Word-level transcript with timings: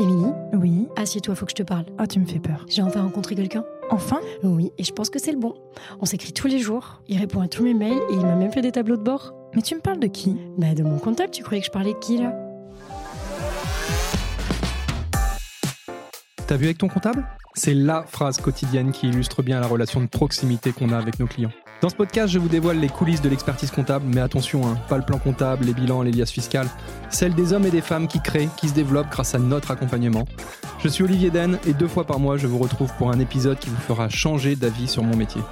Émilie, 0.00 0.32
Oui. 0.52 0.88
assieds-toi, 0.96 1.34
faut 1.36 1.44
que 1.46 1.52
je 1.52 1.56
te 1.56 1.62
parle. 1.62 1.84
Ah, 1.98 2.06
tu 2.06 2.18
me 2.18 2.26
fais 2.26 2.40
peur. 2.40 2.66
J'ai 2.68 2.82
enfin 2.82 3.02
rencontré 3.02 3.34
quelqu'un. 3.36 3.64
Enfin? 3.90 4.18
Oui, 4.42 4.72
et 4.78 4.82
je 4.84 4.92
pense 4.92 5.08
que 5.08 5.18
c'est 5.20 5.30
le 5.30 5.38
bon. 5.38 5.54
On 6.00 6.04
s'écrit 6.04 6.32
tous 6.32 6.48
les 6.48 6.58
jours, 6.58 7.00
il 7.06 7.18
répond 7.18 7.40
à 7.40 7.48
tous 7.48 7.62
mes 7.62 7.74
mails 7.74 8.00
et 8.10 8.14
il 8.14 8.20
m'a 8.20 8.34
même 8.34 8.50
fait 8.50 8.62
des 8.62 8.72
tableaux 8.72 8.96
de 8.96 9.02
bord. 9.02 9.34
Mais 9.54 9.62
tu 9.62 9.74
me 9.76 9.80
parles 9.80 10.00
de 10.00 10.06
qui? 10.08 10.36
Bah 10.58 10.74
de 10.74 10.82
mon 10.82 10.98
comptable, 10.98 11.30
tu 11.30 11.44
croyais 11.44 11.60
que 11.60 11.66
je 11.66 11.70
parlais 11.72 11.92
de 11.92 11.98
qui 11.98 12.18
là? 12.18 12.32
T'as 16.46 16.56
vu 16.56 16.64
avec 16.64 16.78
ton 16.78 16.88
comptable? 16.88 17.24
C'est 17.54 17.74
la 17.74 18.02
phrase 18.02 18.38
quotidienne 18.38 18.90
qui 18.90 19.08
illustre 19.08 19.42
bien 19.42 19.60
la 19.60 19.66
relation 19.68 20.00
de 20.00 20.06
proximité 20.06 20.72
qu'on 20.72 20.90
a 20.90 20.98
avec 20.98 21.20
nos 21.20 21.26
clients. 21.26 21.52
Dans 21.84 21.90
ce 21.90 21.96
podcast, 21.96 22.32
je 22.32 22.38
vous 22.38 22.48
dévoile 22.48 22.78
les 22.78 22.88
coulisses 22.88 23.20
de 23.20 23.28
l'expertise 23.28 23.70
comptable, 23.70 24.06
mais 24.08 24.22
attention, 24.22 24.66
hein, 24.66 24.78
pas 24.88 24.96
le 24.96 25.02
plan 25.02 25.18
comptable, 25.18 25.66
les 25.66 25.74
bilans, 25.74 26.00
les 26.00 26.12
liasses 26.12 26.30
fiscales, 26.30 26.66
celles 27.10 27.34
des 27.34 27.52
hommes 27.52 27.66
et 27.66 27.70
des 27.70 27.82
femmes 27.82 28.08
qui 28.08 28.22
créent, 28.22 28.48
qui 28.56 28.70
se 28.70 28.74
développent 28.74 29.10
grâce 29.10 29.34
à 29.34 29.38
notre 29.38 29.70
accompagnement. 29.70 30.24
Je 30.82 30.88
suis 30.88 31.04
Olivier 31.04 31.28
Den 31.28 31.58
et 31.66 31.74
deux 31.74 31.86
fois 31.86 32.04
par 32.04 32.18
mois, 32.18 32.38
je 32.38 32.46
vous 32.46 32.56
retrouve 32.56 32.90
pour 32.96 33.10
un 33.10 33.18
épisode 33.18 33.58
qui 33.58 33.68
vous 33.68 33.76
fera 33.76 34.08
changer 34.08 34.56
d'avis 34.56 34.88
sur 34.88 35.02
mon 35.02 35.14
métier. 35.14 35.42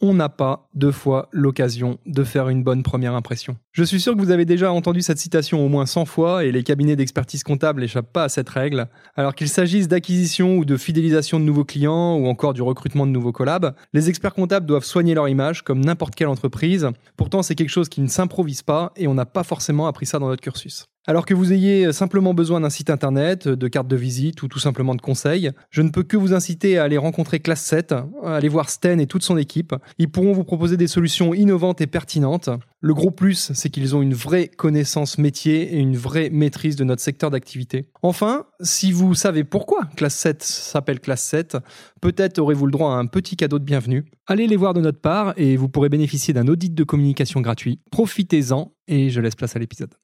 On 0.00 0.14
n'a 0.14 0.28
pas 0.28 0.68
deux 0.74 0.92
fois 0.92 1.28
l'occasion 1.32 1.98
de 2.06 2.24
faire 2.24 2.48
une 2.48 2.62
bonne 2.62 2.82
première 2.82 3.14
impression. 3.14 3.56
Je 3.72 3.82
suis 3.82 4.00
sûr 4.00 4.14
que 4.14 4.20
vous 4.20 4.30
avez 4.30 4.44
déjà 4.44 4.72
entendu 4.72 5.02
cette 5.02 5.18
citation 5.18 5.64
au 5.64 5.68
moins 5.68 5.86
100 5.86 6.04
fois 6.04 6.44
et 6.44 6.52
les 6.52 6.62
cabinets 6.62 6.96
d'expertise 6.96 7.42
comptable 7.42 7.80
n'échappent 7.80 8.12
pas 8.12 8.24
à 8.24 8.28
cette 8.28 8.48
règle. 8.48 8.88
Alors 9.16 9.34
qu'il 9.34 9.48
s'agisse 9.48 9.88
d'acquisition 9.88 10.56
ou 10.56 10.64
de 10.64 10.76
fidélisation 10.76 11.40
de 11.40 11.44
nouveaux 11.44 11.64
clients 11.64 12.16
ou 12.16 12.26
encore 12.26 12.54
du 12.54 12.62
recrutement 12.62 13.06
de 13.06 13.12
nouveaux 13.12 13.32
collabs, 13.32 13.74
les 13.92 14.08
experts 14.08 14.34
comptables 14.34 14.66
doivent 14.66 14.84
soigner 14.84 15.14
leur 15.14 15.28
image 15.28 15.62
comme 15.62 15.84
n'importe 15.84 16.14
quelle 16.14 16.28
entreprise. 16.28 16.88
Pourtant, 17.16 17.42
c'est 17.42 17.54
quelque 17.54 17.68
chose 17.68 17.88
qui 17.88 18.00
ne 18.00 18.08
s'improvise 18.08 18.62
pas 18.62 18.92
et 18.96 19.08
on 19.08 19.14
n'a 19.14 19.26
pas 19.26 19.42
forcément 19.42 19.86
appris 19.86 20.06
ça 20.06 20.18
dans 20.18 20.28
notre 20.28 20.42
cursus. 20.42 20.86
Alors 21.08 21.24
que 21.24 21.32
vous 21.32 21.54
ayez 21.54 21.90
simplement 21.94 22.34
besoin 22.34 22.60
d'un 22.60 22.68
site 22.68 22.90
internet, 22.90 23.48
de 23.48 23.68
carte 23.68 23.88
de 23.88 23.96
visite 23.96 24.42
ou 24.42 24.48
tout 24.48 24.58
simplement 24.58 24.94
de 24.94 25.00
conseils, 25.00 25.52
je 25.70 25.80
ne 25.80 25.88
peux 25.88 26.02
que 26.02 26.18
vous 26.18 26.34
inciter 26.34 26.76
à 26.76 26.84
aller 26.84 26.98
rencontrer 26.98 27.40
Classe 27.40 27.62
7, 27.62 27.92
à 27.92 28.36
aller 28.36 28.50
voir 28.50 28.68
Sten 28.68 29.00
et 29.00 29.06
toute 29.06 29.22
son 29.22 29.38
équipe. 29.38 29.74
Ils 29.96 30.10
pourront 30.10 30.34
vous 30.34 30.44
proposer 30.44 30.76
des 30.76 30.86
solutions 30.86 31.32
innovantes 31.32 31.80
et 31.80 31.86
pertinentes. 31.86 32.50
Le 32.82 32.92
gros 32.92 33.10
plus, 33.10 33.52
c'est 33.54 33.70
qu'ils 33.70 33.96
ont 33.96 34.02
une 34.02 34.12
vraie 34.12 34.48
connaissance 34.48 35.16
métier 35.16 35.76
et 35.76 35.78
une 35.78 35.96
vraie 35.96 36.28
maîtrise 36.28 36.76
de 36.76 36.84
notre 36.84 37.00
secteur 37.00 37.30
d'activité. 37.30 37.88
Enfin, 38.02 38.44
si 38.60 38.92
vous 38.92 39.14
savez 39.14 39.44
pourquoi 39.44 39.88
Classe 39.96 40.16
7 40.16 40.42
s'appelle 40.42 41.00
Classe 41.00 41.22
7, 41.22 41.56
peut-être 42.02 42.38
aurez-vous 42.38 42.66
le 42.66 42.72
droit 42.72 42.92
à 42.92 42.96
un 42.96 43.06
petit 43.06 43.36
cadeau 43.36 43.58
de 43.58 43.64
bienvenue. 43.64 44.04
Allez 44.26 44.46
les 44.46 44.56
voir 44.56 44.74
de 44.74 44.82
notre 44.82 45.00
part 45.00 45.32
et 45.38 45.56
vous 45.56 45.70
pourrez 45.70 45.88
bénéficier 45.88 46.34
d'un 46.34 46.48
audit 46.48 46.74
de 46.74 46.84
communication 46.84 47.40
gratuit. 47.40 47.80
Profitez-en 47.90 48.74
et 48.88 49.08
je 49.08 49.22
laisse 49.22 49.36
place 49.36 49.56
à 49.56 49.58
l'épisode. 49.58 49.94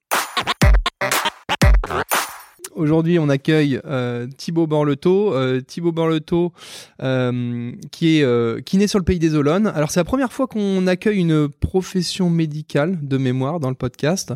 Aujourd'hui, 2.74 3.20
on 3.20 3.28
accueille 3.28 3.80
euh, 3.84 4.26
Thibaut 4.36 4.66
Borleto. 4.66 5.32
Euh, 5.32 5.60
Thibaut 5.60 5.92
Borleto, 5.92 6.52
euh, 7.02 7.72
qui 7.92 8.18
est 8.18 8.24
euh, 8.24 8.60
qui 8.60 8.78
naît 8.78 8.88
sur 8.88 8.98
le 8.98 9.04
pays 9.04 9.20
des 9.20 9.34
Olonnes. 9.34 9.68
Alors, 9.68 9.90
c'est 9.90 10.00
la 10.00 10.04
première 10.04 10.32
fois 10.32 10.48
qu'on 10.48 10.86
accueille 10.86 11.18
une 11.18 11.48
profession 11.48 12.30
médicale 12.30 12.98
de 13.00 13.16
mémoire 13.16 13.60
dans 13.60 13.68
le 13.68 13.76
podcast. 13.76 14.34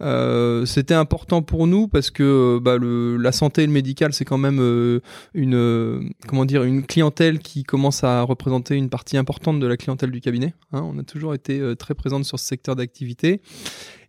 Euh, 0.00 0.64
c'était 0.64 0.94
important 0.94 1.42
pour 1.42 1.66
nous 1.66 1.88
parce 1.88 2.10
que 2.10 2.60
bah, 2.62 2.76
le, 2.76 3.16
la 3.16 3.32
santé 3.32 3.62
et 3.62 3.66
le 3.66 3.72
médical, 3.72 4.12
c'est 4.12 4.24
quand 4.24 4.38
même 4.38 4.60
euh, 4.60 5.00
une 5.34 6.12
comment 6.28 6.44
dire 6.44 6.62
une 6.64 6.84
clientèle 6.84 7.38
qui 7.40 7.64
commence 7.64 8.04
à 8.04 8.22
représenter 8.22 8.76
une 8.76 8.90
partie 8.90 9.16
importante 9.16 9.58
de 9.58 9.66
la 9.66 9.76
clientèle 9.76 10.10
du 10.10 10.20
cabinet. 10.20 10.54
Hein. 10.72 10.82
on 10.84 10.98
a 10.98 11.02
toujours 11.02 11.34
été 11.34 11.60
très 11.76 11.94
présente 11.94 12.24
sur 12.24 12.38
ce 12.38 12.44
secteur 12.44 12.76
d'activité. 12.76 13.40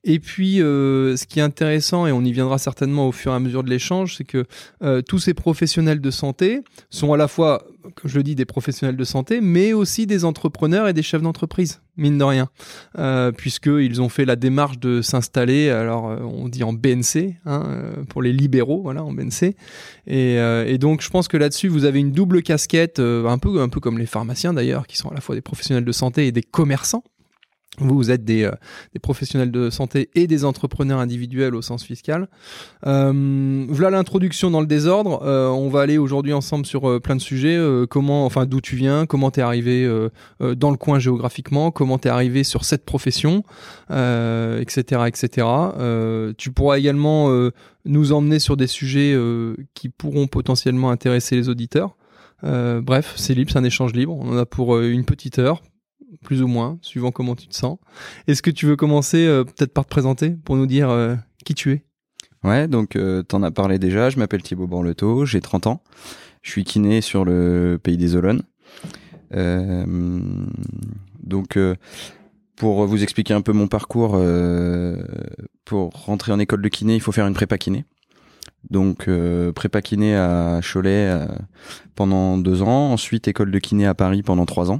Et 0.03 0.19
puis, 0.19 0.61
euh, 0.61 1.17
ce 1.17 1.25
qui 1.25 1.39
est 1.39 1.43
intéressant, 1.43 2.07
et 2.07 2.11
on 2.11 2.23
y 2.23 2.31
viendra 2.31 2.57
certainement 2.57 3.07
au 3.07 3.11
fur 3.11 3.33
et 3.33 3.35
à 3.35 3.39
mesure 3.39 3.63
de 3.63 3.69
l'échange, 3.69 4.15
c'est 4.15 4.23
que 4.23 4.45
euh, 4.81 5.01
tous 5.01 5.19
ces 5.19 5.33
professionnels 5.33 5.99
de 5.99 6.11
santé 6.11 6.61
sont 6.89 7.11
à 7.11 7.17
la 7.17 7.27
fois, 7.27 7.67
comme 7.95 8.09
je 8.09 8.15
le 8.15 8.23
dis, 8.23 8.35
des 8.35 8.45
professionnels 8.45 8.95
de 8.95 9.03
santé, 9.03 9.41
mais 9.41 9.73
aussi 9.73 10.07
des 10.07 10.23
entrepreneurs 10.23 10.87
et 10.87 10.93
des 10.93 11.01
chefs 11.01 11.21
d'entreprise, 11.21 11.81
mine 11.97 12.17
de 12.17 12.23
rien, 12.23 12.49
euh, 12.97 13.33
puisqu'ils 13.33 14.01
ont 14.01 14.07
fait 14.07 14.23
la 14.23 14.37
démarche 14.37 14.79
de 14.79 15.01
s'installer, 15.01 15.69
alors 15.69 16.05
on 16.05 16.47
dit 16.47 16.63
en 16.63 16.71
BNC, 16.71 17.35
hein, 17.45 17.65
pour 18.07 18.21
les 18.21 18.31
libéraux, 18.31 18.81
voilà, 18.81 19.03
en 19.03 19.11
BNC. 19.11 19.55
Et, 20.07 20.77
donc, 20.77 21.01
je 21.01 21.09
pense 21.09 21.27
que 21.27 21.35
là-dessus, 21.35 21.67
vous 21.67 21.83
avez 21.83 21.99
une 21.99 22.13
double 22.13 22.41
casquette, 22.41 22.99
un, 22.99 23.37
peu, 23.37 23.61
un 23.61 23.67
peu 23.67 23.81
comme 23.81 23.97
les 23.97 24.05
pharmaciens 24.05 24.53
d'ailleurs, 24.53 24.87
qui 24.87 24.95
sont 24.95 25.09
à 25.09 25.13
la 25.13 25.21
fois 25.21 25.35
des 25.35 25.41
professionnels 25.41 25.85
de 25.85 25.91
santé 25.91 26.27
et 26.27 26.31
des 26.31 26.43
commerçants. 26.43 27.03
Vous, 27.77 27.95
vous 27.95 28.11
êtes 28.11 28.25
des, 28.25 28.43
euh, 28.43 28.51
des, 28.93 28.99
professionnels 28.99 29.51
de 29.51 29.69
santé 29.69 30.09
et 30.15 30.27
des 30.27 30.43
entrepreneurs 30.43 30.99
individuels 30.99 31.55
au 31.55 31.61
sens 31.61 31.83
fiscal. 31.83 32.27
Euh, 32.85 33.65
voilà 33.69 33.97
l'introduction 33.97 34.51
dans 34.51 34.59
le 34.59 34.67
désordre. 34.67 35.21
Euh, 35.23 35.47
on 35.47 35.69
va 35.69 35.81
aller 35.81 35.97
aujourd'hui 35.97 36.33
ensemble 36.33 36.65
sur 36.65 36.89
euh, 36.89 36.99
plein 36.99 37.15
de 37.15 37.21
sujets. 37.21 37.55
Euh, 37.55 37.85
comment, 37.85 38.25
enfin, 38.25 38.45
d'où 38.45 38.59
tu 38.59 38.75
viens, 38.75 39.05
comment 39.05 39.31
t'es 39.31 39.41
arrivé 39.41 39.69
dans 40.39 40.71
le 40.71 40.77
coin 40.77 40.99
géographiquement, 40.99 41.71
comment 41.71 41.97
t'es 41.97 42.09
arrivé 42.09 42.43
sur 42.43 42.65
cette 42.65 42.85
profession, 42.85 43.43
etc., 43.89 45.03
etc. 45.07 45.47
tu 46.37 46.51
pourras 46.51 46.77
également 46.77 47.29
nous 47.85 48.11
emmener 48.11 48.39
sur 48.39 48.57
des 48.57 48.67
sujets 48.67 49.17
qui 49.73 49.89
pourront 49.89 50.27
potentiellement 50.27 50.91
intéresser 50.91 51.35
les 51.35 51.49
auditeurs. 51.49 51.95
bref, 52.43 53.13
c'est 53.15 53.33
libre, 53.33 53.51
c'est 53.51 53.59
un 53.59 53.63
échange 53.63 53.93
libre. 53.93 54.17
On 54.17 54.33
en 54.33 54.37
a 54.37 54.45
pour 54.45 54.79
une 54.79 55.05
petite 55.05 55.39
heure, 55.39 55.61
plus 56.23 56.41
ou 56.41 56.47
moins, 56.47 56.77
suivant 56.81 57.11
comment 57.11 57.35
tu 57.35 57.47
te 57.47 57.55
sens. 57.55 57.77
Est-ce 58.27 58.41
que 58.41 58.51
tu 58.51 58.65
veux 58.65 58.75
commencer 58.75 59.25
euh, 59.25 59.43
peut-être 59.43 59.73
par 59.73 59.85
te 59.85 59.89
présenter 59.89 60.31
pour 60.31 60.55
nous 60.55 60.65
dire 60.65 60.89
euh, 60.89 61.15
qui 61.45 61.53
tu 61.53 61.71
es? 61.71 61.83
Ouais, 62.43 62.67
donc 62.67 62.95
euh, 62.95 63.21
t'en 63.21 63.43
as 63.43 63.51
parlé 63.51 63.79
déjà, 63.79 64.09
je 64.09 64.17
m'appelle 64.17 64.41
Thibaut 64.41 64.67
Borleto, 64.67 65.25
j'ai 65.25 65.41
30 65.41 65.67
ans, 65.67 65.83
je 66.41 66.51
suis 66.51 66.63
kiné 66.63 67.01
sur 67.01 67.25
le 67.25 67.79
pays 67.81 67.97
des 67.97 68.15
Olonnes. 68.15 68.43
Donc 71.21 71.59
pour 72.55 72.87
vous 72.87 73.03
expliquer 73.03 73.33
un 73.33 73.41
peu 73.41 73.51
mon 73.51 73.67
parcours, 73.67 74.19
pour 75.65 75.89
rentrer 75.91 76.31
en 76.31 76.39
école 76.39 76.61
de 76.63 76.69
kiné, 76.69 76.95
il 76.95 77.01
faut 77.01 77.11
faire 77.11 77.27
une 77.27 77.35
prépa 77.35 77.57
kiné. 77.57 77.85
Donc 78.71 79.07
prépa 79.53 79.81
kiné 79.81 80.15
à 80.15 80.61
Cholet 80.63 81.27
pendant 81.93 82.37
deux 82.37 82.63
ans, 82.63 82.93
ensuite 82.93 83.27
école 83.27 83.51
de 83.51 83.59
kiné 83.59 83.85
à 83.85 83.93
Paris 83.93 84.23
pendant 84.23 84.47
trois 84.47 84.71
ans. 84.71 84.79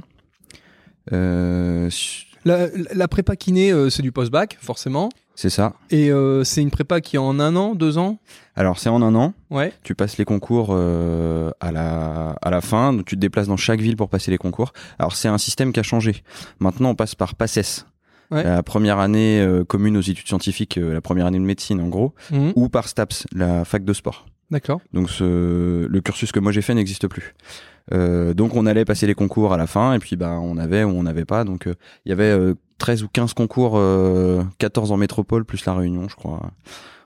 Euh, 1.12 1.90
la, 2.44 2.68
la, 2.92 3.08
prépa 3.08 3.36
kiné, 3.36 3.72
euh, 3.72 3.90
c'est 3.90 4.02
du 4.02 4.12
post-bac, 4.12 4.56
forcément. 4.60 5.10
C'est 5.34 5.50
ça. 5.50 5.74
Et 5.90 6.10
euh, 6.10 6.44
c'est 6.44 6.60
une 6.62 6.70
prépa 6.70 7.00
qui 7.00 7.16
est 7.16 7.18
en 7.18 7.40
un 7.40 7.56
an, 7.56 7.74
deux 7.74 7.98
ans? 7.98 8.18
Alors, 8.56 8.78
c'est 8.78 8.88
en 8.88 9.00
un 9.02 9.14
an. 9.14 9.32
Ouais. 9.50 9.72
Tu 9.82 9.94
passes 9.94 10.18
les 10.18 10.24
concours 10.24 10.68
euh, 10.70 11.50
à, 11.60 11.72
la, 11.72 12.36
à 12.42 12.50
la 12.50 12.60
fin. 12.60 12.92
Donc, 12.92 13.06
tu 13.06 13.14
te 13.14 13.20
déplaces 13.20 13.48
dans 13.48 13.56
chaque 13.56 13.80
ville 13.80 13.96
pour 13.96 14.08
passer 14.08 14.30
les 14.30 14.38
concours. 14.38 14.72
Alors, 14.98 15.14
c'est 15.14 15.28
un 15.28 15.38
système 15.38 15.72
qui 15.72 15.80
a 15.80 15.82
changé. 15.82 16.22
Maintenant, 16.58 16.90
on 16.90 16.94
passe 16.94 17.14
par 17.14 17.34
PACES. 17.34 17.86
Ouais. 18.30 18.44
La 18.44 18.62
première 18.62 18.98
année 18.98 19.40
euh, 19.40 19.64
commune 19.64 19.96
aux 19.96 20.02
études 20.02 20.28
scientifiques, 20.28 20.78
la 20.80 21.00
première 21.00 21.26
année 21.26 21.38
de 21.38 21.44
médecine 21.44 21.80
en 21.80 21.88
gros, 21.88 22.14
mmh. 22.30 22.50
ou 22.54 22.68
par 22.68 22.86
STAPS, 22.86 23.26
la 23.34 23.64
fac 23.64 23.84
de 23.84 23.92
sport. 23.92 24.26
D'accord. 24.50 24.80
Donc 24.92 25.10
ce, 25.10 25.86
le 25.86 26.00
cursus 26.00 26.30
que 26.32 26.38
moi 26.40 26.52
j'ai 26.52 26.62
fait 26.62 26.74
n'existe 26.74 27.08
plus. 27.08 27.34
Euh, 27.92 28.34
donc 28.34 28.54
on 28.54 28.66
allait 28.66 28.84
passer 28.84 29.06
les 29.06 29.14
concours 29.14 29.52
à 29.52 29.56
la 29.56 29.66
fin 29.66 29.94
et 29.94 29.98
puis 29.98 30.16
bah 30.16 30.38
on 30.40 30.56
avait 30.56 30.84
ou 30.84 30.90
on 30.90 31.02
n'avait 31.02 31.24
pas. 31.24 31.44
Donc 31.44 31.62
il 31.66 31.72
euh, 31.72 31.74
y 32.06 32.12
avait 32.12 32.24
euh, 32.30 32.54
13 32.78 33.02
ou 33.02 33.08
15 33.08 33.34
concours, 33.34 33.80
14 34.58 34.92
en 34.92 34.96
métropole 34.96 35.44
plus 35.44 35.64
la 35.66 35.74
Réunion, 35.74 36.08
je 36.08 36.16
crois. 36.16 36.50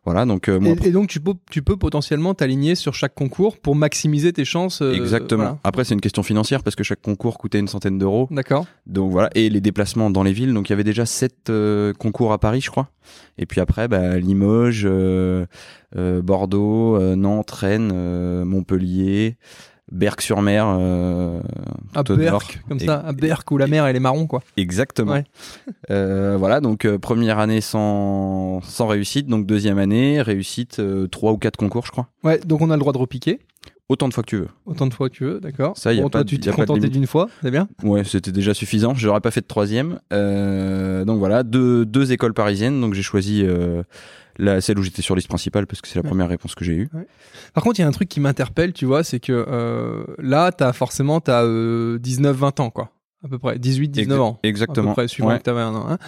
Voilà, 0.04 0.26
donc 0.26 0.50
euh, 0.50 0.60
et, 0.60 0.88
et, 0.88 0.90
donc 0.90 1.08
tu 1.08 1.18
peux 1.18 1.32
tu 1.50 1.62
peux 1.62 1.78
potentiellement 1.78 2.34
t'aligner 2.34 2.74
sur 2.74 2.92
chaque 2.92 3.14
concours 3.14 3.56
pour 3.58 3.74
maximiser 3.74 4.34
tes 4.34 4.44
chances. 4.44 4.82
euh, 4.82 4.92
Exactement. 4.92 5.42
Voilà. 5.44 5.58
Après 5.64 5.84
c'est 5.84 5.94
une 5.94 6.02
question 6.02 6.22
financière 6.22 6.62
parce 6.62 6.76
que 6.76 6.84
chaque 6.84 7.00
concours 7.00 7.38
coûtait 7.38 7.58
une 7.58 7.68
centaine 7.68 7.96
d'euros. 7.96 8.28
D'accord. 8.30 8.66
Donc 8.86 9.10
voilà 9.10 9.30
et 9.34 9.48
les 9.48 9.62
déplacements 9.62 10.10
dans 10.10 10.22
les 10.22 10.34
villes. 10.34 10.52
Donc 10.52 10.68
il 10.68 10.72
y 10.72 10.74
avait 10.74 10.84
déjà 10.84 11.06
sept 11.06 11.48
euh, 11.48 11.94
concours 11.94 12.34
à 12.34 12.38
Paris, 12.38 12.60
je 12.60 12.70
crois. 12.70 12.90
Et 13.38 13.46
puis 13.46 13.62
après 13.62 13.88
bah, 13.88 14.18
Limoges, 14.18 14.84
euh, 14.84 15.46
Bordeaux, 15.94 16.98
Nantes, 17.16 17.50
Rennes, 17.50 18.44
Montpellier. 18.44 19.36
Berck-sur-Mer. 19.92 20.66
Euh, 20.78 21.40
à 21.94 22.02
Berck, 22.02 22.60
comme 22.68 22.80
ça, 22.80 23.00
à 23.00 23.12
Berck 23.12 23.50
où 23.50 23.58
la 23.58 23.66
mer 23.66 23.86
elle 23.86 23.96
est 23.96 24.00
marron 24.00 24.26
quoi. 24.26 24.42
Exactement. 24.56 25.12
Ouais. 25.12 25.24
euh, 25.90 26.36
voilà, 26.38 26.60
donc 26.60 26.84
euh, 26.84 26.98
première 26.98 27.38
année 27.38 27.60
sans, 27.60 28.60
sans 28.62 28.86
réussite, 28.86 29.26
donc 29.26 29.46
deuxième 29.46 29.78
année, 29.78 30.22
réussite, 30.22 30.78
euh, 30.78 31.06
trois 31.06 31.32
ou 31.32 31.38
quatre 31.38 31.56
concours 31.56 31.86
je 31.86 31.92
crois. 31.92 32.08
Ouais, 32.22 32.40
donc 32.44 32.60
on 32.62 32.70
a 32.70 32.74
le 32.74 32.80
droit 32.80 32.92
de 32.92 32.98
repiquer. 32.98 33.40
Autant 33.90 34.08
de 34.08 34.14
fois 34.14 34.22
que 34.22 34.30
tu 34.30 34.38
veux. 34.38 34.48
Autant 34.64 34.86
de 34.86 34.94
fois 34.94 35.10
que 35.10 35.14
tu 35.14 35.24
veux, 35.24 35.40
d'accord. 35.40 35.76
Ça, 35.76 35.92
y 35.92 35.98
a 35.98 36.02
bon, 36.02 36.08
pas 36.08 36.20
toi, 36.20 36.24
de- 36.24 36.28
tu 36.30 36.38
t'es 36.40 36.50
contenté 36.50 36.88
d'une 36.88 37.06
fois, 37.06 37.28
c'est 37.42 37.50
bien. 37.50 37.68
Ouais, 37.82 38.02
c'était 38.02 38.32
déjà 38.32 38.54
suffisant. 38.54 38.94
J'aurais 38.94 39.20
pas 39.20 39.30
fait 39.30 39.42
de 39.42 39.46
troisième. 39.46 40.00
Donc 40.10 41.18
voilà, 41.18 41.42
deux, 41.42 41.84
deux 41.84 42.10
écoles 42.10 42.32
parisiennes. 42.32 42.80
Donc 42.80 42.94
j'ai 42.94 43.02
choisi 43.02 43.44
la, 44.38 44.60
celle 44.60 44.78
où 44.78 44.82
j'étais 44.82 45.02
sur 45.02 45.14
liste 45.14 45.28
principale 45.28 45.66
parce 45.66 45.80
que 45.80 45.88
c'est 45.88 45.96
la 45.96 46.02
Ouais. 46.02 46.08
première 46.08 46.28
réponse 46.28 46.54
que 46.54 46.64
j'ai 46.64 46.74
eue. 46.74 46.88
Par 47.52 47.62
contre, 47.64 47.78
il 47.78 47.82
y 47.82 47.84
a 47.84 47.88
un 47.88 47.92
truc 47.92 48.08
qui 48.08 48.20
m'interpelle, 48.20 48.72
tu 48.72 48.84
vois, 48.86 49.04
c'est 49.04 49.20
que 49.20 49.32
euh, 49.48 50.04
là, 50.18 50.50
t'as 50.52 50.72
forcément 50.72 51.20
t'as 51.20 51.44
euh, 51.44 51.98
19-20 51.98 52.60
ans, 52.60 52.70
quoi, 52.70 52.90
à 53.24 53.28
peu 53.28 53.38
près, 53.38 53.58
18-19 53.58 54.06
Exa- 54.06 54.18
ans, 54.18 54.30
à 54.32 54.38
peu 54.42 54.48
Exactement. 54.48 54.92
près, 54.92 55.08
suivant 55.08 55.28
Ouais. 55.30 55.38
que 55.38 55.42
t'avais 55.44 55.60
un 55.60 55.74
an. 55.74 55.86
hein. 55.88 55.98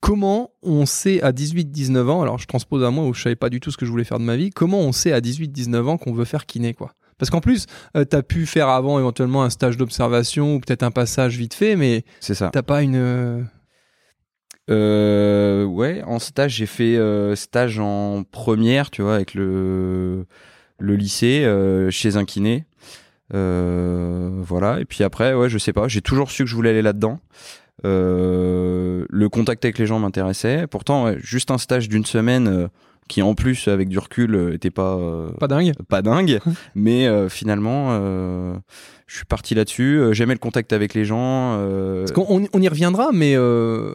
comment 0.00 0.50
on 0.62 0.84
sait 0.86 1.22
à 1.22 1.32
18-19 1.32 2.08
ans, 2.10 2.20
alors 2.22 2.38
je 2.38 2.46
transpose 2.46 2.84
à 2.84 2.90
moi 2.90 3.06
où 3.06 3.14
je 3.14 3.22
savais 3.22 3.36
pas 3.36 3.48
du 3.48 3.58
tout 3.60 3.70
ce 3.70 3.76
que 3.78 3.86
je 3.86 3.90
voulais 3.90 4.04
faire 4.04 4.18
de 4.18 4.24
ma 4.24 4.36
vie, 4.36 4.50
comment 4.50 4.80
on 4.80 4.92
sait 4.92 5.12
à 5.12 5.20
18-19 5.20 5.86
ans 5.88 5.96
qu'on 5.98 6.12
veut 6.12 6.26
faire 6.26 6.44
kiné 6.46 6.74
quoi? 6.74 6.92
Parce 7.16 7.30
qu'en 7.30 7.40
plus, 7.40 7.66
euh, 7.96 8.04
tu 8.08 8.16
as 8.16 8.22
pu 8.24 8.44
faire 8.44 8.68
avant 8.68 8.98
éventuellement 8.98 9.44
un 9.44 9.50
stage 9.50 9.76
d'observation 9.76 10.56
ou 10.56 10.60
peut-être 10.60 10.82
un 10.82 10.90
passage 10.90 11.38
vite 11.38 11.54
fait, 11.54 11.76
mais 11.76 12.04
C'est 12.20 12.34
ça. 12.34 12.50
t'as 12.52 12.62
pas 12.62 12.82
une. 12.82 13.46
Euh, 14.70 15.64
ouais, 15.64 16.02
en 16.04 16.18
stage, 16.18 16.52
j'ai 16.56 16.66
fait 16.66 16.96
euh, 16.96 17.34
stage 17.36 17.78
en 17.78 18.24
première, 18.24 18.90
tu 18.90 19.02
vois, 19.02 19.14
avec 19.16 19.34
le, 19.34 20.26
le 20.78 20.96
lycée, 20.96 21.44
euh, 21.44 21.90
chez 21.90 22.16
un 22.16 22.24
kiné. 22.24 22.64
Euh, 23.34 24.30
voilà. 24.40 24.80
Et 24.80 24.84
puis 24.84 25.04
après, 25.04 25.34
ouais, 25.34 25.48
je 25.48 25.58
sais 25.58 25.72
pas, 25.72 25.88
j'ai 25.88 26.02
toujours 26.02 26.30
su 26.30 26.44
que 26.44 26.50
je 26.50 26.54
voulais 26.54 26.70
aller 26.70 26.82
là-dedans. 26.82 27.20
Euh, 27.84 29.04
le 29.10 29.28
contact 29.28 29.64
avec 29.64 29.78
les 29.78 29.86
gens 29.86 29.98
m'intéressait. 29.98 30.66
Pourtant, 30.66 31.04
ouais, 31.04 31.18
juste 31.20 31.50
un 31.50 31.58
stage 31.58 31.88
d'une 31.88 32.04
semaine 32.04 32.48
euh, 32.48 32.68
qui, 33.08 33.22
en 33.22 33.34
plus, 33.34 33.68
avec 33.68 33.88
du 33.88 33.98
recul, 33.98 34.34
euh, 34.34 34.54
était 34.54 34.70
pas 34.70 34.96
euh, 34.96 35.30
Pas 35.38 35.48
dingue. 35.48 35.72
pas 35.88 36.02
dingue, 36.02 36.40
mais 36.74 37.06
euh, 37.06 37.28
finalement, 37.28 37.88
euh, 37.90 38.54
je 39.06 39.16
suis 39.16 39.26
parti 39.26 39.54
là-dessus. 39.54 39.98
Euh, 39.98 40.12
J'aimais 40.14 40.32
le 40.34 40.38
contact 40.38 40.72
avec 40.72 40.94
les 40.94 41.04
gens. 41.04 41.56
euh, 41.58 42.06
Parce 42.06 42.28
on- 42.30 42.46
on 42.52 42.62
y 42.62 42.68
reviendra, 42.68 43.10
mais 43.12 43.34
euh, 43.36 43.92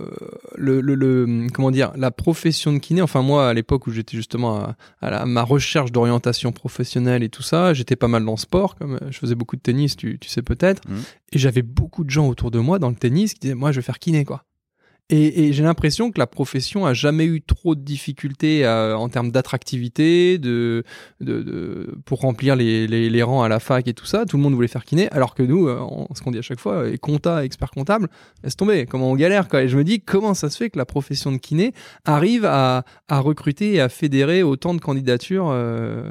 le, 0.56 0.82
le- 0.82 0.94
le- 0.96 1.48
comment 1.54 1.72
dire, 1.72 1.92
la 1.96 2.12
profession 2.12 2.72
de 2.72 2.78
kiné. 2.78 3.02
Enfin 3.02 3.22
moi, 3.24 3.50
à 3.50 3.54
l'époque 3.54 3.88
où 3.88 3.92
j'étais 3.92 4.16
justement 4.16 4.58
à, 4.58 4.76
à 5.02 5.10
la- 5.10 5.26
ma 5.26 5.42
recherche 5.44 5.92
d'orientation 5.92 6.52
professionnelle 6.52 7.24
et 7.24 7.30
tout 7.30 7.42
ça, 7.44 7.74
j'étais 7.74 7.96
pas 7.96 8.08
mal 8.08 8.24
dans 8.24 8.34
le 8.34 8.38
sport, 8.38 8.76
comme 8.76 9.00
je 9.10 9.18
faisais 9.18 9.36
beaucoup 9.36 9.56
de 9.56 9.62
tennis, 9.62 9.96
tu, 9.98 10.20
tu 10.20 10.30
sais 10.30 10.42
peut-être, 10.44 10.88
Mhm. 10.88 10.98
et 11.34 11.40
j'avais 11.40 11.64
beaucoup 11.64 12.04
de 12.04 12.10
gens 12.12 12.28
autour 12.28 12.52
de 12.52 12.60
moi 12.60 12.78
dans 12.80 12.90
le 12.90 12.96
tennis 12.96 13.34
qui 13.34 13.40
disaient 13.42 13.56
moi 13.56 13.72
je 13.72 13.78
vais 13.80 13.84
faire 13.84 14.00
kiné 14.00 14.24
quoi. 14.26 14.44
Et, 15.12 15.48
et 15.48 15.54
j'ai 15.54 15.64
l'impression 15.64 16.12
que 16.12 16.20
la 16.20 16.28
profession 16.28 16.86
a 16.86 16.94
jamais 16.94 17.26
eu 17.26 17.42
trop 17.42 17.74
de 17.74 17.82
difficultés 17.82 18.64
euh, 18.66 18.96
en 18.96 19.10
termes 19.10 19.32
d'attractivité, 19.32 20.38
de, 20.38 20.84
de, 21.20 21.42
de- 21.42 21.96
pour 22.06 22.20
remplir 22.22 22.56
les, 22.56 22.86
les, 22.86 23.10
les 23.10 23.24
rangs 23.24 23.42
à 23.42 23.50
la 23.50 23.60
fac 23.60 23.88
et 23.88 23.94
tout 23.96 24.06
ça. 24.06 24.26
Tout 24.26 24.38
le 24.38 24.44
monde 24.44 24.54
voulait 24.54 24.68
faire 24.68 24.86
kiné, 24.86 25.10
alors 25.10 25.34
que 25.34 25.42
nous, 25.42 25.68
euh, 25.68 25.80
on- 25.80 26.08
ce 26.14 26.22
qu'on 26.22 26.30
dit 26.32 26.38
à 26.38 26.44
chaque 26.44 26.60
fois, 26.60 26.74
euh, 26.84 26.98
compta, 26.98 27.44
expert 27.44 27.72
comptable, 27.72 28.08
laisse 28.44 28.56
tomber, 28.56 28.86
comment 28.86 29.10
on 29.12 29.16
galère 29.16 29.48
quoi. 29.48 29.64
Et 29.64 29.68
je 29.68 29.78
me 29.78 29.84
dis 29.84 30.00
comment 30.00 30.34
ça 30.36 30.50
se 30.52 30.58
fait 30.58 30.70
que 30.70 30.78
la 30.78 30.86
profession 30.86 31.32
de 31.32 31.38
kiné 31.38 31.74
arrive 32.06 32.46
à, 32.46 32.84
à 33.08 33.20
recruter 33.20 33.74
et 33.74 33.82
à 33.82 33.90
fédérer 33.90 34.44
autant 34.44 34.76
de 34.76 34.80
candidatures. 34.80 35.50
euh, 35.52 36.04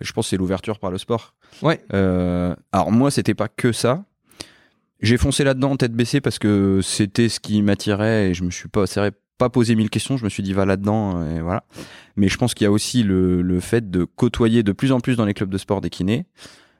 Je 0.00 0.12
pense 0.12 0.26
que 0.26 0.30
c'est 0.30 0.36
l'ouverture 0.36 0.78
par 0.78 0.92
le 0.92 0.98
sport. 0.98 1.34
Ouais. 1.62 1.80
Euh, 1.94 2.54
alors 2.70 2.92
moi, 2.92 3.10
c'était 3.10 3.34
pas 3.34 3.48
que 3.48 3.72
ça. 3.72 4.04
J'ai 5.00 5.16
foncé 5.18 5.44
là-dedans 5.44 5.76
tête 5.76 5.92
baissée 5.92 6.20
parce 6.20 6.38
que 6.38 6.80
c'était 6.82 7.28
ce 7.28 7.40
qui 7.40 7.60
m'attirait 7.62 8.30
et 8.30 8.34
je 8.34 8.44
me 8.44 8.50
suis 8.50 8.68
pas, 8.68 8.86
c'est 8.86 9.12
pas 9.38 9.50
posé 9.50 9.74
mille 9.74 9.90
questions. 9.90 10.16
Je 10.16 10.24
me 10.24 10.30
suis 10.30 10.42
dit 10.42 10.52
va 10.52 10.64
là-dedans 10.64 11.22
et 11.24 11.40
voilà. 11.40 11.64
Mais 12.16 12.28
je 12.28 12.36
pense 12.38 12.54
qu'il 12.54 12.64
y 12.64 12.68
a 12.68 12.72
aussi 12.72 13.02
le, 13.02 13.42
le 13.42 13.60
fait 13.60 13.90
de 13.90 14.04
côtoyer 14.04 14.62
de 14.62 14.72
plus 14.72 14.92
en 14.92 15.00
plus 15.00 15.16
dans 15.16 15.26
les 15.26 15.34
clubs 15.34 15.50
de 15.50 15.58
sport 15.58 15.80
des 15.80 15.90
kinés. 15.90 16.26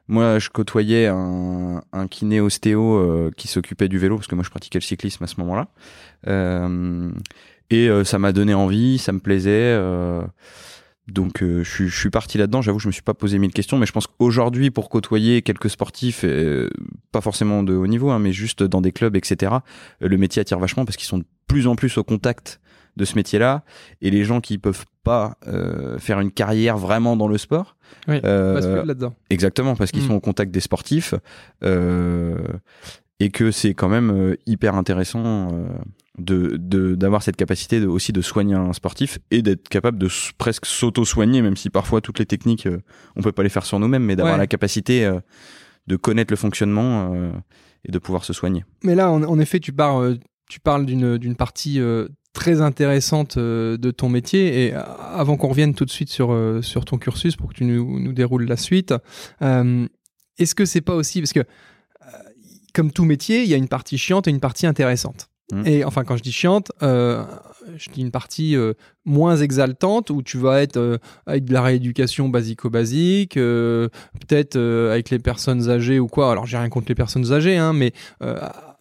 Moi, 0.07 0.39
je 0.39 0.49
côtoyais 0.49 1.07
un, 1.07 1.81
un 1.91 2.07
kiné 2.07 2.39
ostéo 2.39 2.97
euh, 2.97 3.29
qui 3.35 3.47
s'occupait 3.47 3.89
du 3.89 3.97
vélo 3.97 4.15
parce 4.15 4.27
que 4.27 4.35
moi, 4.35 4.43
je 4.43 4.49
pratiquais 4.49 4.79
le 4.79 4.83
cyclisme 4.83 5.23
à 5.23 5.27
ce 5.27 5.35
moment-là. 5.41 5.67
Euh, 6.27 7.11
et 7.69 7.89
euh, 7.89 8.05
ça 8.05 8.17
m'a 8.17 8.31
donné 8.31 8.53
envie, 8.53 8.97
ça 8.97 9.11
me 9.11 9.19
plaisait. 9.19 9.77
Donc 11.07 11.41
euh, 11.41 11.63
je, 11.63 11.69
suis- 11.69 11.87
je 11.89 11.97
suis 11.99 12.09
parti 12.09 12.37
là-dedans, 12.37 12.61
j'avoue 12.61 12.79
je 12.79 12.87
me 12.87 12.91
suis 12.91 13.01
pas 13.01 13.13
posé 13.13 13.37
mille 13.39 13.53
questions, 13.53 13.77
mais 13.77 13.85
je 13.85 13.91
pense 13.91 14.07
qu'aujourd'hui 14.07 14.71
pour 14.71 14.89
côtoyer 14.89 15.41
quelques 15.41 15.69
sportifs, 15.69 16.21
euh, 16.23 16.69
pas 17.11 17.21
forcément 17.21 17.63
de 17.63 17.73
haut 17.75 17.87
niveau, 17.87 18.09
hein, 18.11 18.19
mais 18.19 18.33
juste 18.33 18.63
dans 18.63 18.81
des 18.81 18.91
clubs, 18.91 19.15
etc., 19.15 19.53
euh, 20.03 20.07
le 20.07 20.17
métier 20.17 20.41
attire 20.41 20.59
vachement 20.59 20.85
parce 20.85 20.97
qu'ils 20.97 21.07
sont 21.07 21.19
de 21.19 21.25
plus 21.47 21.67
en 21.67 21.75
plus 21.75 21.97
au 21.97 22.03
contact 22.03 22.59
de 22.97 23.05
ce 23.05 23.13
métier-là, 23.15 23.63
et 24.01 24.09
les 24.09 24.23
gens 24.25 24.41
qui 24.41 24.57
peuvent 24.57 24.85
pas 25.03 25.37
euh, 25.47 25.99
faire 25.99 26.19
une 26.19 26.31
carrière 26.31 26.77
vraiment 26.77 27.15
dans 27.15 27.27
le 27.27 27.37
sport, 27.37 27.77
Oui, 28.07 28.19
euh, 28.25 28.83
là-dedans. 28.83 29.13
Exactement, 29.29 29.75
parce 29.75 29.91
qu'ils 29.91 30.01
Mm. 30.03 30.07
sont 30.07 30.13
au 30.15 30.19
contact 30.19 30.49
des 30.51 30.59
sportifs 30.61 31.13
euh, 31.63 32.35
et 33.19 33.29
que 33.29 33.51
c'est 33.51 33.73
quand 33.73 33.89
même 33.89 34.11
euh, 34.11 34.35
hyper 34.45 34.75
intéressant 34.75 35.47
euh, 35.51 35.67
de 36.19 36.57
d'avoir 36.95 37.21
cette 37.23 37.35
capacité 37.35 37.79
de, 37.79 37.87
aussi 37.87 38.11
de 38.11 38.21
soigner 38.21 38.55
un 38.55 38.73
sportif 38.73 39.19
et 39.31 39.41
d'être 39.41 39.69
capable 39.69 39.97
de 39.97 40.07
presque 40.37 40.65
s'auto-soigner, 40.65 41.41
même 41.41 41.55
si 41.55 41.69
parfois 41.69 42.01
toutes 42.01 42.19
les 42.19 42.25
techniques 42.25 42.65
euh, 42.67 42.79
on 43.15 43.21
peut 43.21 43.31
pas 43.31 43.43
les 43.43 43.49
faire 43.49 43.65
sur 43.65 43.79
nous-mêmes, 43.79 44.03
mais 44.03 44.15
d'avoir 44.15 44.35
Ouais. 44.35 44.39
la 44.39 44.47
capacité 44.47 45.09
de 45.87 45.95
connaître 45.95 46.31
le 46.33 46.37
fonctionnement 46.37 47.13
et 47.85 47.91
de 47.91 47.99
pouvoir 47.99 48.23
se 48.25 48.33
soigner. 48.33 48.65
Mais 48.83 48.93
là, 48.95 49.09
en, 49.11 49.23
en 49.23 49.39
effet, 49.39 49.59
tu 49.59 49.71
parles, 49.71 50.17
tu 50.49 50.59
parles 50.59 50.85
d'une 50.85 51.17
d'une 51.17 51.35
partie 51.35 51.79
très 52.33 52.61
intéressante 52.61 53.37
de 53.39 53.91
ton 53.91 54.09
métier. 54.09 54.65
Et 54.67 54.73
avant 54.73 55.37
qu'on 55.37 55.47
revienne 55.49 55.73
tout 55.75 55.85
de 55.85 55.89
suite 55.91 56.09
sur, 56.09 56.35
sur 56.61 56.83
ton 56.85 56.97
cursus, 56.97 57.35
pour 57.35 57.49
que 57.49 57.53
tu 57.55 57.63
nous, 57.65 57.99
nous 57.99 58.13
déroules 58.13 58.45
la 58.45 58.57
suite, 58.57 58.93
euh, 59.41 59.87
est-ce 60.37 60.55
que 60.55 60.65
c'est 60.65 60.81
pas 60.81 60.95
aussi 60.95 61.21
parce 61.21 61.33
que 61.33 61.43
comme 62.77 62.91
tout 62.91 63.05
métier, 63.05 63.41
il 63.41 63.49
y 63.49 63.55
a 63.55 63.57
une 63.57 63.67
partie 63.67 63.97
chiante 63.97 64.27
et 64.27 64.29
une 64.29 64.39
partie 64.39 64.67
intéressante. 64.67 65.29
Mhm. 65.51 65.65
Et 65.65 65.83
enfin, 65.83 66.03
quand 66.03 66.15
je 66.15 66.21
dis 66.21 66.31
chiante, 66.31 66.71
euh, 66.83 67.25
je 67.75 67.89
dis 67.89 68.01
une 68.01 68.11
partie 68.11 68.55
euh, 68.55 68.73
moins 69.05 69.37
exaltante 69.37 70.09
où 70.09 70.21
tu 70.21 70.37
vas 70.37 70.61
être 70.61 70.77
euh, 70.77 70.97
avec 71.25 71.45
de 71.45 71.53
la 71.53 71.61
rééducation 71.61 72.29
basico-basique, 72.29 73.37
euh, 73.37 73.89
peut-être 74.19 74.57
avec 74.57 75.09
les 75.09 75.19
personnes 75.19 75.69
âgées 75.69 75.99
ou 75.99 76.07
quoi. 76.07 76.31
Alors, 76.31 76.45
j'ai 76.45 76.57
rien 76.57 76.69
contre 76.69 76.87
les 76.89 76.95
personnes 76.95 77.31
âgées, 77.31 77.57
hein, 77.57 77.73
mais 77.73 77.93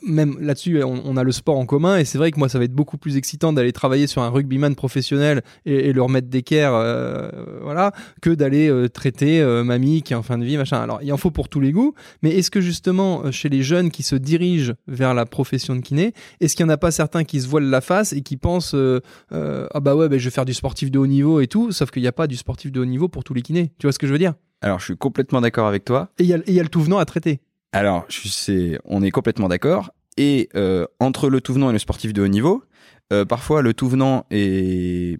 même 0.02 0.36
là-dessus, 0.40 0.82
on, 0.84 1.16
a 1.16 1.24
le 1.24 1.32
sport 1.32 1.58
en 1.58 1.66
commun 1.66 1.96
et 1.96 2.04
c'est 2.04 2.18
vrai 2.18 2.30
que 2.30 2.38
moi, 2.38 2.48
ça 2.48 2.58
va 2.58 2.64
être 2.64 2.74
beaucoup 2.74 2.98
plus 2.98 3.16
excitant 3.16 3.52
d'aller 3.52 3.72
travailler 3.72 4.06
sur 4.06 4.22
un 4.22 4.28
rugbyman 4.28 4.74
professionnel 4.74 5.42
et, 5.64 5.88
et 5.88 5.92
leur 5.92 6.08
mettre 6.08 6.28
d'équerre, 6.28 6.72
voilà, 7.62 7.92
que 8.20 8.30
d'aller 8.30 8.70
traiter 8.92 9.42
mamie 9.64 10.02
qui 10.02 10.12
est 10.12 10.16
en 10.16 10.22
fin 10.22 10.38
de 10.38 10.44
vie, 10.44 10.56
machin. 10.56 10.78
Alors, 10.78 11.00
il 11.02 11.12
en 11.12 11.16
faut 11.16 11.30
pour 11.30 11.48
tous 11.48 11.60
les 11.60 11.72
goûts, 11.72 11.94
mais 12.22 12.30
est-ce 12.30 12.50
que 12.50 12.60
justement, 12.60 13.30
chez 13.32 13.48
les 13.48 13.62
jeunes 13.62 13.90
qui 13.90 14.02
se 14.02 14.16
dirigent 14.16 14.74
vers 14.86 15.14
la 15.14 15.24
profession 15.24 15.74
de 15.74 15.80
kiné, 15.80 16.12
est-ce 16.40 16.54
qu'il 16.54 16.66
n'y 16.66 16.70
en 16.70 16.74
a 16.74 16.78
pas 16.78 16.90
certains 16.90 17.24
qui 17.24 17.40
se 17.40 17.48
voilent 17.48 17.70
la 17.70 17.80
face 17.80 18.12
et 18.12 18.20
qui 18.20 18.36
pensent 18.36 18.75
euh, 18.76 19.00
euh, 19.32 19.66
ah 19.74 19.80
bah 19.80 19.96
ouais, 19.96 20.08
bah, 20.08 20.18
je 20.18 20.24
vais 20.24 20.30
faire 20.30 20.44
du 20.44 20.54
sportif 20.54 20.90
de 20.90 20.98
haut 20.98 21.06
niveau 21.06 21.40
et 21.40 21.46
tout, 21.46 21.72
sauf 21.72 21.90
qu'il 21.90 22.02
n'y 22.02 22.08
a 22.08 22.12
pas 22.12 22.26
du 22.26 22.36
sportif 22.36 22.70
de 22.72 22.80
haut 22.80 22.84
niveau 22.84 23.08
pour 23.08 23.24
tous 23.24 23.34
les 23.34 23.42
kinés. 23.42 23.72
Tu 23.78 23.86
vois 23.86 23.92
ce 23.92 23.98
que 23.98 24.06
je 24.06 24.12
veux 24.12 24.18
dire? 24.18 24.34
Alors 24.62 24.78
je 24.78 24.84
suis 24.86 24.96
complètement 24.96 25.40
d'accord 25.40 25.66
avec 25.66 25.84
toi. 25.84 26.10
Et 26.18 26.22
il 26.24 26.28
y, 26.28 26.34
a- 26.34 26.38
y 26.46 26.58
le 26.58 26.68
tout 26.68 26.80
venant 26.82 26.98
à 26.98 27.04
traiter. 27.04 27.40
Alors, 27.72 28.06
je 28.08 28.28
sais, 28.28 28.78
on 28.84 29.02
est 29.02 29.10
complètement 29.10 29.48
d'accord. 29.48 29.90
Et 30.16 30.48
euh, 30.54 30.86
entre 31.00 31.28
le 31.28 31.40
tout 31.42 31.52
venant 31.52 31.68
et 31.68 31.72
le 31.74 31.78
sportif 31.78 32.12
de 32.14 32.22
haut 32.22 32.28
niveau, 32.28 32.64
euh, 33.12 33.24
parfois 33.26 33.60
le 33.60 33.74
tout 33.74 33.88
venant 33.88 34.24
est 34.30 35.18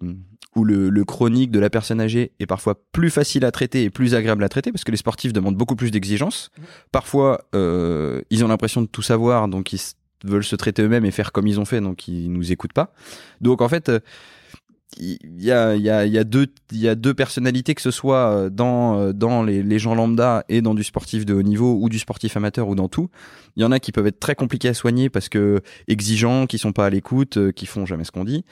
ou 0.55 0.63
le, 0.63 0.89
le 0.89 1.05
chronique 1.05 1.51
de 1.51 1.59
la 1.59 1.69
personne 1.69 2.01
âgée 2.01 2.31
est 2.39 2.47
parfois 2.47 2.81
plus 2.91 3.11
facile 3.11 3.45
à 3.45 3.51
traiter 3.51 3.83
et 3.83 3.89
plus 3.91 4.15
agréable 4.15 4.43
à 4.43 4.49
traiter 4.49 4.71
parce 4.71 4.83
que 4.83 4.89
les 4.89 4.97
sportifs 4.97 5.31
demandent 5.31 5.55
beaucoup 5.55 5.75
plus 5.75 5.91
d'exigences. 5.91 6.49
Parfois, 6.91 7.41
euh, 7.53 8.23
ils 8.31 8.43
ont 8.43 8.47
l'impression 8.47 8.81
de 8.81 8.87
tout 8.87 9.03
savoir, 9.03 9.47
donc 9.49 9.71
ils 9.71 9.79
veulent 10.23 10.43
se 10.43 10.55
traiter 10.55 10.81
eux-mêmes 10.81 11.05
et 11.05 11.11
faire 11.11 11.31
comme 11.31 11.47
ils 11.47 11.59
ont 11.59 11.65
fait, 11.65 11.81
donc 11.81 12.07
ils 12.07 12.31
nous 12.31 12.51
écoutent 12.51 12.73
pas. 12.73 12.93
Donc 13.41 13.61
en 13.61 13.69
fait, 13.69 13.89
euh, 13.89 13.99
il 14.99 15.19
y 15.37 15.51
a, 15.51 15.75
y, 15.75 15.89
a, 15.89 16.23
deux, 16.23 16.47
y 16.71 16.87
a 16.87 16.95
deux 16.95 17.13
personnalités, 17.13 17.75
que 17.75 17.81
ce 17.81 17.91
soit 17.91 18.31
euh, 18.31 18.49
dans, 18.49 18.99
euh, 18.99 19.13
dans 19.13 19.43
les, 19.43 19.79
gens 19.79 19.93
lambda 19.93 20.43
et 20.49 20.61
dans 20.61 20.73
du 20.73 20.83
sportif 20.83 21.25
de 21.25 21.33
haut 21.33 21.43
niveau 21.43 21.77
ou 21.79 21.89
du 21.89 21.99
sportif 21.99 22.35
amateur 22.37 22.67
ou 22.67 22.75
dans 22.75 22.87
tout. 22.87 23.09
Il 23.57 23.61
y 23.61 23.65
en 23.65 23.71
a 23.71 23.79
qui 23.79 23.91
peuvent 23.91 24.07
être 24.07 24.19
très 24.19 24.35
compliqués 24.35 24.69
à 24.69 24.73
soigner 24.73 25.09
parce 25.09 25.29
que 25.29 25.61
exigeants, 25.87 26.47
qui 26.47 26.57
sont 26.57 26.71
pas 26.71 26.85
à 26.85 26.89
l'écoute, 26.89 27.51
qui 27.51 27.65
font 27.65 27.85
jamais 27.85 28.05
ce 28.05 28.11
qu'on 28.11 28.23
dit. 28.23 28.43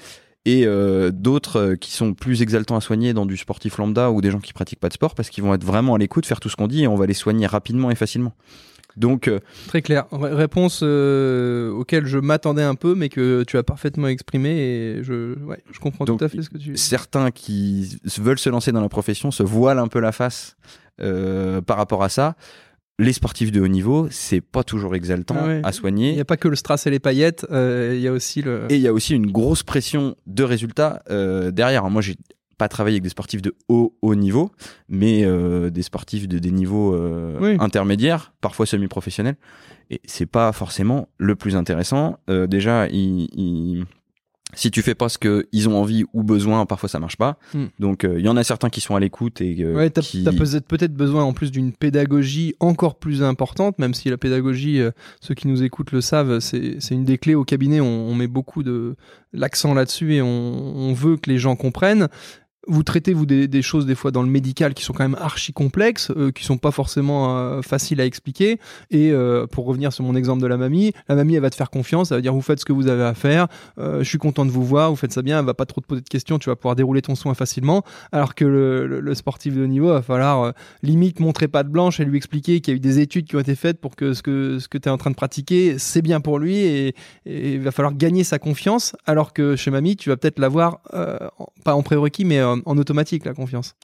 Et 0.47 0.67
d'autres 1.11 1.73
qui 1.73 1.91
sont 1.91 2.13
plus 2.13 2.43
exaltants 2.43 2.75
à 2.75 2.81
soigner 2.81 3.13
dans 3.13 3.25
du 3.25 3.35
sportif 3.35 3.79
lambda 3.79 4.11
ou 4.11 4.21
des 4.21 4.29
gens 4.29 4.39
qui 4.39 4.53
pratiquent 4.53 4.79
pas 4.79 4.89
de 4.89 4.93
sport 4.93 5.15
parce 5.15 5.31
qu'ils 5.31 5.43
vont 5.43 5.55
être 5.55 5.63
vraiment 5.63 5.95
à 5.95 5.97
l'écoute, 5.97 6.27
faire 6.27 6.39
tout 6.39 6.49
ce 6.49 6.55
qu'on 6.55 6.67
dit 6.67 6.83
et 6.83 6.87
on 6.87 6.95
va 6.95 7.07
les 7.07 7.15
soigner 7.15 7.47
rapidement 7.47 7.89
et 7.89 7.95
facilement. 7.95 8.33
Donc, 8.97 9.27
euh, 9.27 9.39
Très 9.67 9.81
clair. 9.81 10.05
Ré- 10.11 10.33
réponse 10.33 10.79
euh, 10.83 11.69
auquel 11.71 12.05
je 12.05 12.17
m'attendais 12.17 12.63
un 12.63 12.75
peu, 12.75 12.95
mais 12.95 13.09
que 13.09 13.43
tu 13.43 13.57
as 13.57 13.63
parfaitement 13.63 14.07
exprimé 14.07 14.49
et 14.51 15.03
je, 15.03 15.37
ouais, 15.43 15.59
je 15.71 15.79
comprends 15.79 16.05
Donc, 16.05 16.19
tout 16.19 16.25
à 16.25 16.29
fait 16.29 16.41
ce 16.41 16.49
que 16.49 16.57
tu 16.57 16.77
certains 16.77 17.31
qui 17.31 17.97
veulent 18.19 18.39
se 18.39 18.49
lancer 18.49 18.71
dans 18.71 18.81
la 18.81 18.89
profession 18.89 19.31
se 19.31 19.43
voilent 19.43 19.79
un 19.79 19.87
peu 19.87 19.99
la 19.99 20.11
face 20.11 20.55
euh, 21.01 21.61
par 21.61 21.77
rapport 21.77 22.03
à 22.03 22.09
ça. 22.09 22.35
Les 22.97 23.11
sportifs 23.11 23.51
de 23.51 23.59
haut 23.59 23.67
niveau, 23.67 24.07
c'est 24.09 24.39
pas 24.39 24.63
toujours 24.63 24.95
exaltant 24.95 25.35
Ah 25.37 25.47
ouais. 25.47 25.61
à 25.65 25.71
Il 25.71 25.73
soigner. 25.73 26.13
n'y 26.13 26.21
a 26.21 26.25
pas 26.25 26.37
que 26.37 26.47
le 26.47 26.55
strass 26.55 26.87
et 26.87 26.89
les 26.89 26.99
paillettes, 26.99 27.45
euh, 27.51 27.91
il 27.93 27.99
y 28.01 28.07
a 28.07 28.13
aussi 28.13 28.41
le. 28.41 28.61
Et 28.69 28.75
il 28.75 28.81
y 28.81 28.87
a 28.87 28.93
aussi 28.93 29.13
une 29.13 29.29
grosse 29.29 29.63
pression 29.63 30.15
de 30.27 30.43
résultats 30.43 31.03
derrière. 31.51 31.89
Moi, 31.89 32.01
j'ai 32.01 32.15
pas 32.57 32.67
travaillé 32.67 32.95
avec 32.95 33.03
des 33.03 33.09
sportifs 33.09 33.41
de 33.41 33.53
haut 33.69 33.95
haut 34.01 34.15
niveau, 34.15 34.51
mais 34.89 35.23
euh, 35.25 35.69
des 35.69 35.81
sportifs 35.83 36.27
de 36.27 36.39
des 36.39 36.51
niveaux 36.51 36.93
euh, 36.95 37.37
Oui. 37.41 37.57
intermédiaires, 37.59 38.33
parfois 38.41 38.65
semi-professionnels. 38.65 39.35
Et 39.91 40.01
c'est 40.05 40.25
pas 40.25 40.51
forcément 40.51 41.07
le 41.17 41.35
plus 41.35 41.55
intéressant. 41.55 42.17
Euh, 42.29 42.47
déjà, 42.47 42.87
Si 44.53 44.71
tu 44.71 44.81
fais 44.83 44.95
pas 44.95 45.09
ce 45.09 45.17
qu'ils 45.17 45.67
ont 45.67 45.75
envie 45.77 46.05
ou 46.13 46.23
besoin, 46.23 46.65
parfois 46.65 46.87
ça 46.87 46.97
marche 46.99 47.17
pas. 47.17 47.37
Mm. 47.53 47.65
Donc 47.79 48.07
il 48.09 48.21
y 48.23 48.29
en 48.29 48.37
a 48.37 48.43
certains 48.43 48.69
qui 48.69 48.79
sont 48.79 48.95
à 48.95 48.99
l'écoute 49.01 49.41
et 49.41 49.65
Ouais, 49.65 49.89
t'as 49.89 50.01
qui... 50.01 50.23
peut-être 50.23 50.65
peut-être 50.65 50.93
besoin 50.93 51.23
en 51.23 51.33
plus 51.33 51.51
d'une 51.51 51.73
pédagogie 51.73 52.55
encore 52.61 52.95
plus 52.97 53.21
importante, 53.21 53.77
même 53.79 53.93
si 53.93 54.09
la 54.09 54.17
pédagogie, 54.17 54.79
ceux 55.19 55.33
qui 55.35 55.47
nous 55.49 55.61
écoutent 55.61 55.91
le 55.91 55.99
savent, 56.01 56.39
c'est 56.39 56.77
c'est 56.79 56.95
une 56.95 57.03
des 57.03 57.17
clés 57.17 57.35
au 57.35 57.43
cabinet. 57.43 57.81
On, 57.81 58.07
on 58.07 58.15
met 58.15 58.27
beaucoup 58.27 58.63
de 58.63 58.95
l'accent 59.33 59.73
là-dessus 59.73 60.13
et 60.15 60.21
on, 60.21 60.27
on 60.27 60.93
veut 60.93 61.17
que 61.17 61.29
les 61.29 61.37
gens 61.37 61.55
comprennent. 61.57 62.07
Vous 62.67 62.83
traitez 62.83 63.13
vous 63.13 63.25
des, 63.25 63.61
choses 63.61 63.85
des 63.85 63.95
fois 63.95 64.11
dans 64.11 64.23
le 64.23 64.29
médical 64.29 64.73
qui 64.73 64.83
sont 64.83 64.93
quand 64.93 65.03
même 65.03 65.17
archi 65.19 65.53
complexes, 65.53 66.11
euh, 66.15 66.31
qui 66.31 66.43
sont 66.43 66.57
pas 66.57 66.71
forcément 66.71 67.37
euh, 67.37 67.61
faciles 67.61 68.01
à 68.01 68.05
expliquer. 68.05 68.59
Et 68.91 69.11
euh, 69.11 69.47
pour 69.47 69.65
revenir 69.65 69.93
sur 69.93 70.03
mon 70.03 70.15
exemple 70.15 70.41
de 70.41 70.47
la 70.47 70.57
mamie, 70.57 70.93
la 71.07 71.15
mamie 71.15 71.35
elle 71.35 71.41
va 71.41 71.49
te 71.49 71.55
faire 71.55 71.69
confiance, 71.69 72.11
elle 72.11 72.17
va 72.17 72.21
dire 72.21 72.33
vous 72.33 72.41
faites 72.41 72.59
ce 72.59 72.65
que 72.65 72.73
vous 72.73 72.87
avez 72.87 73.03
à 73.03 73.13
faire, 73.13 73.47
euh, 73.77 73.99
je 73.99 74.09
suis 74.09 74.17
content 74.17 74.45
de 74.45 74.51
vous 74.51 74.63
voir, 74.63 74.89
vous 74.89 74.95
faites 74.95 75.13
ça 75.13 75.21
bien, 75.21 75.39
elle 75.39 75.45
va 75.45 75.53
pas 75.53 75.65
trop 75.65 75.81
te 75.81 75.87
poser 75.87 76.01
de 76.01 76.09
questions, 76.09 76.39
tu 76.39 76.49
vas 76.49 76.55
pouvoir 76.55 76.75
dérouler 76.75 77.01
ton 77.01 77.15
soin 77.15 77.33
facilement. 77.33 77.83
Alors 78.11 78.35
que 78.35 78.45
le, 78.45 79.15
sportif 79.15 79.55
de 79.55 79.63
haut 79.63 79.67
niveau, 79.67 79.87
va 79.87 80.01
falloir 80.01 80.53
limite 80.83 81.19
montrer 81.21 81.47
patte 81.47 81.69
blanche 81.69 81.99
et 81.99 82.05
lui 82.05 82.17
expliquer 82.17 82.59
qu'il 82.59 82.73
y 82.73 82.75
a 82.75 82.77
eu 82.77 82.81
des 82.81 82.99
études 82.99 83.27
qui 83.27 83.37
ont 83.37 83.39
été 83.39 83.55
faites 83.55 83.79
pour 83.79 83.95
que 83.95 84.13
ce 84.13 84.21
que, 84.21 84.59
ce 84.59 84.67
que 84.67 84.77
tu 84.77 84.89
es 84.89 84.91
en 84.91 84.97
train 84.97 85.09
de 85.09 85.15
pratiquer, 85.15 85.77
c'est 85.79 86.01
bien 86.01 86.19
pour 86.19 86.39
lui 86.39 86.57
et, 86.57 86.95
il 87.25 87.61
va 87.61 87.71
falloir 87.71 87.95
gagner 87.95 88.23
sa 88.23 88.39
confiance. 88.39 88.95
Alors 89.05 89.33
que 89.33 89.55
chez 89.55 89.71
mamie, 89.71 89.95
tu 89.95 90.09
vas 90.09 90.17
peut-être 90.17 90.39
l'avoir, 90.39 90.81
pas 91.63 91.73
en 91.73 91.81
prérequis, 91.81 92.25
mais 92.25 92.41
euh, 92.57 92.61
en 92.65 92.77
automatique, 92.77 93.25
la 93.25 93.33
confiance. 93.33 93.75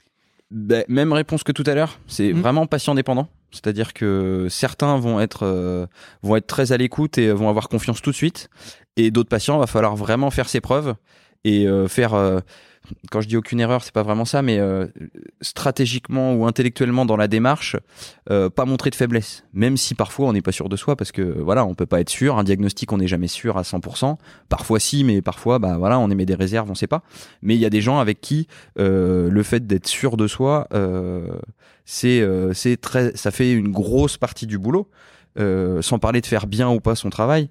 Ben, 0.52 0.84
même 0.90 1.14
réponse 1.14 1.44
que 1.44 1.52
tout 1.54 1.64
à 1.66 1.74
l'heure. 1.76 2.00
C'est 2.08 2.34
Mm. 2.34 2.42
vraiment 2.42 2.66
patient 2.68 2.94
dépendant. 2.96 3.28
C'est-à-dire 3.52 3.94
que 3.94 4.48
certains 4.50 4.98
vont 4.98 5.20
être 5.20 5.44
euh, 5.46 5.86
vont 6.24 6.36
être 6.38 6.48
très 6.48 6.72
à 6.72 6.78
l'écoute 6.78 7.18
et 7.18 7.32
vont 7.32 7.50
avoir 7.50 7.68
confiance 7.70 8.02
tout 8.02 8.12
de 8.12 8.16
suite, 8.16 8.50
et 8.98 9.12
d'autres 9.12 9.30
patients 9.30 9.58
va 9.60 9.68
falloir 9.68 9.96
vraiment 9.96 10.30
faire 10.32 10.48
ses 10.50 10.62
preuves 10.62 10.96
et 11.44 11.68
euh, 11.68 11.88
faire. 11.88 12.14
euh, 12.14 12.40
quand 13.10 13.22
je 13.22 13.28
dis 13.28 13.38
aucune 13.38 13.60
erreur, 13.60 13.84
c'est 13.84 13.94
pas 13.94 14.04
vraiment 14.04 14.26
ça, 14.26 14.42
mais 14.42 14.60
euh, 14.60 14.88
stratégiquement 15.42 16.34
ou 16.34 16.46
intellectuellement 16.46 17.06
dans 17.06 17.18
la 17.18 17.28
démarche, 17.28 17.76
euh, 18.30 18.50
pas 18.50 18.66
montrer 18.66 18.90
de 18.90 18.96
faiblesse. 18.96 19.44
Même 19.54 19.78
si 19.78 19.96
parfois 19.96 20.28
on 20.28 20.34
n'est 20.34 20.42
pas 20.42 20.52
sûr 20.52 20.70
de 20.70 20.76
soi, 20.76 20.96
parce 20.96 21.12
que 21.12 21.22
voilà, 21.22 21.66
on 21.66 21.76
peut 21.76 21.86
pas 21.86 22.00
être 22.00 22.10
sûr. 22.10 22.38
Un 22.38 22.44
diagnostic, 22.44 22.92
on 22.92 22.98
n'est 22.98 23.08
jamais 23.08 23.28
sûr 23.28 23.58
à 23.58 23.64
100%. 23.64 24.18
Parfois 24.50 24.80
si, 24.80 25.04
mais 25.04 25.22
parfois, 25.22 25.60
bah 25.60 25.78
voilà, 25.78 26.00
on 26.00 26.10
émet 26.10 26.26
des 26.26 26.36
réserves, 26.36 26.70
on 26.70 26.76
sait 26.76 26.88
pas. 26.88 27.04
Mais 27.42 27.56
il 27.56 27.60
y 27.60 27.66
a 27.66 27.70
des 27.70 27.82
gens 27.82 28.00
avec 28.00 28.22
qui 28.22 28.48
euh, 28.80 29.30
le 29.30 29.44
fait 29.44 29.66
d'être 29.66 29.88
sûr 29.88 30.18
de 30.18 30.28
soi, 30.28 30.68
c'est 31.86 32.26
c'est 32.54 32.78
très, 32.80 33.16
ça 33.16 33.32
fait 33.32 33.52
une 33.52 33.72
grosse 33.72 34.18
partie 34.18 34.48
du 34.48 34.58
boulot. 34.58 34.90
Sans 35.38 36.00
parler 36.00 36.22
de 36.22 36.26
faire 36.26 36.48
bien 36.48 36.70
ou 36.70 36.80
pas 36.80 36.96
son 36.96 37.10
travail, 37.10 37.50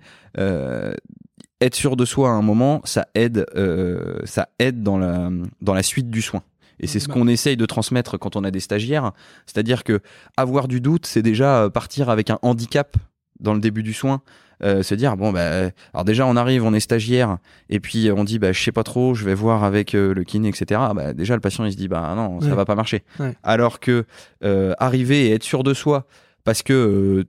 être 1.60 1.74
sûr 1.74 1.96
de 1.96 2.04
soi 2.04 2.28
à 2.30 2.32
un 2.32 2.42
moment, 2.42 2.80
ça 2.84 3.06
aide, 3.14 3.46
euh, 3.56 4.18
ça 4.24 4.48
aide 4.58 4.82
dans 4.82 4.98
la 4.98 5.30
dans 5.60 5.74
la 5.74 5.82
suite 5.82 6.10
du 6.10 6.22
soin. 6.22 6.42
Et 6.82 6.86
c'est 6.86 6.98
ce 7.00 7.08
Bah. 7.08 7.14
qu'on 7.14 7.28
essaye 7.28 7.56
de 7.58 7.66
transmettre 7.66 8.18
quand 8.18 8.36
on 8.36 8.44
a 8.44 8.50
des 8.50 8.60
stagiaires, 8.60 9.12
c'est-à-dire 9.46 9.84
que 9.84 10.00
avoir 10.38 10.66
du 10.68 10.80
doute, 10.80 11.04
c'est 11.06 11.20
déjà 11.22 11.64
euh, 11.64 11.68
partir 11.70 12.08
avec 12.08 12.30
un 12.30 12.38
handicap 12.42 12.96
dans 13.38 13.52
le 13.54 13.60
début 13.60 13.82
du 13.82 13.92
soin. 13.92 14.22
Euh, 14.62 14.82
se 14.82 14.94
dire 14.94 15.16
bon 15.16 15.32
bah 15.32 15.70
alors 15.94 16.04
déjà 16.04 16.26
on 16.26 16.36
arrive 16.36 16.64
on 16.66 16.74
est 16.74 16.80
stagiaire 16.80 17.38
et 17.70 17.80
puis 17.80 18.10
on 18.14 18.24
dit 18.24 18.38
bah 18.38 18.52
je 18.52 18.62
sais 18.62 18.72
pas 18.72 18.82
trop 18.82 19.14
je 19.14 19.24
vais 19.24 19.32
voir 19.32 19.64
avec 19.64 19.94
euh, 19.94 20.12
le 20.12 20.22
kiné 20.22 20.48
etc 20.50 20.78
bah 20.94 21.14
déjà 21.14 21.32
le 21.34 21.40
patient 21.40 21.64
il 21.64 21.72
se 21.72 21.78
dit 21.78 21.88
bah 21.88 22.12
non 22.14 22.42
ça 22.42 22.48
Ouais. 22.48 22.54
va 22.54 22.66
pas 22.66 22.74
marcher 22.74 23.02
Ouais. 23.18 23.34
alors 23.42 23.80
que 23.80 24.04
euh, 24.44 24.74
arriver 24.78 25.28
et 25.28 25.32
être 25.32 25.44
sûr 25.44 25.62
de 25.62 25.72
soi 25.72 26.06
parce 26.44 26.62
que 26.62 26.74
euh, 26.74 27.24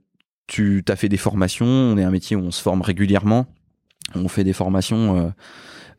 tu 0.46 0.84
as 0.88 0.94
fait 0.96 1.08
des 1.08 1.16
formations 1.16 1.64
on 1.64 1.96
est 1.96 2.04
un 2.04 2.10
métier 2.10 2.36
où 2.36 2.40
on 2.40 2.50
se 2.50 2.60
forme 2.60 2.82
régulièrement 2.82 3.46
on 4.14 4.28
fait 4.28 4.44
des 4.44 4.52
formations 4.52 5.16
euh, 5.16 5.30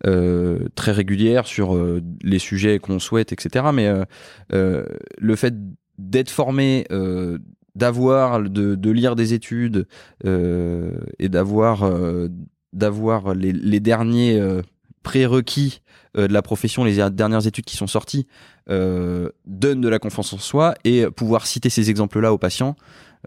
euh, 0.06 0.68
très 0.76 0.92
régulières 0.92 1.48
sur 1.48 1.76
euh, 1.76 2.02
les 2.22 2.40
sujets 2.40 2.80
qu'on 2.80 3.00
souhaite 3.00 3.32
etc 3.32 3.66
mais 3.74 3.90
le 4.52 5.36
fait 5.36 5.54
d'être 5.98 6.30
formé 6.30 6.86
d'avoir 7.76 8.42
de, 8.42 8.92
lire 8.92 9.16
des 9.16 9.34
études 9.34 9.88
et 10.26 11.30
d'avoir 11.30 11.86
les, 13.36 13.80
derniers 13.80 14.42
prérequis 15.04 15.82
de 16.16 16.26
la 16.26 16.42
profession, 16.42 16.84
les 16.84 17.10
dernières 17.10 17.48
études 17.48 17.66
qui 17.66 17.78
sont 17.78 17.88
sorties, 17.88 18.28
donne 18.68 19.82
de 19.82 19.88
la 19.88 20.00
confiance 20.00 20.34
en 20.34 20.38
soi 20.38 20.76
et 20.84 21.06
pouvoir 21.08 21.46
citer 21.46 21.70
ces 21.70 21.90
exemples-là 21.90 22.34
aux 22.34 22.38
patients, 22.38 22.76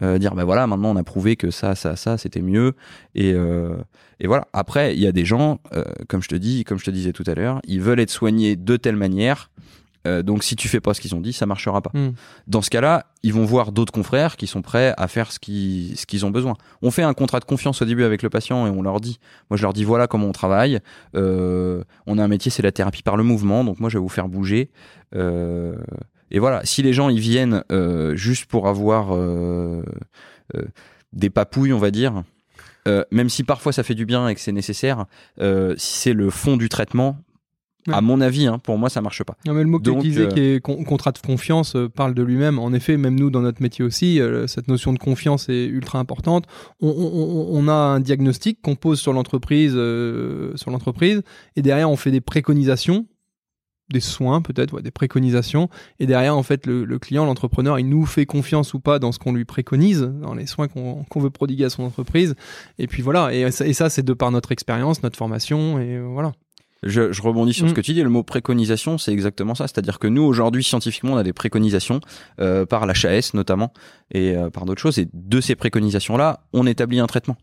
euh, 0.02 0.18
dire 0.18 0.34
ben 0.34 0.44
voilà, 0.44 0.66
maintenant 0.66 0.90
on 0.90 0.96
a 0.96 1.04
prouvé 1.04 1.36
que 1.36 1.50
ça, 1.50 1.74
ça, 1.74 1.96
ça, 1.96 2.18
c'était 2.18 2.42
mieux 2.42 2.74
et 3.14 3.32
euh, 3.32 3.76
et 4.20 4.26
voilà. 4.26 4.46
Après, 4.52 4.94
il 4.94 5.00
y 5.00 5.06
a 5.06 5.12
des 5.12 5.26
gens, 5.26 5.58
euh, 5.74 5.84
comme 6.08 6.22
je 6.22 6.28
te 6.28 6.34
dis, 6.34 6.64
comme 6.64 6.78
je 6.78 6.84
te 6.84 6.90
disais 6.90 7.12
tout 7.12 7.24
à 7.26 7.34
l'heure, 7.34 7.60
ils 7.66 7.80
veulent 7.80 8.00
être 8.00 8.10
soignés 8.10 8.56
de 8.56 8.76
telle 8.76 8.96
manière. 8.96 9.50
donc 10.22 10.44
si 10.44 10.54
tu 10.54 10.68
fais 10.68 10.78
pas 10.80 10.94
ce 10.94 11.00
qu'ils 11.00 11.16
ont 11.16 11.20
dit, 11.20 11.32
ça 11.32 11.46
marchera 11.46 11.82
pas. 11.82 11.90
Mm. 11.92 12.12
Dans 12.46 12.62
ce 12.62 12.70
cas-là, 12.70 13.06
ils 13.24 13.34
vont 13.34 13.44
voir 13.44 13.72
d'autres 13.72 13.92
confrères 13.92 14.36
qui 14.36 14.46
sont 14.46 14.62
prêts 14.62 14.94
à 14.96 15.08
faire 15.08 15.32
ce 15.32 15.40
qu'ils 15.40 15.96
ce 15.96 16.06
qu'ils 16.06 16.24
ont 16.24 16.30
besoin. 16.30 16.54
On 16.80 16.92
fait 16.92 17.02
un 17.02 17.12
contrat 17.12 17.40
de 17.40 17.44
confiance 17.44 17.82
au 17.82 17.84
début 17.84 18.04
avec 18.04 18.22
le 18.22 18.30
patient 18.30 18.68
et 18.68 18.70
on 18.70 18.82
leur 18.82 19.00
dit, 19.00 19.18
moi 19.50 19.56
je 19.56 19.62
leur 19.62 19.72
dis 19.72 19.82
voilà 19.82 20.06
comment 20.06 20.28
on 20.28 20.32
travaille. 20.32 20.78
On 21.14 22.18
a 22.18 22.22
un 22.22 22.28
métier, 22.28 22.50
c'est 22.52 22.62
la 22.62 22.72
thérapie 22.72 23.02
par 23.02 23.16
le 23.16 23.24
mouvement, 23.24 23.64
donc 23.64 23.80
moi 23.80 23.90
je 23.90 23.98
vais 23.98 24.02
vous 24.02 24.08
faire 24.08 24.28
bouger. 24.28 24.70
Euh, 25.14 25.76
et 26.30 26.38
voilà, 26.38 26.60
si 26.64 26.82
les 26.82 26.92
gens 26.92 27.08
ils 27.08 27.20
viennent 27.20 27.62
euh, 27.72 28.16
juste 28.16 28.46
pour 28.46 28.68
avoir 28.68 29.14
euh, 29.14 29.82
euh, 30.56 30.62
des 31.12 31.30
papouilles, 31.30 31.72
on 31.72 31.78
va 31.78 31.90
dire, 31.90 32.22
euh, 32.88 33.04
même 33.10 33.28
si 33.28 33.42
parfois 33.44 33.72
ça 33.72 33.82
fait 33.82 33.94
du 33.94 34.06
bien 34.06 34.28
et 34.28 34.34
que 34.34 34.40
c'est 34.40 34.52
nécessaire, 34.52 35.06
euh, 35.40 35.74
si 35.76 35.98
c'est 35.98 36.12
le 36.12 36.30
fond 36.30 36.56
du 36.56 36.68
traitement, 36.68 37.18
Ouais. 37.88 37.94
à 37.94 38.00
mon 38.00 38.20
avis, 38.20 38.48
hein, 38.48 38.58
pour 38.58 38.78
moi 38.78 38.88
ça 38.90 39.00
marche 39.00 39.22
pas. 39.22 39.36
Non, 39.46 39.54
mais 39.54 39.62
le 39.62 39.68
mot 39.68 39.78
que 39.78 39.88
tu 39.88 39.96
disais, 39.98 40.22
euh, 40.22 40.26
qui 40.26 40.40
est 40.40 40.60
con- 40.60 40.82
contrat 40.82 41.12
de 41.12 41.18
confiance, 41.20 41.76
euh, 41.76 41.88
parle 41.88 42.14
de 42.14 42.22
lui-même. 42.24 42.58
En 42.58 42.72
effet, 42.72 42.96
même 42.96 43.14
nous, 43.16 43.30
dans 43.30 43.42
notre 43.42 43.62
métier 43.62 43.84
aussi, 43.84 44.20
euh, 44.20 44.48
cette 44.48 44.66
notion 44.66 44.92
de 44.92 44.98
confiance 44.98 45.48
est 45.48 45.66
ultra 45.66 46.00
importante. 46.00 46.46
On, 46.80 46.88
on- 46.88 47.46
on 47.56 47.68
a 47.68 47.72
un 47.72 48.00
diagnostic 48.00 48.60
qu'on 48.60 48.74
pose 48.74 48.98
sur 48.98 49.12
l'entreprise, 49.12 49.74
euh, 49.76 50.50
sur 50.56 50.72
l'entreprise, 50.72 51.22
et 51.54 51.62
derrière, 51.62 51.88
on 51.88 51.94
fait 51.94 52.10
des 52.10 52.20
préconisations, 52.20 53.06
des 53.90 54.00
soins 54.00 54.42
peut-être, 54.42 54.72
ouais, 54.74 54.82
des 54.82 54.90
préconisations, 54.90 55.68
et 56.00 56.06
derrière, 56.06 56.36
en 56.36 56.42
fait, 56.42 56.66
le, 56.66 56.84
le 56.84 56.98
client, 56.98 57.24
l'entrepreneur, 57.24 57.78
il 57.78 57.88
nous 57.88 58.04
fait 58.06 58.26
confiance 58.26 58.74
ou 58.74 58.80
pas 58.80 58.98
dans 58.98 59.12
ce 59.12 59.18
qu'on 59.18 59.32
lui 59.32 59.44
préconise, 59.44 60.02
dans 60.20 60.34
les 60.34 60.46
soins 60.46 60.68
qu'on 60.68 61.20
veut 61.20 61.30
prodiguer 61.30 61.64
à 61.64 61.70
son 61.70 61.84
entreprise. 61.84 62.34
Et 62.78 62.86
puis 62.86 63.02
voilà, 63.02 63.32
et 63.32 63.50
ça, 63.50 63.66
et 63.66 63.72
ça 63.72 63.88
c'est 63.90 64.02
de 64.04 64.12
par 64.12 64.30
notre 64.30 64.52
expérience, 64.52 65.02
notre 65.02 65.16
formation, 65.16 65.78
et 65.78 65.96
euh, 65.96 66.06
voilà. 66.10 66.32
Je, 66.82 67.10
je 67.10 67.22
rebondis 67.22 67.54
sur 67.54 67.64
Mm. 67.64 67.70
ce 67.70 67.74
que 67.74 67.80
tu 67.80 67.94
dis. 67.94 68.02
Le 68.02 68.10
mot 68.10 68.22
préconisation, 68.22 68.98
c'est 68.98 69.10
exactement 69.12 69.54
ça. 69.54 69.66
C'est-à-dire 69.66 69.98
que 69.98 70.06
nous, 70.06 70.22
aujourd'hui, 70.22 70.62
scientifiquement, 70.62 71.14
on 71.14 71.16
a 71.16 71.22
des 71.22 71.32
préconisations 71.32 72.00
euh, 72.38 72.66
par 72.66 72.86
l'HAS 72.86 73.32
notamment 73.32 73.72
et 74.12 74.36
euh, 74.36 74.50
par 74.50 74.66
d'autres 74.66 74.82
choses. 74.82 74.98
Et 74.98 75.08
de 75.12 75.40
ces 75.40 75.54
préconisations-là, 75.56 76.40
on 76.52 76.66
établit 76.66 77.00
un 77.00 77.06
traitement. 77.06 77.36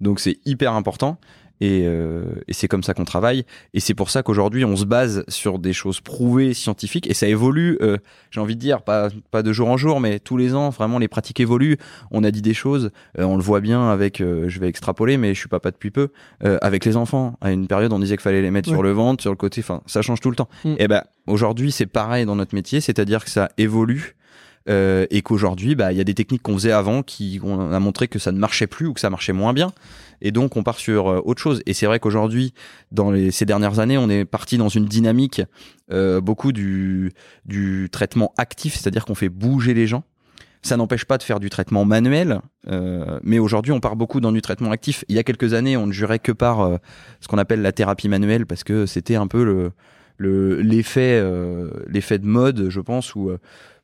Donc 0.00 0.18
c'est 0.18 0.40
hyper 0.44 0.72
important. 0.72 1.18
Et, 1.60 1.82
euh, 1.84 2.24
et 2.48 2.52
c'est 2.52 2.68
comme 2.68 2.82
ça 2.82 2.94
qu'on 2.94 3.04
travaille. 3.04 3.44
Et 3.74 3.80
c'est 3.80 3.94
pour 3.94 4.10
ça 4.10 4.22
qu'aujourd'hui, 4.22 4.64
on 4.64 4.76
se 4.76 4.84
base 4.84 5.24
sur 5.28 5.58
des 5.58 5.72
choses 5.72 6.00
prouvées 6.00 6.54
scientifiques. 6.54 7.08
Et 7.10 7.14
ça 7.14 7.26
évolue, 7.28 7.76
euh, 7.82 7.98
j'ai 8.30 8.40
envie 8.40 8.56
de 8.56 8.60
dire, 8.60 8.82
pas, 8.82 9.08
pas 9.30 9.42
de 9.42 9.52
jour 9.52 9.68
en 9.68 9.76
jour, 9.76 10.00
mais 10.00 10.18
tous 10.20 10.36
les 10.36 10.54
ans, 10.54 10.70
vraiment, 10.70 10.98
les 10.98 11.08
pratiques 11.08 11.40
évoluent. 11.40 11.76
On 12.10 12.24
a 12.24 12.30
dit 12.30 12.42
des 12.42 12.54
choses, 12.54 12.90
euh, 13.18 13.24
on 13.24 13.36
le 13.36 13.42
voit 13.42 13.60
bien 13.60 13.90
avec, 13.90 14.20
euh, 14.20 14.48
je 14.48 14.58
vais 14.60 14.68
extrapoler, 14.68 15.16
mais 15.16 15.34
je 15.34 15.40
suis 15.40 15.48
papa 15.48 15.70
depuis 15.70 15.90
peu, 15.90 16.08
euh, 16.44 16.58
avec 16.62 16.84
les 16.84 16.96
enfants. 16.96 17.36
À 17.40 17.52
une 17.52 17.66
période, 17.66 17.92
on 17.92 17.98
disait 17.98 18.16
qu'il 18.16 18.22
fallait 18.22 18.42
les 18.42 18.50
mettre 18.50 18.68
Ouais. 18.68 18.74
sur 18.74 18.82
le 18.82 18.92
ventre, 18.92 19.20
sur 19.22 19.30
le 19.30 19.36
côté, 19.36 19.60
enfin, 19.60 19.82
ça 19.86 20.02
change 20.02 20.20
tout 20.20 20.30
le 20.30 20.36
temps. 20.36 20.48
Mm. 20.64 20.74
Et 20.78 20.88
ben, 20.88 21.02
aujourd'hui, 21.26 21.72
c'est 21.72 21.86
pareil 21.86 22.24
dans 22.24 22.36
notre 22.36 22.54
métier, 22.54 22.80
c'est-à-dire 22.80 23.24
que 23.24 23.30
ça 23.30 23.50
évolue. 23.58 24.16
Euh, 24.68 25.06
et 25.10 25.22
qu'aujourd'hui, 25.22 25.74
bah, 25.74 25.92
il 25.92 25.98
y 25.98 26.00
a 26.00 26.04
des 26.04 26.14
techniques 26.14 26.42
qu'on 26.42 26.54
faisait 26.54 26.72
avant 26.72 27.02
qui 27.02 27.40
on 27.42 27.72
a 27.72 27.80
montré 27.80 28.08
que 28.08 28.18
ça 28.18 28.30
ne 28.32 28.38
marchait 28.38 28.66
plus 28.66 28.86
ou 28.86 28.92
que 28.92 29.00
ça 29.00 29.10
marchait 29.10 29.32
moins 29.32 29.52
bien. 29.52 29.72
Et 30.22 30.32
donc, 30.32 30.56
on 30.56 30.62
part 30.62 30.78
sur 30.78 31.08
euh, 31.08 31.20
autre 31.24 31.40
chose. 31.40 31.62
Et 31.66 31.72
c'est 31.72 31.86
vrai 31.86 31.98
qu'aujourd'hui, 31.98 32.52
dans 32.92 33.10
les, 33.10 33.30
ces 33.30 33.46
dernières 33.46 33.78
années, 33.78 33.96
on 33.96 34.10
est 34.10 34.24
parti 34.26 34.58
dans 34.58 34.68
une 34.68 34.84
dynamique 34.84 35.40
euh, 35.90 36.20
beaucoup 36.20 36.52
du, 36.52 37.12
du 37.46 37.88
traitement 37.90 38.32
actif, 38.36 38.74
c'est-à-dire 38.74 39.06
qu'on 39.06 39.14
fait 39.14 39.30
bouger 39.30 39.72
les 39.72 39.86
gens. 39.86 40.04
Ça 40.62 40.76
n'empêche 40.76 41.06
pas 41.06 41.16
de 41.16 41.22
faire 41.22 41.40
du 41.40 41.48
traitement 41.48 41.86
manuel, 41.86 42.42
euh, 42.68 43.18
mais 43.22 43.38
aujourd'hui, 43.38 43.72
on 43.72 43.80
part 43.80 43.96
beaucoup 43.96 44.20
dans 44.20 44.30
du 44.30 44.42
traitement 44.42 44.72
actif. 44.72 45.06
Il 45.08 45.16
y 45.16 45.18
a 45.18 45.22
quelques 45.22 45.54
années, 45.54 45.78
on 45.78 45.86
ne 45.86 45.92
jurait 45.92 46.18
que 46.18 46.32
par 46.32 46.60
euh, 46.60 46.76
ce 47.22 47.28
qu'on 47.28 47.38
appelle 47.38 47.62
la 47.62 47.72
thérapie 47.72 48.10
manuelle, 48.10 48.44
parce 48.44 48.62
que 48.62 48.84
c'était 48.84 49.14
un 49.16 49.26
peu 49.26 49.42
le 49.42 49.72
le- 50.18 50.60
l'effet 50.60 51.18
euh, 51.18 51.70
l'effet 51.86 52.18
de 52.18 52.26
mode, 52.26 52.68
je 52.68 52.80
pense, 52.80 53.14
ou 53.14 53.30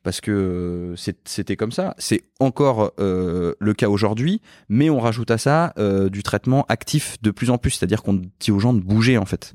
parce 0.07 0.21
que 0.21 0.31
euh, 0.31 0.95
c'était 1.25 1.57
comme 1.57 1.73
ça. 1.73 1.93
C'est 1.97 2.21
encore 2.39 2.93
euh, 2.97 3.55
le 3.59 3.73
cas 3.73 3.89
aujourd'hui, 3.89 4.41
mais 4.69 4.89
on 4.89 4.99
rajoute 5.01 5.31
à 5.31 5.37
ça 5.37 5.73
euh, 5.77 6.07
du 6.07 6.23
traitement 6.23 6.65
actif 6.69 7.17
de 7.21 7.29
plus 7.29 7.49
en 7.49 7.57
plus, 7.57 7.71
c'est-à-dire 7.71 8.03
qu'on 8.03 8.21
dit 8.39 8.51
aux 8.51 8.59
gens 8.59 8.73
de 8.73 8.79
bouger 8.79 9.17
en 9.17 9.25
fait. 9.25 9.53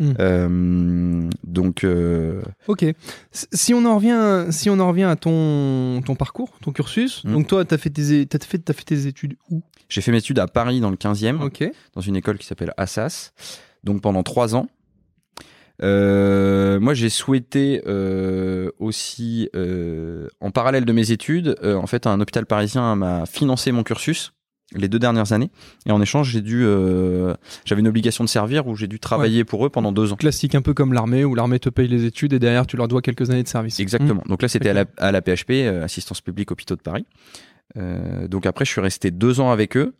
Mm. 0.00 0.12
Euh, 0.20 1.30
donc 1.44 1.86
Ok. 2.68 2.84
Si 3.32 3.72
on 3.72 3.86
en 3.86 3.96
revient, 3.96 4.52
si 4.52 4.68
on 4.68 4.78
en 4.78 4.88
revient 4.88 5.04
à 5.04 5.16
ton, 5.16 6.02
ton 6.04 6.16
parcours, 6.16 6.50
ton 6.60 6.70
cursus, 6.72 7.24
Mm. 7.24 7.32
donc 7.32 7.46
toi, 7.46 7.64
tu 7.64 7.72
as 7.72 7.78
fait 7.78 7.88
tes, 7.88 8.26
t'as 8.26 8.38
fait, 8.44 8.58
t'as 8.58 8.74
fait 8.74 8.84
tes 8.84 9.06
études 9.06 9.36
où? 9.50 9.62
J'ai 9.88 10.02
fait 10.02 10.12
mes 10.12 10.18
études 10.18 10.38
à 10.38 10.46
Paris 10.48 10.80
dans 10.80 10.90
le 10.90 10.96
15e, 10.96 11.40
Ok. 11.40 11.64
dans 11.94 12.02
une 12.02 12.16
école 12.16 12.36
qui 12.36 12.46
s'appelle 12.46 12.74
Assas. 12.76 13.32
Donc 13.84 14.02
pendant 14.02 14.22
trois 14.22 14.54
ans, 14.54 14.66
Euh, 15.82 16.78
moi, 16.80 16.94
j'ai 16.94 17.08
souhaité 17.08 17.82
euh, 17.86 18.70
aussi, 18.78 19.48
euh, 19.56 20.28
en 20.40 20.50
parallèle 20.50 20.84
de 20.84 20.92
mes 20.92 21.10
études, 21.10 21.56
euh, 21.62 21.74
en 21.74 21.86
fait, 21.86 22.06
un 22.06 22.20
hôpital 22.20 22.46
parisien 22.46 22.94
m'a 22.96 23.26
financé 23.26 23.72
mon 23.72 23.82
cursus 23.82 24.32
les 24.74 24.88
deux 24.88 24.98
dernières 24.98 25.32
années. 25.32 25.50
Et 25.86 25.92
en 25.92 26.00
échange, 26.00 26.30
j'ai 26.30 26.40
dû, 26.40 26.64
euh, 26.64 27.34
j'avais 27.64 27.80
une 27.80 27.88
obligation 27.88 28.24
de 28.24 28.28
servir 28.28 28.66
où 28.66 28.74
j'ai 28.74 28.88
dû 28.88 28.98
travailler 28.98 29.44
pour 29.44 29.64
eux 29.64 29.70
pendant 29.70 29.92
deux 29.92 30.12
ans. 30.12 30.16
Classique, 30.16 30.54
un 30.54 30.62
peu 30.62 30.74
comme 30.74 30.92
l'armée, 30.92 31.24
où 31.24 31.34
l'armée 31.34 31.60
te 31.60 31.68
paye 31.68 31.86
les 31.86 32.04
études 32.06 32.32
et 32.32 32.38
derrière 32.38 32.66
tu 32.66 32.76
leur 32.76 32.88
dois 32.88 33.02
quelques 33.02 33.30
années 33.30 33.42
de 33.42 33.48
service. 33.48 33.78
Exactement. 33.78 34.22
Mmh. 34.24 34.30
Donc 34.30 34.42
là, 34.42 34.48
c'était 34.48 34.70
à 34.70 34.72
la, 34.72 34.84
à 34.96 35.12
la 35.12 35.20
PHP, 35.20 35.68
Assistance 35.82 36.20
publique 36.20 36.50
hôpitaux 36.50 36.76
de 36.76 36.80
Paris. 36.80 37.06
Euh, 37.76 38.28
donc 38.28 38.46
après, 38.46 38.64
je 38.64 38.70
suis 38.70 38.80
resté 38.80 39.10
deux 39.10 39.40
ans 39.40 39.50
avec 39.50 39.76
eux. 39.76 39.94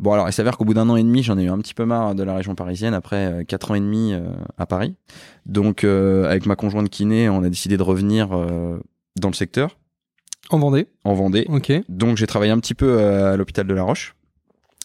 Bon, 0.00 0.12
alors 0.14 0.26
il 0.28 0.32
s'avère 0.32 0.56
qu'au 0.56 0.64
bout 0.64 0.72
d'un 0.72 0.88
an 0.88 0.96
et 0.96 1.02
demi, 1.02 1.22
j'en 1.22 1.36
ai 1.38 1.44
eu 1.44 1.50
un 1.50 1.58
petit 1.58 1.74
peu 1.74 1.84
marre 1.84 2.14
de 2.14 2.22
la 2.22 2.34
région 2.34 2.54
parisienne 2.54 2.94
après 2.94 3.26
euh, 3.26 3.44
quatre 3.44 3.70
ans 3.70 3.74
et 3.74 3.80
demi 3.80 4.14
euh, 4.14 4.30
à 4.56 4.64
Paris. 4.64 4.96
Donc 5.44 5.84
euh, 5.84 6.24
avec 6.24 6.46
ma 6.46 6.56
conjointe 6.56 6.88
kiné, 6.88 7.28
on 7.28 7.42
a 7.42 7.50
décidé 7.50 7.76
de 7.76 7.82
revenir 7.82 8.30
euh, 8.32 8.78
dans 9.20 9.28
le 9.28 9.34
secteur, 9.34 9.76
En 10.48 10.58
Vendée, 10.58 10.86
en 11.04 11.12
Vendée. 11.12 11.44
ok. 11.50 11.72
Donc 11.90 12.16
j'ai 12.16 12.26
travaillé 12.26 12.50
un 12.50 12.58
petit 12.58 12.74
peu 12.74 12.98
à 12.98 13.36
l'hôpital 13.36 13.66
de 13.66 13.74
La 13.74 13.82
Roche 13.82 14.14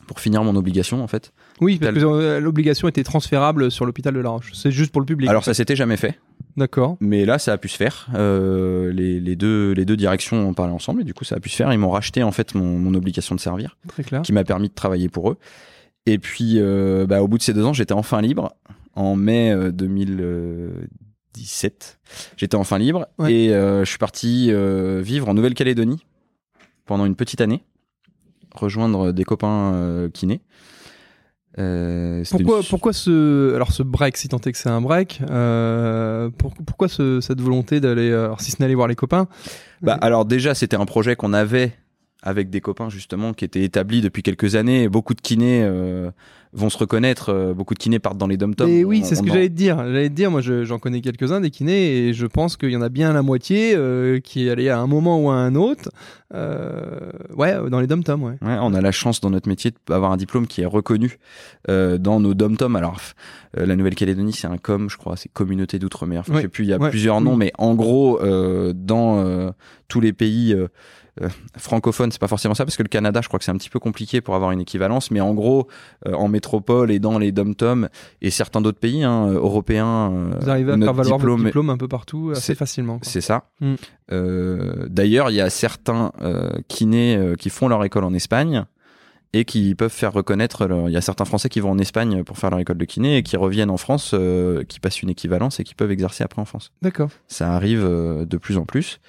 pour 0.07 0.19
finir 0.19 0.43
mon 0.43 0.55
obligation 0.55 1.03
en 1.03 1.07
fait. 1.07 1.33
Oui, 1.61 1.77
parce 1.79 1.93
que 1.93 1.99
euh, 2.05 2.39
l'obligation 2.39 2.87
était 2.87 3.03
transférable 3.03 3.71
sur 3.71 3.85
l'hôpital 3.85 4.13
de 4.13 4.19
La 4.19 4.29
Roche. 4.29 4.51
C'est 4.53 4.71
juste 4.71 4.91
pour 4.91 5.01
le 5.01 5.05
public. 5.05 5.29
Alors 5.29 5.43
ça 5.43 5.53
s'était 5.53 5.75
jamais 5.75 5.97
fait, 5.97 6.19
D'accord. 6.57 6.97
mais 6.99 7.25
là 7.25 7.39
ça 7.39 7.53
a 7.53 7.57
pu 7.57 7.67
se 7.67 7.77
faire. 7.77 8.07
Euh, 8.15 8.91
les, 8.93 9.19
les 9.19 9.35
deux 9.35 9.71
les 9.73 9.85
deux 9.85 9.97
directions 9.97 10.47
ont 10.49 10.53
parlé 10.53 10.71
ensemble 10.73 11.01
et 11.01 11.03
du 11.03 11.13
coup 11.13 11.23
ça 11.25 11.35
a 11.35 11.39
pu 11.39 11.49
se 11.49 11.55
faire. 11.55 11.71
Ils 11.73 11.79
m'ont 11.79 11.89
racheté 11.91 12.23
en 12.23 12.31
fait 12.31 12.55
mon, 12.55 12.77
mon 12.79 12.93
obligation 12.93 13.35
de 13.35 13.39
servir. 13.39 13.77
Très 13.87 14.03
clair. 14.03 14.21
qui 14.21 14.31
m'a 14.33 14.43
permis 14.43 14.69
de 14.69 14.73
travailler 14.73 15.09
pour 15.09 15.31
eux. 15.31 15.37
Et 16.07 16.19
puis, 16.19 16.59
euh, 16.59 17.07
bah, 17.07 17.23
au 17.23 17.27
bout 17.27 17.39
de 17.39 17.43
ces 17.43 17.51
deux 17.53 17.65
ans, 17.65 17.73
j'étais 17.73 17.93
enfin 17.93 18.21
libre. 18.21 18.53
En 18.93 19.15
mai 19.15 19.51
euh, 19.51 19.71
2017, 21.33 21.99
j'étais 22.37 22.55
enfin 22.55 22.77
libre 22.77 23.07
Ouais. 23.17 23.33
et 23.33 23.53
euh, 23.53 23.83
je 23.83 23.89
suis 23.89 23.97
parti 23.97 24.51
vivre 25.01 25.27
en 25.29 25.33
Nouvelle-Calédonie 25.33 26.05
pendant 26.85 27.05
une 27.05 27.15
petite 27.15 27.41
année, 27.41 27.63
rejoindre 28.59 29.11
des 29.11 29.23
copains 29.23 29.73
euh, 29.73 30.09
kinés. 30.09 30.41
Euh, 31.57 32.23
Pourquoi, 32.29 32.59
une- 32.59 32.65
pourquoi 32.65 32.91
ce, 32.93 33.53
alors 33.55 33.71
ce 33.71 33.81
break, 33.81 34.17
si 34.17 34.27
tant 34.27 34.39
est 34.39 34.51
que 34.51 34.57
c'est 34.57 34.67
un 34.69 34.81
break, 34.81 35.21
euh, 35.29 36.29
pour- 36.37 36.53
pourquoi 36.53 36.89
ce- 36.89 37.21
cette 37.21 37.39
volonté 37.39 37.79
d'aller, 37.79 38.11
alors 38.11 38.41
si 38.41 38.51
ce 38.51 38.57
n'est 38.59 38.65
aller 38.65 38.75
voir 38.75 38.89
les 38.89 38.95
copains? 38.95 39.27
Bah, 39.81 39.97
alors 40.01 40.25
déjà, 40.25 40.53
c'était 40.53 40.75
un 40.75 40.85
projet 40.85 41.15
qu'on 41.15 41.31
avait 41.31 41.73
avec 42.23 42.49
des 42.49 42.59
copains 42.59 42.89
justement 42.89 43.33
qui 43.33 43.45
étaient 43.45 43.63
établis 43.63 44.01
depuis 44.01 44.21
quelques 44.21 44.55
années. 44.55 44.89
Beaucoup 44.89 45.13
de 45.13 45.21
kinés 45.21 45.61
euh, 45.63 46.11
vont 46.55 46.69
se 46.69 46.77
reconnaître. 46.77 47.29
euh, 47.29 47.53
beaucoup 47.53 47.73
de 47.73 47.79
kinés 47.79 47.99
partent 47.99 48.17
dans 48.17 48.27
les 48.27 48.37
dom-toms. 48.37 48.67
Et 48.67 48.83
oui, 48.85 49.01
c'est 49.03 49.15
ce 49.15 49.21
que 49.21 49.29
en- 49.29 49.33
j'allais 49.33 49.49
te 49.49 49.53
dire. 49.53 49.77
J'allais 49.77 50.09
te 50.09 50.13
dire, 50.15 50.31
moi 50.31 50.41
je- 50.41 50.63
j'en 50.63 50.79
connais 50.79 51.01
quelques-uns 51.01 51.41
des 51.41 51.51
kinés 51.51 52.07
et 52.07 52.13
je 52.13 52.25
pense 52.25 52.55
qu'il 52.57 52.69
y 52.71 52.75
en 52.77 52.81
a 52.81 52.89
bien 52.89 53.13
la 53.13 53.21
moitié 53.21 53.73
euh, 53.75 54.19
qui 54.19 54.47
est 54.47 54.49
allé 54.49 54.69
à 54.69 54.79
un 54.79 54.87
moment 54.87 55.21
ou 55.21 55.29
à 55.29 55.35
un 55.35 55.53
autre, 55.55 55.89
euh, 56.33 57.11
ouais, 57.35 57.55
dans 57.69 57.79
les 57.79 57.87
dom-toms, 57.87 58.23
ouais. 58.23 58.37
Ouais, 58.41 58.57
on 58.61 58.73
a 58.73 58.81
la 58.81 58.91
chance 58.91 59.21
dans 59.21 59.29
notre 59.29 59.47
métier 59.47 59.71
d'avoir 59.87 60.11
un 60.11 60.17
diplôme 60.17 60.47
qui 60.47 60.61
est 60.61 60.65
reconnu 60.65 61.17
euh, 61.69 61.97
dans 61.97 62.19
nos 62.19 62.33
dom-toms. 62.33 62.75
Alors, 62.75 62.99
euh, 63.57 63.65
la 63.65 63.75
Nouvelle-Calédonie, 63.75 64.33
c'est 64.33 64.47
un 64.47 64.57
com, 64.57 64.89
je 64.89 64.97
crois, 64.97 65.15
c'est 65.17 65.29
Communauté 65.31 65.79
d'outre-mer. 65.79 66.21
Enfin, 66.21 66.33
Ouais, 66.33 66.37
Je 66.39 66.41
sais 66.43 66.47
plus, 66.49 66.63
il 66.65 66.69
y 66.69 66.73
a 66.73 66.77
ouais, 66.77 66.89
plusieurs 66.89 67.21
noms, 67.21 67.35
mais 67.35 67.51
en 67.57 67.75
gros, 67.75 68.19
euh, 68.21 68.73
dans 68.75 69.51
tous 69.87 70.01
les 70.01 70.13
pays 70.13 70.55
euh, 71.21 71.29
francophones, 71.57 72.11
c'est 72.11 72.19
pas 72.19 72.27
forcément 72.27 72.55
ça, 72.55 72.65
parce 72.65 72.75
que 72.77 72.83
le 72.83 72.89
Canada, 72.89 73.21
je 73.23 73.27
crois 73.27 73.39
que 73.39 73.45
c'est 73.45 73.51
un 73.51 73.57
petit 73.57 73.69
peu 73.69 73.79
compliqué 73.79 74.21
pour 74.21 74.35
avoir 74.35 74.51
une 74.51 74.59
équivalence, 74.59 75.11
mais 75.11 75.21
en 75.21 75.33
gros, 75.33 75.67
euh, 76.07 76.13
en 76.13 76.27
métropole 76.27 76.91
et 76.91 76.99
dans 76.99 77.17
les 77.17 77.31
dom-toms 77.31 77.87
et 78.21 78.29
certains 78.31 78.61
d'autres 78.61 78.79
pays 78.79 79.03
hein, 79.03 79.27
européens, 79.27 80.11
euh, 80.11 80.37
Vous 80.41 80.49
arrivez 80.49 80.73
à 80.73 80.77
faire 80.77 80.93
valoir 80.93 81.17
diplôme 81.17 81.31
votre 81.37 81.43
est- 81.43 81.49
diplôme 81.49 81.69
un 81.69 81.77
peu 81.77 81.87
partout 81.87 82.31
assez 82.35 82.53
facilement. 82.55 82.99
c'est 83.01 83.21
ça. 83.21 83.49
Mm. 83.61 83.75
Euh, 84.11 84.85
D'ailleurs, 84.89 85.29
il 85.29 85.35
y 85.35 85.41
a 85.41 85.49
certains 85.49 86.11
kinés 86.67 87.33
qui 87.39 87.49
font 87.49 87.67
leur 87.67 87.83
école 87.83 88.03
en 88.03 88.13
Espagne 88.13 88.65
et 89.33 89.43
qui 89.45 89.75
peuvent 89.75 89.91
faire 89.91 90.13
reconnaître. 90.13 90.65
leur- 90.65 90.87
Il 90.89 90.93
y 90.93 90.97
a 90.97 91.01
certains 91.01 91.25
Français 91.25 91.49
qui 91.49 91.59
vont 91.59 91.71
en 91.71 91.77
Espagne 91.79 92.23
pour 92.23 92.37
faire 92.37 92.49
leur 92.51 92.59
école 92.59 92.77
de 92.77 92.85
kiné 92.85 93.17
et 93.17 93.23
qui 93.23 93.35
reviennent 93.35 93.69
en 93.69 93.77
France, 93.77 94.11
euh, 94.13 94.63
qui 94.63 94.79
passent 94.79 95.01
une 95.01 95.09
équivalence 95.09 95.59
et 95.59 95.63
qui 95.63 95.75
peuvent 95.75 95.91
exercer 95.91 96.23
après 96.23 96.41
en 96.41 96.45
France. 96.45 96.71
D'accord. 96.81 97.09
Ça 97.27 97.53
arrive 97.53 97.83
euh, 97.83 98.25
de 98.25 98.37
plus 98.37 98.57
en 98.57 98.65
plus. 98.65 98.99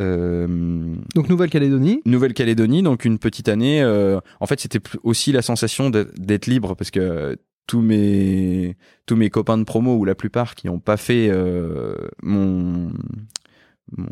Euh, 0.00 0.94
Donc 1.14 1.28
Nouvelle-Calédonie. 1.28 2.02
Nouvelle-Calédonie, 2.04 2.82
donc 2.82 3.04
une 3.04 3.18
petite 3.18 3.48
année. 3.48 3.82
euh, 3.82 4.20
en 4.40 4.46
fait, 4.46 4.60
c'était 4.60 4.80
aussi 5.02 5.32
la 5.32 5.42
sensation 5.42 5.90
d'être 5.90 6.46
libre 6.46 6.74
parce 6.74 6.90
que 6.90 7.36
tous 7.66 7.80
mes 7.82 8.76
tous 9.06 9.16
mes 9.16 9.28
copains 9.30 9.58
de 9.58 9.64
promo 9.64 9.96
ou 9.96 10.04
la 10.04 10.14
plupart 10.14 10.54
qui 10.54 10.66
n'ont 10.68 10.80
pas 10.80 10.96
fait 10.96 11.28
euh, 11.30 11.94
mon, 12.22 12.90
mon 13.96 14.06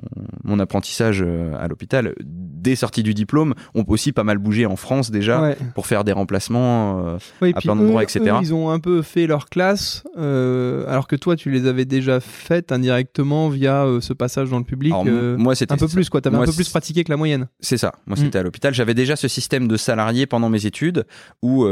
mon 0.45 0.59
apprentissage 0.61 1.23
euh, 1.27 1.53
à 1.59 1.67
l'hôpital 1.69 2.15
dès 2.25 2.77
sortie 2.77 3.03
du 3.03 3.15
diplôme 3.15 3.55
ont 3.75 3.85
aussi 3.89 4.12
pas 4.12 4.25
mal 4.25 4.39
bougé 4.39 4.65
en 4.67 4.77
France 4.77 5.11
déjà 5.11 5.41
Ouais. 5.43 5.57
pour 5.75 5.87
faire 5.87 6.05
des 6.05 6.12
remplacements. 6.12 7.05
euh, 7.07 7.19
à 7.55 7.61
plein 7.61 7.77
d'endroits, 7.77 8.03
etc. 8.03 8.21
eux, 8.27 8.39
ils 8.41 8.55
ont 8.55 8.71
un 8.71 8.79
peu 8.81 9.03
fait 9.03 9.27
leur 9.27 9.49
classe, 9.49 10.03
euh, 10.19 10.85
alors 10.89 11.07
que 11.07 11.17
toi, 11.17 11.37
tu 11.37 11.51
les 11.51 11.67
avais 11.67 11.85
déjà 11.85 12.21
faites 12.21 12.73
indirectement 12.73 13.49
via 13.49 13.85
euh, 13.85 14.01
ce 14.01 14.12
passage 14.12 14.51
dans 14.51 14.59
le 14.59 14.65
public. 14.65 14.93
alors, 14.93 15.05
moi, 15.39 15.55
c'était 15.55 15.73
un 15.73 15.77
peu 15.77 15.89
plus, 15.89 16.09
quoi. 16.09 16.21
T'avais 16.21 16.37
un 16.37 16.39
moi, 16.41 16.47
peu 16.47 16.53
plus 16.53 16.69
pratiqué 16.69 17.05
que 17.05 17.11
la 17.11 17.17
moyenne. 17.17 17.49
C'est 17.61 17.77
ça. 17.79 17.93
Moi, 18.07 18.17
Mm. 18.17 18.21
c'était 18.25 18.39
à 18.39 18.43
l'hôpital. 18.43 18.75
J'avais 18.75 18.95
déjà 18.95 19.17
ce 19.17 19.29
système 19.29 19.69
de 19.69 19.77
salarié 19.77 20.27
pendant 20.27 20.49
mes 20.49 20.67
études 20.67 21.05
où 21.43 21.67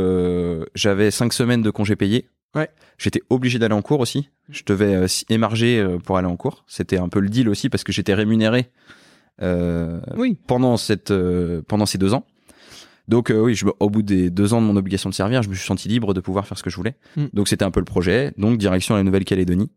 j'avais 0.74 1.10
cinq 1.10 1.32
semaines 1.32 1.62
de 1.62 1.70
congés 1.70 1.96
payés. 1.96 2.26
Ouais. 2.54 2.68
J'étais 2.98 3.22
obligé 3.30 3.58
d'aller 3.58 3.74
en 3.74 3.82
cours 3.82 4.00
aussi. 4.00 4.30
Je 4.48 4.62
devais 4.64 4.94
euh, 4.94 5.06
émarger 5.28 5.78
euh, 5.80 5.98
pour 5.98 6.16
aller 6.18 6.28
en 6.28 6.36
cours. 6.36 6.64
C'était 6.66 6.98
un 6.98 7.08
peu 7.08 7.20
le 7.20 7.28
deal 7.28 7.48
aussi 7.48 7.68
parce 7.68 7.82
que 7.84 7.92
j'étais 7.92 8.14
rémunéré 8.14 8.70
euh, 9.42 10.00
Oui. 10.16 10.38
pendant 10.46 10.76
cette 10.76 11.10
euh, 11.10 11.62
pendant 11.66 11.86
ces 11.86 11.98
deux 11.98 12.14
ans. 12.14 12.24
Donc 13.08 13.30
euh, 13.30 13.38
oui, 13.38 13.54
je, 13.54 13.66
au 13.80 13.90
bout 13.90 14.02
des 14.02 14.30
deux 14.30 14.54
ans 14.54 14.62
de 14.62 14.66
mon 14.66 14.76
obligation 14.76 15.10
de 15.10 15.14
servir, 15.14 15.42
je 15.42 15.48
me 15.50 15.54
suis 15.54 15.66
senti 15.66 15.88
libre 15.88 16.14
de 16.14 16.20
pouvoir 16.20 16.46
faire 16.46 16.56
ce 16.56 16.62
que 16.62 16.70
je 16.70 16.76
voulais. 16.76 16.96
Mm. 17.16 17.24
Donc 17.32 17.48
c'était 17.48 17.64
un 17.64 17.70
peu 17.70 17.80
le 17.80 17.84
projet. 17.84 18.32
Donc 18.38 18.56
direction 18.58 18.94
la 18.94 19.02
Nouvelle-Calédonie, 19.02 19.70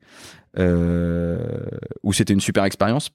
euh, 0.57 1.39
où 2.03 2.13
c'était 2.13 2.33
une 2.33 2.41
super 2.41 2.63
expérience. 2.63 3.09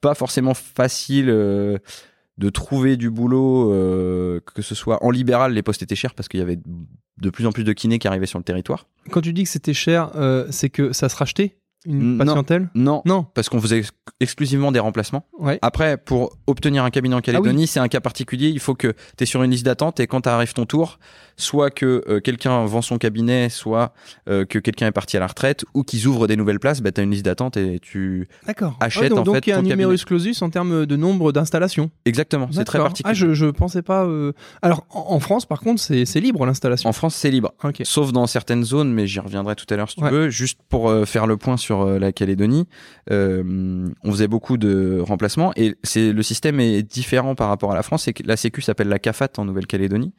Pas 0.00 0.14
forcément 0.14 0.54
facile 0.54 1.28
euh, 1.28 1.76
de 2.40 2.48
trouver 2.48 2.96
du 2.96 3.10
boulot, 3.10 3.70
euh, 3.70 4.40
que 4.54 4.62
ce 4.62 4.74
soit 4.74 5.04
en 5.04 5.10
libéral, 5.10 5.52
les 5.52 5.62
postes 5.62 5.82
étaient 5.82 5.94
chers 5.94 6.14
parce 6.14 6.26
qu'il 6.26 6.40
y 6.40 6.42
avait 6.42 6.58
de 7.20 7.30
plus 7.30 7.46
en 7.46 7.52
plus 7.52 7.64
de 7.64 7.72
kinés 7.74 7.98
qui 7.98 8.08
arrivaient 8.08 8.24
sur 8.24 8.38
le 8.38 8.44
territoire. 8.44 8.86
Quand 9.10 9.20
tu 9.20 9.34
dis 9.34 9.44
que 9.44 9.50
c'était 9.50 9.74
cher, 9.74 10.10
euh, 10.14 10.46
c'est 10.50 10.70
que 10.70 10.94
ça 10.94 11.10
se 11.10 11.16
rachetait 11.16 11.58
une 11.86 12.18
patientèle? 12.18 12.68
Non, 12.74 13.02
Non. 13.06 13.24
parce 13.34 13.48
qu'on 13.48 13.60
faisait 13.60 13.78
ex- 13.78 13.90
exclusivement 14.20 14.72
des 14.72 14.78
remplacements. 14.80 15.24
Ouais. 15.38 15.58
Après, 15.62 15.96
pour 15.96 16.36
obtenir 16.46 16.84
un 16.84 16.90
cabinet 16.90 17.14
en 17.14 17.20
Calédonie, 17.20 17.66
c'est 17.66 17.80
un 17.80 17.88
cas 17.88 18.00
particulier. 18.00 18.48
Il 18.48 18.60
faut 18.60 18.74
que 18.74 18.88
tu 19.16 19.22
es 19.22 19.26
sur 19.26 19.42
une 19.42 19.50
liste 19.50 19.64
d'attente 19.64 19.98
et 20.00 20.06
quand 20.06 20.26
arrive 20.26 20.52
ton 20.52 20.66
tour, 20.66 20.98
soit 21.36 21.70
que 21.70 22.04
euh, 22.08 22.20
quelqu'un 22.20 22.64
vend 22.66 22.82
son 22.82 22.98
cabinet, 22.98 23.48
soit 23.48 23.94
euh, 24.28 24.44
que 24.44 24.58
quelqu'un 24.58 24.88
est 24.88 24.92
parti 24.92 25.16
à 25.16 25.20
la 25.20 25.26
retraite 25.26 25.64
ou 25.72 25.82
qu'ils 25.82 26.06
ouvrent 26.06 26.26
des 26.26 26.36
nouvelles 26.36 26.60
places, 26.60 26.82
bah, 26.82 26.92
tu 26.92 27.00
as 27.00 27.04
une 27.04 27.12
liste 27.12 27.24
d'attente 27.24 27.56
et 27.56 27.78
tu. 27.80 28.28
D'accord. 28.46 28.76
Achète, 28.80 29.08
donc, 29.10 29.20
en 29.20 29.22
donc 29.22 29.34
fait, 29.36 29.46
il 29.46 29.50
y 29.50 29.52
a 29.54 29.58
un 29.58 29.62
numerus 29.62 30.04
clausus 30.04 30.42
en 30.42 30.50
termes 30.50 30.84
de 30.84 30.96
nombre 30.96 31.32
d'installations. 31.32 31.90
Exactement, 32.04 32.48
c'est 32.52 32.64
très 32.64 32.78
D'accord. 32.78 32.88
particulier. 32.90 33.10
Ah, 33.10 33.14
je, 33.14 33.32
je 33.32 33.46
pensais 33.46 33.80
pas. 33.82 34.04
euh, 34.04 34.32
Alors, 34.60 34.84
en, 34.90 35.14
en 35.14 35.20
France, 35.20 35.46
par 35.46 35.60
contre, 35.60 35.80
c'est 35.80 36.20
libre 36.20 36.44
l'installation. 36.44 36.90
En 36.90 36.92
France, 36.92 37.14
c'est 37.14 37.30
libre. 37.30 37.52
Sauf 37.84 38.12
dans 38.12 38.26
certaines 38.26 38.64
zones, 38.64 38.92
mais 38.92 39.06
j'y 39.06 39.20
reviendrai 39.20 39.56
tout 39.56 39.66
à 39.70 39.76
l'heure 39.76 39.88
si 39.88 39.96
tu 39.96 40.04
Ouais. 40.04 40.10
veux. 40.10 40.28
Juste 40.30 40.58
pour 40.68 40.92
faire 41.06 41.26
le 41.26 41.36
point 41.38 41.56
sur 41.56 41.69
euh, 41.70 41.98
la 41.98 42.12
Calédonie, 42.12 42.66
euh, 43.10 43.88
on 44.02 44.10
faisait 44.10 44.28
beaucoup 44.28 44.56
de 44.56 45.00
remplacements 45.00 45.52
et 45.56 45.76
c'est 45.82 46.12
le 46.12 46.22
système 46.22 46.60
est 46.60 46.82
différent 46.82 47.34
par 47.34 47.48
rapport 47.48 47.72
à 47.72 47.74
la 47.74 47.82
France. 47.82 48.04
C'est 48.04 48.12
que 48.12 48.22
la 48.26 48.36
Sécu 48.36 48.62
s'appelle 48.62 48.88
la 48.88 48.98
CAFAT 48.98 49.30
en 49.38 49.44
Nouvelle-Calédonie 49.44 50.12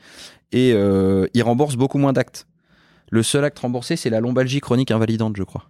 et 0.51 0.73
euh, 0.73 1.27
il 1.33 1.43
rembourse 1.43 1.75
beaucoup 1.75 1.97
moins 1.97 2.13
d'actes. 2.13 2.47
Le 3.09 3.23
seul 3.23 3.43
acte 3.43 3.59
remboursé, 3.59 3.95
c'est 3.95 4.09
la 4.09 4.19
lombalgie 4.19 4.61
chronique 4.61 4.91
invalidante, 4.91 5.35
je 5.35 5.43
crois. 5.43 5.69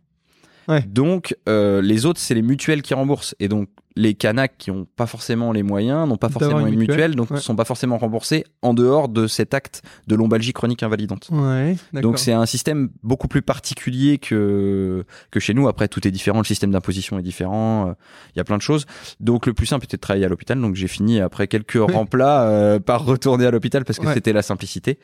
Ouais. 0.67 0.83
Donc 0.87 1.35
euh, 1.49 1.81
les 1.81 2.05
autres, 2.05 2.19
c'est 2.19 2.35
les 2.35 2.41
mutuelles 2.41 2.81
qui 2.81 2.93
remboursent 2.93 3.35
et 3.39 3.47
donc 3.47 3.69
les 3.95 4.13
canacs 4.13 4.53
qui 4.57 4.71
n'ont 4.71 4.85
pas 4.95 5.05
forcément 5.05 5.51
les 5.51 5.63
moyens, 5.63 6.07
n'ont 6.07 6.17
pas 6.17 6.29
forcément 6.29 6.59
une 6.61 6.67
une 6.73 6.79
mutuelle, 6.79 6.95
mutuelle, 6.95 7.15
donc 7.15 7.29
ne 7.29 7.35
ouais. 7.35 7.41
sont 7.41 7.55
pas 7.55 7.65
forcément 7.65 7.97
remboursés 7.97 8.45
en 8.61 8.73
dehors 8.73 9.09
de 9.09 9.27
cet 9.27 9.53
acte 9.53 9.81
de 10.07 10.15
lombalgie 10.15 10.53
chronique 10.53 10.83
invalidante. 10.83 11.29
Ouais. 11.31 11.75
Donc 11.93 12.19
c'est 12.19 12.31
un 12.31 12.45
système 12.45 12.89
beaucoup 13.03 13.27
plus 13.27 13.41
particulier 13.41 14.17
que 14.17 15.03
que 15.31 15.39
chez 15.39 15.53
nous. 15.53 15.67
Après 15.67 15.87
tout 15.87 16.07
est 16.07 16.11
différent, 16.11 16.39
le 16.39 16.45
système 16.45 16.71
d'imposition 16.71 17.19
est 17.19 17.23
différent, 17.23 17.89
euh, 17.89 17.93
il 18.35 18.37
y 18.37 18.41
a 18.41 18.43
plein 18.43 18.57
de 18.57 18.61
choses. 18.61 18.85
Donc 19.19 19.45
le 19.45 19.53
plus 19.53 19.65
simple 19.65 19.85
était 19.85 19.97
de 19.97 20.01
travailler 20.01 20.25
à 20.25 20.29
l'hôpital. 20.29 20.59
Donc 20.59 20.75
j'ai 20.75 20.87
fini 20.87 21.19
après 21.19 21.47
quelques 21.47 21.79
remplats 21.79 22.43
euh, 22.47 22.79
par 22.79 23.03
retourner 23.05 23.45
à 23.45 23.51
l'hôpital 23.51 23.83
parce 23.85 23.99
que 23.99 24.05
Ouais. 24.07 24.13
c'était 24.13 24.33
la 24.33 24.41
simplicité. 24.41 24.99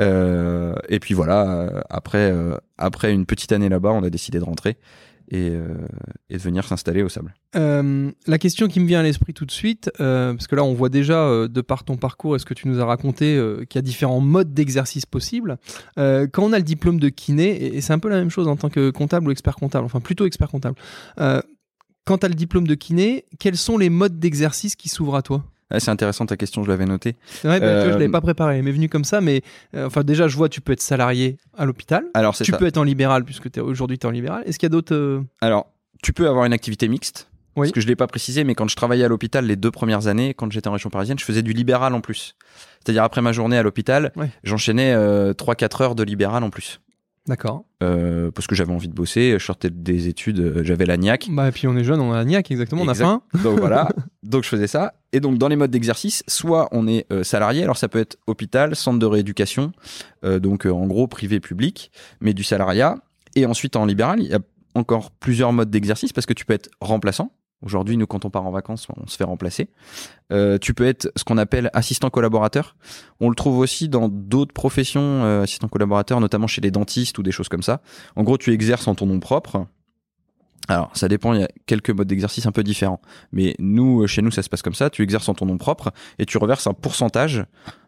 Euh, 0.00 0.74
et 0.88 0.98
puis 0.98 1.14
voilà, 1.14 1.48
euh, 1.48 1.80
après 1.88 2.34
après 2.78 3.12
une 3.12 3.26
petite 3.26 3.52
année 3.52 3.68
là-bas, 3.68 3.90
on 3.90 4.02
a 4.02 4.10
décidé 4.10 4.38
de 4.38 4.44
rentrer. 4.44 4.76
Et, 5.32 5.48
euh, 5.50 5.74
et 6.30 6.34
de 6.34 6.38
venir 6.38 6.64
s'installer 6.64 7.02
au 7.02 7.08
sable. 7.08 7.34
Euh, 7.56 8.12
la 8.28 8.38
question 8.38 8.68
qui 8.68 8.78
me 8.78 8.86
vient 8.86 9.00
à 9.00 9.02
l'esprit 9.02 9.34
tout 9.34 9.46
de 9.46 9.50
suite, 9.50 9.90
euh, 9.98 10.34
parce 10.34 10.46
que 10.46 10.54
là 10.54 10.62
on 10.62 10.74
voit 10.74 10.90
déjà 10.90 11.24
euh, 11.24 11.48
de 11.48 11.60
par 11.62 11.82
ton 11.82 11.96
parcours 11.96 12.36
et 12.36 12.38
ce 12.38 12.44
que 12.44 12.54
tu 12.54 12.68
nous 12.68 12.78
as 12.78 12.84
raconté 12.84 13.40
qu'il 13.68 13.78
y 13.78 13.80
a 13.80 13.82
différents 13.82 14.20
modes 14.20 14.54
d'exercice 14.54 15.06
possibles. 15.06 15.56
Quand 15.96 16.42
on 16.42 16.52
a 16.52 16.58
le 16.58 16.64
diplôme 16.64 17.00
de 17.00 17.08
kiné, 17.08 17.50
et, 17.50 17.76
et 17.76 17.80
c'est 17.80 17.92
un 17.92 17.98
peu 17.98 18.08
la 18.08 18.16
même 18.16 18.30
chose 18.30 18.46
en 18.46 18.56
tant 18.56 18.68
que 18.68 18.90
comptable 18.90 19.26
ou 19.28 19.30
expert 19.32 19.56
comptable, 19.56 19.86
enfin 19.86 20.00
plutôt 20.00 20.26
expert 20.26 20.48
comptable. 20.48 20.76
Quand 22.04 22.18
tu 22.18 22.26
as 22.26 22.28
le 22.28 22.34
diplôme 22.34 22.66
de 22.66 22.74
kiné, 22.74 23.24
quels 23.38 23.56
sont 23.56 23.78
les 23.78 23.88
modes 23.88 24.18
d'exercice 24.18 24.76
qui 24.76 24.88
s'ouvrent 24.88 25.16
à 25.16 25.22
toi? 25.22 25.44
Ah, 25.72 25.80
c'est 25.80 25.90
intéressant 25.90 26.26
ta 26.26 26.36
question, 26.36 26.62
je 26.62 26.68
l'avais 26.68 26.84
noté. 26.86 27.16
Ouais, 27.44 27.58
bah, 27.58 27.84
je 27.84 27.88
Euh, 27.88 27.90
l'avais 27.90 28.08
pas 28.08 28.20
préparé, 28.20 28.58
elle 28.58 28.62
m'est 28.62 28.72
venu 28.72 28.88
comme 28.88 29.04
ça, 29.04 29.20
mais 29.20 29.42
euh, 29.74 29.86
enfin 29.86 30.02
déjà 30.04 30.28
je 30.28 30.36
vois 30.36 30.48
tu 30.48 30.60
peux 30.60 30.72
être 30.72 30.82
salarié 30.82 31.38
à 31.56 31.64
l'hôpital, 31.64 32.04
Alors 32.14 32.36
c'est 32.36 32.44
tu 32.44 32.50
ça. 32.52 32.58
peux 32.58 32.66
être 32.66 32.76
en 32.76 32.84
libéral 32.84 33.24
puisque 33.24 33.48
aujourd'hui 33.58 33.98
tu 33.98 34.06
es 34.06 34.08
en 34.08 34.12
libéral. 34.12 34.42
Est-ce 34.46 34.58
qu'il 34.58 34.66
y 34.66 34.70
a 34.70 34.74
d'autres 34.76 34.94
euh, 34.94 35.22
Alors 35.40 35.66
tu 36.02 36.12
peux 36.12 36.28
avoir 36.28 36.44
une 36.44 36.52
activité 36.52 36.88
mixte. 36.88 37.28
Oui. 37.54 37.66
Parce 37.66 37.72
que 37.72 37.80
je 37.82 37.86
l'ai 37.86 37.96
pas 37.96 38.06
précisé, 38.06 38.44
mais 38.44 38.54
quand 38.54 38.66
je 38.66 38.74
travaillais 38.76 39.04
à 39.04 39.08
l'hôpital 39.08 39.44
les 39.44 39.56
deux 39.56 39.70
premières 39.70 40.06
années, 40.06 40.32
quand 40.32 40.50
j'étais 40.50 40.68
en 40.68 40.72
région 40.72 40.88
parisienne, 40.88 41.18
je 41.18 41.24
faisais 41.24 41.42
du 41.42 41.52
libéral 41.52 41.94
en 41.94 42.00
plus. 42.00 42.34
C'est-à-dire 42.82 43.04
après 43.04 43.20
ma 43.20 43.32
journée 43.32 43.58
à 43.58 43.62
l'hôpital, 43.62 44.10
Ouais. 44.16 44.30
j'enchaînais 44.42 44.94
euh, 44.94 45.34
3-4 45.34 45.82
heures 45.82 45.94
de 45.94 46.02
libéral 46.02 46.42
en 46.44 46.48
plus. 46.50 46.80
D'accord. 47.28 47.64
Euh, 47.84 48.32
parce 48.32 48.48
que 48.48 48.56
j'avais 48.56 48.72
envie 48.72 48.88
de 48.88 48.94
bosser, 48.94 49.36
je 49.38 49.44
sortais 49.44 49.70
des 49.70 50.08
études, 50.08 50.40
euh, 50.40 50.64
j'avais 50.64 50.86
la 50.86 50.96
niaque. 50.96 51.28
Bah 51.30 51.48
et 51.48 51.52
puis 51.52 51.68
on 51.68 51.76
est 51.76 51.84
jeune, 51.84 52.00
on 52.00 52.12
a 52.12 52.16
un 52.16 52.24
niaque 52.24 52.50
exactement, 52.50 52.82
on 52.82 52.88
a 52.88 52.94
faim. 52.94 53.22
Donc 53.44 53.60
voilà, 53.60 53.88
donc 54.24 54.42
je 54.42 54.48
faisais 54.48 54.66
ça. 54.66 54.94
Et 55.12 55.20
donc 55.20 55.38
dans 55.38 55.46
les 55.46 55.54
modes 55.54 55.70
d'exercice, 55.70 56.24
soit 56.26 56.68
on 56.72 56.88
est 56.88 57.06
euh, 57.12 57.22
salarié, 57.22 57.62
alors 57.62 57.76
ça 57.76 57.88
peut 57.88 58.00
être 58.00 58.16
hôpital, 58.26 58.74
centre 58.74 58.98
de 58.98 59.06
rééducation, 59.06 59.72
euh, 60.24 60.40
donc 60.40 60.66
en 60.66 60.86
gros 60.86 61.06
privé 61.06 61.38
public, 61.38 61.92
mais 62.20 62.34
du 62.34 62.42
salariat. 62.42 62.96
Et 63.36 63.46
ensuite 63.46 63.76
en 63.76 63.86
libéral, 63.86 64.20
il 64.20 64.26
y 64.26 64.34
a 64.34 64.40
encore 64.74 65.12
plusieurs 65.12 65.52
modes 65.52 65.70
d'exercice 65.70 66.12
parce 66.12 66.26
que 66.26 66.32
tu 66.32 66.44
peux 66.44 66.54
être 66.54 66.70
remplaçant. 66.80 67.32
Aujourd'hui, 67.62 67.96
nous, 67.96 68.06
quand 68.06 68.24
on 68.24 68.30
part 68.30 68.44
en 68.44 68.50
vacances, 68.50 68.86
on 68.96 69.06
se 69.06 69.16
fait 69.16 69.24
remplacer. 69.24 69.68
Euh, 70.32 70.58
tu 70.58 70.74
peux 70.74 70.86
être 70.86 71.10
ce 71.16 71.24
qu'on 71.24 71.38
appelle 71.38 71.70
assistant 71.72 72.10
collaborateur. 72.10 72.76
On 73.20 73.28
le 73.28 73.34
trouve 73.34 73.58
aussi 73.58 73.88
dans 73.88 74.08
d'autres 74.08 74.52
professions, 74.52 75.24
euh, 75.24 75.42
assistant 75.42 75.68
collaborateur, 75.68 76.20
notamment 76.20 76.46
chez 76.46 76.60
les 76.60 76.70
dentistes 76.70 77.18
ou 77.18 77.22
des 77.22 77.32
choses 77.32 77.48
comme 77.48 77.62
ça. 77.62 77.80
En 78.16 78.24
gros, 78.24 78.36
tu 78.36 78.52
exerces 78.52 78.88
en 78.88 78.94
ton 78.94 79.06
nom 79.06 79.20
propre. 79.20 79.66
Alors, 80.68 80.90
ça 80.94 81.08
dépend, 81.08 81.34
il 81.34 81.40
y 81.40 81.44
a 81.44 81.48
quelques 81.66 81.90
modes 81.90 82.06
d'exercice 82.06 82.46
un 82.46 82.52
peu 82.52 82.62
différents. 82.62 83.00
Mais 83.32 83.54
nous, 83.58 84.02
euh, 84.02 84.06
chez 84.06 84.22
nous, 84.22 84.30
ça 84.30 84.42
se 84.42 84.48
passe 84.48 84.62
comme 84.62 84.74
ça. 84.74 84.90
Tu 84.90 85.02
exerces 85.02 85.28
en 85.28 85.34
ton 85.34 85.44
nom 85.46 85.58
propre 85.58 85.90
et 86.18 86.24
tu 86.26 86.38
reverses 86.38 86.66
un 86.68 86.72
pourcentage 86.72 87.44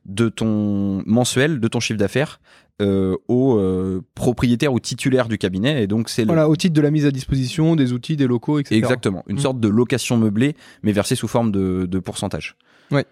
de 0.06 0.28
ton 0.28 1.02
mensuel, 1.06 1.60
de 1.60 1.68
ton 1.68 1.78
chiffre 1.80 1.98
d'affaires 1.98 2.40
euh, 2.82 3.16
au 3.28 3.56
euh, 3.58 4.02
propriétaire 4.16 4.72
ou 4.72 4.80
titulaire 4.80 5.28
du 5.28 5.38
cabinet. 5.38 5.84
Et 5.84 5.86
donc, 5.86 6.08
c'est 6.08 6.22
le- 6.22 6.26
Voilà, 6.26 6.48
au 6.48 6.56
titre 6.56 6.74
de 6.74 6.80
la 6.80 6.90
mise 6.90 7.06
à 7.06 7.12
disposition 7.12 7.76
des 7.76 7.92
outils, 7.92 8.16
des 8.16 8.26
locaux, 8.26 8.58
etc. 8.58 8.74
Exactement. 8.76 9.22
Une 9.28 9.36
Mm. 9.36 9.40
sorte 9.40 9.60
de 9.60 9.68
location 9.68 10.16
meublée, 10.18 10.56
mais 10.82 10.90
versée 10.90 11.14
sous 11.14 11.28
forme 11.28 11.52
de, 11.52 11.86
de 11.88 11.98
pourcentage. 12.00 12.56
Ouais. 12.90 13.06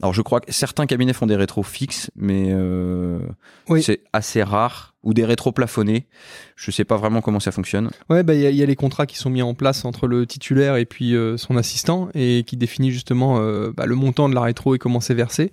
Alors, 0.00 0.12
je 0.14 0.22
crois 0.22 0.40
que 0.40 0.52
certains 0.52 0.86
cabinets 0.86 1.12
font 1.12 1.26
des 1.26 1.36
rétros 1.36 1.64
fixes, 1.64 2.10
mais 2.14 2.50
euh, 2.50 3.18
Oui. 3.68 3.82
c'est 3.82 4.00
assez 4.12 4.42
rare. 4.44 4.91
Ou 5.04 5.14
des 5.14 5.24
rétros 5.24 5.50
plafonnés. 5.50 6.06
Je 6.54 6.70
sais 6.70 6.84
pas 6.84 6.96
vraiment 6.96 7.20
comment 7.22 7.40
ça 7.40 7.50
fonctionne. 7.50 7.90
Ouais, 8.08 8.22
bah 8.22 8.34
il 8.34 8.40
y, 8.40 8.46
a- 8.46 8.50
il 8.50 8.56
y 8.56 8.62
a 8.62 8.66
les 8.66 8.76
contrats 8.76 9.04
qui 9.06 9.16
sont 9.18 9.30
mis 9.30 9.42
en 9.42 9.52
place 9.54 9.84
entre 9.84 10.06
le 10.06 10.26
titulaire 10.26 10.76
et 10.76 10.84
puis 10.84 11.16
euh, 11.16 11.36
son 11.36 11.56
assistant 11.56 12.08
et 12.14 12.44
qui 12.46 12.56
définit 12.56 12.92
justement 12.92 13.38
euh, 13.40 13.72
bah, 13.76 13.86
le 13.86 13.96
montant 13.96 14.28
de 14.28 14.34
la 14.36 14.42
rétro 14.42 14.76
et 14.76 14.78
comment 14.78 15.00
c'est 15.00 15.14
versé. 15.14 15.50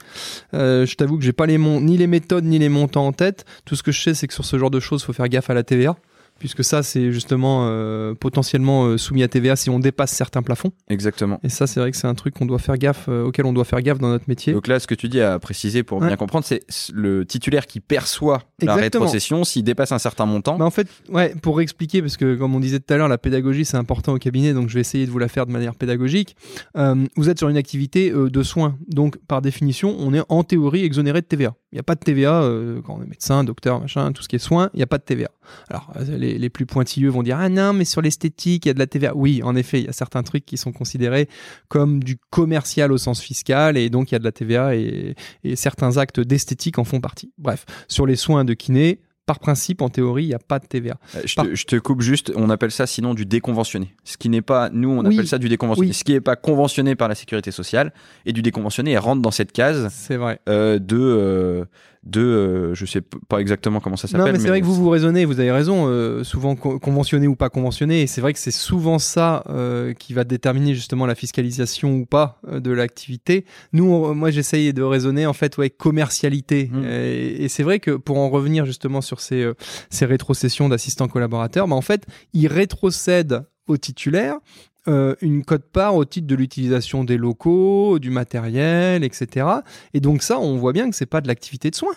Euh, 0.54 0.86
je 0.86 0.96
t'avoue 0.96 1.18
que 1.18 1.24
j'ai 1.24 1.34
pas 1.34 1.48
les 1.48 1.58
ni 1.58 1.98
les 1.98 2.06
méthodes 2.08 2.44
ni 2.46 2.60
les 2.60 2.70
montants 2.70 3.08
en 3.08 3.12
tête. 3.12 3.46
Tout 3.66 3.76
ce 3.76 3.82
que 3.82 3.92
je 3.92 4.00
sais, 4.02 4.14
c'est 4.14 4.28
que 4.28 4.34
sur 4.36 4.46
ce 4.46 4.60
genre 4.60 4.70
de 4.72 4.80
choses, 4.80 5.04
faut 5.04 5.14
faire 5.14 5.28
gaffe 5.30 5.50
à 5.50 5.54
la 5.56 5.64
TVA. 5.64 5.96
Puisque 6.40 6.64
ça, 6.64 6.84
c'est 6.84 7.12
justement 7.12 7.68
euh, 7.68 8.14
potentiellement 8.16 8.86
euh, 8.86 8.98
soumis 8.98 9.24
à 9.24 9.28
TVA 9.28 9.56
si 9.56 9.70
on 9.70 9.80
dépasse 9.80 10.12
certains 10.12 10.42
plafonds. 10.42 10.72
Exactement. 10.90 11.40
Et 11.44 11.50
ça, 11.50 11.68
c'est 11.68 11.80
vrai 11.80 11.92
que 11.92 11.98
c'est 11.98 12.08
un 12.08 12.16
truc 12.16 12.34
qu'on 12.34 12.46
doit 12.46 12.60
faire 12.60 12.78
gaffe, 12.78 13.06
euh, 13.10 13.26
auquel 13.26 13.46
on 13.46 13.54
doit 13.54 13.66
faire 13.66 13.82
gaffe 13.82 14.00
dans 14.00 14.10
notre 14.10 14.26
métier. 14.28 14.54
Donc 14.54 14.68
là, 14.68 14.80
ce 14.80 14.88
que 14.88 14.96
tu 14.96 15.10
dis 15.10 15.22
à 15.22 15.38
préciser 15.40 15.84
pour 15.84 16.00
Ouais. 16.00 16.08
bien 16.08 16.16
comprendre, 16.16 16.46
c'est 16.46 16.62
le 16.94 17.26
titulaire 17.26 17.68
qui 17.68 17.80
perçoit 17.82 18.44
la 18.62 18.76
rétrocession 18.76 19.44
s'il 19.44 19.64
dépasse 19.64 19.92
un 19.92 20.00
certain 20.00 20.26
montant. 20.26 20.58
Bah 20.58 20.66
en 20.66 20.72
fait, 20.72 20.88
ouais, 21.10 21.36
pour 21.42 21.60
expliquer, 21.62 22.02
parce 22.02 22.16
que 22.18 22.36
comme 22.36 22.56
on 22.56 22.60
disait 22.60 22.80
tout 22.80 22.94
à 22.94 22.98
l'heure, 22.98 23.10
la 23.10 23.18
pédagogie 23.18 23.66
c'est 23.66 23.78
important 23.78 24.14
au 24.14 24.18
cabinet, 24.18 24.54
donc 24.54 24.70
je 24.70 24.76
vais 24.76 24.82
essayer 24.82 25.06
de 25.06 25.12
vous 25.12 25.20
la 25.20 25.28
faire 25.28 25.46
de 25.46 25.52
manière 25.52 25.76
pédagogique. 25.76 26.36
Vous 26.76 27.30
êtes 27.30 27.38
sur 27.38 27.50
une 27.50 27.58
activité 27.58 28.12
de 28.12 28.44
soins, 28.44 28.78
donc 28.88 29.18
par 29.28 29.42
définition, 29.42 29.96
on 30.00 30.14
est 30.14 30.24
en 30.30 30.44
théorie 30.44 30.84
exonéré 30.84 31.22
de 31.22 31.26
TVA. 31.26 31.54
Il 31.72 31.76
n'y 31.76 31.80
a 31.80 31.84
pas 31.84 31.96
de 31.96 32.00
TVA 32.00 32.42
euh, 32.42 32.82
quand 32.82 32.96
on 32.98 33.04
est 33.04 33.08
médecin, 33.08 33.44
docteur, 33.44 33.80
machin, 33.80 34.12
tout 34.12 34.24
ce 34.24 34.28
qui 34.28 34.36
est 34.36 34.40
soins, 34.40 34.72
il 34.74 34.78
n'y 34.78 34.84
a 34.84 34.88
pas 34.88 34.98
de 34.98 35.04
TVA. 35.04 35.30
Alors 35.70 35.92
euh, 35.98 36.18
les, 36.18 36.50
plus 36.50 36.66
pointilleux 36.66 37.10
vont 37.10 37.22
dire 37.22 37.38
ah 37.40 37.48
non, 37.50 37.74
mais 37.74 37.86
sur 37.86 38.02
l'esthétique 38.02 38.66
il 38.66 38.70
y 38.70 38.72
a 38.72 38.74
de 38.74 38.80
la 38.80 38.88
TVA. 38.88 39.16
Oui, 39.16 39.42
en 39.44 39.56
effet, 39.56 39.80
il 39.80 39.86
y 39.86 39.90
a 39.90 39.94
certains 39.94 40.24
trucs 40.24 40.46
qui 40.46 40.58
sont 40.58 40.72
considérés 40.72 41.30
comme 41.68 42.04
du 42.04 42.18
commercial 42.32 42.92
au 42.92 42.98
sens 42.98 43.22
fiscal, 43.22 43.78
et 43.78 43.90
donc 43.90 44.12
il 44.12 44.16
y 44.16 44.18
a 44.18 44.20
de 44.20 44.24
la 44.24 44.32
TVA 44.32 44.76
et, 44.76 45.16
et 45.44 45.56
certains 45.56 45.98
actes 45.98 46.20
d'esthétique 46.20 46.80
en 46.80 46.84
font 46.84 47.02
partie. 47.02 47.32
Bref, 47.38 47.66
sur 47.88 48.08
les 48.08 48.16
soins 48.16 48.46
de 48.46 48.54
kiné. 48.54 49.00
Par 49.30 49.38
principe, 49.38 49.84
en 49.84 49.90
théorie, 49.90 50.24
il 50.24 50.28
n'y 50.30 50.34
a 50.34 50.40
pas 50.40 50.58
de 50.58 50.66
TVA. 50.66 50.98
Euh, 51.16 51.22
Je 51.24 51.36
Par- 51.36 51.46
te, 51.46 51.54
je 51.54 51.64
te 51.66 51.76
coupe 51.76 52.02
juste, 52.02 52.32
on 52.36 52.50
appelle 52.50 52.72
ça 52.72 52.88
sinon 52.88 53.14
du 53.14 53.28
déconventionné. 53.28 53.94
Ce 54.04 54.18
qui 54.18 54.28
n'est 54.28 54.42
pas, 54.42 54.72
nous 54.74 54.90
on 54.90 55.06
Oui. 55.06 55.14
appelle 55.14 55.28
ça 55.28 55.38
du 55.38 55.50
déconventionné. 55.50 55.90
Oui. 55.90 55.94
Ce 55.94 56.04
qui 56.04 56.14
n'est 56.14 56.20
pas 56.20 56.36
conventionné 56.36 56.96
par 56.96 57.08
la 57.08 57.14
sécurité 57.14 57.52
sociale 57.52 57.94
et 58.26 58.34
du 58.34 58.42
déconventionné, 58.42 58.94
elle 58.94 58.98
rentre 58.98 59.22
dans 59.22 59.30
cette 59.30 59.52
case 59.52 59.88
C'est 59.92 60.18
vrai. 60.18 60.40
euh, 60.50 60.80
de, 60.80 60.98
euh, 61.00 61.66
de 62.04 62.22
euh, 62.22 62.74
je 62.76 62.86
sais 62.86 63.02
pas 63.28 63.40
exactement 63.40 63.80
comment 63.82 63.98
ça 63.98 64.08
Non, 64.14 64.20
s'appelle. 64.20 64.34
mais 64.34 64.40
c'est 64.40 64.48
vrai 64.48 64.62
que 64.62 64.66
vous 64.66 64.74
vous 64.76 64.90
raisonnez, 64.90 65.26
vous 65.26 65.40
avez 65.40 65.52
raison, 65.52 65.88
euh, 65.88 66.24
souvent 66.24 66.56
co- 66.56 66.80
conventionné 66.80 67.28
ou 67.28 67.36
pas 67.36 67.50
conventionné, 67.50 68.02
et 68.04 68.08
c'est 68.08 68.22
vrai 68.22 68.32
que 68.34 68.40
c'est 68.40 68.52
souvent 68.52 69.00
ça 69.00 69.44
euh, 69.50 69.94
qui 69.94 70.14
va 70.14 70.24
déterminer 70.24 70.74
justement 70.76 71.06
la 71.06 71.16
fiscalisation 71.16 71.94
ou 71.96 72.06
pas 72.06 72.40
euh, 72.48 72.60
de 72.62 72.72
l'activité. 72.72 73.44
Nous, 73.74 73.84
on- 73.86 74.16
moi, 74.16 74.32
j'essaye 74.32 74.72
de 74.74 74.82
raisonner 74.82 75.26
en 75.26 75.34
fait, 75.34 75.58
ouais, 75.58 75.70
commercialité, 75.70 76.70
Mm. 76.72 76.84
et, 76.86 77.44
et 77.44 77.48
c'est 77.50 77.64
vrai 77.64 77.80
que 77.80 77.92
pour 77.92 78.18
en 78.18 78.30
revenir 78.30 78.66
justement 78.66 79.02
sur 79.02 79.20
ces, 79.20 79.50
ces 79.90 80.06
rétrocessions 80.06 80.70
d'assistants 80.70 81.08
collaborateurs, 81.10 81.68
bah, 81.68 81.76
en 81.76 81.82
fait, 81.82 82.06
ils 82.34 82.48
rétrocèdent 82.48 83.44
au 83.68 83.78
titulaire 83.78 84.38
euh, 84.88 85.16
une 85.22 85.44
cote-part 85.44 85.96
au 85.96 86.06
titre 86.06 86.28
de 86.28 86.36
l'utilisation 86.36 87.04
des 87.04 87.18
locaux, 87.18 88.00
du 88.00 88.10
matériel, 88.10 89.04
etc. 89.04 89.46
Et 89.94 90.00
donc 90.00 90.24
ça, 90.24 90.40
on 90.40 90.58
voit 90.58 90.74
bien 90.74 90.90
que 90.90 90.96
c'est 90.96 91.06
pas 91.06 91.22
de 91.22 91.28
l'activité 91.28 91.70
de 91.70 91.76
soins. 91.76 91.96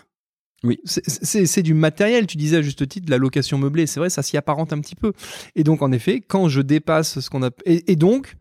Oui. 0.65 0.79
C'est- 0.85 1.63
du 1.63 1.75
matériel, 1.75 2.27
tu 2.27 2.37
disais 2.37 2.59
à 2.59 2.63
juste 2.63 2.87
titre, 2.87 3.07
de 3.07 3.11
la 3.11 3.19
location 3.19 3.59
meublée. 3.59 3.87
C'est 3.87 3.99
vrai, 3.99 4.11
ça 4.11 4.23
s'y 4.23 4.37
apparente 4.37 4.73
un 4.73 4.81
petit 4.81 4.95
peu. 4.95 5.13
Et 5.57 5.65
donc, 5.65 5.83
en 5.83 5.91
effet, 5.91 6.21
quand 6.21 6.49
je 6.49 6.61
dépasse 6.61 7.19
ce 7.21 7.31
qu'on 7.31 7.43
a. 7.43 7.51
Et, 7.65 7.91
et 7.93 7.97
donc, 7.97 8.37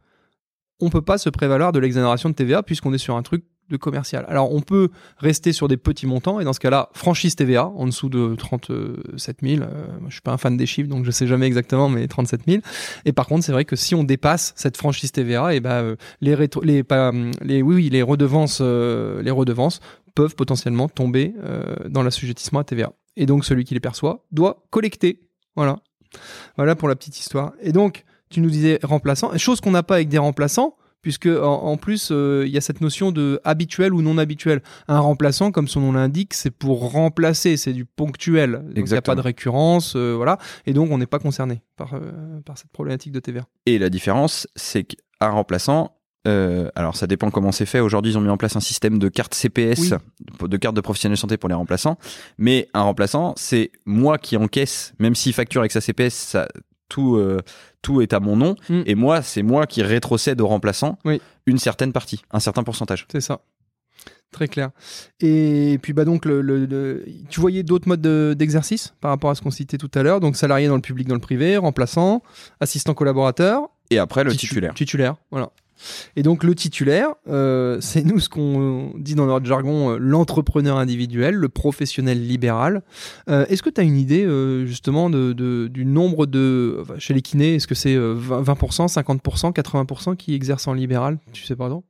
on 0.80 0.89
peut 0.89 1.01
pas 1.01 1.17
se 1.17 1.30
prévaloir 1.30 1.71
de 1.71 1.80
l'exonération 1.80 2.30
de 2.30 2.36
TVA 2.36 2.63
puisqu'on 2.63 2.93
est 2.93 2.97
sur 2.99 3.15
un 3.15 3.23
truc 3.23 3.43
commercial. 3.78 4.26
Alors, 4.28 4.54
on 4.54 4.62
peut 4.62 4.90
rester 5.18 5.54
sur 5.54 5.68
des 5.68 5.78
petits 5.78 6.08
montants 6.08 6.40
et 6.40 6.44
dans 6.44 6.54
ce 6.54 6.60
cas-là, 6.60 6.90
franchise 6.94 7.36
TVA 7.36 7.68
en 7.68 7.86
dessous 7.86 8.10
de 8.10 8.36
37 8.36 9.38
000. 9.42 9.62
Euh, 9.62 9.68
moi, 10.00 10.10
je 10.10 10.14
suis 10.14 10.22
pas 10.22 10.32
un 10.32 10.38
fan 10.38 10.58
des 10.58 10.66
chiffres 10.66 10.90
donc 10.90 11.06
je 11.06 11.12
sais 11.12 11.28
jamais 11.28 11.48
exactement, 11.48 11.90
mais 11.90 12.08
37 12.08 12.42
000. 12.48 12.62
Et 13.06 13.14
par 13.14 13.28
contre, 13.28 13.44
c'est 13.44 13.52
vrai 13.52 13.66
que 13.66 13.76
si 13.76 13.96
on 13.96 14.04
dépasse 14.04 14.54
cette 14.56 14.78
franchise 14.78 15.12
TVA, 15.12 15.56
et 15.56 15.60
ben 15.60 15.72
euh, 15.84 15.96
les 16.22 17.62
oui 17.62 17.90
les 17.90 18.02
redevances 18.02 18.60
euh, 18.62 19.22
les 19.22 19.32
redevances 19.32 19.80
peuvent 20.16 20.36
potentiellement 20.36 20.90
tomber 20.90 21.34
euh, 21.44 21.76
dans 21.90 22.04
l'assujettissement 22.04 22.60
à 22.60 22.64
TVA. 22.64 22.94
Et 23.16 23.26
donc 23.26 23.46
celui 23.46 23.64
qui 23.64 23.74
les 23.74 23.80
perçoit 23.80 24.26
doit 24.32 24.64
collecter. 24.70 25.22
Voilà. 25.56 25.80
Voilà 26.58 26.76
pour 26.76 26.88
la 26.88 26.96
petite 26.96 27.18
histoire. 27.20 27.54
Et 27.62 27.72
donc 27.72 28.04
tu 28.30 28.42
nous 28.42 28.50
disais 28.50 28.80
remplaçant, 28.84 29.38
chose 29.38 29.62
qu'on 29.62 29.72
n'a 29.72 29.84
pas 29.84 29.96
avec 29.96 30.10
des 30.10 30.18
remplaçants. 30.18 30.76
Puisque 31.02 31.26
en, 31.26 31.64
en 31.64 31.78
plus 31.78 32.10
euh, 32.12 32.44
il 32.46 32.52
y 32.54 32.58
a 32.58 32.62
cette 32.62 32.82
notion 32.82 33.12
de 33.12 33.40
habituel 33.44 33.94
ou 33.94 34.02
non 34.02 34.18
habituel. 34.18 34.62
Un 34.88 35.00
remplaçant, 35.00 35.52
comme 35.52 35.68
son 35.68 35.82
nom 35.82 35.92
l'indique, 35.94 36.34
c'est 36.34 36.52
pour 36.52 36.92
remplacer, 36.92 37.58
c'est 37.58 37.74
du 37.74 37.86
ponctuel. 37.86 38.64
Il 38.76 38.84
n'y 38.84 38.94
a 38.94 39.02
pas 39.02 39.16
de 39.16 39.22
récurrence, 39.22 39.96
euh, 39.96 40.14
voilà. 40.16 40.38
Et 40.66 40.74
donc 40.74 40.92
on 40.92 40.98
n'est 40.98 41.06
pas 41.08 41.20
concerné 41.20 41.62
par, 41.76 41.94
euh, 41.96 42.12
par 42.46 42.58
cette 42.58 42.72
problématique 42.72 43.12
de 43.12 43.20
TVA. 43.20 43.46
Et 43.66 43.80
la 43.80 43.90
différence, 43.90 44.48
c'est 44.56 44.84
qu'un 44.84 45.30
remplaçant, 45.30 45.96
euh, 46.28 46.70
alors 46.76 46.96
ça 46.96 47.08
dépend 47.08 47.32
comment 47.32 47.52
c'est 47.52 47.66
fait. 47.66 47.80
Aujourd'hui, 47.80 48.12
ils 48.12 48.18
ont 48.18 48.22
mis 48.22 48.30
en 48.30 48.38
place 48.38 48.56
un 48.56 48.60
système 48.60 49.00
de 49.00 49.10
carte 49.10 49.34
CPS, 49.34 49.80
Oui. 49.80 50.50
de 50.50 50.58
carte 50.58 50.76
de 50.76 50.82
professionnel 50.82 51.16
de 51.16 51.20
santé 51.20 51.38
pour 51.38 51.50
les 51.50 51.56
remplaçants. 51.56 51.98
Mais 52.38 52.68
un 52.76 52.84
remplaçant, 52.84 53.34
c'est 53.38 53.72
moi 53.86 54.20
qui 54.20 54.38
encaisse, 54.38 54.94
même 55.00 55.16
s'il 55.16 55.34
facture 55.34 55.62
avec 55.62 55.72
sa 55.72 55.82
CPS, 55.82 56.14
ça, 56.14 56.48
tout, 56.91 57.15
euh, 57.15 57.39
tout 57.82 58.01
est 58.01 58.13
à 58.13 58.19
mon 58.19 58.36
nom. 58.36 58.56
Mm. 58.69 58.82
Et 58.86 58.95
moi, 58.95 59.21
c'est 59.21 59.43
moi 59.43 59.65
qui 59.65 59.82
rétrocède 59.82 60.39
au 60.41 60.47
remplaçant 60.47 60.99
Oui. 61.06 61.21
une 61.45 61.58
certaine 61.58 61.93
partie, 61.93 62.21
un 62.32 62.39
certain 62.39 62.63
pourcentage. 62.63 63.08
C'est 63.12 63.21
ça. 63.21 63.39
Très 64.32 64.47
clair. 64.47 64.69
Et 65.19 65.77
puis 65.82 65.91
bah 65.93 66.06
donc 66.06 66.23
le, 66.25 66.41
le- 66.41 66.65
le- 66.65 67.06
tu 67.30 67.41
voyais 67.41 67.63
d'autres 67.63 67.88
modes 67.89 67.99
de- 68.01 68.34
d'exercice 68.38 68.93
par 69.01 69.12
rapport 69.12 69.30
à 69.30 69.36
ce 69.36 69.41
qu'on 69.41 69.51
citait 69.51 69.77
tout 69.77 69.91
à 69.93 70.04
l'heure? 70.04 70.21
Donc 70.21 70.38
salarié 70.38 70.67
dans 70.69 70.75
le 70.75 70.82
public, 70.82 71.08
dans 71.08 71.15
le 71.15 71.19
privé, 71.21 71.58
remplaçant, 71.58 72.21
assistant 72.62 72.93
collaborateur, 72.93 73.63
Et 73.89 73.97
après, 73.97 74.23
le 74.23 74.32
titu- 74.32 74.47
titulaire. 74.47 74.73
Titulaire, 74.73 75.15
voilà. 75.32 75.49
Et 76.15 76.24
donc 76.24 76.44
le 76.44 76.56
titulaire, 76.56 77.10
euh, 77.30 77.78
c'est 77.82 78.04
nous 78.04 78.20
ce 78.20 78.30
qu'on 78.30 78.94
dit 78.98 79.15
dans 79.15 79.26
notre 79.26 79.46
jargon, 79.46 79.91
euh, 79.91 79.98
l'entrepreneur 80.00 80.78
individuel, 80.78 81.36
le 81.36 81.50
professionnel 81.50 82.26
libéral. 82.26 82.82
Euh, 83.30 83.46
est-ce 83.50 83.63
que 83.63 83.70
tu 83.70 83.82
as 83.82 83.84
une 83.84 83.98
idée 83.98 84.26
justement 84.65 85.10
de, 85.10 85.34
de- 85.34 85.67
du 85.67 85.86
nombre 85.86 86.26
de... 86.26 86.78
enfin, 86.82 86.96
chez 86.98 87.13
les 87.13 87.22
kinés, 87.22 87.56
est-ce 87.56 87.67
que 87.67 87.76
c'est 87.76 87.96
euh, 87.96 88.15
20%, 88.15 88.88
50%, 88.91 89.54
80% 89.54 90.15
qui 90.15 90.34
exercent 90.36 90.67
en 90.67 90.74
libéral? 90.74 91.20
Tu 91.34 91.44
sais 91.46 91.56
pardon 91.56 91.84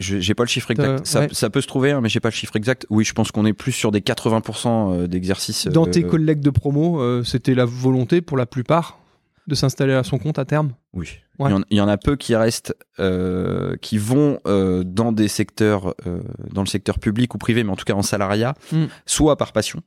Je- 0.00 0.18
J'ai 0.18 0.34
pas 0.34 0.42
le 0.44 0.48
chiffre 0.48 0.70
exact. 0.70 1.06
Ça, 1.06 1.20
ouais. 1.20 1.28
ça 1.32 1.50
peut 1.50 1.60
se 1.60 1.66
trouver, 1.66 1.90
hein, 1.92 2.00
mais 2.00 2.08
j'ai 2.08 2.20
pas 2.20 2.28
le 2.30 2.34
chiffre 2.34 2.56
exact. 2.56 2.86
Oui, 2.90 3.04
je 3.04 3.12
pense 3.12 3.30
qu'on 3.30 3.44
est 3.46 3.52
plus 3.52 3.72
sur 3.72 3.90
des 3.92 4.00
80% 4.00 5.06
d'exercices. 5.06 5.66
Dans 5.68 5.86
euh, 5.86 5.90
tes 5.90 6.02
collègues 6.02 6.40
de 6.40 6.50
promo, 6.50 7.00
euh, 7.00 7.22
c'était 7.24 7.54
la 7.54 7.64
volonté 7.64 8.20
pour 8.20 8.36
la 8.36 8.46
plupart? 8.46 8.98
De 9.46 9.54
s'installer 9.54 9.94
à 9.94 10.02
son 10.04 10.18
compte 10.18 10.38
à 10.38 10.44
terme? 10.44 10.72
Oui. 10.92 11.18
Ouais. 11.38 11.50
Il, 11.50 11.52
y 11.52 11.56
en, 11.56 11.62
il 11.70 11.76
y 11.78 11.80
en 11.80 11.88
a 11.88 11.96
peu 11.96 12.16
qui 12.16 12.36
restent, 12.36 12.76
euh, 13.00 13.76
qui 13.82 13.98
vont 13.98 14.38
euh, 14.46 14.84
dans 14.84 15.10
des 15.12 15.28
secteurs, 15.28 15.94
euh, 16.06 16.20
dans 16.52 16.62
le 16.62 16.68
secteur 16.68 16.98
public 16.98 17.34
ou 17.34 17.38
privé, 17.38 17.64
mais 17.64 17.70
en 17.72 17.76
tout 17.76 17.84
cas 17.84 17.94
en 17.94 18.02
salariat, 18.02 18.54
Mm. 18.72 18.84
soit 19.06 19.36
par 19.36 19.52
passion, 19.52 19.80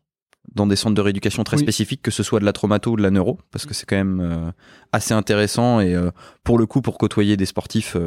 dans 0.54 0.68
des 0.68 0.76
centres 0.76 0.96
de 0.96 1.02
rééducation 1.02 1.44
très 1.44 1.58
Oui. 1.58 1.64
spécifiques, 1.64 2.02
que 2.02 2.12
ce 2.12 2.22
soit 2.24 2.40
de 2.40 2.46
la 2.46 2.54
traumato 2.54 2.92
ou 2.92 2.96
de 2.98 3.02
la 3.02 3.12
neuro, 3.12 3.40
parce 3.52 3.66
que 3.66 3.74
c'est 3.74 3.86
quand 3.86 3.96
même 3.96 4.54
assez 4.92 5.14
intéressant 5.14 5.80
et 5.80 5.96
pour 6.44 6.58
le 6.60 6.66
coup, 6.66 6.82
pour 6.82 6.98
côtoyer 6.98 7.36
des 7.38 7.46
sportifs, 7.48 7.98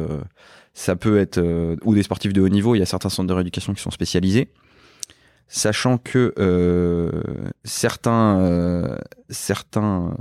ça 0.73 0.95
peut 0.95 1.17
être 1.19 1.41
ou 1.83 1.93
des 1.95 2.03
sportifs 2.03 2.31
de 2.31 2.39
haut 2.41 2.47
niveau. 2.49 2.75
Il 2.75 2.79
y 2.79 2.81
a 2.81 2.85
certains 2.85 3.09
centres 3.09 3.27
de 3.27 3.33
rééducation 3.33 3.73
qui 3.73 3.81
sont 3.81 3.91
spécialisés. 3.91 4.51
Sachant 5.51 5.97
que 5.97 6.33
euh, 6.37 7.09
certains 7.63 8.39
euh, 8.39 8.95
certains 9.29 10.15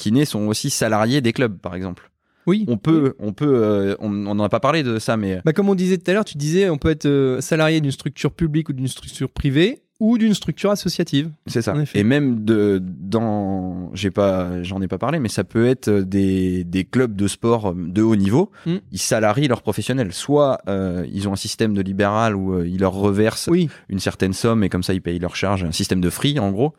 kinés 0.00 0.24
sont 0.24 0.46
aussi 0.46 0.70
salariés 0.70 1.20
des 1.20 1.32
clubs, 1.32 1.58
par 1.58 1.74
exemple. 1.74 2.10
Oui. 2.46 2.64
On 2.68 2.78
peut, 2.78 3.14
on 3.18 3.32
peut, 3.32 3.54
euh, 3.54 3.96
on 4.00 4.10
on 4.26 4.34
n'en 4.34 4.44
a 4.44 4.48
pas 4.48 4.60
parlé 4.60 4.82
de 4.82 4.98
ça, 4.98 5.16
mais 5.16 5.40
Bah, 5.44 5.52
comme 5.52 5.68
on 5.68 5.74
disait 5.74 5.98
tout 5.98 6.10
à 6.10 6.14
l'heure, 6.14 6.24
tu 6.24 6.38
disais 6.38 6.70
on 6.70 6.78
peut 6.78 6.90
être 6.90 7.06
euh, 7.06 7.40
salarié 7.40 7.80
d'une 7.80 7.90
structure 7.92 8.32
publique 8.32 8.70
ou 8.70 8.72
d'une 8.72 8.88
structure 8.88 9.28
privée 9.30 9.82
ou 10.00 10.18
d'une 10.18 10.34
structure 10.34 10.70
associative. 10.70 11.30
c'est 11.46 11.62
ça. 11.62 11.74
Et 11.94 12.02
même 12.04 12.44
de, 12.44 12.82
dans, 12.82 13.90
j'ai 13.94 14.10
pas, 14.10 14.62
j'en 14.62 14.80
ai 14.82 14.88
pas 14.88 14.98
parlé, 14.98 15.18
mais 15.18 15.28
ça 15.28 15.44
peut 15.44 15.66
être 15.66 15.90
des, 15.90 16.64
des 16.64 16.84
clubs 16.84 17.14
de 17.14 17.28
sport 17.28 17.74
de 17.74 18.02
haut 18.02 18.16
niveau. 18.16 18.50
Mm. 18.66 18.76
Ils 18.92 18.98
salarient 18.98 19.46
leurs 19.48 19.62
professionnels. 19.62 20.12
Soit 20.12 20.58
euh, 20.68 21.06
ils 21.12 21.28
ont 21.28 21.32
un 21.34 21.36
système 21.36 21.74
de 21.74 21.82
libéral 21.82 22.34
où 22.34 22.54
euh, 22.54 22.66
ils 22.66 22.80
leur 22.80 22.94
reversent 22.94 23.48
Oui, 23.48 23.68
une 23.88 24.00
certaine 24.00 24.32
somme 24.32 24.64
et 24.64 24.68
comme 24.68 24.82
ça 24.82 24.94
ils 24.94 25.02
payent 25.02 25.18
leurs 25.18 25.36
charges, 25.36 25.64
un 25.64 25.72
système 25.72 26.00
de 26.00 26.10
free 26.10 26.38
en 26.38 26.50
gros. 26.50 26.74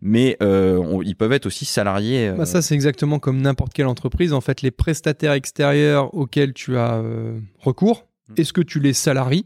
Mais 0.00 0.36
euh, 0.42 0.76
on- 0.78 1.02
ils 1.02 1.16
peuvent 1.16 1.32
être 1.32 1.46
aussi 1.46 1.64
salariés. 1.64 2.28
euh, 2.28 2.34
bah, 2.34 2.46
ça 2.46 2.62
c'est 2.62 2.74
exactement 2.74 3.18
comme 3.18 3.40
n'importe 3.42 3.72
quelle 3.72 3.86
entreprise. 3.88 4.32
En 4.32 4.40
fait, 4.40 4.62
les 4.62 4.70
prestataires 4.70 5.32
extérieurs 5.32 6.14
auxquels 6.14 6.52
tu 6.54 6.76
as 6.76 6.94
euh, 6.94 7.38
recours, 7.58 8.06
Mm. 8.28 8.34
est-ce 8.36 8.52
que 8.52 8.60
tu 8.60 8.78
les 8.78 8.92
salaries 8.92 9.44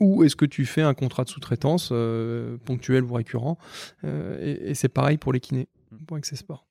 ou 0.00 0.22
est-ce 0.24 0.36
que 0.36 0.44
tu 0.46 0.64
fais 0.64 0.82
un 0.82 0.94
contrat 0.94 1.24
de 1.24 1.28
sous-traitance 1.28 1.90
euh, 1.92 2.56
ponctuel 2.64 3.04
ou 3.04 3.12
récurrent 3.14 3.58
Euh, 4.04 4.38
Et, 4.40 4.70
et 4.70 4.74
c'est 4.74 4.88
pareil 4.88 5.18
pour 5.18 5.32
les 5.32 5.40
kinés, 5.40 5.68
pour 6.06 6.16
Access 6.16 6.38
Sport. 6.40 6.66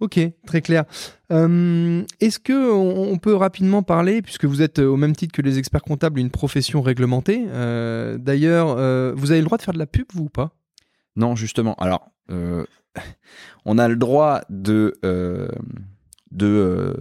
Ok, 0.00 0.18
très 0.46 0.62
clair. 0.62 0.84
Euh, 1.30 2.02
Est-ce 2.20 2.38
que 2.38 2.72
on, 2.72 3.12
on 3.12 3.18
peut 3.18 3.34
rapidement 3.34 3.82
parler, 3.82 4.22
puisque 4.22 4.46
vous 4.46 4.62
êtes 4.62 4.78
au 4.78 4.96
même 4.96 5.14
titre 5.14 5.32
que 5.34 5.42
les 5.42 5.58
experts 5.58 5.82
comptables, 5.82 6.18
une 6.20 6.30
profession 6.30 6.80
réglementée. 6.80 7.44
D'ailleurs, 8.18 8.76
vous 9.14 9.30
avez 9.30 9.40
le 9.40 9.44
droit 9.46 9.58
de 9.58 9.62
faire 9.62 9.74
de 9.74 9.78
la 9.78 9.86
pub, 9.86 10.06
vous 10.14 10.24
ou 10.24 10.28
pas? 10.30 10.52
Non, 11.16 11.36
justement. 11.36 11.74
Alors, 11.74 12.08
on 13.66 13.76
a 13.78 13.88
le 13.88 13.96
droit 13.96 14.40
de, 14.48 14.94
de 16.30 16.96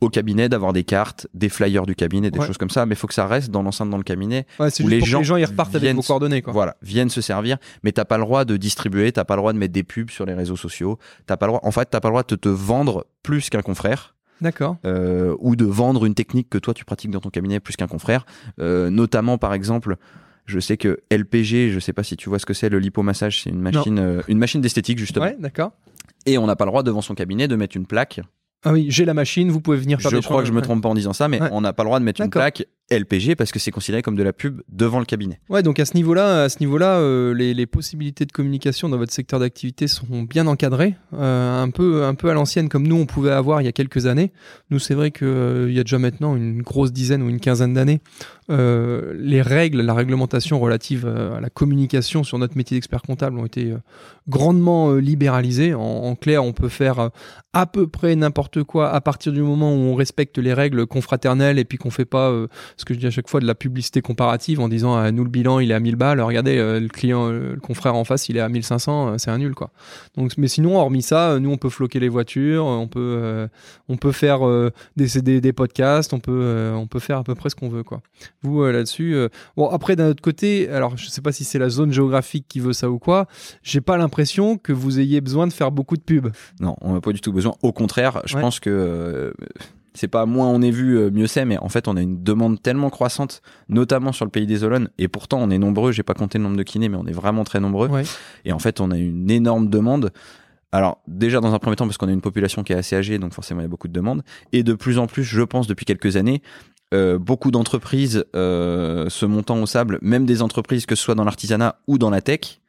au 0.00 0.08
cabinet 0.08 0.48
d'avoir 0.48 0.72
des 0.72 0.84
cartes, 0.84 1.26
des 1.34 1.48
flyers 1.48 1.84
du 1.86 1.94
cabinet, 1.94 2.30
des 2.30 2.38
Ouais. 2.38 2.46
choses 2.46 2.56
comme 2.58 2.70
ça, 2.70 2.86
mais 2.86 2.94
il 2.94 2.98
faut 2.98 3.06
que 3.06 3.14
ça 3.14 3.26
reste 3.26 3.50
dans 3.50 3.62
l'enceinte 3.62 3.90
dans 3.90 3.96
le 3.98 4.02
cabinet. 4.02 4.46
Ouais, 4.58 4.66
Où 4.66 4.70
juste 4.70 4.88
les 4.88 4.98
pour 4.98 5.06
que 5.06 5.10
gens 5.10 5.18
les 5.18 5.24
gens 5.24 5.36
y 5.36 5.44
repartent 5.44 5.70
avec 5.74 5.82
viennent 5.82 5.96
vos 5.96 6.02
se- 6.02 6.08
coordonnées, 6.08 6.40
quoi. 6.42 6.52
Voilà, 6.52 6.76
viennent 6.82 7.10
se 7.10 7.20
servir, 7.20 7.58
mais 7.82 7.92
t'as 7.92 8.04
pas 8.04 8.16
le 8.18 8.24
droit 8.24 8.44
de 8.44 8.56
distribuer, 8.56 9.12
t'as 9.12 9.24
pas 9.24 9.34
le 9.36 9.40
droit 9.40 9.52
de 9.52 9.58
mettre 9.58 9.72
des 9.74 9.82
pubs 9.82 10.10
sur 10.10 10.24
les 10.26 10.34
réseaux 10.34 10.56
sociaux, 10.56 10.98
t'as 11.26 11.36
pas 11.36 11.46
le 11.46 11.50
droit. 11.52 11.60
En 11.64 11.70
fait, 11.70 11.86
t'as 11.90 12.00
pas 12.00 12.08
le 12.08 12.12
droit 12.12 12.22
de 12.26 12.34
te 12.36 12.48
vendre 12.48 13.06
plus 13.22 13.50
qu'un 13.50 13.62
confrère. 13.62 14.14
D'accord. 14.40 14.78
euh, 14.86 15.36
ou 15.40 15.54
de 15.54 15.66
vendre 15.66 16.06
une 16.06 16.14
technique 16.14 16.48
que 16.48 16.56
toi 16.56 16.72
tu 16.72 16.86
pratiques 16.86 17.10
dans 17.10 17.20
ton 17.20 17.28
cabinet 17.28 17.60
plus 17.60 17.76
qu'un 17.76 17.86
confrère. 17.86 18.24
Euh, 18.58 18.88
notamment 18.88 19.36
par 19.36 19.52
exemple, 19.52 19.96
je 20.46 20.58
sais 20.60 20.78
que 20.78 21.00
LPG, 21.10 21.70
je 21.70 21.78
sais 21.78 21.92
pas 21.92 22.02
si 22.04 22.16
tu 22.16 22.30
vois 22.30 22.38
ce 22.38 22.46
que 22.46 22.54
c'est, 22.54 22.70
le 22.70 22.78
lipomassage, 22.78 23.42
c'est 23.42 23.50
une 23.50 23.60
machine, 23.60 23.98
euh, 23.98 24.22
une 24.28 24.38
machine 24.38 24.62
d'esthétique 24.62 24.98
justement. 24.98 25.26
Ouais, 25.26 25.36
d'accord. 25.38 25.72
Et 26.24 26.38
on 26.38 26.46
n'a 26.46 26.56
pas 26.56 26.64
le 26.64 26.70
droit 26.70 26.82
devant 26.82 27.02
son 27.02 27.14
cabinet 27.14 27.48
de 27.48 27.56
mettre 27.56 27.76
une 27.76 27.84
plaque. 27.84 28.20
Ah 28.62 28.72
oui, 28.72 28.86
j'ai 28.90 29.04
la 29.06 29.14
machine, 29.14 29.50
vous 29.50 29.60
pouvez 29.60 29.78
venir 29.78 30.00
faire 30.00 30.10
Je 30.10 30.16
des 30.16 30.22
crois 30.22 30.42
que 30.42 30.48
je 30.48 30.52
me 30.52 30.60
trompe 30.60 30.82
pas 30.82 30.88
en 30.90 30.94
disant 30.94 31.14
ça, 31.14 31.28
mais 31.28 31.40
Ouais. 31.40 31.48
on 31.52 31.62
n'a 31.62 31.72
pas 31.72 31.82
le 31.82 31.88
droit 31.88 31.98
de 31.98 32.04
mettre 32.04 32.20
une 32.20 32.28
plaque 32.28 32.66
LPG 32.90 33.34
parce 33.36 33.52
que 33.52 33.58
c'est 33.58 33.70
considéré 33.70 34.02
comme 34.02 34.16
de 34.16 34.22
la 34.22 34.32
pub 34.34 34.60
devant 34.68 34.98
le 34.98 35.04
cabinet. 35.06 35.40
Ouais, 35.48 35.62
donc 35.62 35.78
à 35.78 35.86
ce 35.86 35.94
niveau-là, 35.94 36.42
à 36.42 36.48
ce 36.48 36.58
niveau-là, 36.60 36.98
euh, 36.98 37.32
les, 37.32 37.54
les 37.54 37.64
possibilités 37.66 38.26
de 38.26 38.32
communication 38.32 38.88
dans 38.90 38.98
votre 38.98 39.12
secteur 39.12 39.38
d'activité 39.40 39.86
sont 39.86 40.22
bien 40.24 40.46
encadrées, 40.48 40.94
euh, 41.14 41.62
un 41.62 41.70
peu, 41.70 42.04
un 42.04 42.14
peu 42.14 42.28
à 42.30 42.34
l'ancienne 42.34 42.68
comme 42.68 42.86
nous 42.86 42.96
on 42.96 43.06
pouvait 43.06 43.30
avoir 43.30 43.62
il 43.62 43.64
y 43.64 43.68
a 43.68 43.72
quelques 43.72 44.06
années. 44.06 44.32
Nous, 44.70 44.78
c'est 44.80 44.94
vrai 44.94 45.10
que 45.10 45.24
euh, 45.24 45.70
il 45.70 45.74
y 45.76 45.80
a 45.80 45.84
déjà 45.84 45.98
maintenant 45.98 46.36
une 46.36 46.60
grosse 46.62 46.92
dizaine 46.92 47.22
ou 47.22 47.28
une 47.30 47.40
quinzaine 47.40 47.72
d'années, 47.74 48.00
euh, 48.50 49.14
les 49.16 49.42
règles, 49.42 49.80
la 49.80 49.94
réglementation 49.94 50.58
relative 50.58 51.06
euh, 51.06 51.36
à 51.36 51.40
la 51.40 51.50
communication 51.50 52.24
sur 52.24 52.38
notre 52.38 52.56
métier 52.56 52.76
d'expert 52.76 53.02
comptable 53.02 53.38
ont 53.38 53.46
été 53.46 53.70
euh, 53.70 53.78
grandement 54.28 54.94
libéralisées. 54.94 55.72
En, 55.74 56.14
clair, 56.16 56.44
on 56.44 56.52
peut 56.52 56.68
faire 56.68 57.10
à 57.52 57.66
peu 57.66 57.86
près 57.86 58.14
n'importe 58.16 58.62
quoi 58.62 58.90
à 58.90 59.00
partir 59.00 59.32
du 59.32 59.42
moment 59.42 59.72
où 59.72 59.78
on 59.78 59.94
respecte 59.94 60.38
les 60.38 60.52
règles 60.52 60.86
confraternelles 60.86 61.58
et 61.58 61.64
puis 61.64 61.78
qu'on 61.78 61.90
fait 61.90 62.04
pas 62.04 62.32
ce 62.76 62.84
que 62.84 62.94
je 62.94 62.98
dis 63.00 63.06
à 63.06 63.10
chaque 63.10 63.28
fois 63.28 63.40
de 63.40 63.46
la 63.46 63.56
publicité 63.56 64.02
comparative 64.02 64.60
en 64.60 64.68
disant 64.68 64.96
ah, 64.96 65.10
nous 65.10 65.24
le 65.24 65.30
bilan 65.30 65.58
il 65.58 65.70
est 65.70 65.74
à 65.74 65.80
1000 65.80 65.96
balles. 65.96 66.20
Regardez 66.20 66.56
le 66.56 66.86
client 66.88 67.28
le 67.28 67.58
confrère 67.60 67.96
en 67.96 68.04
face 68.04 68.28
il 68.28 68.36
est 68.36 68.40
à 68.40 68.48
1500 68.48 69.08
euh, 69.08 69.18
c'est 69.18 69.30
un 69.30 69.38
nul 69.38 69.54
quoi. 69.54 69.70
Donc 70.16 70.32
mais 70.38 70.48
sinon 70.48 70.76
hormis 70.76 71.02
ça 71.02 71.40
nous 71.40 71.50
on 71.50 71.56
peut 71.56 71.70
floquer 71.70 71.98
les 71.98 72.08
voitures 72.08 72.66
on 72.66 72.86
peut 72.86 73.48
on 73.88 73.96
peut 73.96 74.12
faire 74.12 74.40
des, 74.96 75.20
des 75.20 75.40
des 75.40 75.52
podcasts 75.52 76.12
on 76.12 76.20
peut 76.20 76.72
on 76.74 76.86
peut 76.86 77.00
faire 77.00 77.18
à 77.18 77.24
peu 77.24 77.34
près 77.34 77.50
ce 77.50 77.56
qu'on 77.56 77.68
veut 77.68 77.82
quoi 77.82 78.00
vous 78.42 78.62
euh, 78.62 78.72
là-dessus 78.72 79.14
euh, 79.14 79.28
bon 79.56 79.68
après 79.68 79.96
d'un 79.96 80.08
autre 80.08 80.22
côté 80.22 80.68
alors 80.70 80.96
je 80.96 81.08
sais 81.08 81.20
pas 81.20 81.32
si 81.32 81.44
c'est 81.44 81.58
la 81.58 81.68
zone 81.68 81.92
géographique 81.92 82.46
qui 82.48 82.60
veut 82.60 82.72
ça 82.72 82.90
ou 82.90 82.98
quoi 82.98 83.26
j'ai 83.62 83.80
pas 83.80 83.96
l'impression 83.96 84.56
que 84.56 84.72
vous 84.72 84.98
ayez 85.00 85.20
besoin 85.20 85.46
de 85.46 85.52
faire 85.52 85.70
beaucoup 85.70 85.96
de 85.96 86.02
pubs 86.02 86.30
Non, 86.60 86.76
on 86.80 86.94
n'a 86.94 87.00
pas 87.00 87.12
du 87.12 87.20
tout 87.20 87.32
besoin. 87.32 87.54
Au 87.62 87.72
contraire, 87.72 88.22
je 88.24 88.36
Ouais. 88.36 88.40
pense 88.42 88.60
que 88.60 88.70
euh, 88.70 89.32
c'est 89.92 90.08
pas 90.08 90.24
moins 90.24 90.46
on 90.48 90.62
est 90.62 90.70
vu, 90.70 91.10
mieux 91.10 91.26
c'est, 91.26 91.44
mais 91.44 91.58
en 91.58 91.68
fait, 91.68 91.88
on 91.88 91.96
a 91.96 92.00
une 92.00 92.22
demande 92.22 92.62
tellement 92.62 92.90
croissante, 92.90 93.42
notamment 93.68 94.12
sur 94.12 94.24
le 94.24 94.30
pays 94.30 94.46
des 94.46 94.62
Olonnes, 94.62 94.88
et 94.98 95.08
pourtant 95.08 95.38
on 95.42 95.50
est 95.50 95.58
nombreux, 95.58 95.90
j'ai 95.92 96.04
pas 96.04 96.14
compté 96.14 96.38
le 96.38 96.44
nombre 96.44 96.56
de 96.56 96.62
kinés, 96.62 96.88
mais 96.88 96.96
on 96.96 97.06
est 97.06 97.12
vraiment 97.12 97.42
très 97.44 97.58
nombreux. 97.60 97.88
ouais 97.88 98.04
Et 98.44 98.52
en 98.52 98.58
fait, 98.60 98.80
on 98.80 98.90
a 98.92 98.96
une 98.96 99.30
énorme 99.30 99.68
demande. 99.68 100.12
Alors, 100.72 101.02
déjà, 101.08 101.40
dans 101.40 101.52
un 101.52 101.58
premier 101.58 101.74
temps, 101.74 101.86
parce 101.86 101.98
qu'on 101.98 102.06
a 102.06 102.12
une 102.12 102.20
population 102.20 102.62
qui 102.62 102.72
est 102.72 102.76
assez 102.76 102.94
âgée, 102.94 103.18
donc 103.18 103.34
forcément, 103.34 103.60
il 103.60 103.64
y 103.64 103.66
a 103.66 103.68
beaucoup 103.68 103.88
de 103.88 103.92
demandes. 103.92 104.22
Et 104.52 104.62
de 104.62 104.74
plus 104.74 104.98
en 104.98 105.08
plus, 105.08 105.24
je 105.24 105.42
pense, 105.42 105.66
depuis 105.66 105.84
quelques 105.84 106.16
années, 106.16 106.42
euh, 106.92 107.18
beaucoup 107.18 107.50
d'entreprises 107.50 108.24
euh, 108.34 109.08
se 109.08 109.24
montant 109.26 109.60
au 109.62 109.66
sable, 109.66 109.98
même 110.02 110.26
des 110.26 110.42
entreprises, 110.42 110.86
que 110.86 110.94
ce 110.94 111.02
soit 111.04 111.14
dans 111.14 111.24
l'artisanat 111.24 111.80
ou 111.86 111.98
dans 111.98 112.10
la 112.10 112.20
tech, 112.20 112.60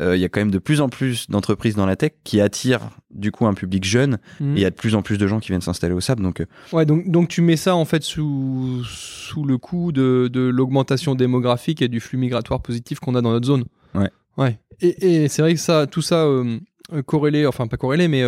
euh, 0.00 0.14
il 0.16 0.20
y 0.20 0.24
a 0.24 0.28
quand 0.28 0.40
même 0.40 0.50
de 0.50 0.58
plus 0.58 0.80
en 0.82 0.88
plus 0.90 1.28
d'entreprises 1.30 1.74
dans 1.74 1.86
la 1.86 1.96
tech 1.96 2.12
qui 2.24 2.40
attirent 2.40 2.90
du 3.10 3.32
coup 3.32 3.46
un 3.46 3.54
public 3.54 3.84
jeune 3.84 4.18
Mhm. 4.40 4.52
et 4.52 4.60
il 4.60 4.62
y 4.62 4.64
a 4.66 4.70
de 4.70 4.74
plus 4.74 4.94
en 4.94 5.00
plus 5.02 5.16
de 5.18 5.26
gens 5.26 5.40
qui 5.40 5.48
viennent 5.48 5.60
s'installer 5.62 5.94
au 5.94 6.00
sable. 6.00 6.22
Donc, 6.22 6.42
Ouais, 6.72 6.84
donc, 6.86 7.10
donc 7.10 7.28
tu 7.28 7.40
mets 7.42 7.56
ça 7.56 7.74
en 7.76 7.84
fait 7.86 8.02
sous, 8.02 8.82
sous 8.84 9.44
le 9.44 9.56
coup 9.58 9.92
de, 9.92 10.28
de 10.32 10.40
l'augmentation 10.40 11.14
démographique 11.14 11.80
et 11.82 11.88
du 11.88 12.00
flux 12.00 12.18
migratoire 12.18 12.60
positif 12.62 12.98
qu'on 13.00 13.14
a 13.14 13.22
dans 13.22 13.30
notre 13.32 13.46
zone. 13.46 13.64
Ouais. 13.94 14.10
Ouais. 14.36 14.58
Et, 14.80 15.22
et 15.24 15.28
c'est 15.28 15.40
vrai 15.40 15.54
que 15.54 15.60
ça, 15.60 15.86
tout 15.86 16.02
ça 16.02 16.26
corrélé, 17.06 17.46
enfin 17.46 17.66
pas 17.66 17.78
corrélé, 17.78 18.06
mais 18.08 18.22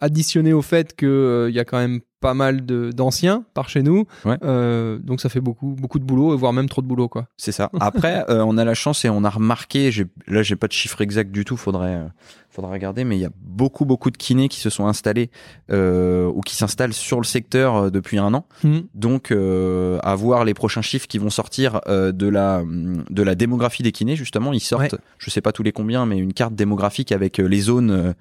additionné 0.00 0.52
au 0.52 0.62
fait 0.62 0.94
qu'il 0.96 1.50
y 1.52 1.58
a 1.58 1.64
quand 1.64 1.78
même 1.78 2.00
pas 2.20 2.34
mal 2.34 2.64
de- 2.64 2.90
d'anciens 2.92 3.44
par 3.54 3.68
chez 3.68 3.82
nous. 3.82 4.04
Ouais. 4.24 4.36
Euh, 4.42 4.98
donc 4.98 5.20
ça 5.20 5.28
fait 5.28 5.40
beaucoup, 5.40 5.68
beaucoup 5.78 5.98
de 5.98 6.04
boulot, 6.04 6.36
voire 6.36 6.52
même 6.52 6.68
trop 6.68 6.82
de 6.82 6.86
boulot. 6.86 7.08
quoi. 7.08 7.26
C'est 7.36 7.52
ça. 7.52 7.70
Après, 7.80 8.24
euh, 8.30 8.42
on 8.46 8.56
a 8.58 8.64
la 8.64 8.74
chance 8.74 9.04
et 9.04 9.08
on 9.10 9.22
a 9.24 9.30
remarqué, 9.30 9.90
là 10.26 10.42
j'ai 10.42 10.56
pas 10.56 10.66
de 10.66 10.72
chiffre 10.72 11.00
exact 11.02 11.30
du 11.30 11.44
tout, 11.44 11.56
faudrait, 11.56 11.94
euh, 11.96 12.06
faudrait 12.48 12.72
regarder, 12.72 13.04
mais 13.04 13.16
il 13.16 13.20
y 13.20 13.24
a 13.26 13.30
beaucoup 13.42 13.84
beaucoup 13.84 14.10
de 14.10 14.16
kinés 14.16 14.48
qui 14.48 14.60
se 14.60 14.70
sont 14.70 14.86
installés 14.86 15.30
ou 15.70 16.40
qui 16.40 16.56
s'installent 16.56 16.94
sur 16.94 17.18
le 17.18 17.24
secteur 17.24 17.90
depuis 17.90 18.18
un 18.18 18.32
an. 18.34 18.46
Donc, 18.94 19.30
euh, 19.30 19.98
à 20.02 20.14
voir 20.14 20.44
les 20.44 20.54
prochains 20.54 20.82
chiffres 20.82 21.06
qui 21.06 21.18
vont 21.18 21.28
sortir 21.30 21.80
de 21.86 22.28
la 22.28 22.62
de 23.10 23.22
la 23.22 23.34
démographie 23.34 23.82
des 23.82 23.92
kinés 23.92 24.16
justement, 24.16 24.52
ils 24.54 24.60
sortent, 24.60 24.76
Ouais. 24.94 24.98
je 25.18 25.30
sais 25.30 25.40
pas 25.42 25.52
tous 25.52 25.62
les 25.62 25.72
combien, 25.72 26.06
mais 26.06 26.16
une 26.18 26.32
carte 26.32 26.54
démographique 26.54 27.12
avec 27.12 27.36
les 27.38 27.60
zones 27.60 28.14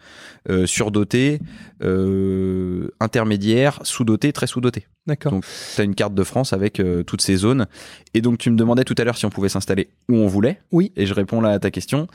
surdotées, 0.66 1.40
intermédiaires, 3.00 3.80
sous-dotées, 3.86 4.34
très 4.34 4.48
sous-dotées. 4.48 4.88
D'accord. 5.08 5.32
Donc, 5.32 5.46
tu 5.76 5.82
as 5.82 5.84
une 5.84 5.96
carte 5.96 6.14
de 6.14 6.24
France 6.24 6.54
avec 6.54 6.80
euh, 6.80 7.04
toutes 7.04 7.22
ces 7.22 7.36
zones. 7.36 7.68
Et 8.14 8.22
donc, 8.22 8.38
tu 8.38 8.50
me 8.50 8.56
demandais 8.56 8.84
tout 8.84 8.96
à 8.98 9.04
l'heure 9.04 9.18
si 9.18 9.26
on 9.26 9.30
pouvait 9.30 9.50
s'installer 9.50 9.90
où 10.10 10.16
on 10.16 10.28
voulait. 10.28 10.62
Oui. 10.72 10.92
Et 10.96 11.06
je 11.06 11.14
réponds 11.14 11.42
là 11.42 11.50
à 11.50 11.60
ta 11.60 11.72
question. 11.72 12.08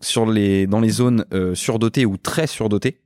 Sur 0.00 0.26
les, 0.26 0.66
dans 0.66 0.80
les 0.80 0.90
zones 0.90 1.24
euh, 1.32 1.54
surdotées 1.54 2.06
ou 2.06 2.16
très 2.16 2.46
surdotées, 2.46 3.00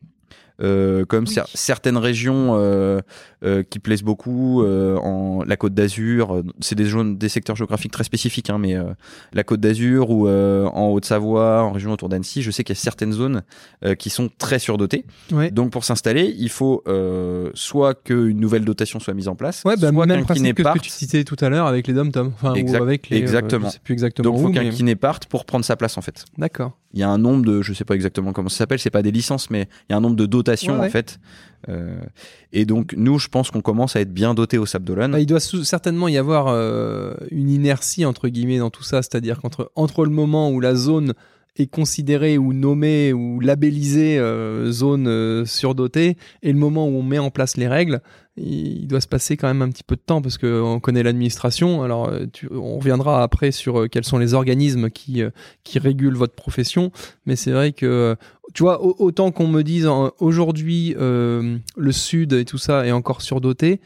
euh, 0.63 1.05
comme 1.05 1.25
Oui. 1.25 1.35
cer- 1.35 1.47
certaines 1.55 1.97
régions 1.97 2.53
euh, 2.57 3.01
euh, 3.45 3.63
qui 3.63 3.79
plaisent 3.79 4.03
beaucoup, 4.03 4.63
en 4.65 5.43
la 5.47 5.57
Côte 5.57 5.75
d'Azur, 5.75 6.43
c'est 6.61 6.75
des 6.75 6.85
zones, 6.85 7.17
des 7.19 7.29
secteurs 7.29 7.57
géographiques 7.57 7.93
très 7.93 8.05
spécifiques, 8.05 8.51
hein, 8.51 8.59
mais 8.59 8.77
la 9.33 9.45
Côte 9.45 9.61
d'Azur 9.61 10.11
ou 10.11 10.29
en 10.29 10.89
Haute-Savoie, 10.91 11.63
en 11.63 11.73
région 11.73 11.93
autour 11.93 12.09
d'Annecy, 12.09 12.43
je 12.43 12.51
sais 12.51 12.65
qu'il 12.65 12.75
y 12.77 12.79
a 12.79 12.81
certaines 12.81 13.13
zones 13.13 13.43
qui 13.99 14.11
sont 14.11 14.31
très 14.39 14.59
surdotées. 14.59 15.05
Ouais. 15.33 15.51
Donc 15.51 15.71
pour 15.73 15.85
s'installer, 15.85 16.35
il 16.39 16.49
faut 16.51 16.83
soit 17.55 17.95
qu'une 17.95 18.39
nouvelle 18.41 18.65
dotation 18.65 19.01
soit 19.01 19.15
mise 19.15 19.29
en 19.29 19.35
place, 19.35 19.63
Ouais, 19.65 19.77
bah, 19.77 19.91
soit 19.93 20.07
même 20.07 20.25
principe 20.25 20.57
que 20.57 20.63
ce 20.63 20.73
que 20.75 20.79
tu 20.79 20.91
citais 20.91 21.25
tout 21.25 21.37
à 21.41 21.49
l'heure 21.49 21.67
avec 21.67 21.87
les 21.87 21.95
dom-tom. 21.95 22.33
Enfin, 22.35 22.55
Exact- 22.55 22.81
ou 22.81 22.83
avec 22.83 23.09
les. 23.09 23.17
exactement. 23.19 23.69
je 23.69 23.73
sais 23.75 23.81
plus 23.83 23.93
exactement 23.93 24.31
Donc 24.31 24.39
il 24.39 24.43
faut 24.43 24.51
qu'un 24.53 24.63
mais- 24.65 24.71
kiné 24.71 24.95
parte 24.97 25.27
pour 25.27 25.45
prendre 25.45 25.65
sa 25.65 25.77
place 25.77 25.99
en 25.99 26.03
fait. 26.03 26.25
D'accord. 26.39 26.73
Il 26.95 27.01
y 27.01 27.03
a 27.03 27.09
un 27.09 27.17
nombre 27.19 27.45
de, 27.47 27.63
je 27.63 27.73
sais 27.73 27.87
pas 27.87 27.95
exactement 27.95 28.33
comment 28.35 28.51
ça 28.51 28.59
s'appelle, 28.59 28.79
c'est 28.79 28.91
pas 28.91 29.01
des 29.03 29.11
licences, 29.13 29.49
mais 29.51 29.67
il 29.89 29.93
y 29.93 29.95
a 29.95 29.97
un 29.97 30.01
nombre 30.03 30.17
de 30.17 30.27
dotations 30.27 30.52
Ouais. 30.61 30.87
en 30.87 30.91
fait. 30.91 31.19
Euh, 31.69 32.01
et 32.53 32.65
donc 32.65 32.95
nous, 32.97 33.19
je 33.19 33.29
pense 33.29 33.51
qu'on 33.51 33.61
commence 33.61 33.97
à 33.97 34.01
être 34.01 34.13
bien 34.13 34.35
doté 34.35 34.59
au 34.59 34.67
Sable 34.67 34.85
d'Olonne. 34.85 35.13
Bah, 35.13 35.21
il 35.21 35.27
doit 35.27 35.41
certainement 35.41 36.09
y 36.09 36.19
avoir 36.19 36.49
euh, 36.49 37.15
une 37.31 37.51
inertie 37.51 38.05
entre 38.05 38.29
guillemets 38.29 38.59
dans 38.59 38.71
tout 38.71 38.83
ça, 38.83 39.03
c'est-à-dire 39.03 39.41
qu'entre 39.41 39.71
entre 39.75 40.05
le 40.05 40.11
moment 40.11 40.51
où 40.51 40.61
la 40.61 40.75
zone 40.75 41.15
est 41.57 41.67
considérée 41.67 42.39
ou 42.39 42.53
nommée 42.53 43.13
ou 43.13 43.39
labellisée 43.39 44.19
euh, 44.19 44.73
zone 44.73 45.45
surdotée 45.47 46.17
et 46.43 46.53
le 46.53 46.59
moment 46.59 46.89
où 46.89 46.93
on 46.93 47.03
met 47.03 47.19
en 47.19 47.31
place 47.31 47.57
les 47.57 47.69
règles, 47.69 48.01
il 48.37 48.87
doit 48.87 49.01
se 49.03 49.07
passer 49.09 49.37
quand 49.37 49.47
même 49.49 49.61
un 49.63 49.69
petit 49.69 49.83
peu 49.83 49.95
de 49.95 50.01
temps 50.01 50.23
parce 50.23 50.39
qu'on 50.39 50.81
connaît 50.81 51.03
l'administration. 51.03 51.83
Alors, 51.83 52.09
euh, 52.09 52.27
on 52.51 52.79
reviendra 52.79 53.23
après 53.23 53.51
sur 53.53 53.81
euh, 53.83 53.89
quels 53.89 54.05
sont 54.05 54.17
les 54.19 54.33
organismes 54.35 54.89
qui, 54.91 55.23
euh, 55.23 55.31
qui 55.65 55.79
régulent 55.79 56.17
votre 56.17 56.35
profession, 56.35 56.93
mais 57.27 57.37
c'est 57.37 57.51
vrai 57.53 57.73
que 57.73 58.17
tu 58.55 58.63
vois, 58.63 58.83
au- 58.83 58.97
autant 58.99 59.33
qu'on 59.33 59.49
me 59.49 59.63
dise 59.63 59.87
en- 59.87 60.13
aujourd'hui 60.19 60.95
le 60.99 61.93
sud 61.93 62.33
et 62.33 62.45
tout 62.45 62.59
ça 62.59 62.87
est 62.87 62.93
encore 62.93 63.21
surdoté, 63.23 63.81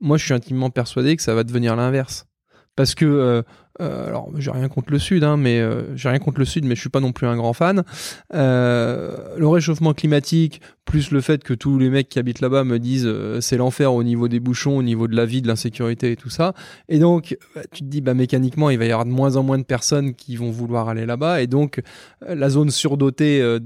moi 0.00 0.16
je 0.16 0.24
suis 0.24 0.34
intimement 0.34 0.70
persuadé 0.70 1.16
que 1.16 1.22
ça 1.22 1.34
va 1.34 1.44
devenir 1.44 1.76
l'inverse. 1.76 2.26
Parce 2.74 2.94
que, 2.94 3.44
euh, 3.82 4.06
alors 4.06 4.30
j'ai 4.38 4.50
rien 4.50 4.68
contre 4.68 4.92
le 4.92 4.98
sud, 4.98 5.24
hein, 5.24 5.36
mais 5.36 5.60
euh, 5.60 5.96
j'ai 5.96 6.08
rien 6.08 6.18
contre 6.18 6.38
le 6.38 6.44
sud, 6.44 6.64
mais 6.64 6.74
je 6.74 6.80
suis 6.80 6.90
pas 6.90 7.00
non 7.00 7.12
plus 7.12 7.26
un 7.26 7.36
grand 7.36 7.52
fan. 7.52 7.82
Euh, 8.34 9.16
le 9.36 9.48
réchauffement 9.48 9.92
climatique, 9.92 10.60
plus 10.84 11.10
le 11.10 11.20
fait 11.20 11.42
que 11.42 11.54
tous 11.54 11.78
les 11.78 11.90
mecs 11.90 12.08
qui 12.08 12.18
habitent 12.18 12.40
là-bas 12.40 12.64
me 12.64 12.78
disent 12.78 13.10
c'est 13.40 13.56
l'enfer 13.56 13.92
au 13.92 14.02
niveau 14.02 14.28
des 14.28 14.40
bouchons, 14.40 14.76
au 14.76 14.82
niveau 14.82 15.08
de 15.08 15.16
la 15.16 15.26
vie, 15.26 15.42
de 15.42 15.48
l'insécurité 15.48 16.12
et 16.12 16.16
tout 16.16 16.30
ça. 16.30 16.54
Et 16.88 16.98
donc 16.98 17.36
bah, 17.54 17.62
tu 17.72 17.80
te 17.80 17.88
dis 17.88 18.00
bah 18.00 18.14
mécaniquement 18.14 18.70
il 18.70 18.78
va 18.78 18.84
y 18.84 18.92
avoir 18.92 19.04
de 19.04 19.10
moins 19.10 19.36
en 19.36 19.42
moins 19.42 19.58
de 19.58 19.64
personnes 19.64 20.14
qui 20.14 20.36
vont 20.36 20.50
vouloir 20.50 20.88
aller 20.88 21.06
là-bas, 21.06 21.42
et 21.42 21.46
donc 21.46 21.82
la 22.26 22.48
zone 22.48 22.70
surdotée 22.70 23.58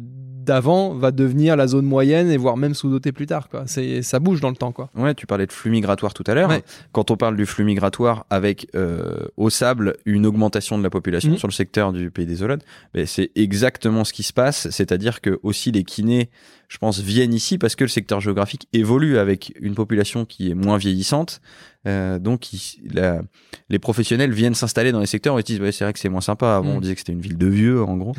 d'avant 0.47 0.95
va 0.95 1.11
devenir 1.11 1.57
la 1.57 1.67
zone 1.67 1.85
moyenne 1.85 2.31
et 2.31 2.37
voire 2.39 2.57
même 2.57 2.73
sous-dotée 2.75 3.13
plus 3.13 3.27
tard. 3.27 3.49
Quoi. 3.51 3.65
C'est, 3.67 4.01
ça 4.03 4.19
bouge 4.19 4.41
dans 4.41 4.49
le 4.51 4.57
temps. 4.57 4.73
Quoi. 4.73 4.89
Ouais, 4.95 5.15
tu 5.15 5.27
parlais 5.27 5.47
de 5.47 5.53
flux 5.53 5.71
migratoire 5.71 6.15
tout 6.15 6.25
à 6.27 6.35
l'heure. 6.35 6.49
Ouais. 6.49 6.63
Quand 6.93 7.11
on 7.11 7.17
parle 7.17 7.37
du 7.37 7.45
flux 7.45 7.65
migratoire 7.65 8.25
avec 8.31 8.69
euh, 8.75 9.27
au 9.37 9.51
sable 9.51 9.97
une 10.07 10.25
augmentation 10.25 10.79
de 10.79 10.83
la 10.83 10.91
population 10.91 11.33
Mhm. 11.33 11.39
sur 11.39 11.49
le 11.49 11.53
secteur 11.53 11.93
du 11.93 12.11
pays 12.11 12.27
des 12.27 12.43
Olonnes, 12.43 12.63
ben, 12.95 13.05
c'est 13.07 13.31
exactement 13.35 14.05
ce 14.05 14.13
qui 14.13 14.23
se 14.23 14.33
passe. 14.33 14.71
C'est-à-dire 14.71 15.21
que 15.21 15.39
aussi 15.43 15.73
les 15.73 15.85
kinés, 15.85 16.31
je 16.69 16.79
pense, 16.79 17.01
viennent 17.01 17.35
ici 17.35 17.59
parce 17.59 17.77
que 17.77 17.85
le 17.85 17.89
secteur 17.89 18.21
géographique 18.21 18.69
évolue 18.73 19.19
avec 19.19 19.53
une 19.61 19.75
population 19.75 20.25
qui 20.25 20.51
est 20.51 20.55
moins 20.55 20.79
vieillissante. 20.79 21.41
Euh, 21.87 22.19
donc 22.19 22.53
il- 22.53 22.81
la- 22.93 23.23
les 23.69 23.79
professionnels 23.79 24.33
viennent 24.33 24.55
s'installer 24.55 24.91
dans 24.93 25.01
les 25.01 25.07
secteurs 25.07 25.35
où 25.35 25.39
ils 25.39 25.43
se 25.43 25.47
disent 25.47 25.61
ouais, 25.61 25.73
c'est 25.73 25.85
vrai 25.85 25.93
que 25.93 25.99
c'est 25.99 26.09
moins 26.09 26.21
sympa. 26.21 26.57
Avant 26.57 26.71
Mhm. 26.71 26.77
on 26.77 26.81
disait 26.81 26.95
que 26.95 27.01
c'était 27.01 27.13
une 27.13 27.21
ville 27.21 27.39
de 27.39 27.47
vieux 27.47 27.83
en 27.83 27.97
gros. 27.97 28.13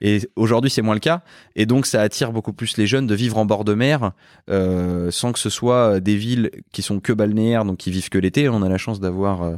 Et 0.00 0.20
aujourd'hui, 0.36 0.70
c'est 0.70 0.82
moins 0.82 0.94
le 0.94 1.00
cas. 1.00 1.22
Et 1.56 1.64
donc, 1.66 1.86
ça 1.86 2.02
attire 2.02 2.32
beaucoup 2.32 2.52
plus 2.52 2.76
les 2.76 2.86
jeunes 2.86 3.06
de 3.06 3.14
vivre 3.14 3.38
en 3.38 3.46
bord 3.46 3.64
de 3.64 3.74
mer, 3.74 4.12
euh, 4.50 5.10
sans 5.10 5.32
que 5.32 5.38
ce 5.38 5.50
soit 5.50 6.00
des 6.00 6.16
villes 6.16 6.50
qui 6.72 6.82
sont 6.82 7.00
que 7.00 7.12
balnéaires, 7.12 7.64
donc 7.64 7.78
qui 7.78 7.90
vivent 7.90 8.08
que 8.10 8.18
l'été. 8.18 8.48
On 8.48 8.62
a 8.62 8.68
la 8.68 8.78
chance 8.78 9.00
d'avoir 9.00 9.42
euh, 9.42 9.56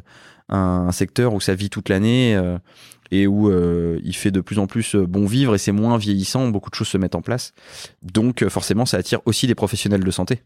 un, 0.49 0.87
un 0.89 0.93
secteur 0.93 1.35
où 1.35 1.41
ça 1.41 1.55
vit 1.55 1.71
toute 1.71 1.89
l'année 1.89 2.37
euh, 2.37 2.59
et 3.11 3.27
où 3.27 3.51
euh, 3.51 3.99
il 4.05 4.15
fait 4.15 4.31
de 4.31 4.41
plus 4.41 4.59
en 4.59 4.67
plus 4.67 4.95
euh, 4.95 5.07
bon 5.07 5.27
vivre 5.27 5.55
et 5.55 5.59
c'est 5.59 5.73
moins 5.73 5.97
vieillissant. 5.99 6.49
Beaucoup 6.49 6.71
de 6.71 6.75
choses 6.77 6.89
se 6.89 6.99
mettent 6.99 7.15
en 7.17 7.23
place. 7.23 7.53
Donc, 8.03 8.43
euh, 8.43 8.49
forcément, 8.49 8.87
ça 8.87 8.97
attire 8.99 9.21
aussi 9.27 9.47
des 9.49 9.55
professionnels 9.57 10.05
de 10.05 10.11
santé. 10.11 10.43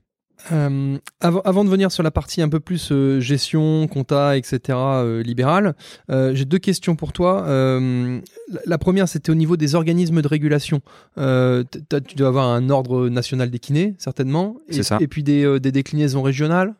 Euh, 0.53 0.99
avant, 1.21 1.41
avant 1.41 1.65
de 1.65 1.71
venir 1.71 1.93
sur 1.93 2.03
la 2.03 2.11
partie 2.11 2.43
un 2.43 2.49
peu 2.49 2.61
plus 2.61 2.91
euh, 2.93 3.21
gestion, 3.21 3.87
compta, 3.89 4.37
etc., 4.37 4.61
euh, 4.69 5.23
libérale, 5.23 5.75
euh, 6.11 6.35
j'ai 6.35 6.45
deux 6.45 6.59
questions 6.59 6.97
pour 6.97 7.13
toi. 7.13 7.47
La, 8.65 8.79
première, 8.79 9.09
c'était 9.09 9.31
au 9.31 9.35
niveau 9.35 9.57
des 9.57 9.75
organismes 9.75 10.23
de 10.23 10.29
régulation. 10.29 10.81
Tu 11.17 12.15
dois 12.17 12.29
avoir 12.29 12.49
un 12.49 12.71
ordre 12.71 13.09
national 13.09 13.51
des 13.51 13.59
kinés, 13.59 13.95
certainement. 13.99 14.57
Et, 14.69 14.75
C'est 14.75 14.83
ça. 14.83 14.99
Et 15.01 15.09
puis 15.09 15.23
des, 15.23 15.61
des 15.61 15.73
déclinaisons 15.73 16.23
régionales 16.23 16.75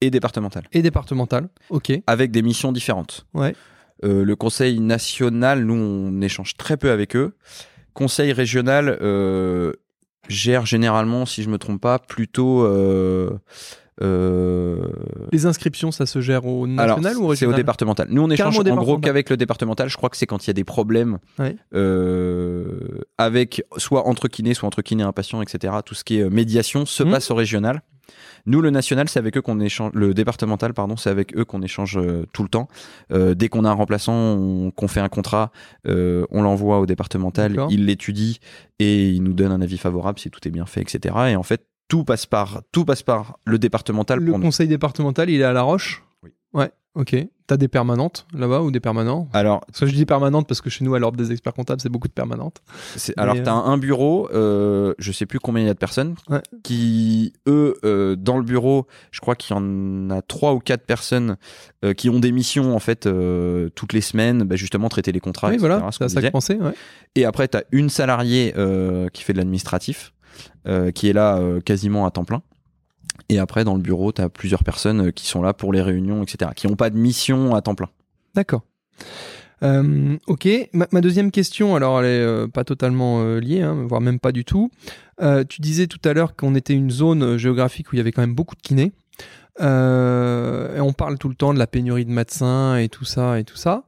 Et 0.00 0.10
départementales. 0.10 0.68
et 0.72 0.82
départementales. 0.82 1.48
Ok. 1.70 1.92
Avec 2.06 2.30
des 2.30 2.42
missions 2.42 2.72
différentes. 2.72 3.26
Ouais. 3.34 3.54
Le 4.02 4.34
conseil 4.34 4.80
national, 4.80 5.64
nous, 5.64 5.74
on 5.74 6.20
échange 6.20 6.56
très 6.56 6.76
peu 6.76 6.90
avec 6.90 7.16
eux. 7.16 7.34
Conseil 7.94 8.32
régional 8.32 8.98
gère 10.28 10.66
généralement, 10.66 11.26
si 11.26 11.42
je 11.42 11.50
me 11.50 11.58
trompe 11.58 11.80
pas, 11.80 11.98
plutôt. 11.98 12.62
Euh, 12.64 13.30
euh, 14.00 14.78
Les 15.32 15.46
inscriptions, 15.46 15.90
ça 15.90 16.06
se 16.06 16.20
gère 16.20 16.46
au 16.46 16.64
alors, 16.78 17.00
national 17.00 17.16
ou 17.18 17.26
au 17.26 17.34
c'est 17.34 17.46
au 17.46 17.52
départemental. 17.52 18.06
Nous, 18.10 18.22
on 18.22 18.30
échange 18.30 18.58
en 18.58 18.76
gros 18.76 18.98
qu'avec 18.98 19.28
le 19.30 19.36
départemental. 19.36 19.88
Je 19.88 19.96
crois 19.96 20.08
que 20.08 20.16
c'est 20.16 20.26
quand 20.26 20.44
il 20.44 20.48
y 20.48 20.50
a 20.50 20.54
des 20.54 20.64
problèmes 20.64 21.18
Ouais. 21.38 21.56
euh, 21.74 22.78
avec 23.18 23.62
soit 23.76 24.06
entre 24.06 24.28
kinés, 24.28 24.54
soit 24.54 24.66
entre 24.68 24.82
kinés 24.82 25.02
et 25.02 25.06
un 25.06 25.12
patient, 25.12 25.42
etc. 25.42 25.74
Tout 25.84 25.94
ce 25.94 26.04
qui 26.04 26.18
est 26.18 26.22
euh, 26.22 26.30
médiation 26.30 26.86
se 26.86 27.02
Mhm. 27.02 27.10
passe 27.10 27.30
au 27.30 27.34
régional. 27.34 27.82
Nous, 28.46 28.60
le 28.60 28.70
national, 28.70 29.08
c'est 29.08 29.18
avec 29.18 29.36
eux 29.36 29.42
qu'on 29.42 29.60
échange. 29.60 29.92
Le 29.94 30.14
départemental, 30.14 30.72
pardon, 30.74 30.96
c'est 30.96 31.10
avec 31.10 31.36
eux 31.36 31.44
qu'on 31.44 31.62
échange 31.62 31.98
euh, 31.98 32.24
tout 32.32 32.42
le 32.42 32.48
temps. 32.48 32.68
Euh, 33.12 33.34
dès 33.34 33.48
qu'on 33.48 33.64
a 33.64 33.70
un 33.70 33.74
remplaçant, 33.74 34.14
on- 34.14 34.70
qu'on 34.70 34.88
fait 34.88 35.00
un 35.00 35.08
contrat, 35.08 35.50
euh, 35.86 36.24
on 36.30 36.42
l'envoie 36.42 36.80
au 36.80 36.86
départemental, 36.86 37.52
il 37.70 37.86
l'étudie 37.86 38.40
et 38.78 39.10
il 39.10 39.22
nous 39.22 39.32
donne 39.34 39.52
un 39.52 39.60
avis 39.60 39.78
favorable 39.78 40.18
si 40.18 40.30
tout 40.30 40.40
est 40.46 40.50
bien 40.50 40.66
fait, 40.66 40.80
etc. 40.80 41.14
Et 41.30 41.36
en 41.36 41.42
fait, 41.42 41.66
tout 41.88 42.04
passe 42.04 42.26
par 42.26 42.62
tout 42.72 42.84
passe 42.84 43.02
par 43.02 43.38
le 43.44 43.58
départemental 43.58 44.20
Le 44.20 44.30
pour 44.30 44.38
nous. 44.38 44.44
conseil 44.44 44.68
départemental, 44.68 45.30
il 45.30 45.40
est 45.40 45.44
à 45.44 45.52
La 45.52 45.62
Roche? 45.62 46.04
Oui. 46.22 46.30
Ouais, 46.52 46.70
ok. 46.94 47.16
T'as 47.48 47.56
des 47.56 47.66
permanentes 47.66 48.26
là-bas 48.34 48.60
ou 48.60 48.70
des 48.70 48.78
permanents 48.78 49.26
Alors, 49.32 49.60
Parce 49.66 49.80
que 49.80 49.86
je 49.86 49.94
dis 49.94 50.04
permanentes 50.04 50.46
parce 50.46 50.60
que 50.60 50.68
chez 50.68 50.84
nous, 50.84 50.94
à 50.94 50.98
l'ordre 50.98 51.16
des 51.16 51.32
experts 51.32 51.54
comptables, 51.54 51.80
c'est 51.80 51.88
beaucoup 51.88 52.06
de 52.06 52.12
permanentes. 52.12 52.60
Alors, 53.16 53.36
euh, 53.36 53.42
t'as 53.42 53.54
un 53.54 53.78
bureau, 53.78 54.28
euh, 54.34 54.92
je 54.98 55.10
sais 55.12 55.24
plus 55.24 55.40
combien 55.40 55.62
il 55.62 55.66
y 55.66 55.70
a 55.70 55.72
de 55.74 55.78
personnes, 55.78 56.14
Ouais. 56.28 56.42
qui, 56.62 57.32
eux, 57.48 57.78
euh, 57.86 58.16
dans 58.16 58.36
le 58.36 58.44
bureau, 58.44 58.86
je 59.12 59.20
crois 59.20 59.34
qu'il 59.34 59.56
y 59.56 59.58
en 59.58 60.10
a 60.10 60.20
trois 60.20 60.52
ou 60.52 60.58
quatre 60.58 60.84
personnes 60.84 61.38
euh, 61.86 61.94
qui 61.94 62.10
ont 62.10 62.20
des 62.20 62.32
missions, 62.32 62.76
en 62.76 62.80
fait, 62.80 63.06
euh, 63.06 63.70
toutes 63.74 63.94
les 63.94 64.02
semaines, 64.02 64.42
bah, 64.44 64.56
justement, 64.56 64.90
traiter 64.90 65.12
les 65.12 65.20
contrats, 65.20 65.48
oui, 65.48 65.54
etc., 65.54 65.68
voilà, 65.68 65.90
ce 65.90 65.98
c'est 66.00 66.04
à 66.04 66.08
ça 66.10 66.20
que 66.20 66.30
pensais. 66.32 66.56
Ouais. 66.56 66.74
Et 67.14 67.24
après, 67.24 67.48
t'as 67.48 67.62
une 67.72 67.88
salariée 67.88 68.52
euh, 68.58 69.08
qui 69.08 69.22
fait 69.22 69.32
de 69.32 69.38
l'administratif, 69.38 70.12
euh, 70.66 70.90
qui 70.90 71.08
est 71.08 71.14
là 71.14 71.38
euh, 71.38 71.60
quasiment 71.60 72.04
à 72.04 72.10
temps 72.10 72.24
plein. 72.24 72.42
Et 73.28 73.38
après, 73.38 73.64
dans 73.64 73.74
le 73.74 73.82
bureau, 73.82 74.12
t'as 74.12 74.28
plusieurs 74.28 74.64
personnes 74.64 75.08
euh, 75.08 75.10
qui 75.10 75.26
sont 75.26 75.42
là 75.42 75.52
pour 75.52 75.72
les 75.72 75.82
réunions, 75.82 76.22
etc., 76.22 76.50
qui 76.56 76.66
n'ont 76.66 76.76
pas 76.76 76.90
de 76.90 76.96
mission 76.96 77.54
à 77.54 77.60
temps 77.60 77.74
plein. 77.74 77.90
D'accord. 78.34 78.62
Euh, 79.62 80.16
ok, 80.26 80.48
ma, 80.72 81.00
deuxième 81.00 81.30
question, 81.30 81.74
alors 81.74 82.00
elle 82.00 82.06
est 82.06 82.20
euh, 82.20 82.46
pas 82.46 82.64
totalement 82.64 83.22
euh, 83.22 83.40
liée, 83.40 83.62
hein, 83.62 83.86
voire 83.88 84.00
même 84.00 84.20
pas 84.20 84.32
du 84.32 84.44
tout. 84.44 84.70
Tu 85.48 85.60
disais 85.60 85.88
tout 85.88 86.00
à 86.04 86.12
l'heure 86.12 86.36
qu'on 86.36 86.54
était 86.54 86.74
une 86.74 86.92
zone 86.92 87.36
géographique 87.38 87.92
où 87.92 87.96
il 87.96 87.98
y 87.98 88.00
avait 88.00 88.12
quand 88.12 88.22
même 88.22 88.36
beaucoup 88.36 88.54
de 88.54 88.60
kinés. 88.60 88.92
Et 89.60 90.80
on 90.80 90.92
parle 90.96 91.18
tout 91.18 91.28
le 91.28 91.34
temps 91.34 91.52
de 91.52 91.58
la 91.58 91.66
pénurie 91.66 92.04
de 92.04 92.12
médecins 92.12 92.76
et 92.76 92.88
tout 92.88 93.04
ça 93.04 93.40
et 93.40 93.44
tout 93.44 93.56
ça. 93.56 93.82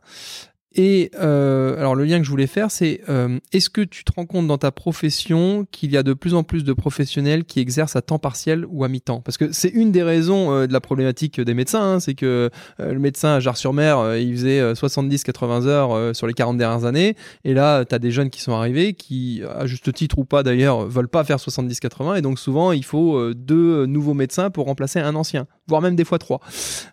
Et 0.74 1.10
euh, 1.18 1.76
alors 1.78 1.96
le 1.96 2.04
lien 2.04 2.18
que 2.18 2.24
je 2.24 2.30
voulais 2.30 2.46
faire, 2.46 2.70
c'est 2.70 3.00
euh, 3.08 3.40
est-ce 3.52 3.70
que 3.70 3.80
tu 3.80 4.04
te 4.04 4.12
rends 4.12 4.26
compte 4.26 4.46
dans 4.46 4.58
ta 4.58 4.70
profession 4.70 5.66
qu'il 5.72 5.90
y 5.90 5.96
a 5.96 6.04
de 6.04 6.12
plus 6.12 6.34
en 6.34 6.44
plus 6.44 6.62
de 6.62 6.72
professionnels 6.72 7.44
qui 7.44 7.58
exercent 7.58 7.96
à 7.96 8.02
temps 8.02 8.20
partiel 8.20 8.64
ou 8.68 8.84
à 8.84 8.88
mi-temps? 8.88 9.20
Parce 9.20 9.36
que 9.36 9.50
c'est 9.50 9.68
une 9.68 9.90
des 9.90 10.04
raisons 10.04 10.52
euh, 10.52 10.66
de 10.68 10.72
la 10.72 10.80
problématique 10.80 11.40
des 11.40 11.54
médecins, 11.54 11.94
hein, 11.94 12.00
c'est 12.00 12.14
que 12.14 12.50
le 12.78 12.98
médecin 12.98 13.34
à 13.34 13.40
Jars-sur-Mer, 13.40 13.98
euh, 13.98 14.18
il 14.18 14.32
faisait 14.36 14.60
euh, 14.60 14.74
70-80 14.74 15.66
heures 15.66 16.14
sur 16.14 16.28
les 16.28 16.34
40 16.34 16.56
dernières 16.56 16.84
années, 16.84 17.16
et 17.44 17.52
là, 17.52 17.84
tu 17.84 17.94
as 17.94 17.98
des 17.98 18.12
jeunes 18.12 18.30
qui 18.30 18.40
sont 18.40 18.52
arrivés, 18.52 18.94
qui, 18.94 19.42
à 19.52 19.66
juste 19.66 19.92
titre 19.92 20.18
ou 20.18 20.24
pas 20.24 20.42
d'ailleurs, 20.44 20.86
veulent 20.86 21.08
pas 21.08 21.24
faire 21.24 21.38
70-80, 21.38 22.18
et 22.18 22.22
donc 22.22 22.38
souvent, 22.38 22.70
il 22.70 22.84
faut 22.84 23.34
deux 23.34 23.86
nouveaux 23.86 24.14
médecins 24.14 24.50
pour 24.50 24.66
remplacer 24.66 25.00
un 25.00 25.16
ancien, 25.16 25.46
voire 25.70 25.80
même 25.80 25.96
des 25.96 26.04
fois 26.04 26.18
trois. 26.18 26.40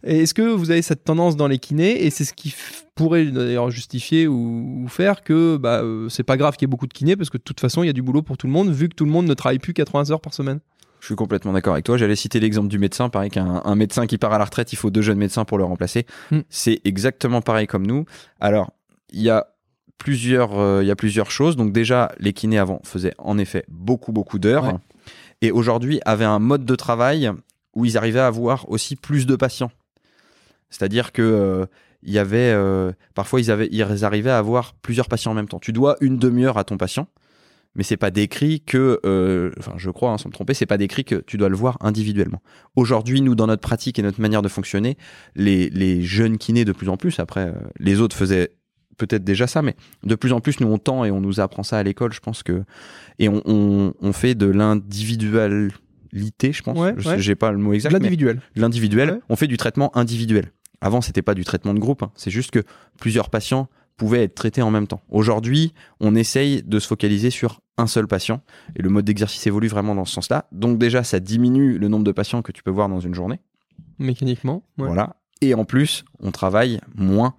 Est-ce 0.04 0.34
que 0.34 0.42
vous 0.42 0.72
avez 0.72 0.82
cette 0.82 1.04
tendance 1.04 1.36
dans 1.36 1.48
les 1.48 1.60
kinés, 1.60 2.06
et 2.06 2.10
c'est 2.10 2.24
ce 2.24 2.34
qui 2.34 2.56
pourrait 2.96 3.26
d'ailleurs 3.26 3.70
justifier 3.70 4.28
ou, 4.28 4.84
ou 4.84 4.88
faire 4.88 5.24
que 5.24 5.58
bah, 5.58 5.82
euh, 5.84 6.10
c'est 6.10 6.24
pas 6.24 6.38
grave 6.38 6.56
qu'il 6.56 6.66
y 6.66 6.68
ait 6.68 6.72
beaucoup 6.72 6.88
de 6.88 6.94
kinés, 6.94 7.16
parce 7.16 7.30
que 7.30 7.38
de 7.38 7.44
toute 7.44 7.60
façon, 7.60 7.84
il 7.84 7.88
y 7.88 7.90
a 7.90 7.94
du 7.94 8.02
boulot 8.02 8.22
pour 8.22 8.38
tout 8.38 8.48
le 8.48 8.54
monde, 8.54 8.70
vu 8.72 8.88
que 8.88 8.96
tout 8.96 9.06
le 9.06 9.12
monde 9.12 9.26
ne 9.26 9.34
travaille 9.34 9.60
plus 9.60 9.74
80 9.74 10.12
heures 10.12 10.22
par 10.22 10.34
semaine 10.34 10.60
Je 11.02 11.08
suis 11.08 11.16
complètement 11.16 11.54
d'accord 11.54 11.74
avec 11.74 11.86
toi. 11.86 11.98
J'allais 11.98 12.16
citer 12.16 12.40
l'exemple 12.40 12.70
du 12.70 12.80
médecin. 12.80 13.10
Pareil 13.10 13.30
qu'un 13.30 13.62
un 13.66 13.76
médecin 13.76 14.08
qui 14.08 14.18
part 14.18 14.34
à 14.34 14.38
la 14.38 14.46
retraite, 14.46 14.72
il 14.74 14.78
faut 14.78 14.90
deux 14.90 15.02
jeunes 15.02 15.18
médecins 15.18 15.46
pour 15.46 15.58
le 15.58 15.64
remplacer. 15.64 16.06
Hmm. 16.32 16.40
C'est 16.50 16.82
exactement 16.86 17.42
pareil 17.42 17.68
comme 17.68 17.86
nous. 17.86 18.06
Alors, 18.40 18.72
il 19.12 19.22
y 19.22 19.30
a 19.30 19.48
plusieurs, 19.98 20.58
euh, 20.60 20.84
il 20.84 20.88
y 20.88 20.92
a 20.92 20.96
plusieurs 20.96 21.32
choses. 21.32 21.56
Donc 21.56 21.72
déjà, 21.72 22.12
les 22.20 22.34
kinés 22.34 22.60
avant 22.60 22.82
faisaient 22.84 23.14
en 23.18 23.38
effet 23.38 23.66
beaucoup, 23.68 24.12
beaucoup 24.12 24.40
d'heures. 24.40 24.66
Ouais. 24.66 24.80
et 25.42 25.52
aujourd'hui 25.52 26.00
avaient 26.06 26.26
un 26.26 26.40
mode 26.40 26.66
de 26.66 26.76
travail 26.76 27.32
où 27.76 27.86
ils 27.86 27.98
arrivaient 27.98 28.20
à 28.20 28.28
avoir 28.28 28.70
aussi 28.70 28.96
plus 28.96 29.26
de 29.26 29.36
patients. 29.36 29.72
C'est-à-dire 30.70 31.12
que 31.12 31.22
euh, 31.22 31.66
il 32.04 32.12
y 32.12 32.20
avait 32.20 32.52
euh, 32.54 32.92
parfois 33.16 33.40
ils 33.40 33.52
avaient 33.52 33.70
ils 33.72 34.06
arrivaient 34.06 34.30
à 34.30 34.38
avoir 34.38 34.74
plusieurs 34.76 35.08
patients 35.08 35.32
en 35.32 35.36
même 35.36 35.48
temps. 35.48 35.60
Tu 35.60 35.74
dois 35.74 35.96
une 36.02 36.18
demi-heure 36.18 36.58
à 36.58 36.64
ton 36.64 36.78
patient, 36.78 37.08
mais 37.76 37.84
c'est 37.84 37.98
pas 37.98 38.12
décrit 38.12 38.62
que, 38.62 39.00
euh, 39.06 39.52
enfin 39.58 39.74
je 39.78 39.90
crois 39.90 40.12
hein, 40.12 40.18
sans 40.18 40.30
me 40.30 40.34
tromper, 40.34 40.54
c'est 40.54 40.66
pas 40.66 40.78
décrit 40.78 41.06
que 41.06 41.16
tu 41.16 41.38
dois 41.38 41.50
le 41.50 41.56
voir 41.56 41.78
individuellement. 41.82 42.42
Aujourd'hui, 42.76 43.22
nous 43.22 43.36
dans 43.36 43.48
notre 43.48 43.62
pratique 43.62 44.00
et 44.00 44.02
notre 44.02 44.22
manière 44.22 44.42
de 44.42 44.50
fonctionner, 44.50 44.98
les, 45.36 46.02
jeunes 46.02 46.38
kinés 46.38 46.66
de 46.66 46.72
plus 46.72 46.90
en 46.90 46.98
plus, 46.98 47.20
après 47.20 47.54
les 47.80 48.02
autres 48.02 48.16
faisaient 48.16 48.52
peut-être 48.98 49.24
déjà 49.24 49.48
ça, 49.48 49.62
mais 49.62 49.76
de 50.04 50.16
plus 50.16 50.34
en 50.34 50.42
plus 50.42 50.60
nous 50.60 50.68
on 50.68 50.80
tend 50.80 51.06
et 51.06 51.12
on 51.12 51.22
nous 51.22 51.40
apprend 51.40 51.64
ça 51.64 51.78
à 51.78 51.84
l'école, 51.84 52.14
je 52.14 52.20
pense 52.20 52.44
que 52.44 52.64
et 53.20 53.30
on, 53.30 53.94
fait 54.12 54.36
de 54.36 54.48
l'individualité, 56.12 56.54
je 56.54 56.64
pense. 56.64 56.78
Ouais, 56.78 56.94
Je- 56.98 57.10
ouais. 57.10 57.20
J'ai 57.20 57.36
pas 57.36 57.52
le 57.52 57.58
mot 57.58 57.74
exact. 57.74 57.92
L'individuel. 57.92 58.42
l'individuel, 58.56 59.10
Ouais. 59.12 59.20
on 59.30 59.36
fait 59.36 59.48
du 59.48 59.58
traitement 59.58 59.96
individuel. 59.98 60.52
Avant, 60.82 61.02
c'était 61.02 61.22
pas 61.24 61.34
du 61.34 61.44
traitement 61.44 61.74
de 61.74 61.80
groupe, 61.80 62.04
hein. 62.04 62.12
c'est 62.16 62.30
juste 62.32 62.52
que 62.52 62.64
plusieurs 63.00 63.30
patients 63.30 63.68
pouvaient 63.98 64.24
être 64.24 64.36
traités 64.36 64.62
en 64.62 64.70
même 64.70 64.86
temps. 64.86 65.02
Aujourd'hui, 65.10 65.74
on 66.00 66.14
essaye 66.14 66.62
de 66.62 66.78
se 66.80 66.88
focaliser 66.88 67.32
sur 67.32 67.62
un 67.80 67.88
seul 67.88 68.08
patient 68.08 68.42
et 68.76 68.84
le 68.84 68.90
mode 68.90 69.06
d'exercice 69.06 69.46
évolue 69.48 69.68
vraiment 69.70 69.96
dans 69.96 70.06
ce 70.06 70.14
sens-là. 70.14 70.46
Donc 70.52 70.78
déjà, 70.78 71.04
ça 71.04 71.20
diminue 71.20 71.80
le 71.80 71.88
nombre 71.88 72.04
de 72.04 72.12
patients 72.12 72.44
que 72.44 72.52
tu 72.52 72.62
peux 72.62 72.70
voir 72.72 72.90
dans 72.90 73.00
une 73.00 73.16
journée. 73.16 73.40
Mécaniquement. 74.00 74.64
ouais. 74.78 74.86
Voilà. 74.88 75.16
Et 75.42 75.54
en 75.56 75.66
plus, 75.66 76.04
on 76.20 76.32
travaille 76.32 76.80
moins. 76.96 77.34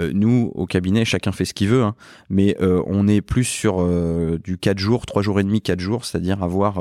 Euh, 0.00 0.10
nous, 0.12 0.50
au 0.54 0.66
cabinet, 0.66 1.04
chacun 1.04 1.30
fait 1.30 1.44
ce 1.44 1.54
qu'il 1.54 1.68
veut, 1.68 1.82
hein. 1.84 1.94
mais 2.28 2.56
euh, 2.60 2.82
on 2.86 3.06
est 3.06 3.20
plus 3.20 3.44
sur 3.44 3.76
euh, 3.80 4.38
du 4.42 4.58
4 4.58 4.78
jours, 4.78 5.06
3 5.06 5.22
jours 5.22 5.38
et 5.38 5.44
demi, 5.44 5.60
4 5.62 5.78
jours, 5.78 6.04
c'est-à-dire 6.04 6.42
avoir 6.42 6.78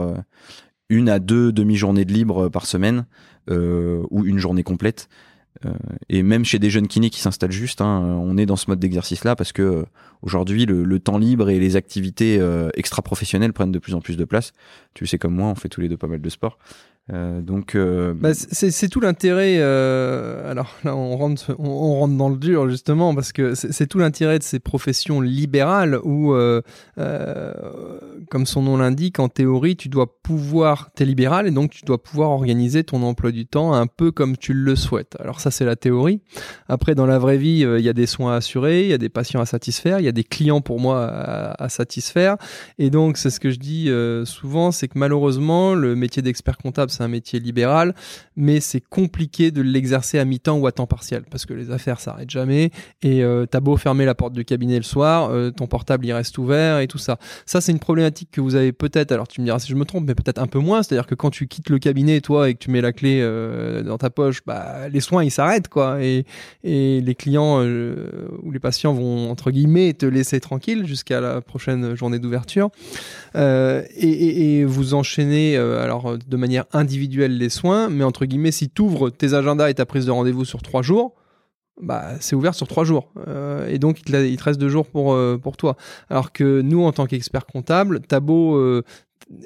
une 0.90 1.10
à 1.10 1.20
deux 1.20 1.52
demi-journées 1.52 2.06
de 2.06 2.14
libre 2.14 2.50
par 2.50 2.66
semaine 2.66 3.06
euh, 3.50 4.04
ou 4.10 4.26
une 4.26 4.38
journée 4.38 4.64
complète. 4.64 5.10
Euh, 5.66 5.72
et 6.10 6.24
même 6.24 6.46
chez 6.46 6.60
des 6.60 6.70
jeunes 6.70 6.88
kinés 6.88 7.10
qui 7.10 7.20
s'installent 7.20 7.52
juste, 7.52 7.82
hein, 7.82 8.18
on 8.22 8.38
est 8.38 8.46
dans 8.46 8.56
ce 8.56 8.70
mode 8.70 8.80
d'exercice-là 8.80 9.36
parce 9.36 9.52
que 9.52 9.62
euh, 9.62 9.84
aujourd'hui, 10.22 10.66
le, 10.66 10.84
le 10.84 11.00
temps 11.00 11.18
libre 11.18 11.50
et 11.50 11.60
les 11.60 11.76
activités 11.76 12.38
euh, 12.40 12.70
extra-professionnelles 12.76 13.54
prennent 13.54 13.72
de 13.72 13.80
plus 13.80 13.94
en 13.94 14.02
plus 14.02 14.18
de 14.18 14.26
place. 14.26 14.52
Tu 14.94 15.06
sais 15.06 15.18
comme 15.18 15.36
moi, 15.36 15.48
on 15.48 15.56
fait 15.56 15.70
tous 15.70 15.82
les 15.82 15.90
deux 15.90 15.98
pas 15.98 16.08
mal 16.08 16.22
de 16.22 16.30
sport. 16.30 16.58
Euh, 17.12 17.42
donc, 17.42 17.76
euh, 17.76 18.14
Bah, 18.14 18.34
c'est 18.34 18.88
tout 18.88 19.02
l'intérêt. 19.02 19.58
euh, 19.60 20.50
alors 20.50 20.74
là, 20.86 20.96
on 20.96 21.18
rentre, 21.18 21.54
on, 21.60 22.04
on 22.04 22.08
dans 22.08 22.30
le 22.30 22.38
dur 22.38 22.70
justement 22.70 23.14
parce 23.14 23.34
que 23.34 23.56
c'est 23.56 23.88
tout 23.88 24.00
l'intérêt 24.00 24.40
de 24.40 24.44
ces 24.44 24.60
professions 24.60 25.20
libérales 25.20 26.00
où, 26.04 26.34
comme 28.30 28.46
son 28.46 28.62
nom 28.62 28.78
l'indique, 28.78 29.20
en 29.20 29.28
théorie, 29.28 29.76
tu 29.76 29.90
dois 29.90 30.22
pouvoir, 30.22 30.92
t'es 30.96 31.06
libéral 31.06 31.48
et 31.48 31.52
donc 31.52 31.72
tu 31.72 31.84
dois 31.84 32.02
pouvoir 32.02 32.32
organiser 32.32 32.84
ton 32.84 33.04
emploi 33.04 33.32
du 33.32 33.46
temps 33.46 33.74
un 33.74 33.88
peu 33.88 34.12
comme 34.12 34.38
tu 34.38 34.54
le 34.54 34.76
souhaites. 34.76 35.18
Alors 35.20 35.40
ça, 35.42 35.52
c'est 35.52 35.66
la 35.66 35.76
théorie. 35.76 36.22
Après, 36.70 36.96
dans 36.96 37.06
la 37.06 37.20
vraie 37.20 37.38
vie, 37.38 37.66
il 37.78 37.84
y 37.84 37.90
a 37.90 37.94
des 37.94 38.06
soins 38.06 38.34
à 38.34 38.38
assurer, 38.38 38.84
il 38.84 38.90
y 38.90 38.94
a 38.94 38.98
des 38.98 39.10
patients 39.10 39.42
à 39.42 39.46
satisfaire, 39.46 40.00
il 40.00 40.06
y 40.06 40.10
a 40.10 40.14
des 40.14 40.24
clients 40.24 40.62
pour 40.62 40.80
moi 40.80 41.06
à, 41.06 41.70
satisfaire. 41.70 42.38
Et 42.78 42.90
donc, 42.90 43.18
c'est 43.18 43.30
ce 43.30 43.40
que 43.40 43.50
je 43.50 43.60
dis 43.60 43.92
souvent, 44.26 44.72
c'est 44.72 44.88
que 44.88 44.98
malheureusement, 44.98 45.74
le 45.74 45.96
métier 45.96 46.22
d'expert 46.22 46.58
comptable, 46.58 46.93
c'est 46.94 47.04
un 47.04 47.08
métier 47.08 47.40
libéral, 47.40 47.94
mais 48.36 48.60
c'est 48.60 48.82
compliqué 48.82 49.52
de 49.52 49.62
l'exercer 49.62 50.20
à 50.20 50.26
mi-temps 50.26 50.58
ou 50.58 50.68
à 50.68 50.72
temps 50.72 50.88
partiel, 50.88 51.24
parce 51.30 51.46
que 51.46 51.54
les 51.54 51.72
affaires 51.72 52.00
s'arrêtent 52.00 52.30
jamais, 52.30 52.72
et 53.02 53.24
euh, 53.24 53.46
t'as 53.46 53.60
beau 53.60 53.78
fermer 53.78 54.06
la 54.06 54.16
porte 54.16 54.34
du 54.34 54.46
cabinet 54.46 54.78
le 54.78 54.84
soir, 54.84 55.30
euh, 55.32 55.52
ton 55.52 55.68
portable 55.68 56.06
il 56.06 56.14
reste 56.14 56.38
ouvert 56.38 56.80
et 56.80 56.88
tout 56.88 56.98
ça. 56.98 57.18
Ça, 57.46 57.62
c'est 57.62 57.72
une 57.72 57.80
problématique 57.80 58.30
que 58.32 58.42
vous 58.42 58.56
avez 58.56 58.72
peut-être, 58.72 59.12
alors 59.12 59.28
tu 59.28 59.42
me 59.42 59.46
diras 59.46 59.60
si 59.60 59.70
je 59.70 59.76
me 59.76 59.86
trompe, 59.86 60.06
mais 60.08 60.16
peut-être 60.16 60.40
un 60.40 60.48
peu 60.48 60.60
moins, 60.60 60.84
c'est-à-dire 60.84 61.08
que 61.08 61.16
quand 61.16 61.30
tu 61.30 61.48
quittes 61.48 61.70
le 61.70 61.80
cabinet, 61.80 62.22
toi, 62.22 62.50
et 62.50 62.54
que 62.54 62.60
tu 62.60 62.72
mets 62.72 62.82
la 62.82 62.94
clé 62.94 63.20
euh, 63.22 63.84
dans 63.84 63.98
ta 63.98 64.10
poche, 64.10 64.42
bah, 64.46 64.90
les 64.90 65.00
soins, 65.00 65.24
ils 65.24 65.32
s'arrêtent, 65.32 65.68
quoi, 65.68 66.02
et, 66.02 66.26
les 66.64 67.16
clients 67.16 67.62
euh, 67.62 68.28
ou 68.42 68.52
les 68.52 68.60
patients 68.60 68.94
vont, 68.94 69.30
entre 69.30 69.52
guillemets, 69.52 69.94
te 69.94 70.06
laisser 70.06 70.40
tranquille 70.40 70.86
jusqu'à 70.86 71.22
la 71.22 71.42
prochaine 71.42 71.96
journée 71.96 72.20
d'ouverture. 72.20 72.70
Et, 73.36 74.64
vous 74.66 74.94
enchaînez 74.94 75.58
alors 75.58 76.18
de 76.18 76.38
manière 76.38 76.66
les 76.84 77.50
soins, 77.50 77.90
mais 77.90 78.04
entre 78.04 78.26
guillemets, 78.26 78.52
si 78.52 78.70
tu 78.70 78.82
ouvres 78.82 79.10
tes 79.10 79.34
agendas 79.34 79.70
et 79.70 79.74
ta 79.74 79.86
prise 79.86 80.06
de 80.06 80.12
rendez-vous 80.12 80.46
sur 80.46 80.62
trois 80.62 80.82
jours, 80.82 81.16
bah, 81.82 82.12
c'est 82.20 82.36
ouvert 82.36 82.54
sur 82.54 82.68
trois 82.68 82.84
jours. 82.84 83.12
Euh, 83.28 83.68
et 83.68 83.80
donc, 83.80 84.00
il 84.00 84.38
te, 84.38 84.44
reste 84.44 84.60
deux 84.60 84.70
jours 84.70 84.88
pour, 84.88 85.14
euh, 85.14 85.38
pour 85.38 85.58
toi. 85.58 85.76
Alors 86.10 86.32
que 86.32 86.62
nous, 86.62 86.84
en 86.84 86.92
tant 86.92 87.06
qu'experts 87.08 87.48
comptables, 87.48 88.02
t'as 88.02 88.20
beau. 88.20 88.56
euh, 88.56 88.84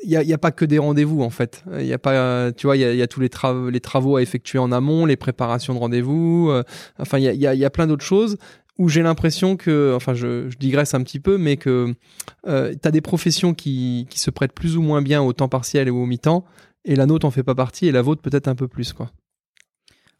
il 0.04 0.10
n'y 0.10 0.34
a, 0.34 0.38
pas 0.38 0.52
que 0.52 0.66
des 0.66 0.80
rendez-vous 0.80 1.22
en 1.22 1.30
fait. 1.30 1.64
Il 1.80 1.86
y 1.86 1.94
a 1.94 1.98
pas, 1.98 2.14
euh, 2.14 2.52
tu 2.56 2.68
vois, 2.68 2.78
y 2.78 3.02
a, 3.02 3.08
tous 3.08 3.20
les, 3.20 3.30
travaux 3.30 3.70
les 3.70 3.80
travaux 3.80 4.18
à 4.18 4.22
effectuer 4.22 4.60
en 4.60 4.72
amont, 4.72 5.06
les 5.06 5.16
préparations 5.18 5.74
de 5.74 5.80
rendez-vous. 5.80 6.50
euh, 6.50 6.64
enfin, 7.00 7.20
il 7.20 7.26
y 7.26 7.66
a, 7.66 7.70
plein 7.70 7.88
d'autres 7.88 8.06
choses 8.06 8.38
où 8.78 8.90
j'ai 8.90 9.02
l'impression 9.02 9.56
que, 9.58 9.94
enfin, 9.96 10.14
je, 10.14 10.50
je 10.50 10.58
digresse 10.58 10.94
un 10.94 11.02
petit 11.02 11.20
peu, 11.20 11.38
mais 11.38 11.58
que 11.58 11.96
euh, 12.48 12.74
tu 12.80 12.88
as 12.88 12.92
des 12.92 13.02
professions 13.02 13.54
qui, 13.54 14.06
qui 14.10 14.20
se 14.20 14.30
prêtent 14.30 14.54
plus 14.54 14.78
ou 14.78 14.82
moins 14.82 15.02
bien 15.02 15.22
au 15.22 15.34
temps 15.34 15.50
partiel 15.50 15.88
et 15.88 15.92
au 15.92 16.06
mi-temps, 16.06 16.46
et 16.86 16.96
la 16.96 17.06
nôtre 17.06 17.26
en 17.26 17.32
fait 17.32 17.44
pas 17.44 17.56
partie, 17.56 17.88
et 17.88 17.92
la 17.92 18.02
vôtre 18.02 18.22
peut-être 18.22 18.48
un 18.48 18.56
peu 18.56 18.68
plus, 18.68 18.94
quoi. 18.94 19.12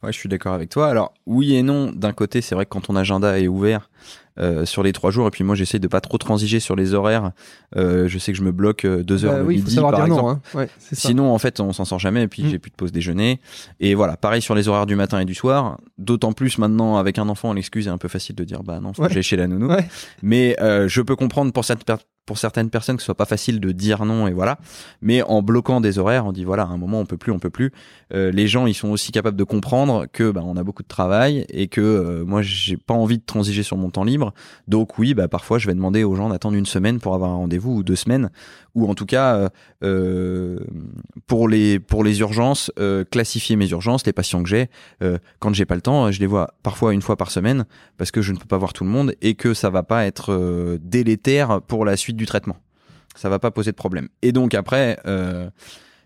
Ouais, 0.02 0.12
je 0.12 0.18
suis 0.18 0.28
d'accord 0.28 0.52
avec 0.52 0.70
toi. 0.70 0.88
Alors, 0.88 1.12
oui 1.26 1.56
et 1.56 1.62
non. 1.62 1.90
D'un 1.90 2.12
côté, 2.12 2.40
c'est 2.40 2.54
vrai 2.54 2.66
que 2.66 2.70
quand 2.70 2.82
ton 2.82 2.94
agenda 2.94 3.38
est 3.40 3.48
ouvert 3.48 3.90
euh, 4.40 4.64
sur 4.64 4.82
les 4.82 4.92
trois 4.92 5.10
jours, 5.10 5.26
et 5.26 5.30
puis 5.30 5.44
moi, 5.44 5.54
j'essaie 5.54 5.78
de 5.78 5.88
pas 5.88 6.00
trop 6.00 6.18
transiger 6.18 6.60
sur 6.60 6.76
les 6.76 6.94
horaires. 6.94 7.32
euh, 7.76 8.06
je 8.08 8.18
sais 8.18 8.32
que 8.32 8.38
je 8.38 8.42
me 8.44 8.52
bloque 8.52 8.84
euh, 8.84 9.02
deux 9.02 9.24
heures 9.24 9.32
Bah 9.32 9.38
le 9.40 9.44
oui, 9.46 9.56
midi, 9.56 9.76
par 9.76 10.04
exemple. 10.06 10.10
non, 10.22 10.28
hein. 10.30 10.40
Ouais, 10.54 10.68
c'est 10.78 10.94
ça. 10.94 11.08
Sinon, 11.08 11.32
en 11.32 11.38
fait, 11.38 11.60
on 11.60 11.72
s'en 11.72 11.84
sort 11.84 11.98
jamais. 11.98 12.22
Et 12.22 12.28
puis, 12.28 12.42
Mm. 12.44 12.48
j'ai 12.50 12.58
plus 12.58 12.70
de 12.70 12.76
pause 12.76 12.92
déjeuner. 12.92 13.40
Et 13.80 13.94
voilà, 13.94 14.16
pareil 14.16 14.40
sur 14.42 14.54
les 14.54 14.68
horaires 14.68 14.86
du 14.86 14.96
matin 14.96 15.18
et 15.20 15.24
du 15.24 15.34
soir. 15.34 15.78
D'autant 15.98 16.32
plus 16.32 16.58
maintenant, 16.58 16.96
avec 16.96 17.18
un 17.18 17.28
enfant, 17.28 17.52
l'excuse 17.52 17.86
est 17.86 17.90
un 17.90 17.98
peu 17.98 18.08
facile 18.08 18.36
de 18.36 18.44
dire, 18.44 18.62
bah 18.62 18.80
non, 18.80 18.92
faut 18.92 19.02
Ouais. 19.02 19.08
que 19.08 19.14
j'aille 19.14 19.22
chez 19.22 19.36
la 19.36 19.46
nounou. 19.48 19.68
Ouais. 19.68 19.86
Mais 20.22 20.56
euh, 20.60 20.88
je 20.88 21.02
peux 21.02 21.16
comprendre 21.16 21.52
pour 21.52 21.64
cette 21.64 21.84
pour 22.26 22.36
certaines 22.36 22.68
personnes 22.68 22.96
que 22.96 23.00
ce 23.02 23.06
soit 23.06 23.14
pas 23.14 23.24
facile 23.24 23.58
de 23.58 23.72
dire 23.72 24.04
non 24.04 24.26
et 24.28 24.34
voilà. 24.34 24.58
Mais 25.00 25.22
en 25.22 25.40
bloquant 25.40 25.80
des 25.80 25.98
horaires, 25.98 26.26
on 26.26 26.32
dit 26.32 26.44
voilà, 26.44 26.64
à 26.64 26.66
un 26.66 26.76
moment 26.76 27.00
on 27.00 27.06
peut 27.06 27.16
plus, 27.16 27.32
on 27.32 27.38
peut 27.38 27.48
plus. 27.48 27.72
Euh, 28.12 28.30
les 28.30 28.46
gens, 28.46 28.66
ils 28.66 28.74
sont 28.74 28.90
aussi 28.90 29.12
capables 29.12 29.36
de 29.38 29.44
comprendre 29.44 30.04
que 30.12 30.30
bah, 30.30 30.42
on 30.44 30.58
a 30.58 30.62
beaucoup 30.62 30.82
de 30.82 30.88
travail 30.88 31.46
et 31.48 31.68
que 31.68 31.80
euh, 31.80 32.24
moi 32.26 32.42
j'ai 32.42 32.76
pas 32.76 32.92
envie 32.92 33.16
de 33.16 33.24
transiger 33.24 33.62
sur 33.62 33.78
mon 33.78 33.88
temps 33.88 34.04
libre. 34.04 34.27
Donc 34.66 34.98
oui, 34.98 35.14
bah 35.14 35.28
parfois 35.28 35.58
je 35.58 35.66
vais 35.66 35.74
demander 35.74 36.04
aux 36.04 36.14
gens 36.14 36.28
d'attendre 36.28 36.56
une 36.56 36.66
semaine 36.66 37.00
pour 37.00 37.14
avoir 37.14 37.30
un 37.30 37.36
rendez-vous 37.36 37.76
ou 37.76 37.82
deux 37.82 37.96
semaines 37.96 38.30
ou 38.74 38.88
en 38.88 38.94
tout 38.94 39.06
cas 39.06 39.36
euh, 39.36 39.48
euh, 39.82 40.58
pour 41.26 41.48
les 41.48 41.78
pour 41.78 42.04
les 42.04 42.20
urgences, 42.20 42.70
euh, 42.78 43.04
classifier 43.04 43.56
mes 43.56 43.68
urgences, 43.70 44.06
les 44.06 44.12
patients 44.12 44.42
que 44.42 44.48
j'ai. 44.48 44.68
Euh, 45.02 45.18
quand 45.40 45.52
j'ai 45.54 45.64
pas 45.64 45.74
le 45.74 45.80
temps, 45.80 46.10
je 46.10 46.20
les 46.20 46.26
vois 46.26 46.54
parfois 46.62 46.94
une 46.94 47.02
fois 47.02 47.16
par 47.16 47.30
semaine 47.30 47.66
parce 47.96 48.10
que 48.10 48.22
je 48.22 48.32
ne 48.32 48.38
peux 48.38 48.46
pas 48.46 48.58
voir 48.58 48.72
tout 48.72 48.84
le 48.84 48.90
monde 48.90 49.14
et 49.20 49.34
que 49.34 49.54
ça 49.54 49.70
va 49.70 49.82
pas 49.82 50.06
être 50.06 50.78
délétère 50.82 51.60
pour 51.62 51.84
la 51.84 51.96
suite 51.96 52.16
du 52.16 52.26
traitement. 52.26 52.56
Ça 53.16 53.28
va 53.28 53.38
pas 53.38 53.50
poser 53.50 53.72
de 53.72 53.76
problème. 53.76 54.08
Et 54.22 54.32
donc 54.32 54.54
après, 54.54 54.98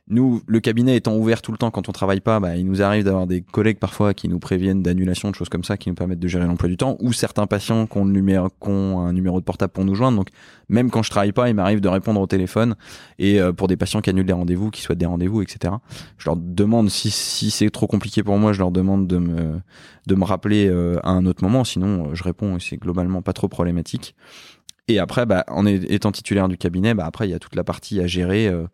nous, 0.08 0.42
le 0.46 0.58
cabinet 0.60 0.96
étant 0.96 1.16
ouvert 1.16 1.42
tout 1.42 1.52
le 1.52 1.58
temps 1.58 1.70
quand 1.70 1.88
on 1.88 1.92
travaille 1.92 2.20
pas, 2.20 2.40
bah, 2.40 2.56
il 2.56 2.66
nous 2.66 2.82
arrive 2.82 3.04
d'avoir 3.04 3.26
des 3.28 3.40
collègues 3.40 3.78
parfois 3.78 4.14
qui 4.14 4.28
nous 4.28 4.40
préviennent 4.40 4.82
d'annulation, 4.82 5.30
de 5.30 5.34
choses 5.36 5.48
comme 5.48 5.62
ça, 5.62 5.76
qui 5.76 5.88
nous 5.88 5.94
permettent 5.94 6.18
de 6.18 6.28
gérer 6.28 6.44
l'emploi 6.44 6.68
du 6.68 6.76
temps, 6.76 6.96
ou 7.00 7.12
certains 7.12 7.46
patients 7.46 7.86
qui 7.86 7.98
ont, 7.98 8.04
le 8.04 8.10
numéro, 8.10 8.48
qui 8.48 8.68
ont 8.68 9.00
un 9.00 9.12
numéro 9.12 9.38
de 9.38 9.44
portable 9.44 9.72
pour 9.72 9.84
nous 9.84 9.94
joindre. 9.94 10.18
Donc 10.18 10.28
même 10.68 10.90
quand 10.90 11.04
je 11.04 11.10
travaille 11.10 11.32
pas, 11.32 11.48
il 11.48 11.54
m'arrive 11.54 11.80
de 11.80 11.88
répondre 11.88 12.20
au 12.20 12.26
téléphone 12.26 12.74
et 13.20 13.40
euh, 13.40 13.52
pour 13.52 13.68
des 13.68 13.76
patients 13.76 14.00
qui 14.00 14.10
annulent 14.10 14.26
des 14.26 14.32
rendez-vous, 14.32 14.70
qui 14.70 14.82
souhaitent 14.82 14.98
des 14.98 15.06
rendez-vous, 15.06 15.40
etc. 15.40 15.74
Je 16.18 16.28
leur 16.28 16.36
demande 16.36 16.90
si, 16.90 17.10
si 17.10 17.52
c'est 17.52 17.70
trop 17.70 17.86
compliqué 17.86 18.24
pour 18.24 18.36
moi, 18.38 18.52
je 18.52 18.58
leur 18.58 18.72
demande 18.72 19.06
de 19.06 19.18
me 19.18 19.60
de 20.08 20.14
me 20.16 20.24
rappeler 20.24 20.66
euh, 20.68 20.98
à 21.04 21.10
un 21.10 21.26
autre 21.26 21.44
moment. 21.44 21.62
Sinon, 21.62 22.10
euh, 22.10 22.14
je 22.14 22.24
réponds 22.24 22.56
et 22.56 22.60
c'est 22.60 22.76
globalement 22.76 23.22
pas 23.22 23.32
trop 23.32 23.46
problématique. 23.48 24.16
Et 24.88 24.98
après, 24.98 25.26
bah, 25.26 25.44
en 25.46 25.64
étant 25.64 26.10
titulaire 26.10 26.48
du 26.48 26.58
cabinet, 26.58 26.92
bah, 26.92 27.06
après, 27.06 27.28
il 27.28 27.30
y 27.30 27.34
a 27.34 27.38
toute 27.38 27.54
la 27.54 27.62
partie 27.62 28.00
à 28.00 28.08
gérer. 28.08 28.48
euh, 28.48 28.66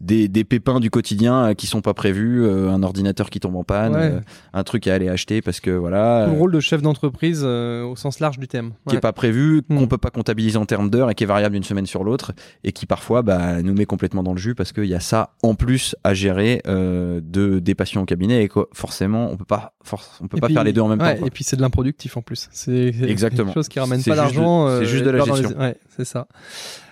des, 0.00 0.28
des 0.28 0.44
pépins 0.44 0.80
du 0.80 0.88
quotidien 0.88 1.48
euh, 1.50 1.54
qui 1.54 1.66
sont 1.66 1.82
pas 1.82 1.92
prévus, 1.94 2.42
euh, 2.42 2.70
un 2.70 2.82
ordinateur 2.82 3.28
qui 3.28 3.38
tombe 3.40 3.56
en 3.56 3.64
panne, 3.64 3.94
Ouais. 3.94 4.00
euh, 4.12 4.20
un 4.54 4.62
truc 4.64 4.86
à 4.86 4.94
aller 4.94 5.08
acheter 5.08 5.42
parce 5.42 5.60
que 5.60 5.70
voilà, 5.70 6.26
Le 6.26 6.32
euh, 6.32 6.38
rôle 6.38 6.52
de 6.52 6.60
chef 6.60 6.80
d'entreprise 6.80 7.42
euh, 7.44 7.84
au 7.84 7.96
sens 7.96 8.18
large 8.20 8.38
du 8.38 8.48
thème. 8.48 8.72
qui 8.88 8.96
est 8.96 9.00
pas 9.00 9.12
prévu, 9.12 9.62
qu'on 9.62 9.82
Mm. 9.82 9.88
peut 9.88 9.98
pas 9.98 10.08
comptabiliser 10.10 10.56
en 10.56 10.64
termes 10.64 10.88
d'heures 10.88 11.10
et 11.10 11.14
qui 11.14 11.24
est 11.24 11.26
variable 11.26 11.54
d'une 11.54 11.64
semaine 11.64 11.84
sur 11.86 12.02
l'autre 12.02 12.32
et 12.64 12.72
qui 12.72 12.86
parfois 12.86 13.20
bah, 13.22 13.60
nous 13.62 13.74
met 13.74 13.84
complètement 13.84 14.22
dans 14.22 14.32
le 14.32 14.38
jus 14.38 14.54
parce 14.54 14.72
qu'il 14.72 14.84
y 14.86 14.94
a 14.94 15.00
ça 15.00 15.30
en 15.42 15.54
plus 15.54 15.94
à 16.02 16.14
gérer 16.14 16.62
euh, 16.66 17.20
de 17.22 17.58
des 17.58 17.74
patients 17.74 18.00
au 18.02 18.06
cabinet 18.06 18.42
et 18.42 18.48
que 18.48 18.60
forcément 18.72 19.28
on 19.30 19.36
peut 19.36 19.44
pas 19.44 19.74
on 20.22 20.28
peut 20.28 20.38
Et 20.38 20.40
pas 20.40 20.46
puis- 20.46 20.54
faire 20.54 20.64
les 20.64 20.72
deux 20.72 20.80
en 20.80 20.88
même 20.88 21.00
ouais, 21.00 21.12
temps. 21.14 21.18
quoi. 21.18 21.26
Et 21.26 21.30
puis 21.30 21.44
c'est 21.44 21.56
de 21.56 21.62
l'improductif 21.62 22.16
en 22.16 22.22
plus. 22.22 22.48
C'est 22.52 22.94
Exactement. 23.02 23.44
quelque 23.46 23.54
chose 23.54 23.68
qui 23.68 23.80
ramène 23.80 24.02
pas 24.02 24.16
d'argent. 24.16 24.78
c'est 24.78 24.86
juste 24.86 25.04
de 25.04 25.10
la 25.10 25.24
les- 25.24 25.30
gestion. 25.34 25.58
Ouais, 25.58 25.76
c'est 25.96 26.04
ça. 26.06 26.26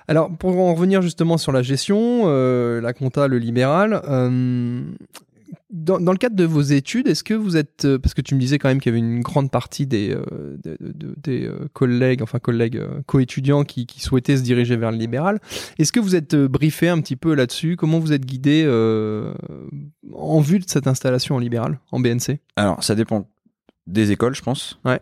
Alors 0.09 0.31
pour 0.37 0.59
en 0.59 0.75
revenir 0.75 1.03
justement 1.03 1.37
sur 1.39 1.53
la 1.53 1.63
gestion, 1.63 2.23
euh, 2.27 2.81
la 2.81 2.93
compta, 2.93 3.29
le 3.29 3.39
libéral, 3.39 4.01
euh, 4.09 4.83
dans, 5.71 6.01
dans 6.01 6.13
le 6.13 6.19
cadre 6.19 6.35
de 6.35 6.45
vos 6.45 6.63
études, 6.63 7.09
est-ce 7.09 7.23
que 7.23 7.35
vous 7.35 7.59
êtes, 7.59 7.85
euh, 7.85 7.99
parce 7.99 8.15
que 8.15 8.23
tu 8.23 8.35
me 8.35 8.41
disais 8.41 8.59
quand 8.59 8.69
même 8.69 8.81
qu'il 8.81 8.91
y 8.91 8.95
avait 8.97 9.07
une 9.07 9.21
grande 9.21 9.51
partie 9.51 9.87
des, 9.87 10.09
de- 10.09 10.79
de- 10.81 11.15
des 11.23 11.51
collègues, 11.75 12.23
enfin 12.23 12.39
collègues 12.39 12.81
co-étudiants 13.07 13.65
qui, 13.65 13.85
qui 13.85 14.01
souhaitaient 14.01 14.39
se 14.39 14.43
diriger 14.43 14.77
vers 14.77 14.91
le 14.93 14.97
libéral, 14.97 15.41
est-ce 15.79 15.93
que 15.93 16.01
vous 16.01 16.17
êtes 16.17 16.35
briefé 16.35 16.89
un 16.89 17.01
petit 17.03 17.17
peu 17.17 17.35
là-dessus? 17.35 17.77
Comment 17.77 17.99
vous 17.99 18.13
êtes 18.15 18.25
guidé 18.25 18.65
en 20.15 20.41
vue 20.41 20.59
de 20.59 20.65
cette 20.69 20.87
installation 20.87 21.37
en 21.37 21.39
libéral, 21.39 21.79
en 21.93 22.01
BNC 22.01 22.39
Alors, 22.57 22.83
ça 22.83 22.95
dépend 22.95 23.29
des 23.87 24.11
écoles, 24.11 24.35
je 24.35 24.43
pense. 24.43 24.79
Ouais. 24.85 25.01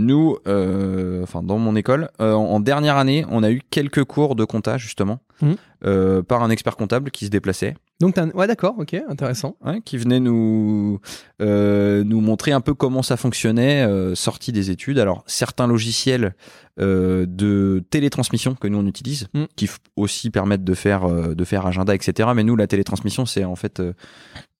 Nous, 0.00 0.36
euh, 0.46 1.24
enfin 1.24 1.42
dans 1.42 1.58
mon 1.58 1.74
école, 1.74 2.08
euh, 2.20 2.32
en 2.32 2.60
dernière 2.60 2.96
année, 2.96 3.26
on 3.30 3.42
a 3.42 3.50
eu 3.50 3.60
quelques 3.68 4.04
cours 4.04 4.36
de 4.36 4.44
compta 4.44 4.78
justement 4.78 5.18
Mhm. 5.42 5.56
euh, 5.84 6.22
par 6.22 6.42
un 6.44 6.50
expert 6.50 6.76
comptable 6.76 7.10
qui 7.10 7.24
se 7.26 7.30
déplaçait, 7.30 7.74
Donc, 8.00 8.16
un- 8.16 8.30
ouais, 8.30 8.46
d'accord, 8.46 8.76
ok, 8.78 8.94
intéressant. 9.08 9.56
ouais, 9.64 9.80
qui 9.84 9.96
venait 9.98 10.20
nous 10.20 11.00
nous 11.40 12.20
montrer 12.20 12.52
un 12.52 12.60
peu 12.60 12.74
comment 12.74 13.02
ça 13.02 13.16
fonctionnait, 13.16 13.86
sorti 14.14 14.52
des 14.52 14.70
études. 14.70 14.98
Alors 15.00 15.24
certains 15.26 15.66
logiciels 15.66 16.34
de 16.78 17.84
télétransmission 17.90 18.54
que 18.54 18.68
nous 18.68 18.78
on 18.78 18.86
utilise, 18.86 19.26
Mhm. 19.34 19.46
qui 19.56 19.68
aussi 19.96 20.30
permettent 20.30 20.64
de 20.64 20.74
faire 20.74 21.08
de 21.34 21.44
faire 21.44 21.66
agenda, 21.66 21.94
etc. 21.94 22.28
Mais 22.36 22.44
nous, 22.44 22.56
la 22.56 22.66
télétransmission, 22.66 23.26
c'est 23.26 23.44
en 23.44 23.56
fait 23.56 23.82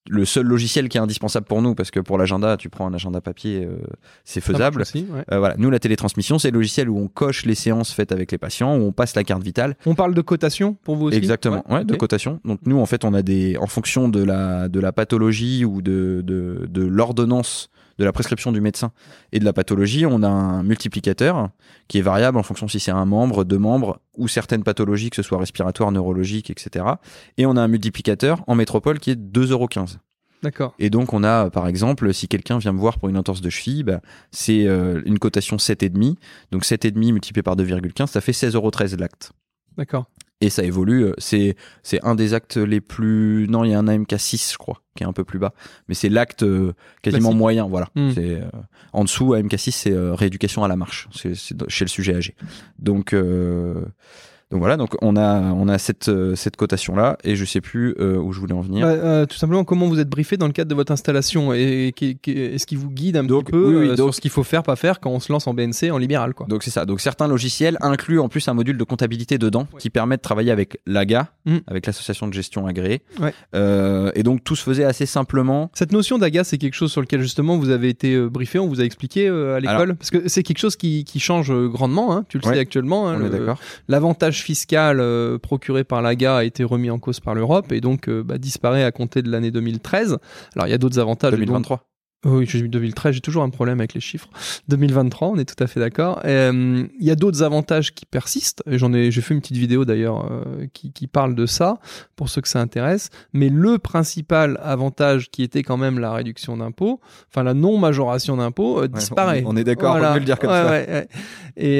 le 0.07 0.25
seul 0.25 0.45
logiciel 0.45 0.89
qui 0.89 0.97
est 0.97 1.01
indispensable 1.01 1.45
pour 1.45 1.61
nous 1.61 1.75
parce 1.75 1.91
que 1.91 1.99
pour 1.99 2.17
l'agenda, 2.17 2.57
tu 2.57 2.69
prends 2.69 2.87
un 2.87 2.93
agenda 2.93 3.21
papier, 3.21 3.65
euh, 3.65 3.77
c'est 4.23 4.41
faisable. 4.41 4.79
marche 4.79 4.95
aussi, 4.95 5.05
ouais. 5.09 5.23
Euh, 5.31 5.39
voilà, 5.39 5.55
nous 5.57 5.69
la 5.69 5.79
télétransmission, 5.79 6.39
c'est 6.39 6.51
le 6.51 6.57
logiciel 6.57 6.89
où 6.89 6.97
on 6.97 7.07
coche 7.07 7.45
les 7.45 7.55
séances 7.55 7.91
faites 7.91 8.11
avec 8.11 8.31
les 8.31 8.37
patients, 8.37 8.75
où 8.77 8.81
on 8.81 8.91
passe 8.91 9.15
la 9.15 9.23
carte 9.23 9.43
vitale. 9.43 9.75
On 9.85 9.95
parle 9.95 10.13
de 10.13 10.21
cotation 10.21 10.73
pour 10.83 10.95
vous 10.95 11.07
aussi 11.07 11.17
Exactement, 11.17 11.63
ouais, 11.69 11.83
de 11.83 11.95
cotation. 11.95 12.39
Donc 12.45 12.59
nous 12.65 12.79
en 12.79 12.85
fait, 12.85 13.05
on 13.05 13.13
a 13.13 13.21
des 13.21 13.57
en 13.57 13.67
fonction 13.67 14.09
de 14.09 14.23
la 14.23 14.67
de 14.69 14.79
la 14.79 14.91
pathologie 14.91 15.65
ou 15.65 15.81
de 15.81 16.21
de, 16.25 16.67
de 16.69 16.83
l'ordonnance 16.83 17.69
de 17.99 18.05
la 18.05 18.13
prescription 18.13 18.51
du 18.51 18.61
médecin 18.61 18.91
et 19.31 19.39
de 19.39 19.45
la 19.45 19.53
pathologie, 19.53 20.05
on 20.05 20.23
a 20.23 20.27
un 20.27 20.63
multiplicateur 20.63 21.49
qui 21.87 21.99
est 21.99 22.01
variable 22.01 22.37
en 22.37 22.43
fonction 22.43 22.67
si 22.67 22.79
c'est 22.79 22.91
un 22.91 23.05
membre, 23.05 23.43
deux 23.43 23.59
membres 23.59 23.99
ou 24.17 24.27
certaines 24.27 24.63
pathologies, 24.63 25.09
que 25.09 25.17
ce 25.17 25.21
soit 25.21 25.37
respiratoire, 25.37 25.91
neurologique, 25.91 26.49
etc. 26.49 26.85
Et 27.37 27.45
on 27.45 27.57
a 27.57 27.61
un 27.61 27.67
multiplicateur 27.67 28.41
en 28.47 28.55
métropole 28.55 28.99
qui 28.99 29.11
est 29.11 29.19
2,15€. 29.19 29.97
D'accord. 30.41 30.73
Et 30.79 30.89
donc, 30.89 31.11
on 31.11 31.25
a, 31.25 31.49
par 31.49 31.67
exemple, 31.67 32.13
si 32.13 32.29
quelqu'un 32.29 32.59
vient 32.59 32.71
me 32.71 32.79
voir 32.79 32.97
pour 32.97 33.09
une 33.09 33.17
entorse 33.17 33.41
de 33.41 33.49
cheville, 33.49 33.83
bah, 33.83 33.99
c'est 34.31 34.65
euh, 34.65 35.01
une 35.05 35.19
cotation 35.19 35.57
7,5. 35.57 36.15
Donc, 36.51 36.63
7,5 36.63 37.11
multiplié 37.11 37.43
par 37.43 37.57
2,15, 37.57 38.07
ça 38.07 38.21
fait 38.21 38.31
16,13€ 38.31 38.97
l'acte. 38.97 39.33
D'accord. 39.77 40.05
Et 40.41 40.49
ça 40.49 40.63
évolue. 40.63 41.03
euh, 41.03 41.13
C'est, 41.17 41.55
c'est 41.83 42.01
un 42.05 42.15
des 42.15 42.33
actes 42.33 42.55
les 42.57 42.79
plus. 42.81 43.47
Non, 43.49 43.65
il 43.65 43.71
y 43.71 43.73
a 43.73 43.79
un 43.79 43.87
AMK6, 43.87 44.53
je 44.53 44.57
crois, 44.57 44.81
qui 44.95 45.03
est 45.03 45.05
un 45.05 45.11
peu 45.13 45.25
plus 45.25 45.37
bas. 45.39 45.53
Mais 45.89 45.95
c'est 45.95 46.07
l'acte 46.09 46.43
euh, 46.43 46.73
quasiment 47.01 47.29
Classique. 47.29 47.37
moyen. 47.37 47.67
Voilà. 47.67 47.89
Hmm. 47.95 48.11
C'est, 48.15 48.35
euh, 48.35 48.45
en 48.93 49.03
dessous, 49.03 49.33
AMK6, 49.35 49.71
c'est 49.71 49.91
euh, 49.91 50.13
rééducation 50.15 50.63
à 50.63 50.67
la 50.69 50.77
marche. 50.77 51.09
C'est, 51.13 51.33
chez 51.35 51.83
le 51.85 51.89
sujet 51.89 52.15
âgé. 52.15 52.35
Donc. 52.79 53.13
euh, 53.13 53.83
donc 54.51 54.61
voilà, 54.61 54.77
donc 54.77 54.95
on 55.03 55.15
a 55.15 55.39
on 55.41 55.67
a 55.67 55.77
cette 55.77 56.09
euh, 56.09 56.35
cette 56.35 56.55
cotation 56.55 56.95
là 56.95 57.17
et 57.23 57.35
je 57.35 57.45
sais 57.45 57.61
plus 57.61 57.93
euh, 57.99 58.17
où 58.17 58.33
je 58.33 58.39
voulais 58.39 58.53
en 58.55 58.61
venir. 58.61 58.85
Bah, 58.87 58.93
euh, 58.93 59.25
tout 59.27 59.37
simplement, 59.37 59.63
comment 59.63 59.85
vous 59.87 59.99
êtes 59.99 60.09
briefé 60.09 60.37
dans 60.37 60.47
le 60.47 60.53
cadre 60.53 60.69
de 60.69 60.73
votre 60.75 60.91
installation 60.91 61.53
et, 61.53 61.93
qui- 61.95 62.17
qui- 62.17 62.31
est-ce 62.31 62.65
qu'il 62.65 62.79
vous 62.79 62.89
guide 62.89 63.15
un 63.17 63.23
Donc, 63.23 63.45
petit 63.45 63.51
peu 63.51 63.67
oui, 63.67 63.75
oui, 63.75 63.87
donc- 63.89 63.97
sur 63.97 64.15
ce 64.15 64.21
qu'il 64.21 64.31
faut 64.31 64.41
faire, 64.43 64.63
pas 64.63 64.75
faire 64.75 64.99
quand 64.99 65.11
on 65.11 65.19
se 65.19 65.31
lance 65.31 65.45
en 65.45 65.53
BNC, 65.53 65.91
en 65.91 65.99
libéral, 65.99 66.33
quoi 66.33 66.47
Donc 66.49 66.63
c'est 66.63 66.71
ça. 66.71 66.85
Donc 66.87 66.99
certains 66.99 67.27
logiciels 67.27 67.77
incluent 67.81 68.19
en 68.19 68.27
plus 68.27 68.47
un 68.47 68.53
module 68.55 68.75
de 68.77 68.83
comptabilité 68.83 69.37
dedans 69.37 69.67
Ouais. 69.73 69.79
qui 69.79 69.91
permet 69.91 70.17
de 70.17 70.21
travailler 70.21 70.51
avec 70.51 70.79
l'AGA, 70.87 71.27
Mm. 71.45 71.57
avec 71.67 71.85
l'association 71.85 72.27
de 72.27 72.33
gestion 72.33 72.65
agréée. 72.65 73.01
Ouais. 73.19 73.33
Euh, 73.55 74.11
et 74.15 74.23
donc 74.23 74.43
tout 74.43 74.55
se 74.55 74.63
faisait 74.63 74.83
assez 74.83 75.05
simplement. 75.05 75.69
Cette 75.75 75.91
notion 75.93 76.17
d'AGA, 76.17 76.43
c'est 76.43 76.57
quelque 76.57 76.73
chose 76.73 76.91
sur 76.91 77.01
lequel 77.01 77.21
justement 77.21 77.55
vous 77.57 77.69
avez 77.69 77.89
été 77.89 78.19
briefé, 78.19 78.57
on 78.57 78.67
vous 78.67 78.81
a 78.81 78.83
expliqué 78.83 79.27
à 79.29 79.59
l'école? 79.59 79.95
Parce 79.95 80.09
que 80.09 80.27
c'est 80.27 80.41
quelque 80.41 80.57
chose 80.57 80.75
qui, 80.75 81.03
qui 81.03 81.19
change 81.19 81.53
grandement, 81.67 82.13
hein, 82.15 82.25
tu 82.29 82.39
le 82.39 82.47
Ouais. 82.47 82.55
sais 82.55 82.59
actuellement. 82.59 83.07
hein, 83.09 83.29
d'accord. 83.29 83.59
L'avantage 84.39 84.43
fiscal 84.45 84.99
euh, 84.99 85.37
procuré 85.37 85.83
par 85.83 86.01
l'AGA 86.01 86.37
a 86.37 86.43
été 86.43 86.63
remis 86.63 86.89
en 86.89 86.99
cause 86.99 87.19
par 87.19 87.35
l'Europe 87.35 87.71
et 87.71 87.81
donc 87.81 88.07
euh, 88.07 88.23
bah, 88.23 88.37
disparaît 88.37 88.83
à 88.83 88.91
compter 88.91 89.21
de 89.21 89.29
l'année 89.31 89.51
2013. 89.51 90.17
Alors 90.55 90.67
il 90.67 90.71
y 90.71 90.73
a 90.73 90.77
d'autres 90.77 90.99
avantages. 90.99 91.31
dont- 91.31 91.37
2023. 91.37 91.83
Oui, 92.25 92.45
j'ai 92.45 92.59
eu 92.59 92.67
2013, 92.67 93.13
j'ai 93.15 93.21
toujours 93.21 93.43
un 93.43 93.49
problème 93.49 93.79
avec 93.79 93.93
les 93.93 94.01
chiffres. 94.01 94.27
2023, 94.67 95.29
on 95.29 95.37
est 95.37 95.45
tout 95.45 95.63
à 95.63 95.67
fait 95.67 95.79
d'accord. 95.79 96.19
Euh, 96.25 96.83
Il 96.99 97.05
y 97.05 97.11
a 97.11 97.15
d'autres 97.15 97.43
avantages 97.43 97.93
qui 97.95 98.05
persistent. 98.05 98.61
et 98.69 98.77
J'en 98.77 98.91
ai, 98.93 99.09
j'ai 99.09 99.21
fait 99.21 99.33
une 99.33 99.39
petite 99.39 99.55
vidéo 99.55 99.85
d'ailleurs 99.85 100.29
euh, 100.29 100.67
qui, 100.73 100.91
qui 100.91 101.07
parle 101.07 101.33
de 101.33 101.45
ça 101.45 101.77
pour 102.17 102.27
ceux 102.27 102.41
que 102.41 102.49
ça 102.49 102.59
intéresse. 102.59 103.09
Mais 103.31 103.47
le 103.47 103.77
principal 103.79 104.59
avantage 104.61 105.29
qui 105.31 105.43
était 105.43 105.63
quand 105.63 105.77
même 105.77 105.97
la 105.97 106.11
réduction 106.11 106.57
d'impôts, 106.57 106.99
enfin 107.31 107.43
la 107.43 107.53
non 107.53 107.77
majoration 107.77 108.35
d'impôts, 108.35 108.81
euh, 108.83 108.87
disparaît. 108.89 109.43
on 109.45 109.55
est 109.55 109.63
d'accord, 109.63 109.95
on 109.95 110.13
peut 110.13 110.19
le 110.19 110.25
dire 110.25 110.39
comme 110.39 110.49
Ouais, 110.49 110.55
ça. 110.57 110.69
ouais. 110.71 111.07
Et, 111.55 111.79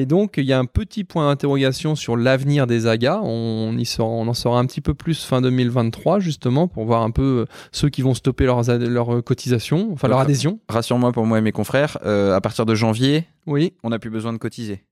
et 0.00 0.06
donc 0.06 0.34
il 0.36 0.44
y 0.44 0.52
a 0.52 0.58
un 0.58 0.64
petit 0.66 1.04
point 1.04 1.28
d'interrogation 1.28 1.94
sur 1.94 2.16
l'avenir 2.18 2.66
des 2.66 2.86
AGA. 2.86 3.20
On, 3.22 3.76
y 3.78 3.96
on 3.98 4.28
en 4.28 4.34
saura 4.34 4.58
un 4.60 4.66
petit 4.66 4.80
peu 4.80 4.92
plus 4.94 5.24
fin 5.24 5.40
2023 5.40 6.20
justement 6.20 6.68
pour 6.68 6.84
voir 6.84 7.02
un 7.02 7.10
peu 7.10 7.46
ceux 7.72 7.88
qui 7.88 8.02
vont 8.02 8.14
stopper 8.14 8.44
leurs 8.46 9.24
cotisations, 9.24 9.69
enfin 9.92 10.08
leur 10.08 10.20
adhésion. 10.20 10.58
Rassure-moi 10.68 11.12
pour 11.12 11.26
moi 11.26 11.38
et 11.38 11.40
mes 11.40 11.52
confrères, 11.52 11.98
euh, 12.04 12.34
à 12.34 12.40
partir 12.40 12.66
de 12.66 12.74
janvier, 12.74 13.26
Oui. 13.46 13.74
on 13.82 13.90
n'a 13.90 13.98
plus 13.98 14.10
besoin 14.10 14.32
de 14.32 14.38
cotiser. 14.38 14.84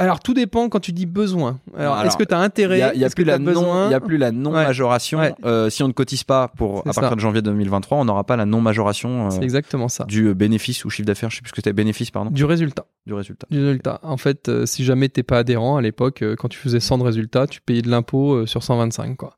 Alors 0.00 0.20
tout 0.20 0.32
dépend 0.32 0.68
quand 0.68 0.78
tu 0.78 0.92
dis 0.92 1.06
besoin. 1.06 1.58
Alors, 1.76 1.94
Alors, 1.94 2.06
est-ce 2.06 2.16
que 2.16 2.22
tu 2.22 2.32
as 2.32 2.38
intérêt? 2.38 2.92
il 2.94 3.00
y 3.00 3.04
a 3.04 3.10
plus 3.10 3.24
la 3.24 3.32
t'as 3.32 3.38
besoin 3.44 3.82
non, 3.84 3.88
il 3.88 3.90
y 3.90 3.94
a 3.94 4.00
plus 4.00 4.16
la 4.16 4.30
non 4.30 4.52
majoration. 4.52 5.18
Ouais. 5.18 5.34
Euh, 5.44 5.70
si 5.70 5.82
on 5.82 5.88
ne 5.88 5.92
cotise 5.92 6.22
pas 6.22 6.46
pour 6.56 6.86
à 6.86 6.92
partir 6.92 7.16
de 7.16 7.20
janvier 7.20 7.42
2023, 7.42 7.98
on 7.98 8.04
n'aura 8.04 8.22
pas 8.22 8.36
la 8.36 8.46
non 8.46 8.60
majoration 8.60 9.28
C'est 9.30 9.40
euh, 9.40 9.42
exactement 9.42 9.88
ça. 9.88 10.04
du 10.04 10.32
bénéfice 10.34 10.84
ou 10.84 10.90
chiffre 10.90 11.06
d'affaires. 11.06 11.30
Je 11.30 11.36
sais 11.36 11.42
plus 11.42 11.48
ce 11.48 11.52
que 11.54 11.58
c'était 11.58 11.72
bénéfice 11.72 12.12
pardon 12.12 12.30
Du 12.30 12.44
résultat. 12.44 12.86
du 13.06 13.14
résultat. 13.14 13.48
Du 13.50 13.58
résultat. 13.60 13.98
En 14.04 14.16
fait, 14.18 14.48
euh, 14.48 14.66
si 14.66 14.84
jamais 14.84 15.08
t'es 15.08 15.24
pas 15.24 15.38
adhérent 15.38 15.76
à 15.78 15.82
l'époque, 15.82 16.22
quand 16.38 16.48
tu 16.48 16.58
faisais 16.60 16.78
100 16.78 16.98
de 16.98 17.02
résultats, 17.02 17.48
tu 17.48 17.60
payais 17.60 17.82
de 17.82 17.90
l'impôt 17.90 18.46
sur 18.46 18.62
125 18.62 19.16
quoi. 19.16 19.37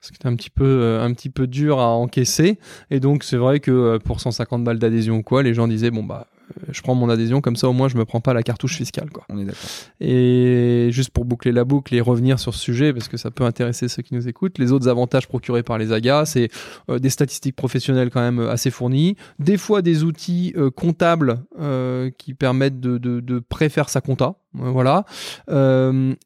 Ce 0.00 0.12
qui 0.12 0.18
est 0.22 0.26
un 0.26 0.36
petit 0.36 0.50
peu 0.50 0.64
euh, 0.64 1.02
un 1.02 1.12
petit 1.12 1.30
peu 1.30 1.46
dur 1.46 1.80
à 1.80 1.88
encaisser. 1.88 2.58
Et 2.90 3.00
donc 3.00 3.24
c'est 3.24 3.36
vrai 3.36 3.60
que 3.60 3.70
euh, 3.70 3.98
pour 3.98 4.20
150 4.20 4.64
balles 4.64 4.78
d'adhésion 4.78 5.16
ou 5.16 5.22
quoi, 5.22 5.42
les 5.42 5.54
gens 5.54 5.68
disaient 5.68 5.90
bon 5.90 6.04
bah 6.04 6.26
euh, 6.50 6.66
je 6.70 6.80
prends 6.82 6.94
mon 6.94 7.08
adhésion 7.08 7.40
comme 7.40 7.56
ça 7.56 7.68
au 7.68 7.72
moins 7.72 7.88
je 7.88 7.96
me 7.96 8.04
prends 8.04 8.20
pas 8.20 8.34
la 8.34 8.42
cartouche 8.42 8.76
fiscale 8.76 9.10
quoi. 9.10 9.24
On 9.28 9.38
est 9.38 9.44
d'accord. 9.44 9.68
Et 10.00 10.88
juste 10.90 11.10
pour 11.10 11.24
boucler 11.24 11.52
la 11.52 11.64
boucle 11.64 11.94
et 11.94 12.00
revenir 12.00 12.38
sur 12.38 12.54
ce 12.54 12.60
sujet, 12.60 12.92
parce 12.92 13.08
que 13.08 13.16
ça 13.16 13.30
peut 13.30 13.44
intéresser 13.44 13.88
ceux 13.88 14.02
qui 14.02 14.14
nous 14.14 14.28
écoutent, 14.28 14.58
les 14.58 14.72
autres 14.72 14.88
avantages 14.88 15.26
procurés 15.26 15.62
par 15.62 15.78
les 15.78 15.92
AGA, 15.92 16.24
c'est 16.26 16.48
euh, 16.90 16.98
des 16.98 17.10
statistiques 17.10 17.56
professionnelles 17.56 18.10
quand 18.10 18.20
même 18.20 18.40
assez 18.40 18.70
fournies, 18.70 19.16
des 19.38 19.56
fois 19.56 19.82
des 19.82 20.04
outils 20.04 20.52
euh, 20.56 20.70
comptables 20.70 21.40
euh, 21.58 22.10
qui 22.18 22.34
permettent 22.34 22.80
de, 22.80 22.98
de, 22.98 23.20
de 23.20 23.38
préfaire 23.38 23.88
sa 23.88 24.00
compta, 24.00 24.36
voilà. 24.52 25.04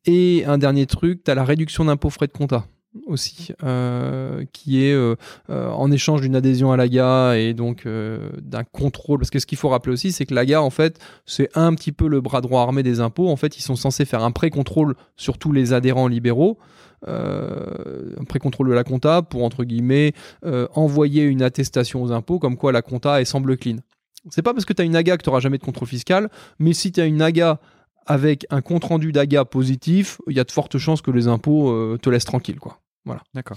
Et 0.07 0.45
un 0.47 0.59
dernier 0.59 0.86
truc, 0.86 1.24
tu 1.24 1.30
as 1.30 1.34
la 1.34 1.45
réduction 1.45 1.84
d'impôt 1.84 2.11
frais 2.11 2.26
de 2.26 2.32
compta 2.32 2.66
aussi, 3.07 3.53
euh, 3.62 4.45
qui 4.53 4.84
est 4.84 4.93
euh, 4.93 5.14
euh, 5.49 5.70
en 5.70 5.91
échange 5.91 6.20
d'une 6.22 6.34
adhésion 6.34 6.72
à 6.72 6.76
l'AGA 6.76 7.36
et 7.38 7.55
donc 7.55 7.86
d'un 7.86 8.64
contrôle. 8.64 9.18
Parce 9.18 9.30
que 9.30 9.38
ce 9.38 9.47
qu'il 9.47 9.59
faut 9.59 9.68
rappeler 9.68 9.93
aussi, 9.93 10.12
c'est 10.12 10.26
que 10.26 10.34
l'AGA, 10.34 10.62
en 10.62 10.70
fait, 10.70 10.99
c'est 11.26 11.49
un 11.55 11.74
petit 11.74 11.93
peu 11.93 12.09
le 12.09 12.20
bras 12.20 12.41
droit 12.41 12.62
armé 12.62 12.82
des 12.82 13.01
impôts. 13.01 13.28
En 13.28 13.36
fait, 13.36 13.57
ils 13.59 13.62
sont 13.62 13.76
censés 13.76 14.05
faire 14.05 14.24
un 14.24 14.30
pré-contrôle 14.30 14.95
sur 15.16 15.38
tous 15.38 15.53
les 15.53 15.72
adhérents 15.72 16.09
libéraux. 16.09 16.59
un 17.07 18.24
pré-contrôle 18.28 18.68
de 18.68 18.74
la 18.74 18.84
compta 18.84 19.22
pour, 19.22 19.45
entre 19.45 19.64
guillemets, 19.64 20.12
envoyer 20.74 21.24
une 21.24 21.43
attestation 21.43 22.03
aux 22.03 22.12
impôts 22.12 22.38
comme 22.38 22.57
quoi 22.57 22.72
la 22.72 22.82
compta 22.82 23.20
est 23.20 23.24
semble 23.24 23.57
clean. 23.57 23.76
C'est 24.28 24.43
pas 24.43 24.53
parce 24.53 24.66
que 24.66 24.74
tu 24.74 24.82
as 24.82 24.84
une 24.84 24.97
AGA 24.97 25.16
que 25.16 25.22
tu 25.22 25.30
n'auras 25.30 25.41
jamais 25.41 25.57
de 25.57 25.62
contrôle 25.64 25.88
fiscal, 25.88 26.28
mais 26.59 26.74
si 26.74 26.93
tu 26.93 27.01
as 27.01 27.07
une 27.07 27.22
AGA 27.22 27.59
avec 28.07 28.46
un 28.51 28.61
compte-rendu 28.61 29.12
d'AGA 29.12 29.44
positif, 29.44 30.20
il 30.28 30.36
y 30.36 30.40
a 30.40 30.44
de 30.44 30.51
fortes 30.51 30.78
chances 30.78 31.03
que 31.03 31.11
les 31.11 31.28
impôts 31.28 31.70
euh, 31.70 31.98
te 32.01 32.11
laissent 32.11 32.24
tranquille. 32.24 32.59
Quoi. 32.59 32.78
Voilà. 33.05 33.22
D'accord. 33.34 33.57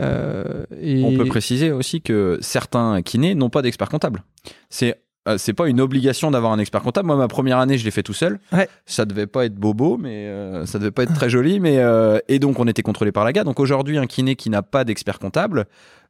Euh, 0.00 0.64
et... 0.80 1.02
On 1.04 1.16
peut 1.16 1.24
préciser 1.24 1.70
aussi 1.70 2.02
que 2.02 2.38
certains 2.40 3.02
kinés 3.02 3.34
n'ont 3.34 3.50
pas 3.50 3.62
d'expert 3.62 3.88
comptable. 3.88 4.24
C'est 4.68 5.02
euh, 5.28 5.38
c'est 5.38 5.52
pas 5.52 5.68
une 5.68 5.80
obligation 5.80 6.30
d'avoir 6.30 6.52
un 6.52 6.58
expert 6.58 6.82
comptable. 6.82 7.06
Moi, 7.06 7.16
ma 7.16 7.28
première 7.28 7.58
année, 7.58 7.78
je 7.78 7.84
l'ai 7.84 7.90
fait 7.90 8.02
tout 8.02 8.12
seul. 8.12 8.40
Ouais. 8.52 8.68
Ça 8.86 9.04
devait 9.04 9.28
pas 9.28 9.44
être 9.44 9.54
bobo, 9.54 9.96
mais 9.96 10.26
euh, 10.26 10.66
ça 10.66 10.78
devait 10.78 10.90
pas 10.90 11.04
être 11.04 11.14
très 11.14 11.30
joli. 11.30 11.60
Mais 11.60 11.78
euh, 11.78 12.18
et 12.28 12.38
donc 12.38 12.58
on 12.58 12.66
était 12.66 12.82
contrôlé 12.82 13.12
par 13.12 13.24
l'AGA. 13.24 13.44
Donc 13.44 13.60
aujourd'hui, 13.60 13.98
un 13.98 14.06
kiné 14.06 14.34
qui 14.34 14.50
n'a 14.50 14.62
pas 14.62 14.84
d'expert 14.84 15.18
comptable 15.18 15.66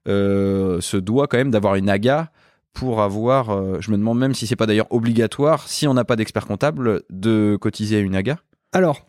euh, 0.08 0.80
se 0.80 0.96
doit 0.96 1.26
quand 1.26 1.36
même 1.36 1.50
d'avoir 1.50 1.74
une 1.74 1.90
AGA 1.90 2.30
pour 2.72 3.02
avoir. 3.02 3.50
euh, 3.50 3.76
je 3.80 3.90
me 3.90 3.96
demande 3.96 4.18
même 4.18 4.34
si 4.34 4.46
c'est 4.46 4.56
pas 4.56 4.66
d'ailleurs 4.66 4.90
obligatoire, 4.90 5.68
si 5.68 5.86
on 5.86 5.94
n'a 5.94 6.04
pas 6.04 6.16
d'expert 6.16 6.46
comptable, 6.46 7.02
de 7.10 7.56
cotiser 7.60 7.96
à 7.96 8.00
une 8.00 8.14
AGA. 8.14 8.38
Alors, 8.72 9.06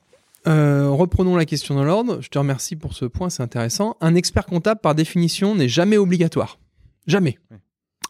euh, 0.47 0.89
reprenons 0.89 1.35
la 1.35 1.45
question 1.45 1.75
dans 1.75 1.83
l'ordre. 1.83 2.21
Je 2.21 2.29
te 2.29 2.37
remercie 2.37 2.75
pour 2.75 2.93
ce 2.93 3.05
point, 3.05 3.29
c'est 3.29 3.43
intéressant. 3.43 3.95
Un 4.01 4.15
expert 4.15 4.45
comptable, 4.45 4.81
par 4.81 4.95
définition, 4.95 5.55
n'est 5.55 5.69
jamais 5.69 5.97
obligatoire. 5.97 6.59
Jamais. 7.07 7.37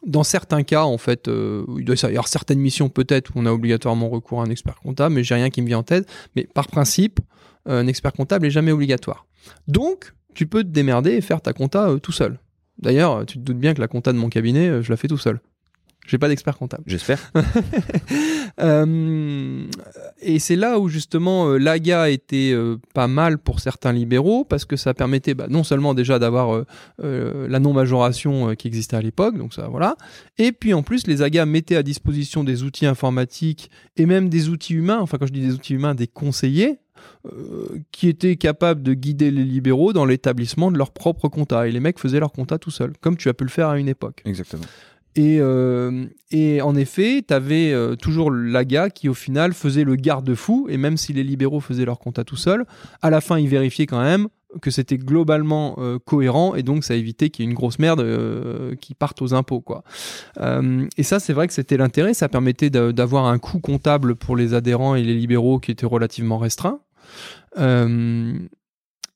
Dans 0.05 0.23
certains 0.23 0.63
cas, 0.63 0.83
en 0.83 0.97
fait, 0.97 1.27
euh, 1.27 1.65
il 1.77 1.85
doit 1.85 1.95
y 1.95 2.05
avoir 2.05 2.27
certaines 2.27 2.59
missions 2.59 2.89
peut-être 2.89 3.29
où 3.29 3.39
on 3.39 3.45
a 3.45 3.51
obligatoirement 3.51 4.09
recours 4.09 4.41
à 4.41 4.45
un 4.45 4.49
expert 4.49 4.75
comptable, 4.75 5.15
mais 5.15 5.23
j'ai 5.23 5.35
rien 5.35 5.49
qui 5.49 5.61
me 5.61 5.67
vient 5.67 5.79
en 5.79 5.83
tête. 5.83 6.07
Mais 6.35 6.43
par 6.43 6.67
principe, 6.67 7.19
un 7.65 7.87
expert 7.87 8.11
comptable 8.11 8.45
est 8.47 8.51
jamais 8.51 8.71
obligatoire. 8.71 9.25
Donc, 9.67 10.13
tu 10.33 10.47
peux 10.47 10.63
te 10.63 10.69
démerder 10.69 11.11
et 11.11 11.21
faire 11.21 11.41
ta 11.41 11.53
compta 11.53 11.89
tout 12.01 12.11
seul. 12.11 12.39
D'ailleurs, 12.79 13.25
tu 13.25 13.37
te 13.37 13.43
doutes 13.43 13.59
bien 13.59 13.73
que 13.73 13.81
la 13.81 13.87
compta 13.87 14.13
de 14.13 14.17
mon 14.17 14.29
cabinet, 14.29 14.67
euh, 14.67 14.81
je 14.81 14.89
la 14.89 14.97
fais 14.97 15.07
tout 15.07 15.17
seul. 15.17 15.39
J'ai 16.05 16.17
pas 16.17 16.27
d'expert 16.27 16.57
comptable. 16.57 16.83
J'espère. 16.87 17.31
Euh, 18.59 19.65
et 20.21 20.37
c'est 20.37 20.55
là 20.55 20.77
où 20.77 20.87
justement 20.87 21.47
euh, 21.49 21.57
l'AGA 21.57 22.11
était 22.11 22.51
euh, 22.53 22.77
pas 22.93 23.07
mal 23.07 23.39
pour 23.39 23.59
certains 23.59 23.91
libéraux 23.91 24.45
parce 24.45 24.63
que 24.65 24.75
ça 24.75 24.93
permettait 24.93 25.33
bah, 25.33 25.47
non 25.49 25.63
seulement 25.63 25.95
déjà 25.95 26.19
d'avoir 26.19 26.63
la 26.99 27.59
non-majoration 27.59 28.53
qui 28.53 28.67
existait 28.67 28.95
à 28.95 29.01
l'époque, 29.01 29.39
donc 29.39 29.55
ça 29.55 29.69
voilà, 29.69 29.95
et 30.37 30.51
puis 30.51 30.75
en 30.75 30.83
plus 30.83 31.07
les 31.07 31.23
AGA 31.23 31.47
mettaient 31.47 31.75
à 31.75 31.81
disposition 31.81 32.43
des 32.43 32.61
outils 32.61 32.85
informatiques 32.85 33.71
et 33.97 34.05
même 34.05 34.29
des 34.29 34.49
outils 34.49 34.75
humains, 34.75 34.99
enfin 35.01 35.17
quand 35.17 35.25
je 35.25 35.33
dis 35.33 35.41
des 35.41 35.53
outils 35.53 35.73
humains, 35.73 35.95
des 35.95 36.07
conseillers 36.07 36.77
qui 37.91 38.09
étaient 38.09 38.35
capables 38.35 38.83
de 38.83 38.93
guider 38.93 39.31
les 39.31 39.43
libéraux 39.43 39.93
dans 39.93 40.05
l'établissement 40.05 40.71
de 40.71 40.77
leur 40.77 40.91
propre 40.91 41.29
compta. 41.29 41.67
Et 41.67 41.71
les 41.71 41.79
mecs 41.79 41.99
faisaient 41.99 42.19
leur 42.19 42.31
compta 42.31 42.57
tout 42.57 42.71
seuls, 42.71 42.93
comme 43.01 43.17
tu 43.17 43.29
as 43.29 43.33
pu 43.33 43.43
le 43.43 43.49
faire 43.49 43.69
à 43.69 43.79
une 43.79 43.87
époque. 43.87 44.21
Exactement. 44.25 44.63
Et, 45.15 45.37
euh, 45.39 46.05
et 46.31 46.61
en 46.61 46.75
effet, 46.75 47.23
tu 47.27 47.33
avais 47.33 47.71
toujours 48.01 48.31
l'AGA 48.31 48.89
qui, 48.89 49.09
au 49.09 49.13
final, 49.13 49.53
faisait 49.53 49.83
le 49.83 49.95
garde-fou. 49.95 50.67
Et 50.69 50.77
même 50.77 50.97
si 50.97 51.13
les 51.13 51.23
libéraux 51.23 51.59
faisaient 51.59 51.85
leur 51.85 51.99
compta 51.99 52.23
tout 52.23 52.35
seuls, 52.35 52.65
à 53.01 53.09
la 53.09 53.21
fin, 53.21 53.37
ils 53.37 53.47
vérifiaient 53.47 53.85
quand 53.85 54.01
même 54.01 54.27
que 54.61 54.69
c'était 54.69 54.97
globalement 54.97 55.75
euh, 55.79 55.97
cohérent. 56.03 56.55
Et 56.55 56.63
donc, 56.63 56.83
ça 56.83 56.95
évitait 56.95 57.29
qu'il 57.29 57.43
y 57.43 57.47
ait 57.47 57.51
une 57.51 57.55
grosse 57.55 57.79
merde 57.79 58.01
euh, 58.01 58.75
qui 58.75 58.93
parte 58.95 59.21
aux 59.21 59.33
impôts. 59.33 59.61
Quoi. 59.61 59.83
Euh, 60.39 60.87
et 60.97 61.03
ça, 61.03 61.19
c'est 61.19 61.33
vrai 61.33 61.47
que 61.47 61.53
c'était 61.53 61.77
l'intérêt. 61.77 62.13
Ça 62.13 62.29
permettait 62.29 62.69
d'a- 62.69 62.91
d'avoir 62.91 63.25
un 63.25 63.37
coût 63.39 63.59
comptable 63.59 64.15
pour 64.15 64.35
les 64.35 64.53
adhérents 64.53 64.95
et 64.95 65.03
les 65.03 65.15
libéraux 65.15 65.59
qui 65.59 65.71
était 65.71 65.85
relativement 65.87 66.37
restreint. 66.37 66.79
Euh, 67.57 68.33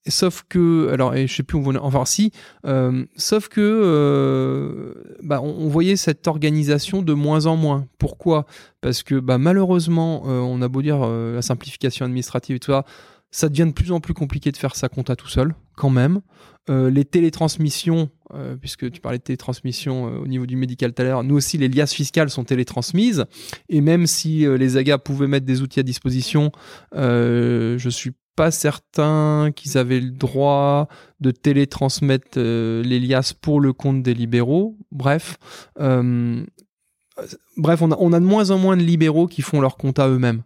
Sauf 0.09 0.43
que, 0.47 0.89
alors, 0.89 1.15
et 1.15 1.27
je 1.27 1.35
sais 1.35 1.43
plus 1.43 1.57
on 1.57 1.61
va, 1.61 1.81
enfin 1.81 2.05
si, 2.05 2.31
euh, 2.65 3.05
sauf 3.17 3.49
que, 3.49 3.59
euh, 3.59 4.93
bah, 5.21 5.41
on, 5.41 5.67
voyait 5.67 5.97
cette 5.97 6.27
organisation 6.27 7.01
de 7.01 7.11
moins 7.11 7.45
en 7.45 7.57
moins. 7.57 7.87
Pourquoi? 7.97 8.45
Parce 8.79 9.03
que, 9.03 9.15
bah, 9.15 9.37
malheureusement, 9.37 10.23
on 10.23 10.61
a 10.61 10.67
beau 10.69 10.81
dire 10.81 11.05
la 11.05 11.41
simplification 11.41 12.05
administrative 12.05 12.55
et 12.55 12.59
tout 12.59 12.71
ça, 12.71 12.85
ça 13.31 13.49
devient 13.49 13.67
de 13.67 13.73
plus 13.73 13.91
en 13.91 13.99
plus 13.99 14.13
compliqué 14.13 14.51
de 14.51 14.57
faire 14.57 14.75
sa 14.75 14.89
compta 14.89 15.15
tout 15.15 15.27
seul, 15.27 15.53
quand 15.75 15.89
même. 15.89 16.21
Euh, 16.69 16.89
les 16.89 17.05
télétransmissions, 17.05 18.09
euh, 18.33 18.55
puisque 18.57 18.91
tu 18.91 18.99
parlais 18.99 19.19
de 19.19 19.23
télétransmission 19.23 20.07
euh, 20.07 20.17
au 20.17 20.27
niveau 20.27 20.45
du 20.45 20.57
médical 20.57 20.93
tout 20.93 21.01
à 21.01 21.05
l'heure, 21.05 21.23
nous 21.23 21.35
aussi 21.35 21.57
les 21.57 21.69
liasses 21.69 21.93
fiscales 21.93 22.29
sont 22.29 22.43
télétransmises. 22.43 23.25
Et 23.69 23.79
même 23.81 24.05
si 24.05 24.45
euh, 24.45 24.57
les 24.57 24.75
AGA 24.75 24.97
pouvaient 24.97 25.27
mettre 25.27 25.45
des 25.45 25.61
outils 25.61 25.79
à 25.79 25.83
disposition, 25.83 26.51
euh, 26.95 27.77
je 27.77 27.89
suis 27.89 28.11
pas 28.35 28.51
certain 28.51 29.51
qu'ils 29.55 29.77
avaient 29.77 29.99
le 29.99 30.11
droit 30.11 30.87
de 31.19 31.31
télétransmettre 31.31 32.37
euh, 32.37 32.83
les 32.83 32.99
liasses 32.99 33.33
pour 33.33 33.61
le 33.61 33.73
compte 33.73 34.03
des 34.03 34.13
libéraux. 34.13 34.77
Bref, 34.91 35.37
bref, 37.57 37.81
on 37.81 37.91
a, 37.91 37.97
on 37.99 38.13
a 38.13 38.19
de 38.19 38.25
moins 38.25 38.51
en 38.51 38.57
moins 38.57 38.77
de 38.77 38.83
libéraux 38.83 39.27
qui 39.27 39.41
font 39.41 39.59
leur 39.59 39.77
compta 39.77 40.07
eux-mêmes. 40.07 40.43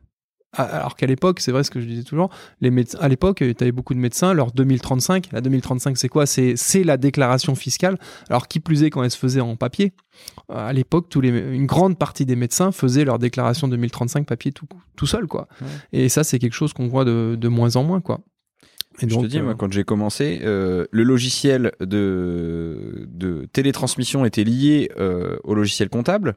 Ah, 0.58 0.64
Alors 0.64 0.96
qu'à 0.96 1.06
l'époque, 1.08 1.40
c'est 1.40 1.52
vrai 1.52 1.64
ce 1.64 1.72
que 1.72 1.80
je 1.80 1.86
disais 1.86 2.04
toujours, 2.04 2.30
les 2.60 2.72
médecins, 2.72 2.98
à 3.00 3.08
l'époque, 3.08 3.38
tu 3.38 3.56
avais 3.62 3.72
beaucoup 3.72 3.94
de 3.94 4.00
médecins, 4.00 4.34
leur 4.34 4.52
2035, 4.52 5.32
la 5.32 5.40
2035 5.42 5.98
c'est 5.98 6.10
quoi? 6.10 6.26
C'est 6.26 6.84
la 6.84 6.98
déclaration 6.98 7.56
fiscale. 7.56 7.98
Alors 8.30 8.48
qui 8.48 8.60
plus 8.60 8.84
est 8.84 8.90
quand 8.90 9.02
elle 9.04 9.12
se 9.12 9.18
faisait 9.18 9.40
en 9.42 9.56
papier. 9.56 9.94
Euh, 10.50 10.68
À 10.68 10.74
l'époque, 10.74 11.08
tous 11.10 11.22
les, 11.22 11.30
une 11.30 11.66
grande 11.68 11.98
partie 11.98 12.26
des 12.26 12.36
médecins 12.36 12.72
faisaient 12.72 13.06
leur 13.06 13.18
déclaration 13.18 13.68
2035 13.70 14.26
papier 14.26 14.52
tout, 14.52 14.68
tout 14.98 15.08
seul, 15.08 15.26
quoi. 15.28 15.48
Ouais. 15.62 15.68
Et 15.94 16.10
ça, 16.10 16.24
c'est 16.26 16.38
quelque 16.38 16.54
chose 16.54 16.74
qu'on 16.74 16.88
voit 16.88 17.06
de, 17.06 17.38
de 17.40 17.48
moins 17.48 17.76
en 17.78 17.84
moins, 17.84 18.02
quoi. 18.02 18.20
Et 19.02 19.10
je 19.10 19.16
te 19.16 19.26
dis, 19.26 19.40
euh, 19.40 19.44
moi, 19.44 19.56
quand 19.56 19.72
j'ai 19.72 19.84
commencé, 19.84 20.42
euh, 20.44 20.86
le 20.92 21.04
logiciel 21.04 21.72
de, 21.80 23.08
de 23.08 23.48
télétransmission 23.54 24.26
était 24.26 24.44
lié 24.44 24.92
euh, 25.00 25.38
au 25.44 25.56
logiciel 25.56 25.90
comptable. 25.90 26.36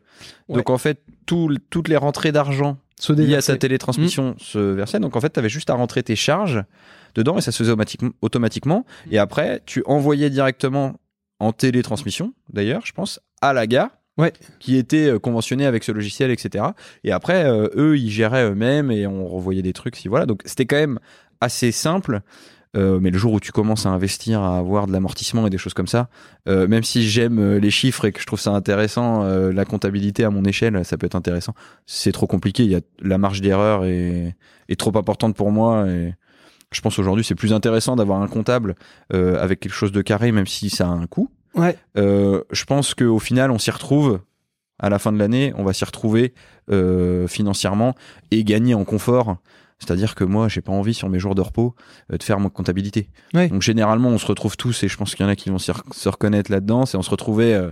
Ouais. 0.48 0.57
Donc, 0.57 0.70
en 0.70 0.78
fait, 0.78 1.00
tout- 1.26 1.57
toutes 1.70 1.88
les 1.88 1.96
rentrées 1.96 2.32
d'argent 2.32 2.78
liées 3.24 3.34
à 3.34 3.42
ta 3.42 3.59
télétransmission 3.59 4.34
se 4.38 4.59
versaient. 4.59 5.00
Donc, 5.00 5.16
en 5.16 5.20
fait, 5.20 5.32
tu 5.32 5.38
avais 5.40 5.48
juste 5.48 5.68
à 5.70 5.74
rentrer 5.74 6.02
tes 6.02 6.16
charges 6.16 6.62
dedans 7.14 7.36
et 7.38 7.40
ça 7.40 7.52
se 7.52 7.59
faisait 7.59 7.72
automatiquement- 7.72 8.12
automatiquement. 8.22 8.86
Et 9.11 9.18
après, 9.18 9.61
tu 9.66 9.82
envoyais 9.86 10.30
directement 10.30 10.94
en 11.40 11.52
télétransmission, 11.52 12.32
d'ailleurs, 12.52 12.86
je 12.86 12.92
pense, 12.92 13.20
à 13.42 13.52
la 13.52 13.66
gare. 13.66 13.90
Ouais. 14.16 14.32
qui 14.61 14.76
était 14.76 15.09
euh, 15.09 15.18
conventionné 15.18 15.66
avec 15.66 15.82
ce 15.82 15.90
logiciel, 15.90 16.30
etc. 16.30 16.66
Et 17.02 17.11
après, 17.11 17.46
euh, 17.46 17.66
eux, 17.74 17.98
ils 17.98 18.12
géraient 18.12 18.48
eux-mêmes 18.48 18.92
et 18.92 19.09
on 19.09 19.26
revoyait 19.26 19.61
des 19.61 19.72
trucs. 19.72 19.96
Si 19.96 20.07
voilà, 20.07 20.24
donc 20.24 20.40
c'était 20.44 20.66
quand 20.66 20.76
même 20.76 21.00
assez 21.41 21.72
simple. 21.72 22.22
Euh, 22.76 22.99
mais 23.01 23.11
le 23.11 23.18
jour 23.18 23.32
où 23.32 23.41
tu 23.41 23.53
commences 23.53 23.87
à 23.87 23.91
investir, 23.91 24.41
à 24.41 24.59
avoir 24.59 24.87
de 24.87 24.93
l'amortissement 24.93 25.47
et 25.47 25.51
des 25.51 25.59
choses 25.59 25.74
comme 25.74 25.87
ça, 25.87 26.09
euh, 26.49 26.66
même 26.66 26.82
si 26.82 27.09
j'aime 27.09 27.39
euh, 27.39 27.61
les 27.61 27.70
chiffres 27.70 28.05
et 28.05 28.12
que 28.12 28.20
je 28.20 28.26
trouve 28.26 28.41
ça 28.41 28.51
intéressant, 28.51 29.22
euh, 29.22 29.53
la 29.53 29.64
comptabilité 29.64 30.24
à 30.24 30.30
mon 30.30 30.45
échelle, 30.45 30.85
ça 30.85 30.97
peut 30.97 31.07
être 31.07 31.14
intéressant. 31.14 31.55
C'est 31.87 32.11
trop 32.11 32.26
compliqué. 32.26 32.64
Il 32.64 32.70
y 32.70 32.74
a 32.74 32.80
la 33.01 33.18
marge 33.18 33.41
d'erreur 33.41 33.85
est, 33.85 34.35
est 34.68 34.78
trop 34.78 34.97
importante 34.99 35.37
pour 35.37 35.53
moi. 35.53 35.87
Et 35.89 36.14
je 36.72 36.80
pense 36.80 36.99
aujourd'hui 36.99 37.24
c'est 37.24 37.37
plus 37.37 37.53
intéressant 37.53 37.95
d'avoir 37.95 38.20
un 38.20 38.26
comptable 38.26 38.74
avec 39.12 39.61
quelque 39.61 39.74
chose 39.74 39.93
de 39.93 40.03
carré, 40.03 40.32
même 40.32 40.47
si 40.47 40.70
ça 40.70 40.89
a 40.89 40.91
un 40.91 41.07
coût. 41.07 41.30
Ouais. 41.55 41.76
Je 41.95 42.64
pense 42.64 42.95
qu'au 42.95 43.20
final, 43.20 43.53
on 43.53 43.59
s'y 43.59 43.70
retrouve. 43.70 44.20
À 44.80 44.91
la 44.91 44.99
fin 44.99 45.12
de 45.12 45.18
l'année, 45.18 45.53
on 45.57 45.62
va 45.62 45.72
s'y 45.72 45.85
retrouver 45.85 46.35
financièrement 47.28 47.95
et 48.32 48.43
gagner 48.43 48.74
en 48.74 48.85
confort. 48.85 49.37
C'est-à-dire 49.87 50.14
que 50.14 50.24
moi, 50.24 50.49
j'ai 50.49 50.61
pas 50.61 50.72
envie 50.72 50.95
sur 50.95 51.09
mes 51.09 51.18
jours 51.18 51.35
de 51.35 51.41
repos 51.41 51.74
euh, 52.12 52.16
de 52.16 52.22
faire 52.22 52.41
ma 52.41 52.51
comptabilité. 52.51 53.09
Ouais. 53.35 53.49
Donc 53.49 53.62
généralement, 53.62 54.09
on 54.09 54.18
se 54.18 54.26
retrouve 54.26 54.57
tous, 54.57 54.82
et 54.82 54.89
je 54.89 54.97
pense 54.97 55.14
qu'il 55.14 55.24
y 55.24 55.28
en 55.28 55.32
a 55.32 55.37
qui 55.37 55.51
vont 55.51 55.59
se 55.59 56.09
reconnaître 56.09 56.51
là-dedans. 56.51 56.87
C'est 56.87 56.97
on 56.97 57.03
se 57.03 57.11
retrouvait 57.11 57.55
euh, 57.55 57.70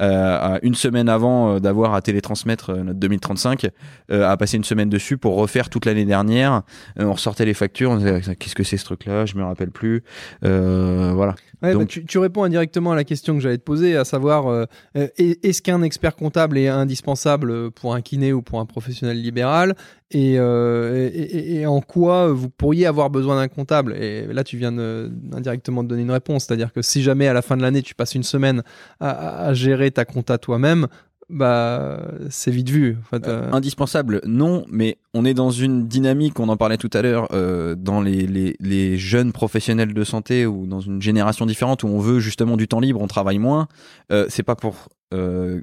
euh, 0.00 0.54
à 0.56 0.58
une 0.62 0.74
semaine 0.74 1.08
avant 1.08 1.60
d'avoir 1.60 1.94
à 1.94 2.02
télétransmettre 2.02 2.72
notre 2.72 2.98
2035, 2.98 3.68
euh, 4.10 4.28
à 4.28 4.36
passer 4.36 4.56
une 4.56 4.64
semaine 4.64 4.88
dessus 4.88 5.18
pour 5.18 5.36
refaire 5.36 5.68
toute 5.68 5.86
l'année 5.86 6.04
dernière. 6.04 6.62
Euh, 6.98 7.04
on 7.04 7.12
ressortait 7.12 7.44
les 7.44 7.54
factures, 7.54 7.90
on 7.90 7.96
disait 7.96 8.20
qu'est-ce 8.36 8.54
que 8.54 8.64
c'est 8.64 8.76
ce 8.76 8.84
truc-là, 8.84 9.26
je 9.26 9.36
me 9.36 9.44
rappelle 9.44 9.70
plus. 9.70 10.02
Euh, 10.44 11.12
voilà. 11.14 11.34
Ouais, 11.62 11.72
bah, 11.78 11.86
tu, 11.86 12.04
tu 12.04 12.18
réponds 12.18 12.42
indirectement 12.44 12.92
à 12.92 12.96
la 12.96 13.04
question 13.04 13.34
que 13.34 13.40
j'allais 13.40 13.58
te 13.58 13.62
poser, 13.62 13.96
à 13.96 14.04
savoir 14.04 14.48
euh, 14.48 14.64
euh, 14.96 15.08
est- 15.16 15.44
est-ce 15.44 15.62
qu'un 15.62 15.82
expert 15.82 16.16
comptable 16.16 16.58
est 16.58 16.68
indispensable 16.68 17.70
pour 17.70 17.94
un 17.94 18.00
kiné 18.00 18.32
ou 18.32 18.42
pour 18.42 18.58
un 18.60 18.66
professionnel 18.66 19.20
libéral 19.20 19.74
et, 20.10 20.38
euh, 20.38 21.08
et, 21.12 21.20
et- 21.22 21.54
et 21.60 21.66
en 21.66 21.80
quoi 21.80 22.32
vous 22.32 22.48
pourriez 22.50 22.86
avoir 22.86 23.10
besoin 23.10 23.36
d'un 23.36 23.48
comptable? 23.48 23.94
Et 23.94 24.26
là, 24.26 24.42
tu 24.44 24.56
viens 24.56 24.72
de, 24.72 25.10
indirectement 25.32 25.82
de 25.84 25.88
donner 25.88 26.02
une 26.02 26.10
réponse, 26.10 26.44
c'est-à-dire 26.46 26.72
que 26.72 26.82
si 26.82 27.02
jamais 27.02 27.28
à 27.28 27.32
la 27.32 27.42
fin 27.42 27.56
de 27.56 27.62
l'année 27.62 27.82
tu 27.82 27.94
passes 27.94 28.14
une 28.14 28.22
semaine 28.24 28.62
à 29.00 29.54
gérer 29.54 29.90
ta 29.90 30.04
compta 30.04 30.38
toi-même, 30.38 30.86
bah 31.32 32.00
c'est 32.30 32.50
vite 32.50 32.68
vu. 32.68 32.98
En 33.00 33.04
fait, 33.04 33.26
euh. 33.26 33.50
Indispensable, 33.52 34.20
non, 34.26 34.64
mais 34.68 34.98
on 35.14 35.24
est 35.24 35.34
dans 35.34 35.50
une 35.50 35.88
dynamique, 35.88 36.38
on 36.38 36.48
en 36.48 36.56
parlait 36.56 36.76
tout 36.76 36.90
à 36.92 37.02
l'heure, 37.02 37.28
euh, 37.32 37.74
dans 37.74 38.00
les, 38.00 38.26
les, 38.26 38.54
les 38.60 38.98
jeunes 38.98 39.32
professionnels 39.32 39.94
de 39.94 40.04
santé 40.04 40.46
ou 40.46 40.66
dans 40.66 40.80
une 40.80 41.00
génération 41.00 41.46
différente 41.46 41.82
où 41.82 41.88
on 41.88 41.98
veut 41.98 42.20
justement 42.20 42.56
du 42.56 42.68
temps 42.68 42.80
libre, 42.80 43.00
on 43.00 43.08
travaille 43.08 43.38
moins. 43.38 43.66
Euh, 44.12 44.26
c'est 44.28 44.42
pas 44.42 44.56
pour 44.56 44.88
euh, 45.12 45.60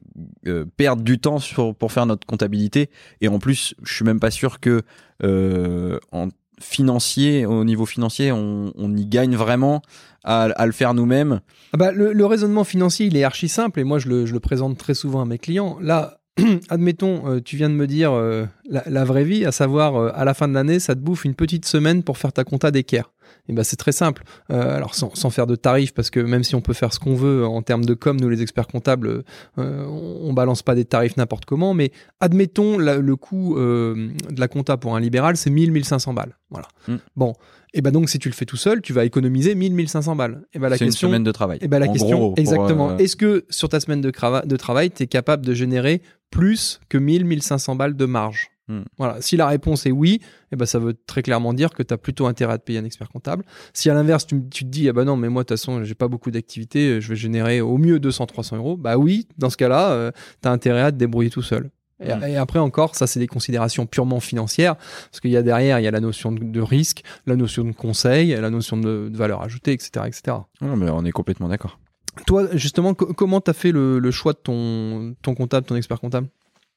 euh, 0.47 0.65
perdre 0.77 1.03
du 1.03 1.19
temps 1.19 1.39
sur, 1.39 1.73
pour 1.75 1.91
faire 1.91 2.05
notre 2.05 2.25
comptabilité. 2.27 2.89
Et 3.21 3.27
en 3.27 3.39
plus, 3.39 3.75
je 3.83 3.93
suis 3.93 4.05
même 4.05 4.19
pas 4.19 4.31
sûr 4.31 4.59
que 4.59 4.81
euh, 5.23 5.99
en 6.11 6.29
financier, 6.59 7.45
au 7.45 7.63
niveau 7.63 7.85
financier, 7.85 8.31
on, 8.31 8.73
on 8.75 8.95
y 8.95 9.05
gagne 9.05 9.35
vraiment 9.35 9.81
à, 10.23 10.43
à 10.43 10.65
le 10.65 10.71
faire 10.71 10.93
nous-mêmes. 10.93 11.39
Ah 11.73 11.77
bah, 11.77 11.91
le, 11.91 12.13
le 12.13 12.25
raisonnement 12.25 12.63
financier, 12.63 13.07
il 13.07 13.15
est 13.17 13.23
archi 13.23 13.47
simple 13.49 13.79
et 13.79 13.83
moi, 13.83 13.99
je 13.99 14.07
le, 14.09 14.25
je 14.25 14.33
le 14.33 14.39
présente 14.39 14.77
très 14.77 14.93
souvent 14.93 15.21
à 15.21 15.25
mes 15.25 15.37
clients. 15.37 15.77
Là, 15.81 16.19
admettons, 16.69 17.23
euh, 17.27 17.41
tu 17.41 17.57
viens 17.57 17.69
de 17.69 17.75
me 17.75 17.87
dire 17.87 18.11
euh, 18.13 18.45
la, 18.69 18.83
la 18.87 19.03
vraie 19.03 19.23
vie, 19.23 19.45
à 19.45 19.51
savoir, 19.51 19.95
euh, 19.95 20.11
à 20.15 20.25
la 20.25 20.33
fin 20.33 20.47
de 20.47 20.53
l'année, 20.53 20.79
ça 20.79 20.95
te 20.95 20.99
bouffe 20.99 21.25
une 21.25 21.35
petite 21.35 21.65
semaine 21.65 22.03
pour 22.03 22.17
faire 22.17 22.33
ta 22.33 22.43
compta 22.43 22.71
d'équerre. 22.71 23.11
Et 23.47 23.53
ben 23.53 23.63
c'est 23.63 23.77
très 23.77 23.91
simple. 23.91 24.23
Alors 24.49 24.93
sans, 24.93 25.15
sans 25.15 25.31
faire 25.31 25.47
de 25.47 25.55
tarifs, 25.55 25.91
parce 25.93 26.11
que 26.11 26.19
même 26.19 26.43
si 26.43 26.53
on 26.53 26.61
peut 26.61 26.73
faire 26.73 26.93
ce 26.93 26.99
qu'on 26.99 27.15
veut 27.15 27.45
en 27.47 27.63
termes 27.63 27.83
de 27.83 27.95
com, 27.95 28.15
nous 28.19 28.29
les 28.29 28.43
experts 28.43 28.67
comptables, 28.67 29.23
on, 29.57 30.33
balance 30.33 30.61
pas 30.61 30.75
des 30.75 30.85
tarifs 30.85 31.17
n'importe 31.17 31.45
comment, 31.45 31.73
mais 31.73 31.91
admettons 32.19 32.77
la- 32.77 32.97
le 32.97 33.15
coût 33.15 33.55
de 33.57 34.11
la 34.39 34.47
compta 34.47 34.77
pour 34.77 34.95
un 34.95 34.99
libéral, 34.99 35.35
c'est 35.35 35.49
1000-1500 35.49 36.13
balles. 36.13 36.35
Voilà. 36.51 36.67
Mm. 36.87 36.95
Bon. 37.15 37.33
Et 37.73 37.81
ben 37.81 37.91
donc 37.91 38.09
si 38.09 38.17
tu 38.19 38.29
le 38.29 38.33
fais 38.33 38.45
tout 38.45 38.57
seul, 38.57 38.81
tu 38.81 38.93
vas 38.93 39.05
économiser 39.05 39.53
1000-1500 39.55 40.15
balles. 40.17 40.41
Et 40.53 40.59
ben 40.59 40.69
la 40.69 40.77
c'est 40.77 40.85
une 40.85 40.91
question, 40.91 41.07
semaine 41.09 41.23
de 41.23 41.31
travail. 41.31 41.59
et 41.61 41.67
ben 41.67 41.79
la 41.79 41.87
En 41.87 41.93
question, 41.93 42.17
gros, 42.19 42.33
exactement. 42.37 42.91
euh, 42.91 42.97
Est-ce 42.97 43.15
que 43.15 43.45
sur 43.49 43.69
ta 43.69 43.79
semaine 43.79 44.01
de, 44.01 44.11
de 44.11 44.55
travail, 44.57 44.89
tu 44.91 45.03
es 45.03 45.07
capable 45.07 45.45
de 45.45 45.53
générer 45.53 46.01
plus 46.31 46.79
que 46.89 46.97
1000, 46.97 47.25
1500 47.25 47.75
balles 47.75 47.95
de 47.95 48.05
marge? 48.05 48.49
Hmm. 48.67 48.81
Voilà. 48.97 49.17
Si 49.21 49.35
la 49.37 49.47
réponse 49.47 49.85
est 49.87 49.91
oui, 49.91 50.19
eh 50.51 50.55
ben 50.55 50.65
ça 50.65 50.77
veut 50.79 50.95
très 51.07 51.21
clairement 51.23 51.53
dire 51.53 51.71
que 51.71 51.81
tu 51.83 51.93
as 51.93 51.97
plutôt 51.97 52.27
intérêt 52.27 52.53
à 52.53 52.57
te 52.57 52.63
payer 52.63 52.79
un 52.79 52.85
expert 52.85 53.09
comptable. 53.09 53.43
Si 53.73 53.89
à 53.89 53.93
l'inverse, 53.93 54.25
tu, 54.27 54.39
tu 54.49 54.63
te 54.63 54.69
dis, 54.69 54.87
ah 54.89 54.93
bah 54.93 55.05
non, 55.05 55.15
mais 55.15 55.29
moi, 55.29 55.41
de 55.43 55.47
toute 55.47 55.57
façon, 55.57 55.83
j'ai 55.83 55.95
pas 55.95 56.07
beaucoup 56.07 56.29
d'activités, 56.31 57.01
je 57.01 57.09
vais 57.09 57.15
générer 57.15 57.61
au 57.61 57.77
mieux 57.77 57.99
200, 57.99 58.25
300 58.27 58.57
euros, 58.57 58.77
bah 58.77 58.97
oui, 58.97 59.27
dans 59.37 59.49
ce 59.49 59.57
cas-là, 59.57 60.11
tu 60.41 60.47
as 60.47 60.51
intérêt 60.51 60.81
à 60.81 60.91
te 60.91 60.97
débrouiller 60.97 61.29
tout 61.31 61.41
seul. 61.41 61.69
Et, 62.01 62.13
Hmm. 62.13 62.23
et 62.23 62.37
après 62.37 62.59
encore, 62.59 62.95
ça 62.95 63.07
c'est 63.07 63.19
des 63.19 63.27
considérations 63.27 63.85
purement 63.85 64.19
financières, 64.21 64.75
parce 64.77 65.19
qu'il 65.21 65.31
y 65.31 65.37
a 65.37 65.41
derrière, 65.41 65.79
il 65.79 65.83
y 65.83 65.87
a 65.87 65.91
la 65.91 65.99
notion 65.99 66.31
de, 66.31 66.43
de 66.43 66.61
risque, 66.61 67.03
la 67.25 67.35
notion 67.35 67.63
de 67.65 67.71
conseil, 67.73 68.29
la 68.29 68.49
notion 68.49 68.77
de, 68.77 69.09
de 69.11 69.17
valeur 69.17 69.41
ajoutée, 69.41 69.73
etc., 69.73 70.05
etc. 70.07 70.37
non, 70.61 70.77
mais 70.77 70.89
on 70.89 71.03
est 71.03 71.11
complètement 71.11 71.49
d'accord. 71.49 71.77
Toi, 72.25 72.47
justement, 72.53 72.93
co- 72.93 73.13
comment 73.13 73.41
t'as 73.41 73.53
fait 73.53 73.71
le, 73.71 73.99
le 73.99 74.11
choix 74.11 74.33
de 74.33 74.37
ton, 74.39 75.15
ton 75.21 75.35
comptable, 75.35 75.65
ton 75.65 75.75
expert 75.75 75.99
comptable? 75.99 76.27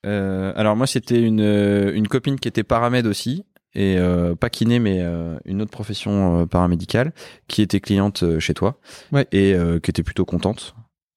Euh, 0.05 0.53
alors 0.57 0.75
moi, 0.77 0.87
c'était 0.87 1.21
une, 1.23 1.41
euh, 1.41 1.93
une 1.95 2.09
copine 2.09 2.39
qui 2.39 2.49
était 2.49 2.65
paramède 2.65 3.07
aussi, 3.07 3.45
et 3.75 3.97
euh, 3.99 4.35
pas 4.35 4.51
kiné, 4.51 4.79
mais 4.81 4.99
euh, 5.01 5.39
une 5.45 5.63
autre 5.63 5.71
profession 5.71 6.47
paramédicale, 6.49 7.13
qui 7.49 7.63
était 7.63 7.81
cliente 7.81 8.25
chez 8.41 8.55
toi, 8.55 8.79
Ouais. 9.13 9.27
et 9.33 9.55
qui 9.83 9.91
était 9.91 10.03
plutôt 10.03 10.25
contente. 10.25 10.75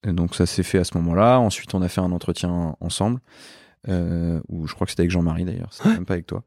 Et 0.07 0.11
donc 0.13 0.35
ça 0.35 0.45
s'est 0.45 0.61
fait 0.63 0.77
à 0.77 0.83
ce 0.83 0.95
moment-là. 0.99 1.39
Ensuite, 1.39 1.73
on 1.73 1.81
a 1.81 1.87
fait 1.89 2.01
un 2.01 2.11
entretien 2.11 2.75
ensemble, 2.79 3.19
euh, 3.87 4.39
où 4.49 4.67
je 4.67 4.73
crois 4.73 4.85
que 4.85 4.91
c'était 4.91 5.01
avec 5.01 5.11
Jean-Marie 5.11 5.45
d'ailleurs, 5.45 5.71
c'était 5.71 5.89
même 5.89 6.05
pas 6.05 6.13
avec 6.13 6.25
toi. 6.27 6.43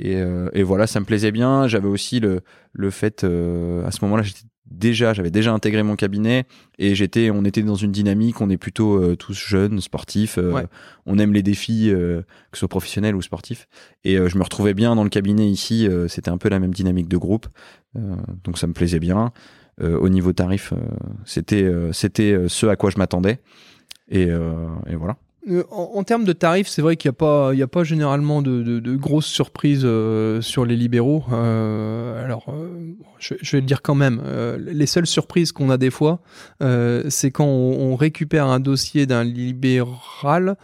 Et, 0.00 0.16
euh, 0.16 0.48
et 0.52 0.62
voilà, 0.64 0.86
ça 0.86 0.98
me 1.00 1.04
plaisait 1.04 1.30
bien. 1.30 1.68
J'avais 1.68 1.86
aussi 1.88 2.18
le, 2.20 2.40
le 2.72 2.90
fait, 2.90 3.22
euh, 3.24 3.86
à 3.86 3.90
ce 3.92 4.04
moment-là, 4.04 4.22
j'étais 4.24 4.40
déjà, 4.66 5.12
j'avais 5.12 5.30
déjà 5.30 5.52
intégré 5.52 5.82
mon 5.84 5.94
cabinet 5.94 6.46
et 6.78 6.96
j'étais, 6.96 7.30
on 7.30 7.44
était 7.44 7.62
dans 7.62 7.76
une 7.76 7.92
dynamique, 7.92 8.40
on 8.40 8.50
est 8.50 8.56
plutôt 8.56 8.96
euh, 9.00 9.14
tous 9.14 9.34
jeunes, 9.34 9.80
sportifs, 9.80 10.36
euh, 10.38 10.50
Ouais. 10.52 10.66
on 11.06 11.18
aime 11.20 11.32
les 11.32 11.42
défis, 11.44 11.90
euh, 11.90 12.22
que 12.50 12.56
ce 12.56 12.60
soit 12.60 12.68
professionnels 12.68 13.14
ou 13.14 13.22
sportifs. 13.22 13.68
Et 14.02 14.18
euh, 14.18 14.28
je 14.28 14.36
me 14.36 14.42
retrouvais 14.42 14.74
bien 14.74 14.96
dans 14.96 15.04
le 15.04 15.10
cabinet 15.10 15.48
ici, 15.48 15.86
euh, 15.86 16.08
c'était 16.08 16.30
un 16.30 16.38
peu 16.38 16.48
la 16.48 16.58
même 16.58 16.74
dynamique 16.74 17.08
de 17.08 17.16
groupe, 17.16 17.46
Euh, 17.96 18.16
donc 18.42 18.58
ça 18.58 18.66
me 18.66 18.72
plaisait 18.72 18.98
bien. 18.98 19.30
Euh, 19.80 19.96
au 19.98 20.08
niveau 20.08 20.32
tarif, 20.32 20.72
euh, 20.72 20.76
c'était 21.24 21.62
euh, 21.62 21.92
c'était 21.92 22.32
euh, 22.32 22.48
ce 22.48 22.66
à 22.66 22.74
quoi 22.74 22.90
je 22.90 22.98
m'attendais. 22.98 23.38
Et, 24.08 24.26
euh, 24.30 24.66
et 24.88 24.96
voilà. 24.96 25.16
Euh, 25.50 25.62
en, 25.70 25.92
en 25.96 26.04
termes 26.04 26.24
de 26.24 26.32
tarifs, 26.32 26.68
c'est 26.68 26.80
vrai 26.80 26.96
qu'il 26.96 27.10
n'y 27.10 27.14
a, 27.14 27.18
pas- 27.18 27.50
il 27.54 27.62
a 27.62 27.66
pas 27.66 27.84
généralement 27.84 28.40
de, 28.40 28.62
de- 28.62 28.80
de 28.80 28.96
grosses 28.96 29.26
surprises 29.26 29.82
euh, 29.84 30.40
sur 30.40 30.64
les 30.64 30.74
libéraux. 30.74 31.22
Euh, 31.32 32.24
alors, 32.24 32.46
euh, 32.48 32.94
je, 33.18 33.34
je 33.42 33.56
vais 33.56 33.60
le 33.60 33.66
dire 33.66 33.82
quand 33.82 33.94
même. 33.94 34.22
euh, 34.24 34.56
les 34.58 34.86
seules 34.86 35.06
surprises 35.06 35.52
qu'on 35.52 35.68
a 35.68 35.76
des 35.76 35.90
fois, 35.90 36.20
euh, 36.62 37.02
c'est 37.10 37.30
quand 37.30 37.44
on, 37.44 37.92
on 37.92 37.94
récupère 37.96 38.46
un 38.46 38.58
dossier 38.60 39.04
d'un 39.06 39.22
libéral 39.22 40.56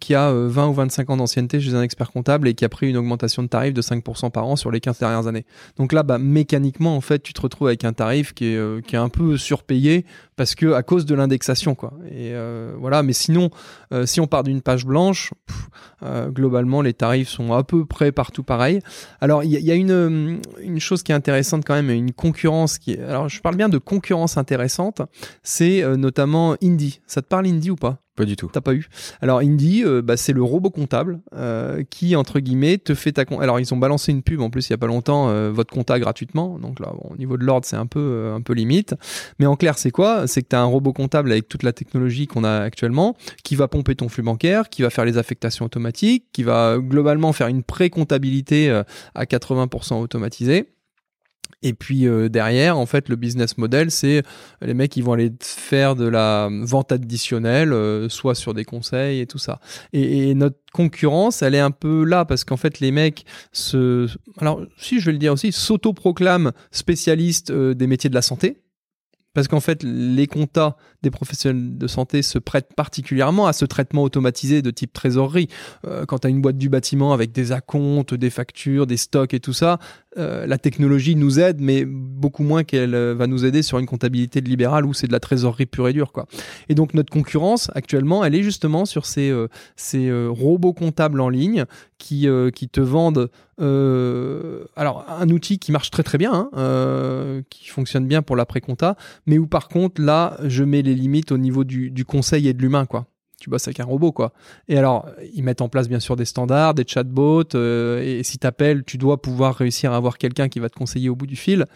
qui 0.00 0.14
a 0.14 0.30
euh, 0.30 0.48
20 0.48 0.68
ou 0.68 0.72
25 0.72 1.10
ans 1.10 1.16
d'ancienneté 1.18 1.60
chez 1.60 1.74
un 1.74 1.82
expert 1.82 2.10
comptable 2.12 2.48
et 2.48 2.54
qui 2.54 2.64
a 2.64 2.68
pris 2.68 2.88
une 2.88 2.96
augmentation 2.96 3.42
de 3.42 3.48
tarif 3.48 3.74
de 3.74 3.82
5% 3.82 4.30
par 4.30 4.46
an 4.46 4.56
sur 4.56 4.70
les 4.70 4.80
15 4.80 4.98
dernières 4.98 5.26
années. 5.26 5.44
Donc 5.76 5.92
là, 5.92 6.02
bah, 6.02 6.18
mécaniquement, 6.18 6.96
en 6.96 7.00
fait, 7.00 7.22
tu 7.22 7.32
te 7.32 7.40
retrouves 7.40 7.68
avec 7.68 7.84
un 7.84 7.92
tarif 7.92 8.32
qui 8.32 8.46
est, 8.46 8.86
qui 8.86 8.94
est 8.96 8.98
un 8.98 9.08
peu 9.08 9.36
surpayé 9.36 10.04
parce 10.36 10.54
que 10.54 10.72
à 10.72 10.82
cause 10.82 11.06
de 11.06 11.14
l'indexation, 11.14 11.74
quoi. 11.74 11.92
Et 12.06 12.32
euh, 12.34 12.74
voilà. 12.78 13.02
Mais 13.02 13.12
sinon, 13.12 13.50
euh, 13.92 14.06
si 14.06 14.20
on 14.20 14.26
part 14.26 14.42
d'une 14.42 14.62
page 14.62 14.86
blanche, 14.86 15.32
euh, 16.02 16.28
globalement, 16.28 16.82
les 16.82 16.94
tarifs 16.94 17.28
sont 17.28 17.52
à 17.52 17.64
peu 17.64 17.84
près 17.84 18.12
partout 18.12 18.42
pareils. 18.42 18.80
Alors, 19.20 19.44
il 19.44 19.50
y, 19.50 19.62
y 19.62 19.70
a 19.70 19.74
une, 19.74 19.90
euh, 19.90 20.36
une 20.60 20.80
chose 20.80 21.02
qui 21.02 21.12
est 21.12 21.14
intéressante 21.14 21.64
quand 21.66 21.74
même, 21.74 21.90
une 21.90 22.12
concurrence 22.12 22.78
qui 22.78 22.92
est. 22.92 23.02
Alors, 23.02 23.28
je 23.28 23.40
parle 23.40 23.56
bien 23.56 23.68
de 23.68 23.78
concurrence 23.78 24.36
intéressante, 24.36 25.02
c'est 25.42 25.82
euh, 25.82 25.96
notamment 25.96 26.56
Indie. 26.62 27.00
Ça 27.06 27.22
te 27.22 27.26
parle 27.26 27.46
Indie 27.46 27.70
ou 27.70 27.76
pas? 27.76 28.01
Pas 28.14 28.26
du 28.26 28.36
tout. 28.36 28.50
T'as 28.52 28.60
pas 28.60 28.74
eu 28.74 28.88
Alors 29.22 29.38
Indie, 29.38 29.84
euh, 29.84 30.02
bah, 30.02 30.18
c'est 30.18 30.34
le 30.34 30.42
robot 30.42 30.68
comptable 30.68 31.20
euh, 31.34 31.82
qui 31.88 32.14
entre 32.14 32.40
guillemets 32.40 32.76
te 32.76 32.94
fait 32.94 33.12
ta. 33.12 33.24
Alors 33.40 33.58
ils 33.58 33.72
ont 33.72 33.78
balancé 33.78 34.12
une 34.12 34.22
pub 34.22 34.42
en 34.42 34.50
plus 34.50 34.68
il 34.68 34.72
y 34.72 34.74
a 34.74 34.78
pas 34.78 34.86
longtemps 34.86 35.30
euh, 35.30 35.50
votre 35.50 35.72
compta 35.72 35.98
gratuitement. 35.98 36.58
Donc 36.58 36.78
là 36.78 36.92
au 37.00 37.16
niveau 37.16 37.38
de 37.38 37.44
l'ordre 37.44 37.64
c'est 37.64 37.76
un 37.76 37.86
peu 37.86 38.00
euh, 38.00 38.34
un 38.34 38.42
peu 38.42 38.52
limite. 38.52 38.94
Mais 39.38 39.46
en 39.46 39.56
clair 39.56 39.78
c'est 39.78 39.90
quoi? 39.90 40.26
C'est 40.26 40.42
que 40.42 40.48
tu 40.48 40.56
as 40.56 40.60
un 40.60 40.66
robot 40.66 40.92
comptable 40.92 41.32
avec 41.32 41.48
toute 41.48 41.62
la 41.62 41.72
technologie 41.72 42.26
qu'on 42.26 42.44
a 42.44 42.60
actuellement 42.60 43.16
qui 43.44 43.56
va 43.56 43.66
pomper 43.66 43.94
ton 43.94 44.10
flux 44.10 44.22
bancaire, 44.22 44.68
qui 44.68 44.82
va 44.82 44.90
faire 44.90 45.06
les 45.06 45.16
affectations 45.16 45.64
automatiques, 45.64 46.26
qui 46.34 46.42
va 46.42 46.76
globalement 46.78 47.32
faire 47.32 47.46
une 47.46 47.62
pré-comptabilité 47.62 48.70
à 49.14 49.24
80% 49.24 50.02
automatisée. 50.02 50.68
Et 51.62 51.74
puis 51.74 52.06
euh, 52.06 52.28
derrière, 52.28 52.78
en 52.78 52.86
fait, 52.86 53.08
le 53.08 53.16
business 53.16 53.58
model, 53.58 53.90
c'est 53.90 54.22
les 54.60 54.74
mecs 54.74 54.90
qui 54.90 55.00
vont 55.00 55.12
aller 55.12 55.32
faire 55.40 55.94
de 55.96 56.06
la 56.06 56.48
vente 56.50 56.92
additionnelle, 56.92 57.72
euh, 57.72 58.08
soit 58.08 58.34
sur 58.34 58.54
des 58.54 58.64
conseils 58.64 59.20
et 59.20 59.26
tout 59.26 59.38
ça. 59.38 59.60
Et, 59.92 60.34
notre 60.34 60.56
concurrence, 60.72 61.42
elle 61.42 61.54
est 61.54 61.60
un 61.60 61.70
peu 61.70 62.04
là 62.04 62.24
parce 62.24 62.44
qu'en 62.44 62.56
fait, 62.56 62.80
les 62.80 62.90
mecs 62.90 63.24
se, 63.52 64.08
alors 64.38 64.62
si 64.78 64.98
je 64.98 65.06
vais 65.06 65.12
le 65.12 65.18
dire 65.18 65.32
aussi, 65.32 65.52
s'autoproclament 65.52 66.52
spécialistes 66.70 67.50
euh, 67.50 67.74
des 67.74 67.86
métiers 67.86 68.10
de 68.10 68.14
la 68.14 68.22
santé. 68.22 68.62
Parce 69.34 69.48
qu'en 69.48 69.60
fait, 69.60 69.82
les 69.82 70.26
comptas 70.26 70.76
des 71.02 71.10
professionnels 71.10 71.78
de 71.78 71.86
santé 71.86 72.20
se 72.20 72.38
prêtent 72.38 72.74
particulièrement 72.74 73.46
à 73.46 73.54
ce 73.54 73.64
traitement 73.64 74.02
automatisé 74.02 74.60
de 74.60 74.70
type 74.70 74.92
trésorerie. 74.92 75.48
Euh, 75.86 76.04
quand 76.04 76.20
tu 76.20 76.28
une 76.28 76.42
boîte 76.42 76.58
du 76.58 76.68
bâtiment 76.68 77.14
avec 77.14 77.32
des 77.32 77.50
acomptes, 77.50 78.12
des 78.12 78.28
factures, 78.28 78.86
des 78.86 78.98
stocks 78.98 79.32
et 79.32 79.40
tout 79.40 79.54
ça, 79.54 79.78
euh, 80.18 80.46
la 80.46 80.58
technologie 80.58 81.16
nous 81.16 81.40
aide, 81.40 81.60
mais 81.60 81.84
beaucoup 81.86 82.42
moins 82.42 82.64
qu'elle 82.64 82.94
euh, 82.94 83.14
va 83.14 83.26
nous 83.26 83.44
aider 83.44 83.62
sur 83.62 83.78
une 83.78 83.86
comptabilité 83.86 84.40
de 84.40 84.48
libéral 84.48 84.84
où 84.84 84.92
c'est 84.92 85.06
de 85.06 85.12
la 85.12 85.20
trésorerie 85.20 85.66
pure 85.66 85.88
et 85.88 85.92
dure. 85.92 86.12
Quoi. 86.12 86.26
Et 86.68 86.74
donc 86.74 86.92
notre 86.92 87.10
concurrence 87.10 87.70
actuellement, 87.74 88.24
elle 88.24 88.34
est 88.34 88.42
justement 88.42 88.84
sur 88.84 89.06
ces, 89.06 89.30
euh, 89.30 89.48
ces 89.76 90.12
robots 90.28 90.74
comptables 90.74 91.20
en 91.20 91.28
ligne 91.28 91.64
qui, 91.98 92.26
qui 92.54 92.68
te 92.68 92.80
vendent 92.80 93.30
alors 93.58 95.06
un 95.08 95.28
outil 95.28 95.60
qui 95.60 95.70
marche 95.70 95.90
très 95.92 96.02
très 96.02 96.18
bien, 96.18 96.50
hein, 96.52 97.42
qui 97.48 97.68
fonctionne 97.68 98.08
bien 98.08 98.20
pour 98.20 98.34
l'après-compta, 98.34 98.96
mais 99.26 99.38
où 99.38 99.46
par 99.46 99.68
contre 99.68 100.02
là 100.02 100.36
je 100.42 100.64
mets 100.64 100.82
les 100.82 100.96
limites 100.96 101.30
au 101.30 101.38
niveau 101.38 101.62
du, 101.62 101.92
du 101.92 102.04
conseil 102.04 102.48
et 102.48 102.54
de 102.54 102.60
l'humain 102.60 102.86
quoi. 102.86 103.06
Tu 103.42 103.50
bosses 103.50 103.66
avec 103.66 103.80
un 103.80 103.84
robot 103.84 104.12
quoi. 104.12 104.32
Et 104.68 104.78
alors 104.78 105.06
ils 105.34 105.42
mettent 105.42 105.60
en 105.62 105.68
place 105.68 105.88
bien 105.88 105.98
sûr 106.00 106.14
des 106.14 106.24
standards, 106.24 106.74
des 106.74 106.84
chatbots, 106.86 107.56
euh, 107.56 108.00
et 108.02 108.22
si 108.22 108.38
t'appelles, 108.38 108.84
tu 108.84 108.98
dois 108.98 109.20
pouvoir 109.20 109.56
réussir 109.56 109.92
à 109.92 109.96
avoir 109.96 110.16
quelqu'un 110.16 110.48
qui 110.48 110.60
va 110.60 110.68
te 110.68 110.76
conseiller 110.76 111.08
au 111.08 111.16
bout 111.16 111.26
du 111.26 111.34
fil. 111.36 111.66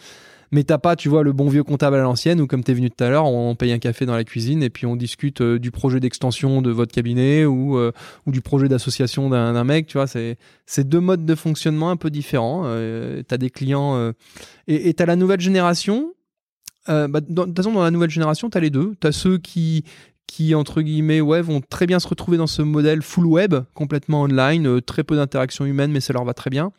Mais 0.53 0.62
t'as 0.62 0.79
pas, 0.79 0.95
tu 0.95 1.09
vois, 1.09 1.25
le 1.25 1.33
bon 1.33 1.49
vieux 1.49 1.64
comptable 1.64 1.97
à 1.97 2.03
l'ancienne 2.03 2.41
où, 2.41 2.47
comme 2.47 2.62
t'es 2.62 2.73
venu 2.73 2.89
tout 2.89 3.03
à 3.03 3.11
l'heure, 3.11 3.27
on 3.27 3.57
paye 3.57 3.73
un 3.73 3.81
café 3.81 4.07
dans 4.07 4.14
la 4.14 4.23
cuisine 4.23 4.62
et 4.62 4.71
puis 4.71 4.87
on 4.87 4.95
discute 4.95 5.41
euh, 5.41 5.59
du 5.59 5.73
projet 5.73 5.99
d'extension 5.99 6.62
de 6.62 6.71
votre 6.71 6.93
cabinet 6.95 7.45
ou, 7.45 7.77
euh, 7.77 7.91
ou 8.27 8.31
du 8.31 8.41
projet 8.43 8.69
d'association 8.69 9.29
d'un 9.29 9.64
mec. 9.64 9.89
Tu 9.89 9.99
vois, 9.99 10.07
c'est 10.07 10.89
deux 10.89 11.01
modes 11.01 11.27
de 11.27 11.35
fonctionnement 11.35 11.91
un 11.91 11.97
peu 11.97 12.11
différents. 12.11 12.62
T'as 13.27 13.39
des 13.39 13.51
clients 13.51 14.12
et 14.69 14.95
t'as 14.95 15.07
la 15.07 15.17
nouvelle 15.17 15.41
génération. 15.41 16.12
Euh, 16.89 17.09
bah, 17.09 17.21
dans- 17.29 17.43
de 17.43 17.49
toute 17.49 17.57
façon, 17.57 17.73
dans 17.73 17.83
la 17.83 17.91
nouvelle 17.91 18.11
génération, 18.11 18.49
t'as 18.49 18.61
les 18.61 18.71
deux. 18.71 18.95
T'as 19.01 19.11
ceux 19.11 19.39
qui 19.39 19.85
qui 20.27 20.55
entre 20.55 20.83
guillemets 20.83 21.20
ouais 21.20 21.43
vont 21.43 21.61
très 21.61 21.87
bien 21.87 21.99
se 21.99 22.09
retrouver 22.09 22.37
dans 22.37 22.47
ce 22.47 22.62
modèle 22.62 23.03
full 23.03 23.27
web 23.27 23.55
complètement 23.74 24.22
online 24.22 24.66
euh, 24.66 24.81
très 24.81 25.05
peu 25.05 25.16
d'interactions 25.16 25.64
humaines 25.64 25.93
mais 25.93 26.01
ça 26.01 26.12
leur 26.12 26.24
va 26.24 26.35
très 26.35 26.51
bien 26.51 26.72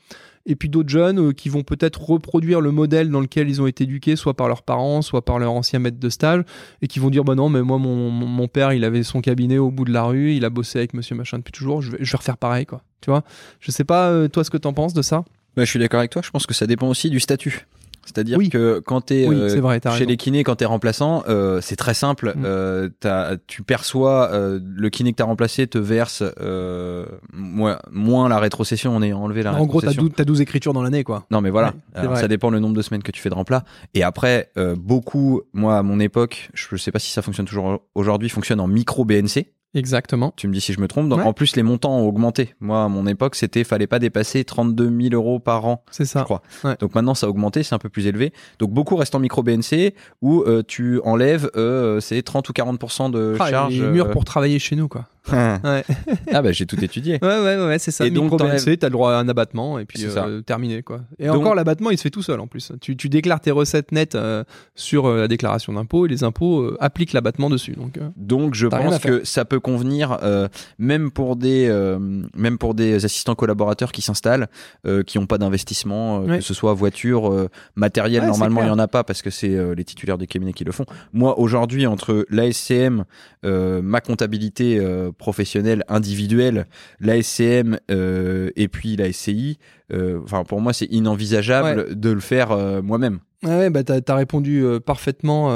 et 0.48 0.56
puis 0.56 0.70
d'autres 0.70 0.90
jeunes 0.90 1.20
euh, 1.20 1.32
qui 1.34 1.50
vont 1.50 1.64
peut-être 1.64 2.02
reproduire 2.02 2.62
le 2.62 2.72
modèle 2.72 3.12
dans 3.12 3.20
lequel 3.20 3.50
ils 3.50 3.62
ont 3.62 3.68
été 3.68 3.84
éduqués, 3.84 4.16
soit 4.16 4.34
par 4.34 4.48
leurs 4.48 4.64
parents, 4.64 5.02
soit 5.02 5.24
par 5.24 5.40
leur 5.40 5.52
ancien 5.52 5.80
maître 5.80 6.00
de 6.00 6.10
stage, 6.10 6.44
et 6.82 6.88
qui 6.88 7.00
vont 7.00 7.10
dire 7.10 7.24
bah 7.26 7.36
non, 7.36 7.50
mais 7.50 7.62
moi 7.62 7.78
mon, 7.78 8.10
mon, 8.10 8.48
père 8.48 8.72
il 8.72 8.86
avait 8.86 9.04
son 9.04 9.20
cabinet 9.22 9.58
au 9.58 9.70
bout 9.70 9.84
de 9.84 9.92
la 9.92 10.04
rue, 10.04 10.34
il 10.34 10.46
a 10.46 10.50
bossé 10.50 10.80
avec 10.80 10.94
Monsieur 10.94 11.16
Machin 11.16 11.38
depuis 11.38 11.52
toujours, 11.52 11.82
je 11.82 11.92
vais, 11.92 11.98
je 12.00 12.12
vais 12.12 12.18
refaire 12.18 12.38
pareil 12.38 12.66
quoi. 12.66 12.82
Tu 13.02 13.10
vois? 13.10 13.24
Je 13.60 13.72
sais 13.72 13.84
pas 13.84 14.10
euh, 14.10 14.28
toi 14.28 14.44
ce 14.44 14.50
que 14.50 14.58
t'en 14.58 14.74
penses 14.74 14.94
de 14.94 15.02
ça? 15.02 15.26
Bah, 15.56 15.66
je 15.66 15.70
suis 15.70 15.80
d'accord 15.80 16.00
avec 16.00 16.12
toi. 16.12 16.22
Je 16.24 16.32
pense 16.32 16.46
que 16.46 16.54
ça 16.54 16.66
dépend 16.66 16.88
aussi 16.88 17.10
du 17.10 17.20
statut. 17.20 17.68
C'est-à-dire 18.08 18.38
Oui. 18.38 18.50
que 18.50 18.80
quand 18.86 19.02
tu 19.08 19.16
es 19.16 19.28
Oui, 19.28 19.36
c'est 19.50 19.60
vrai, 19.60 19.80
chez 19.84 19.90
raison. 19.90 20.06
les 20.06 20.16
kinés, 20.18 20.44
quand 20.46 20.56
tu 20.56 20.64
es 20.64 20.68
remplaçant, 20.68 21.24
euh, 21.28 21.60
c'est 21.62 21.76
très 21.76 21.94
simple. 21.94 22.34
Mm. 22.36 22.44
Euh, 22.46 22.90
t'as- 23.02 23.36
tu 23.48 23.64
perçois 23.64 24.30
euh, 24.32 24.60
le 24.64 24.90
kiné 24.90 25.12
que 25.12 25.18
tu 25.18 25.24
as 25.24 25.26
remplacé 25.26 25.68
te 25.68 25.78
verse 25.78 26.24
euh, 26.40 27.06
moins, 27.34 27.80
moins 27.92 28.30
la 28.30 28.40
rétrocession. 28.40 28.96
On 28.96 29.02
est 29.02 29.12
enlevé 29.14 29.44
la 29.44 29.54
En 29.54 29.66
gros, 29.66 29.82
t'as 29.82 29.88
rétrocession. 29.90 30.04
12, 30.04 30.12
t'as 30.16 30.24
12 30.24 30.42
écritures 30.42 30.74
dans 30.74 30.82
l'année 30.84 31.04
quoi. 31.04 31.26
Non 31.32 31.42
mais 31.42 31.50
voilà, 31.50 31.68
Ouais, 31.96 32.02
Alors, 32.02 32.18
ça 32.18 32.28
dépend 32.28 32.50
le 32.50 32.60
nombre 32.60 32.76
de 32.76 32.82
semaines 32.82 33.04
que 33.04 33.12
tu 33.12 33.22
fais 33.22 33.30
de 33.30 33.36
remplat. 33.36 33.64
Et 33.94 34.04
après, 34.04 34.50
euh, 34.58 34.76
beaucoup, 34.78 35.42
moi 35.54 35.78
à 35.78 35.84
mon 35.84 36.00
époque, 36.00 36.50
je 36.54 36.76
sais 36.78 36.92
pas 36.92 37.00
si 37.00 37.12
ça 37.12 37.22
fonctionne 37.22 37.46
toujours 37.46 37.82
aujourd'hui, 37.96 38.30
fonctionne 38.30 38.60
en 38.60 38.68
micro 38.68 39.04
BNC. 39.06 39.48
Exactement. 39.78 40.34
Tu 40.36 40.48
me 40.48 40.54
dis 40.54 40.62
si 40.62 40.74
je 40.74 40.80
me 40.82 40.88
trompe. 40.88 41.08
Donc, 41.10 41.20
Ouais. 41.20 41.26
En 41.26 41.34
plus, 41.34 41.56
les 41.56 41.64
montants 41.64 41.96
ont 41.98 42.08
augmenté. 42.08 42.56
Moi, 42.60 42.84
à 42.84 42.88
mon 42.88 43.06
époque, 43.08 43.36
c'était 43.36 43.64
fallait 43.64 43.88
pas 43.88 44.00
dépasser 44.00 44.44
32 44.44 44.90
000 45.10 45.14
euros 45.14 45.40
par 45.40 45.66
an. 45.66 45.84
C'est 45.92 46.06
ça. 46.06 46.20
Je 46.20 46.24
crois. 46.26 46.42
Ouais. 46.64 46.76
Donc 46.80 46.96
maintenant, 46.96 47.14
ça 47.14 47.28
a 47.28 47.30
augmenté, 47.30 47.64
c'est 47.64 47.76
un 47.76 47.80
peu 47.80 47.90
plus 47.90 48.08
élevé. 48.08 48.34
Donc 48.60 48.72
beaucoup 48.72 48.96
restent 48.96 49.16
en 49.16 49.20
micro 49.20 49.44
BNC 49.44 49.94
où 50.22 50.42
euh, 50.42 50.64
tu 50.68 51.00
enlèves, 51.04 51.50
euh, 51.56 52.00
c'est 52.00 52.22
30 52.24 52.50
ou 52.50 52.54
40% 52.54 53.12
de 53.12 53.36
Ah, 53.40 53.50
charge. 53.50 53.74
les 53.80 53.88
murs 53.88 54.08
euh, 54.08 54.12
pour 54.12 54.26
travailler 54.26 54.60
chez 54.60 54.76
nous 54.76 54.88
quoi. 54.88 55.06
Ouais. 55.32 55.84
ah 56.34 56.42
bah 56.42 56.52
j'ai 56.52 56.66
tout 56.66 56.82
étudié. 56.84 57.20
Ouais, 57.22 57.40
ouais, 57.40 57.66
ouais, 57.66 57.80
c'est 57.80 57.92
ça. 57.92 58.06
Et 58.06 58.12
donc, 58.12 58.32
BNC, 58.38 58.78
t'as 58.80 58.88
le 58.88 58.92
droit 58.92 59.14
à 59.14 59.18
un 59.18 59.28
abattement 59.30 59.80
et 59.80 59.86
puis 59.86 60.06
euh, 60.06 60.42
terminé 60.42 60.82
quoi. 60.84 61.02
Et 61.20 61.28
Donc- 61.28 61.38
encore 61.38 61.56
l'abattement, 61.56 61.90
il 61.92 61.98
se 61.98 62.04
fait 62.04 62.10
tout 62.10 62.22
seul 62.22 62.40
en 62.40 62.48
plus. 62.48 62.72
Tu, 62.82 62.96
tu 62.96 63.10
déclares 63.10 63.40
tes 63.42 63.52
recettes 63.52 63.92
nettes 63.92 64.16
euh, 64.16 64.44
sur 64.76 65.06
euh, 65.08 65.18
la 65.22 65.28
déclaration 65.28 65.74
d'impôt 65.74 66.06
et 66.06 66.10
les 66.10 66.24
impôts 66.24 66.62
euh, 66.62 66.78
appliquent 66.80 67.14
l'abattement 67.14 67.50
dessus. 67.50 67.74
Donc 67.74 67.98
euh, 67.98 68.10
Donc 68.18 68.54
je 68.56 68.68
pense 68.68 69.00
que 69.00 69.24
ça 69.26 69.46
peut 69.46 69.60
convenir 69.60 70.18
euh, 70.24 70.48
même 70.78 71.12
pour 71.12 71.36
des 71.36 71.68
euh, 71.70 71.98
même 72.36 72.58
pour 72.58 72.74
des 72.74 73.06
assistants 73.06 73.36
collaborateurs 73.36 73.92
qui 73.92 74.02
s'installent, 74.02 74.48
euh, 74.86 75.04
qui 75.04 75.18
n'ont 75.20 75.26
pas 75.28 75.38
d'investissement, 75.38 76.20
euh, 76.22 76.28
Ouais. 76.28 76.38
que 76.40 76.44
ce 76.44 76.54
soit 76.54 76.74
voiture, 76.74 77.32
euh, 77.32 77.50
matériel. 77.76 78.22
Ouais, 78.22 78.28
normalement, 78.28 78.62
il 78.64 78.68
y 78.68 78.72
en 78.72 78.80
a 78.80 78.88
pas 78.88 79.04
parce 79.04 79.22
que 79.22 79.30
c'est 79.30 79.56
euh, 79.56 79.74
les 79.76 79.84
titulaires 79.84 80.18
des 80.18 80.28
cabinets 80.28 80.54
qui 80.54 80.64
le 80.64 80.72
font. 80.72 80.86
Moi 81.14 81.40
aujourd'hui 81.40 81.88
entre 81.88 82.26
l'ASCM, 82.30 83.04
euh, 83.46 83.82
ma 83.82 84.02
comptabilité 84.02 84.78
euh, 85.18 85.28
professionnels 85.28 85.84
individuels, 85.88 86.66
la 87.00 87.22
SCM 87.22 87.80
et 87.90 88.68
puis 88.68 88.96
la 88.96 89.12
SCI, 89.12 89.58
enfin 89.94 90.44
pour 90.44 90.62
moi 90.62 90.74
c'est 90.74 90.86
inenvisageable 90.86 92.00
de 92.00 92.10
le 92.10 92.20
faire 92.20 92.56
moi-même. 92.84 93.20
Ouais, 93.44 93.70
bah 93.70 93.84
t'as 93.84 94.00
as 94.08 94.16
répondu 94.16 94.64
parfaitement 94.86 95.48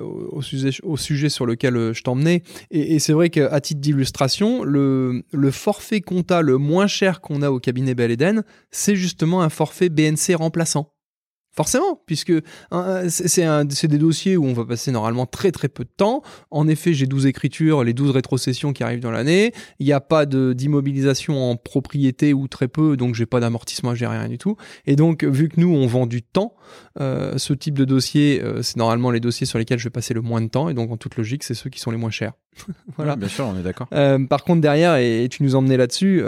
au, 0.00 0.42
sujet, 0.42 0.70
au 0.82 0.96
sujet 0.96 1.28
sur 1.28 1.46
lequel 1.46 1.92
je 1.92 2.02
t'emmenais. 2.02 2.42
Et, 2.70 2.94
et 2.94 2.98
c'est 2.98 3.12
vrai 3.12 3.30
qu'à 3.30 3.60
titre 3.60 3.80
d'illustration, 3.80 4.64
le, 4.64 5.22
le 5.32 5.50
forfait 5.50 6.00
compta 6.00 6.42
le 6.42 6.58
moins 6.58 6.86
cher 6.86 7.20
qu'on 7.20 7.42
a 7.42 7.50
au 7.50 7.60
cabinet 7.60 7.94
Eden, 7.98 8.42
c'est 8.70 8.96
justement 8.96 9.42
un 9.42 9.50
forfait 9.50 9.88
BNC 9.88 10.34
remplaçant. 10.34 10.92
Forcément, 11.58 12.00
puisque 12.06 12.32
hein, 12.70 13.08
c'est 13.08 13.88
des 13.88 13.98
dossiers 13.98 14.36
où 14.36 14.44
on 14.44 14.52
va 14.52 14.64
passer 14.64 14.92
normalement 14.92 15.26
très 15.26 15.50
très 15.50 15.66
peu 15.66 15.82
de 15.82 15.90
temps. 15.96 16.22
En 16.52 16.68
effet, 16.68 16.92
j'ai 16.92 17.06
12 17.06 17.26
écritures, 17.26 17.82
les 17.82 17.94
12 17.94 18.12
rétrocessions 18.12 18.72
qui 18.72 18.84
arrivent 18.84 19.00
dans 19.00 19.10
l'année. 19.10 19.52
Il 19.80 19.86
n'y 19.86 19.92
a 19.92 19.98
pas 19.98 20.24
d'immobilisation 20.24 21.50
en 21.50 21.56
propriété 21.56 22.32
ou 22.32 22.46
très 22.46 22.68
peu, 22.68 22.96
donc 22.96 23.16
j'ai 23.16 23.26
pas 23.26 23.40
d'amortissement, 23.40 23.92
j'ai 23.96 24.06
rien 24.06 24.28
du 24.28 24.38
tout. 24.38 24.54
Et 24.86 24.94
donc, 24.94 25.24
vu 25.24 25.48
que 25.48 25.60
nous, 25.60 25.74
on 25.74 25.88
vend 25.88 26.06
du 26.06 26.22
temps, 26.22 26.54
euh, 27.00 27.38
ce 27.38 27.52
type 27.52 27.76
de 27.76 27.84
dossier, 27.84 28.40
euh, 28.42 28.62
c'est 28.62 28.76
normalement 28.76 29.10
les 29.10 29.20
dossiers 29.20 29.46
sur 29.46 29.58
lesquels 29.58 29.78
je 29.78 29.84
vais 29.84 29.90
passer 29.90 30.14
le 30.14 30.20
moins 30.20 30.40
de 30.40 30.48
temps. 30.48 30.68
Et 30.68 30.74
donc, 30.74 30.90
en 30.90 30.96
toute 30.96 31.16
logique, 31.16 31.42
c'est 31.42 31.54
ceux 31.54 31.70
qui 31.70 31.80
sont 31.80 31.90
les 31.90 31.96
moins 31.96 32.10
chers. 32.10 32.32
voilà. 32.96 33.14
bien 33.16 33.28
sûr, 33.28 33.46
on 33.46 33.58
est 33.58 33.62
d'accord. 33.62 33.86
Euh, 33.92 34.24
par 34.26 34.44
contre, 34.44 34.60
derrière, 34.60 34.96
et, 34.96 35.28
tu 35.30 35.42
nous 35.42 35.54
emmenais 35.54 35.76
là-dessus, 35.76 36.22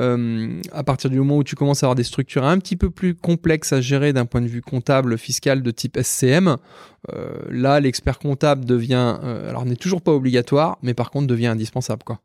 à 0.73 0.85
partir 0.85 1.11
du 1.11 1.19
moment 1.19 1.37
où 1.37 1.45
tu 1.45 1.57
commences 1.57 1.83
à 1.83 1.87
avoir 1.87 1.95
des 1.95 2.05
structures 2.05 2.45
un 2.45 2.59
petit 2.59 2.77
peu 2.77 2.91
plus 2.91 3.15
complexes 3.15 3.73
à 3.73 3.81
gérer 3.81 4.13
d'un 4.13 4.27
point 4.27 4.41
de 4.41 4.47
vue 4.47 4.63
comptable, 4.63 5.19
fiscal 5.21 5.63
de 5.63 5.71
type 5.71 5.97
SCM, 5.97 6.57
euh, 7.13 7.39
là, 7.49 7.81
l'expert 7.81 8.19
comptable 8.19 8.65
devient, 8.65 9.19
alors 9.49 9.65
n'est 9.65 9.77
toujours 9.77 10.03
pas 10.03 10.13
obligatoire, 10.13 10.79
mais 10.83 10.95
par 10.95 11.11
contre 11.11 11.27
devient 11.27 11.47
indispensable, 11.47 12.03
quoi. 12.05 12.21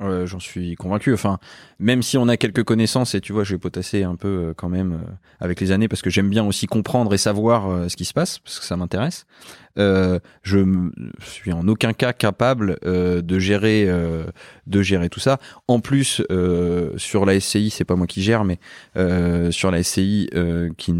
J'en 0.00 0.40
suis 0.40 0.74
convaincu. 0.74 1.14
Enfin, 1.14 1.38
même 1.78 2.02
si 2.02 2.18
on 2.18 2.28
a 2.28 2.36
quelques 2.36 2.64
connaissances, 2.64 3.14
et 3.14 3.20
tu 3.20 3.32
vois, 3.32 3.44
je 3.44 3.54
vais 3.54 3.58
potasser 3.58 4.02
un 4.02 4.16
peu 4.16 4.52
quand 4.56 4.68
même 4.68 5.00
avec 5.40 5.60
les 5.60 5.72
années 5.72 5.88
parce 5.88 6.02
que 6.02 6.10
j'aime 6.10 6.28
bien 6.28 6.44
aussi 6.44 6.66
comprendre 6.66 7.14
et 7.14 7.18
savoir 7.18 7.88
ce 7.88 7.96
qui 7.96 8.04
se 8.04 8.12
passe 8.12 8.38
parce 8.38 8.58
que 8.58 8.66
ça 8.66 8.76
m'intéresse. 8.76 9.24
Euh, 9.78 10.20
je 10.42 10.64
suis 11.20 11.52
en 11.52 11.66
aucun 11.66 11.92
cas 11.92 12.12
capable 12.12 12.78
euh, 12.84 13.22
de 13.22 13.38
gérer 13.38 13.86
euh, 13.88 14.24
de 14.66 14.82
gérer 14.82 15.08
tout 15.08 15.20
ça. 15.20 15.38
En 15.68 15.80
plus, 15.80 16.22
sur 16.96 17.26
la 17.26 17.40
SCI, 17.40 17.70
c'est 17.70 17.84
pas 17.84 17.96
moi 17.96 18.06
qui 18.06 18.22
gère, 18.22 18.44
mais 18.44 18.58
sur 19.50 19.70
la 19.70 19.82
SCI 19.82 20.30
qui, 20.76 20.94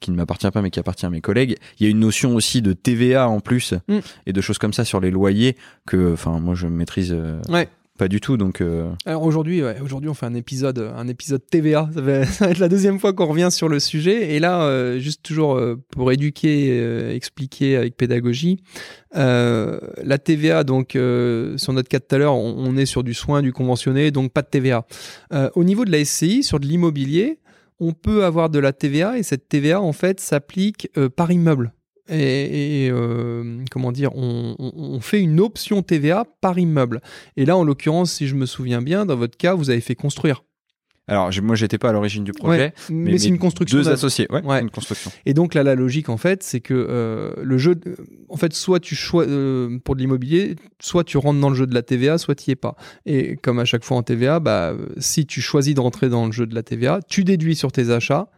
qui 0.00 0.10
ne 0.10 0.16
m'appartient 0.16 0.50
pas, 0.50 0.62
mais 0.62 0.70
qui 0.70 0.80
appartient 0.80 1.06
à 1.06 1.10
mes 1.10 1.20
collègues, 1.20 1.56
il 1.78 1.84
y 1.84 1.86
a 1.86 1.90
une 1.90 2.00
notion 2.00 2.34
aussi 2.34 2.62
de 2.62 2.72
TVA 2.72 3.28
en 3.28 3.40
plus 3.40 3.74
mm. 3.88 3.98
et 4.26 4.32
de 4.32 4.40
choses 4.40 4.58
comme 4.58 4.72
ça 4.72 4.84
sur 4.84 5.00
les 5.00 5.10
loyers 5.10 5.56
que, 5.86 6.12
enfin, 6.12 6.38
moi 6.40 6.54
je 6.54 6.66
maîtrise. 6.66 7.16
Ouais. 7.48 7.68
Pas 7.98 8.06
du 8.06 8.20
tout, 8.20 8.36
donc. 8.36 8.60
Euh, 8.60 8.92
aujourd'hui, 9.20 9.60
on 9.64 10.14
fait 10.14 10.26
un 10.26 10.34
épisode, 10.36 10.78
TVA. 11.50 11.90
Ça 11.94 12.00
va, 12.00 12.12
être 12.52 12.58
la 12.58 12.68
deuxième 12.68 13.00
fois 13.00 13.12
qu'on 13.12 13.26
revient 13.26 13.48
sur 13.50 13.68
le 13.68 13.80
sujet. 13.80 14.36
Et 14.36 14.38
là, 14.38 14.62
euh, 14.62 15.00
juste 15.00 15.24
toujours 15.24 15.56
euh, 15.56 15.74
pour 15.90 16.12
éduquer, 16.12 17.12
expliquer 17.12 17.76
avec 17.76 17.96
pédagogie, 17.96 18.62
la 19.14 20.18
TVA, 20.18 20.62
donc 20.62 20.92
sur 20.92 21.72
notre 21.72 21.88
cas 21.88 21.98
tout 21.98 22.14
à 22.14 22.18
l'heure, 22.18 22.36
on, 22.36 22.76
est 22.76 22.86
sur 22.86 23.02
du 23.02 23.14
soin, 23.14 23.42
du 23.42 23.52
conventionné, 23.52 24.12
donc 24.12 24.32
pas 24.32 24.42
de 24.42 24.48
TVA. 24.48 24.86
au 25.56 25.64
niveau 25.64 25.84
de 25.84 25.90
la 25.90 26.04
SCI, 26.04 26.44
sur 26.44 26.60
de 26.60 26.66
l'immobilier, 26.66 27.40
on 27.80 27.92
peut 27.92 28.24
avoir 28.24 28.48
de 28.48 28.60
la 28.60 28.72
TVA 28.72 29.18
et 29.18 29.24
cette 29.24 29.48
TVA 29.48 29.80
en 29.80 29.92
fait 29.92 30.20
s'applique 30.20 30.88
par 31.16 31.32
immeuble 31.32 31.72
et, 32.08 32.88
euh, 32.90 33.64
comment 33.70 33.92
dire, 33.92 34.14
on, 34.14 34.98
fait 35.00 35.20
une 35.20 35.40
option 35.40 35.82
TVA 35.82 36.24
par 36.40 36.58
immeuble. 36.58 37.00
Et 37.36 37.44
là, 37.44 37.56
en 37.56 37.64
l'occurrence, 37.64 38.12
si 38.12 38.26
je 38.26 38.34
me 38.34 38.46
souviens 38.46 38.82
bien, 38.82 39.06
dans 39.06 39.16
votre 39.16 39.36
cas, 39.36 39.54
vous 39.54 39.70
avez 39.70 39.80
fait 39.80 39.94
construire. 39.94 40.42
Alors 41.10 41.30
moi 41.42 41.56
j'étais 41.56 41.78
pas 41.78 41.88
à 41.88 41.92
l'origine 41.92 42.22
du 42.22 42.32
projet, 42.32 42.74
mais, 42.90 43.16
c'est 43.16 43.28
une 43.28 43.38
construction. 43.38 43.78
Deux 43.78 43.88
associés, 43.88 44.28
ouais, 44.30 44.60
une 44.60 44.68
construction. 44.68 45.10
Et 45.24 45.32
donc 45.32 45.54
là 45.54 45.62
la 45.62 45.74
logique 45.74 46.10
en 46.10 46.18
fait 46.18 46.42
c'est 46.42 46.60
que 46.60 46.74
euh, 46.74 47.32
le 47.42 47.56
jeu, 47.56 47.76
en 48.28 48.36
fait 48.36 48.52
soit 48.52 48.78
tu 48.78 48.94
choisis 48.94 49.32
euh, 49.32 49.78
pour 49.82 49.96
de 49.96 50.02
l'immobilier, 50.02 50.56
soit 50.80 51.04
tu 51.04 51.16
rentres 51.16 51.40
dans 51.40 51.48
le 51.48 51.54
jeu 51.54 51.66
de 51.66 51.72
la 51.72 51.82
TVA, 51.82 52.18
soit 52.18 52.34
tu 52.34 52.50
y 52.50 52.52
es 52.52 52.56
pas. 52.56 52.76
Et 53.06 53.36
comme 53.36 53.58
à 53.58 53.64
chaque 53.64 53.84
fois 53.84 53.96
en 53.96 54.02
TVA, 54.02 54.38
bah 54.38 54.74
si 54.98 55.24
tu 55.24 55.40
choisis 55.40 55.74
de 55.74 55.80
rentrer 55.80 56.10
dans 56.10 56.26
le 56.26 56.32
jeu 56.32 56.46
de 56.46 56.54
la 56.54 56.62
TVA, 56.62 57.00
tu 57.08 57.24
déduis 57.24 57.56
sur 57.56 57.72
tes 57.72 57.88
achats 57.88 58.28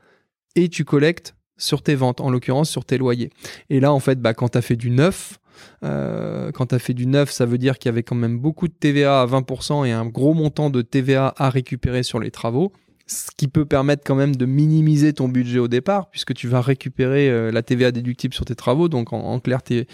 et 0.54 0.68
tu 0.68 0.84
collectes 0.84 1.34
sur 1.60 1.82
tes 1.82 1.94
ventes, 1.94 2.20
en 2.20 2.30
l'occurrence 2.30 2.70
sur 2.70 2.84
tes 2.84 2.98
loyers. 2.98 3.30
Et 3.68 3.78
là, 3.78 3.92
en 3.92 4.00
fait, 4.00 4.20
bah, 4.20 4.34
quand 4.34 4.50
tu 4.50 4.58
as 4.58 4.62
fait 4.62 4.76
du 4.76 4.90
neuf, 4.90 5.38
euh, 5.84 6.50
quand 6.52 6.76
fait 6.78 6.94
du 6.94 7.06
neuf, 7.06 7.30
ça 7.30 7.46
veut 7.46 7.58
dire 7.58 7.78
qu'il 7.78 7.88
y 7.88 7.92
avait 7.92 8.02
quand 8.02 8.16
même 8.16 8.38
beaucoup 8.38 8.68
de 8.68 8.72
TVA 8.72 9.22
à 9.22 9.26
20% 9.26 9.86
et 9.86 9.92
un 9.92 10.06
gros 10.06 10.34
montant 10.34 10.70
de 10.70 10.82
TVA 10.82 11.34
à 11.36 11.50
récupérer 11.50 12.02
sur 12.02 12.18
les 12.18 12.30
travaux, 12.30 12.72
ce 13.06 13.30
qui 13.36 13.48
peut 13.48 13.64
permettre 13.64 14.02
quand 14.06 14.14
même 14.14 14.36
de 14.36 14.46
minimiser 14.46 15.12
ton 15.12 15.28
budget 15.28 15.58
au 15.58 15.68
départ, 15.68 16.10
puisque 16.10 16.34
tu 16.34 16.48
vas 16.48 16.60
récupérer 16.60 17.28
euh, 17.28 17.50
la 17.50 17.62
TVA 17.62 17.90
déductible 17.90 18.34
sur 18.34 18.44
tes 18.44 18.54
travaux. 18.54 18.88
Donc 18.88 19.12
en, 19.12 19.40
clair, 19.40 19.62
tes, 19.62 19.86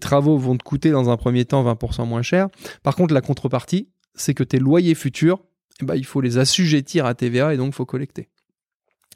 travaux 0.00 0.38
vont 0.38 0.56
te 0.56 0.64
coûter 0.64 0.90
dans 0.90 1.10
un 1.10 1.16
premier 1.16 1.44
temps 1.44 1.64
20% 1.64 2.06
moins 2.06 2.22
cher. 2.22 2.48
Par 2.82 2.96
contre, 2.96 3.14
la 3.14 3.20
contrepartie, 3.20 3.88
c'est 4.14 4.34
que 4.34 4.44
tes 4.44 4.58
loyers 4.58 4.94
futurs, 4.94 5.40
eh 5.80 5.84
ben, 5.84 5.94
il 5.96 6.04
faut 6.04 6.20
les 6.20 6.38
assujettir 6.38 7.06
à 7.06 7.14
TVA 7.14 7.54
et 7.54 7.56
donc 7.56 7.68
il 7.68 7.74
faut 7.74 7.86
collecter. 7.86 8.28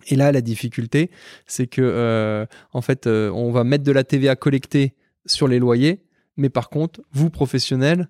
Et 0.06 0.16
là, 0.16 0.32
la 0.32 0.40
difficulté, 0.40 1.10
c'est 1.46 1.66
que 1.66 1.82
euh, 1.82 2.46
en 2.72 2.80
fait, 2.80 3.06
euh, 3.06 3.30
on 3.30 3.50
va 3.50 3.64
mettre 3.64 3.84
de 3.84 3.92
la 3.92 4.04
TVA 4.04 4.36
collectée 4.36 4.94
sur 5.26 5.48
les 5.48 5.58
loyers, 5.58 6.04
mais 6.36 6.48
par 6.48 6.68
contre, 6.70 7.00
vous 7.12 7.30
professionnels, 7.30 8.08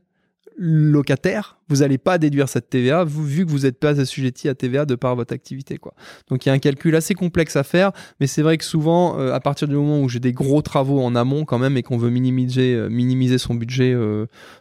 locataires, 0.59 1.59
vous 1.69 1.77
n'allez 1.77 1.99
pas 1.99 2.17
déduire 2.17 2.49
cette 2.49 2.71
TVA 2.71 3.05
vu 3.05 3.45
que 3.45 3.51
vous 3.51 3.61
n'êtes 3.61 3.79
pas 3.79 4.01
assujetti 4.01 4.49
à 4.49 4.55
TVA 4.55 4.87
de 4.87 4.95
par 4.95 5.15
votre 5.15 5.35
activité. 5.35 5.77
Quoi. 5.77 5.93
Donc 6.29 6.47
il 6.47 6.49
y 6.49 6.53
a 6.53 6.55
un 6.55 6.59
calcul 6.59 6.97
assez 6.97 7.13
complexe 7.13 7.57
à 7.57 7.63
faire, 7.63 7.93
mais 8.21 8.27
c'est 8.27 8.41
vrai 8.41 8.57
que 8.57 8.65
souvent, 8.65 9.19
euh, 9.19 9.35
à 9.35 9.41
partir 9.41 9.69
du 9.69 9.75
moment 9.75 10.01
où 10.01 10.09
j'ai 10.09 10.21
des 10.21 10.33
gros 10.33 10.63
travaux 10.63 11.03
en 11.03 11.15
amont 11.15 11.45
quand 11.45 11.59
même 11.59 11.77
et 11.77 11.83
qu'on 11.83 11.99
veut 11.99 12.09
minimiser, 12.09 12.89
minimiser 12.89 13.37
son 13.37 13.55
budget, 13.55 13.95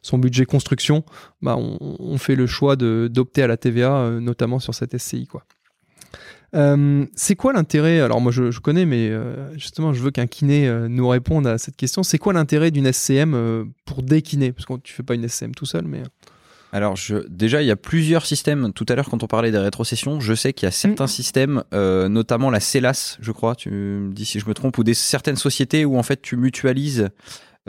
son 0.02 0.18
budget 0.18 0.46
construction, 0.46 1.06
bah, 1.42 1.56
on, 1.58 1.78
on, 1.80 2.18
fait 2.18 2.36
le 2.36 2.46
choix 2.46 2.76
d'opter 2.76 3.44
à 3.44 3.48
la 3.48 3.56
TVA, 3.56 4.20
notamment 4.20 4.60
sur 4.60 4.74
cette 4.74 4.98
SCI. 4.98 5.28
Quoi. 5.28 5.46
Euh, 6.56 7.06
c'est 7.16 7.36
quoi 7.36 7.54
l'intérêt 7.54 8.00
Alors 8.00 8.22
moi 8.22 8.32
je, 8.32 8.60
connais, 8.60 8.86
mais 8.86 9.10
euh, 9.10 9.54
justement 9.56 9.94
je 9.94 10.02
veux 10.02 10.12
qu'un 10.12 10.28
kiné 10.28 10.68
euh, 10.68 10.88
nous 10.88 11.08
réponde 11.08 11.48
à 11.48 11.58
cette 11.58 11.76
question. 11.76 12.04
C'est 12.04 12.18
quoi 12.18 12.34
l'intérêt 12.34 12.72
d'une 12.72 12.92
SCM 12.92 13.72
pour 13.86 14.04
des 14.04 14.22
kinés? 14.22 14.52
Parce 14.52 14.66
que 14.66 14.74
tu 14.84 14.94
fais 14.94 15.04
pas 15.04 15.16
une 15.16 15.28
SCM 15.28 15.54
tout 15.54 15.66
seul, 15.66 15.86
mais... 15.86 16.04
Alors 16.72 16.98
je, 16.98 17.18
déjà 17.30 17.62
il 17.62 17.68
y 17.68 17.72
a 17.72 17.78
plusieurs 17.78 18.26
systèmes. 18.26 18.74
Tout 18.74 18.86
à 18.90 18.96
l'heure 18.96 19.10
quand 19.10 19.24
on 19.24 19.28
parlait 19.28 19.52
des 19.52 19.58
rétrocessions, 19.58 20.20
je 20.20 20.34
sais 20.34 20.52
qu'il 20.52 20.66
y 20.66 20.70
a 20.70 20.72
certains 20.72 21.06
mm. 21.06 21.08
systèmes, 21.08 21.64
notamment 21.72 22.50
la 22.50 22.60
CELAS, 22.60 23.18
je 23.22 23.32
crois, 23.32 23.56
tu 23.56 23.70
me 23.70 24.14
dis 24.14 24.26
si 24.26 24.40
je 24.40 24.48
me 24.48 24.54
trompe, 24.54 24.78
ou 24.78 24.84
des 24.84 24.94
certaines 24.94 25.38
sociétés 25.38 25.86
où 25.86 25.98
en 25.98 26.04
fait 26.04 26.22
tu 26.22 26.36
mutualises 26.36 27.10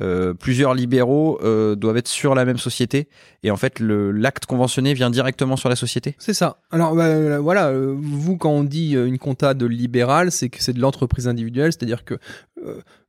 euh, 0.01 0.35
plusieurs 0.35 0.75
libéraux 0.75 1.39
euh, 1.43 1.75
doivent 1.75 1.97
être 1.97 2.09
sur 2.09 2.35
la 2.35 2.45
même 2.45 2.59
société 2.59 3.09
et 3.43 3.51
en 3.51 3.57
fait 3.57 3.81
l'acte 3.81 4.45
conventionné 4.45 4.93
vient 4.93 5.09
directement 5.09 5.57
sur 5.57 5.69
la 5.69 5.77
société. 5.77 6.17
C'est 6.19 6.35
ça. 6.35 6.61
Alors 6.71 6.95
bah, 6.95 7.07
euh, 7.07 7.39
voilà, 7.39 7.73
vous 7.73 8.37
quand 8.37 8.51
on 8.51 8.65
dit 8.65 8.93
une 8.93 9.19
compta 9.19 9.55
de 9.55 9.67
libéral, 9.67 10.31
c'est 10.31 10.51
que 10.51 10.63
c'est 10.63 10.75
de 10.75 10.81
l'entreprise 10.81 11.29
individuelle, 11.29 11.73
c'est-à-dire 11.73 12.05
que 12.05 12.19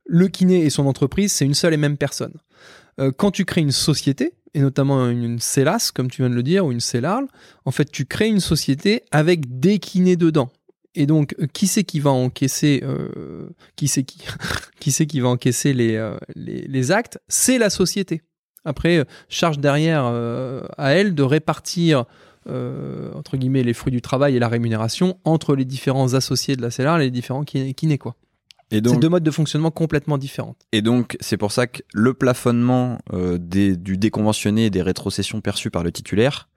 le 0.06 0.28
kiné 0.28 0.64
et 0.64 0.70
son 0.70 0.86
entreprise, 0.86 1.32
c'est 1.32 1.44
une 1.44 1.54
seule 1.54 1.74
et 1.74 1.78
même 1.78 1.96
personne. 1.96 2.34
quand 3.16 3.30
tu 3.30 3.44
crées 3.44 3.60
une 3.60 3.72
société, 3.72 4.34
et 4.54 4.60
notamment 4.60 5.08
une, 5.08 5.38
CELAS, 5.38 5.90
comme 5.94 6.10
tu 6.10 6.22
viens 6.22 6.30
de 6.30 6.34
le 6.34 6.42
dire, 6.42 6.64
ou 6.64 6.72
une 6.72 6.80
CELARL, 6.80 7.26
en 7.64 7.70
fait, 7.70 7.90
tu 7.90 8.06
crées 8.06 8.28
une 8.28 8.40
société 8.40 9.02
avec 9.10 9.60
des 9.60 9.78
kinés 9.78 10.16
dedans. 10.16 10.50
Et 10.94 11.06
donc, 11.06 11.34
euh, 11.38 11.46
qui 11.52 11.66
c'est 11.66 11.84
qui 11.84 12.00
va 12.00 12.10
encaisser, 12.10 12.82
euh, 12.82 13.48
qui 13.76 13.88
c'est 13.88 14.04
qui, 14.04 14.20
qui 14.80 14.92
c'est 14.92 15.06
qui 15.06 15.20
va 15.20 15.28
encaisser 15.28 15.72
les, 15.72 15.96
euh, 15.96 16.16
les, 16.34 16.92
actes? 16.92 17.18
C'est 17.28 17.58
la 17.58 17.70
société. 17.70 18.22
Après, 18.64 19.04
charge 19.28 19.58
derrière 19.58 20.04
à 20.04 20.90
elle 20.92 21.14
de 21.14 21.22
répartir 21.22 22.04
entre 22.46 23.36
guillemets 23.36 23.62
les 23.62 23.72
fruits 23.72 23.92
du 23.92 24.02
travail 24.02 24.36
et 24.36 24.38
la 24.38 24.48
rémunération 24.48 25.18
entre 25.24 25.54
les 25.54 25.64
différents 25.64 26.14
associés 26.14 26.56
de 26.56 26.62
la 26.62 26.70
CELAR 26.70 27.00
et 27.00 27.04
les 27.04 27.10
différents 27.10 27.44
kinés 27.44 27.98
quoi. 27.98 28.16
Et 28.70 28.80
donc, 28.80 28.94
c'est 28.94 29.00
deux 29.00 29.08
modes 29.08 29.22
de 29.22 29.30
fonctionnement 29.30 29.70
complètement 29.70 30.18
différents. 30.18 30.56
Et 30.72 30.82
donc, 30.82 31.16
c'est 31.20 31.38
pour 31.38 31.52
ça 31.52 31.66
que 31.66 31.82
le 31.94 32.12
plafonnement 32.12 32.98
des, 33.12 33.76
du 33.76 33.96
déconventionné 33.96 34.66
et 34.66 34.70
des 34.70 34.82
rétrocessions 34.82 35.40
perçues 35.40 35.70
par 35.70 35.84
le 35.84 35.92
titulaire 35.92 36.48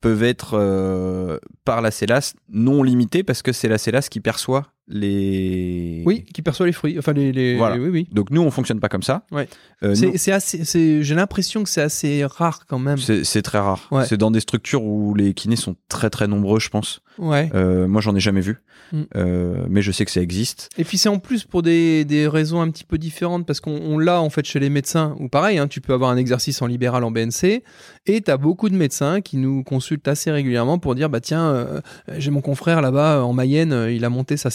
peuvent 0.00 0.22
être 0.22 0.54
euh, 0.54 1.38
par 1.64 1.80
la 1.80 1.90
CELAS 1.90 2.34
non 2.48 2.82
limitées 2.82 3.22
parce 3.22 3.42
que 3.42 3.52
c'est 3.52 3.68
la 3.68 3.78
CELAS 3.78 4.08
qui 4.10 4.20
perçoit 4.20 4.72
les. 4.88 6.02
Oui, 6.06 6.24
qui 6.32 6.42
perçoit 6.42 6.66
les 6.66 6.72
fruits. 6.72 6.96
Enfin, 6.98 7.12
les. 7.12 7.32
les- 7.32 7.56
Voilà. 7.56 7.76
Oui, 7.76 7.88
oui. 7.88 8.08
Donc 8.12 8.30
nous, 8.30 8.42
on 8.42 8.50
fonctionne 8.50 8.80
pas 8.80 8.88
comme 8.88 9.02
ça. 9.02 9.24
Ouais. 9.32 9.48
Euh, 9.82 9.94
C'est 9.94 10.16
c'est 10.18 10.32
assez. 10.32 10.64
c'est- 10.64 11.02
J'ai 11.02 11.14
l'impression 11.14 11.62
que 11.62 11.68
c'est 11.68 11.82
assez 11.82 12.24
rare 12.24 12.66
quand 12.66 12.78
même. 12.78 12.98
c'est 12.98 13.24
c'est 13.24 13.42
très 13.42 13.58
rare. 13.58 13.88
Ouais. 13.90 14.04
C'est 14.06 14.16
dans 14.16 14.30
des 14.30 14.40
structures 14.40 14.82
où 14.84 15.14
les 15.14 15.34
kinés 15.34 15.56
sont 15.56 15.76
très 15.88 16.10
très 16.10 16.26
nombreux, 16.28 16.60
je 16.60 16.68
pense. 16.70 17.00
Ouais. 17.18 17.50
Euh, 17.54 17.86
moi, 17.88 18.00
j'en 18.00 18.14
ai 18.14 18.20
jamais 18.20 18.40
vu, 18.42 18.58
Mm. 18.92 19.02
Euh, 19.16 19.66
mais 19.68 19.82
je 19.82 19.90
sais 19.90 20.04
que 20.04 20.12
ça 20.12 20.20
existe. 20.20 20.68
Et 20.78 20.84
puis 20.84 20.96
c'est 20.96 21.08
en 21.08 21.18
plus 21.18 21.42
pour 21.42 21.62
des, 21.62 22.04
des 22.04 22.28
raisons 22.28 22.60
un 22.60 22.70
petit 22.70 22.84
peu 22.84 22.98
différentes 22.98 23.44
parce 23.44 23.58
qu'on 23.58 23.72
on 23.76 23.98
l'a 23.98 24.20
en 24.20 24.30
fait 24.30 24.44
chez 24.46 24.60
les 24.60 24.70
médecins 24.70 25.16
ou 25.18 25.28
pareil, 25.28 25.58
hein, 25.58 25.66
tu 25.66 25.80
peux 25.80 25.92
avoir 25.92 26.08
un 26.10 26.16
exercice 26.16 26.62
en 26.62 26.66
libéral 26.66 27.02
en 27.02 27.10
BNC 27.10 27.64
et 28.06 28.20
tu 28.20 28.30
as 28.30 28.36
beaucoup 28.36 28.68
de 28.68 28.76
médecins 28.76 29.20
qui 29.22 29.38
nous 29.38 29.64
consultent 29.64 30.06
assez 30.06 30.30
régulièrement 30.30 30.78
pour 30.78 30.94
dire 30.94 31.10
bah 31.10 31.18
tiens 31.18 31.46
euh, 31.48 31.80
j'ai 32.16 32.30
mon 32.30 32.40
confrère 32.42 32.80
là-bas 32.80 33.24
en 33.24 33.32
Mayenne, 33.32 33.88
il 33.90 34.04
a 34.04 34.08
monté 34.08 34.36
sa 34.36 34.50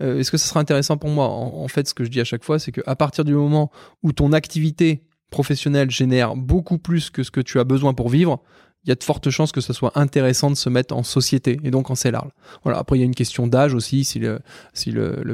euh, 0.00 0.18
est-ce 0.18 0.30
que 0.30 0.36
ça 0.36 0.48
sera 0.48 0.60
intéressant 0.60 0.96
pour 0.96 1.10
moi? 1.10 1.28
En, 1.28 1.68
fait 1.68 1.88
ce 1.88 1.94
que 1.94 2.04
je 2.04 2.10
dis 2.10 2.20
à 2.20 2.24
chaque 2.24 2.44
fois 2.44 2.58
c'est 2.58 2.72
qu'à 2.72 2.96
partir 2.96 3.24
du 3.24 3.34
moment 3.34 3.70
où 4.02 4.12
ton 4.12 4.32
activité 4.32 5.02
professionnelle 5.30 5.90
génère 5.90 6.36
beaucoup 6.36 6.78
plus 6.78 7.10
que 7.10 7.22
ce 7.22 7.30
que 7.30 7.40
tu 7.40 7.58
as 7.58 7.64
besoin 7.64 7.94
pour 7.94 8.08
vivre, 8.08 8.42
il 8.84 8.88
y 8.88 8.92
a 8.92 8.94
de 8.94 9.04
fortes 9.04 9.30
chances 9.30 9.52
que 9.52 9.60
ce 9.60 9.72
soit 9.72 9.92
intéressant 9.98 10.50
de 10.50 10.56
se 10.56 10.68
mettre 10.68 10.94
en 10.94 11.02
société 11.02 11.58
et 11.62 11.70
donc 11.70 11.90
en 11.90 11.94
célarle. 11.94 12.30
Voilà, 12.64 12.78
après 12.78 12.96
il 12.96 13.00
y 13.00 13.02
a 13.02 13.06
une 13.06 13.14
question 13.14 13.46
d'âge 13.46 13.74
aussi, 13.74 14.04
si 14.04 14.18
le, 14.18 14.40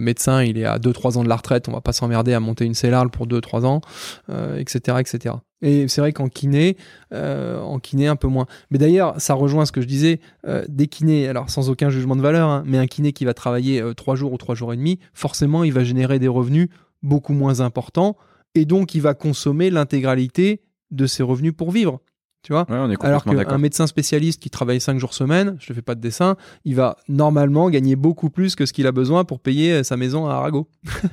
médecin 0.01 0.43
il 0.43 0.59
est 0.59 0.65
à 0.65 0.79
2-3 0.79 1.19
ans 1.19 1.25
de 1.25 1.29
la 1.29 1.37
retraite, 1.37 1.69
on 1.69 1.73
va 1.73 1.81
pas 1.81 1.93
s'emmerder 1.93 2.35
à 2.35 2.41
monter 2.41 2.65
une 2.65 2.75
célarle 2.75 3.11
pour 3.11 3.27
2-3 3.27 3.65
ans, 3.65 3.81
euh, 4.31 4.59
etc., 4.59 4.99
etc. 5.01 5.35
Et 5.63 5.89
c'est 5.89 6.01
vrai 6.01 6.13
qu'en 6.13 6.29
kiné, 6.29 6.77
euh, 7.13 7.61
en 7.61 7.79
kiné 7.79 8.07
un 8.07 8.17
peu 8.17 8.29
moins. 8.29 8.47
Mais 8.71 8.79
d'ailleurs, 8.79 9.21
ça 9.21 9.35
rejoint 9.35 9.67
ce 9.67 9.73
que 9.73 9.81
je 9.81 9.87
disais, 9.87 10.21
euh, 10.47 10.65
des 10.69 10.87
kinés, 10.87 11.29
alors 11.29 11.51
sans 11.51 11.71
aucun 11.71 11.91
jugement 11.91 12.17
de 12.17 12.23
valeur, 12.23 12.49
hein, 12.49 12.63
mais 12.67 12.79
un 12.79 12.87
kiné 12.87 13.13
qui 13.13 13.25
va 13.25 13.35
travailler 13.35 13.83
3 13.97 14.15
jours 14.15 14.33
ou 14.33 14.39
3 14.39 14.55
jours 14.55 14.73
et 14.73 14.77
demi, 14.77 14.99
forcément 15.15 15.65
il 15.65 15.73
va 15.73 15.85
générer 15.85 16.19
des 16.19 16.29
revenus 16.29 16.69
beaucoup 17.03 17.33
moins 17.33 17.61
importants 17.61 18.17
et 18.55 18.65
donc 18.65 18.95
il 18.95 19.03
va 19.03 19.15
consommer 19.15 19.71
l'intégralité 19.71 20.63
de 20.91 21.07
ses 21.07 21.23
revenus 21.23 21.53
pour 21.57 21.71
vivre. 21.71 22.01
Tu 22.49 22.55
vois 22.55 22.65
Ouais, 22.71 22.97
alors 23.03 23.25
qu'un 23.25 23.59
médecin 23.59 23.87
spécialiste 23.87 24.41
qui 24.41 24.49
travaille 24.49 24.81
5 24.81 24.99
jours 24.99 25.13
semaine, 25.13 25.59
je 25.61 25.71
ne 25.71 25.75
fais 25.75 25.83
pas 25.83 25.95
de 25.95 26.01
dessin, 26.01 26.35
il 26.65 26.77
va 26.77 26.97
normalement 27.07 27.69
gagner 27.69 27.95
beaucoup 27.95 28.31
plus 28.31 28.57
que 28.57 28.65
ce 28.65 28.73
qu'il 28.73 28.87
a 28.87 28.91
besoin 28.91 29.25
pour 29.25 29.39
payer 29.39 29.73
euh, 29.73 29.83
sa 29.83 29.99
maison 29.99 30.27
à 30.27 30.33
Arago. 30.33 30.67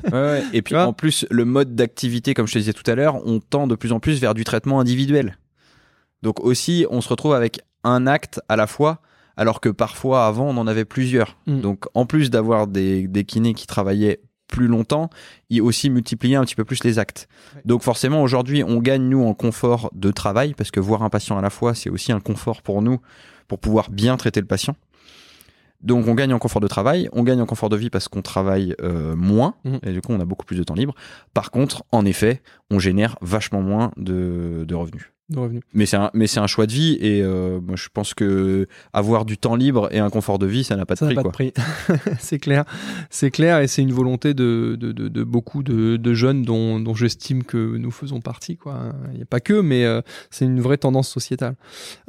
Ouais, 0.06 0.12
ouais. 0.14 0.44
Et 0.54 0.62
puis 0.62 0.78
en 0.78 0.94
plus, 0.94 1.26
le 1.30 1.44
mode 1.44 1.76
d'activité, 1.76 2.34
comme 2.34 2.48
je 2.48 2.54
te 2.54 2.60
disais 2.60 2.72
tout 2.72 2.90
à 2.90 2.96
l'heure, 2.96 3.16
on 3.28 3.42
tend 3.42 3.68
de 3.68 3.76
plus 3.76 3.92
en 3.92 4.00
plus 4.00 4.22
vers 4.22 4.34
du 4.34 4.46
traitement 4.46 4.80
individuel. 4.80 5.38
Donc 6.22 6.40
aussi, 6.40 6.86
on 6.90 7.02
se 7.02 7.10
retrouve 7.10 7.34
avec 7.34 7.60
un 7.84 8.08
acte 8.08 8.40
à 8.48 8.56
la 8.56 8.66
fois, 8.66 9.02
alors 9.36 9.60
que 9.60 9.68
parfois 9.68 10.28
avant, 10.28 10.48
on 10.48 10.56
en 10.56 10.68
avait 10.68 10.86
plusieurs. 10.86 11.36
Mm. 11.48 11.60
Donc 11.60 11.84
en 11.96 12.06
plus 12.06 12.30
d'avoir 12.30 12.68
des, 12.68 13.10
des 13.10 13.26
kinés 13.26 13.56
qui 13.56 13.68
travaillaient 13.68 14.22
plus 14.48 14.68
longtemps, 14.68 15.10
ils 15.50 15.62
aussi 15.62 15.90
multipliaient 15.90 16.36
un 16.36 16.44
petit 16.44 16.56
peu 16.56 16.66
plus 16.66 16.84
les 16.84 17.00
actes. 17.00 17.28
Ouais. 17.56 17.62
Donc 17.66 17.82
forcément, 17.84 18.22
aujourd'hui, 18.22 18.64
on 18.64 18.78
gagne, 18.80 19.04
nous, 19.10 19.24
en 19.26 19.34
confort 19.34 19.90
de 19.94 20.12
travail, 20.12 20.54
parce 20.54 20.72
que 20.72 20.80
voir 20.80 21.04
un 21.04 21.10
patient 21.10 21.38
à 21.38 21.42
la 21.42 21.50
fois, 21.50 21.74
c'est 21.74 21.90
aussi 21.90 22.12
un 22.12 22.20
confort 22.20 22.62
pour 22.62 22.82
nous, 22.82 23.00
pour 23.48 23.60
pouvoir 23.60 23.90
bien 23.90 24.18
traiter 24.18 24.40
le 24.42 24.48
patient. 24.48 24.76
Donc 25.82 26.08
on 26.08 26.16
gagne 26.16 26.34
en 26.34 26.40
confort 26.40 26.62
de 26.62 26.68
travail, 26.68 27.10
on 27.12 27.22
gagne 27.24 27.42
en 27.42 27.46
confort 27.46 27.70
de 27.70 27.76
vie 27.76 27.90
parce 27.92 28.08
qu'on 28.08 28.22
travaille 28.24 28.74
euh, 28.82 29.16
moins, 29.16 29.56
Mhm. 29.66 29.80
et 29.84 29.92
du 29.92 30.02
coup 30.02 30.14
on 30.14 30.20
a 30.20 30.26
beaucoup 30.26 30.46
plus 30.46 30.58
de 30.58 30.64
temps 30.64 30.74
libre. 30.74 30.96
Par 31.34 31.52
contre, 31.52 31.84
en 31.92 32.06
effet, 32.06 32.42
on 32.72 32.80
génère 32.80 33.18
vachement 33.22 33.62
moins 33.62 33.92
de, 33.98 34.64
de 34.68 34.74
revenus. 34.76 35.12
De 35.28 35.40
revenus. 35.40 35.64
Mais 35.74 35.88
c'est 35.88 35.98
un, 35.98 36.12
mais 36.14 36.28
c'est 36.28 36.40
un 36.40 36.46
choix 36.46 36.68
de 36.68 36.72
vie, 36.72 36.98
et 37.02 37.22
euh, 37.24 37.60
moi 37.60 37.76
je 37.76 37.88
pense 37.92 38.14
que 38.14 38.68
avoir 38.94 39.26
du 39.26 39.40
temps 39.40 39.56
libre 39.56 39.88
et 39.92 39.98
un 39.98 40.12
confort 40.12 40.38
de 40.38 40.46
vie, 40.46 40.64
ça 40.64 40.76
n'a 40.76 40.86
pas 40.86 40.94
de 40.94 41.00
Ça 41.00 41.06
n'a 41.08 41.14
prix. 41.14 41.16
pas 41.16 41.22
quoi. 41.24 41.32
de 41.32 41.36
prix. 41.36 42.12
c'est 42.20 42.38
clair. 42.38 42.64
C'est 43.10 43.32
clair 43.32 43.60
et 43.60 43.68
c'est 43.68 43.82
une 43.82 43.92
volonté 43.92 44.36
de, 44.36 44.78
de, 44.80 44.92
de, 44.92 45.08
de 45.08 45.24
beaucoup 45.24 45.64
de, 45.64 45.98
de 45.98 46.14
jeunes 46.14 46.44
dont, 46.44 46.80
dont 46.80 46.94
j'estime 46.94 47.44
que 47.44 47.58
nous 47.78 47.90
faisons 47.92 48.22
partie. 48.22 48.56
quoi. 48.56 48.94
Il 49.14 49.18
n'y 49.18 49.24
a 49.24 49.26
pas 49.26 49.40
que, 49.40 49.60
mais 49.62 49.84
euh, 49.86 50.02
c'est 50.30 50.46
une 50.46 50.62
vraie 50.62 50.78
tendance 50.78 51.10
sociétale. 51.10 51.56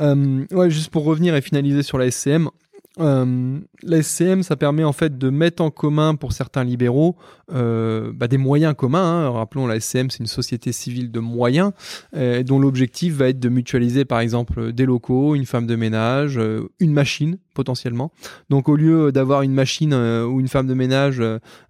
Euh, 0.00 0.44
ouais, 0.50 0.68
juste 0.68 0.90
pour 0.90 1.04
revenir 1.04 1.34
et 1.34 1.40
finaliser 1.40 1.82
sur 1.82 1.96
la 1.96 2.10
SCM. 2.10 2.50
Euh, 2.98 3.60
la 3.82 4.02
SCM, 4.02 4.42
ça 4.42 4.56
permet 4.56 4.82
en 4.82 4.92
fait 4.92 5.18
de 5.18 5.28
mettre 5.28 5.62
en 5.62 5.70
commun 5.70 6.14
pour 6.14 6.32
certains 6.32 6.64
libéraux 6.64 7.16
euh, 7.52 8.10
bah, 8.14 8.26
des 8.26 8.38
moyens 8.38 8.74
communs. 8.74 9.26
hein. 9.26 9.30
Rappelons, 9.30 9.66
la 9.66 9.78
SCM, 9.80 10.10
c'est 10.10 10.20
une 10.20 10.26
société 10.26 10.72
civile 10.72 11.10
de 11.10 11.20
moyens 11.20 11.72
euh, 12.16 12.42
dont 12.42 12.58
l'objectif 12.58 13.14
va 13.14 13.28
être 13.28 13.38
de 13.38 13.48
mutualiser 13.50 14.04
par 14.04 14.20
exemple 14.20 14.72
des 14.72 14.86
locaux, 14.86 15.34
une 15.34 15.44
femme 15.44 15.66
de 15.66 15.76
ménage, 15.76 16.40
une 16.80 16.92
machine 16.92 17.38
potentiellement. 17.54 18.12
Donc 18.50 18.68
au 18.68 18.76
lieu 18.76 19.12
d'avoir 19.12 19.42
une 19.42 19.52
machine 19.52 19.94
ou 19.94 20.40
une 20.40 20.48
femme 20.48 20.66
de 20.66 20.74
ménage 20.74 21.22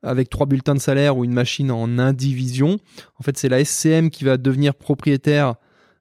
avec 0.02 0.30
trois 0.30 0.46
bulletins 0.46 0.74
de 0.74 0.80
salaire 0.80 1.16
ou 1.16 1.24
une 1.24 1.32
machine 1.32 1.70
en 1.70 1.98
indivision, 1.98 2.78
en 3.18 3.22
fait 3.22 3.36
c'est 3.36 3.48
la 3.48 3.64
SCM 3.64 4.10
qui 4.10 4.24
va 4.24 4.36
devenir 4.36 4.74
propriétaire 4.74 5.54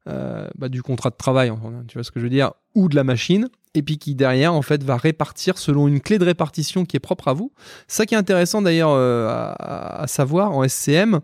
bah, 0.06 0.70
du 0.70 0.82
contrat 0.82 1.10
de 1.10 1.16
travail, 1.16 1.50
enfin, 1.50 1.72
tu 1.88 1.98
vois 1.98 2.04
ce 2.04 2.12
que 2.12 2.20
je 2.20 2.26
veux 2.26 2.32
dire, 2.32 2.52
ou 2.74 2.90
de 2.90 2.96
la 2.96 3.04
machine, 3.04 3.50
et 3.76 3.84
puis 3.84 3.98
qui 3.98 4.16
derrière 4.16 4.54
en 4.54 4.62
fait 4.62 4.84
va 4.84 4.98
répartir 4.98 5.58
selon 5.58 5.88
une 5.88 6.00
clé 6.00 6.18
de 6.18 6.26
répartition 6.26 6.86
qui 6.86 6.98
est 6.98 7.02
propre 7.02 7.28
à 7.28 7.34
vous. 7.34 7.52
Ça 7.88 8.06
qui 8.06 8.16
est 8.16 8.18
intéressant 8.18 8.62
d'ailleurs 8.62 8.92
euh, 8.92 9.28
à, 9.30 10.06
savoir 10.08 10.54
en 10.54 10.68
SCM, 10.68 11.20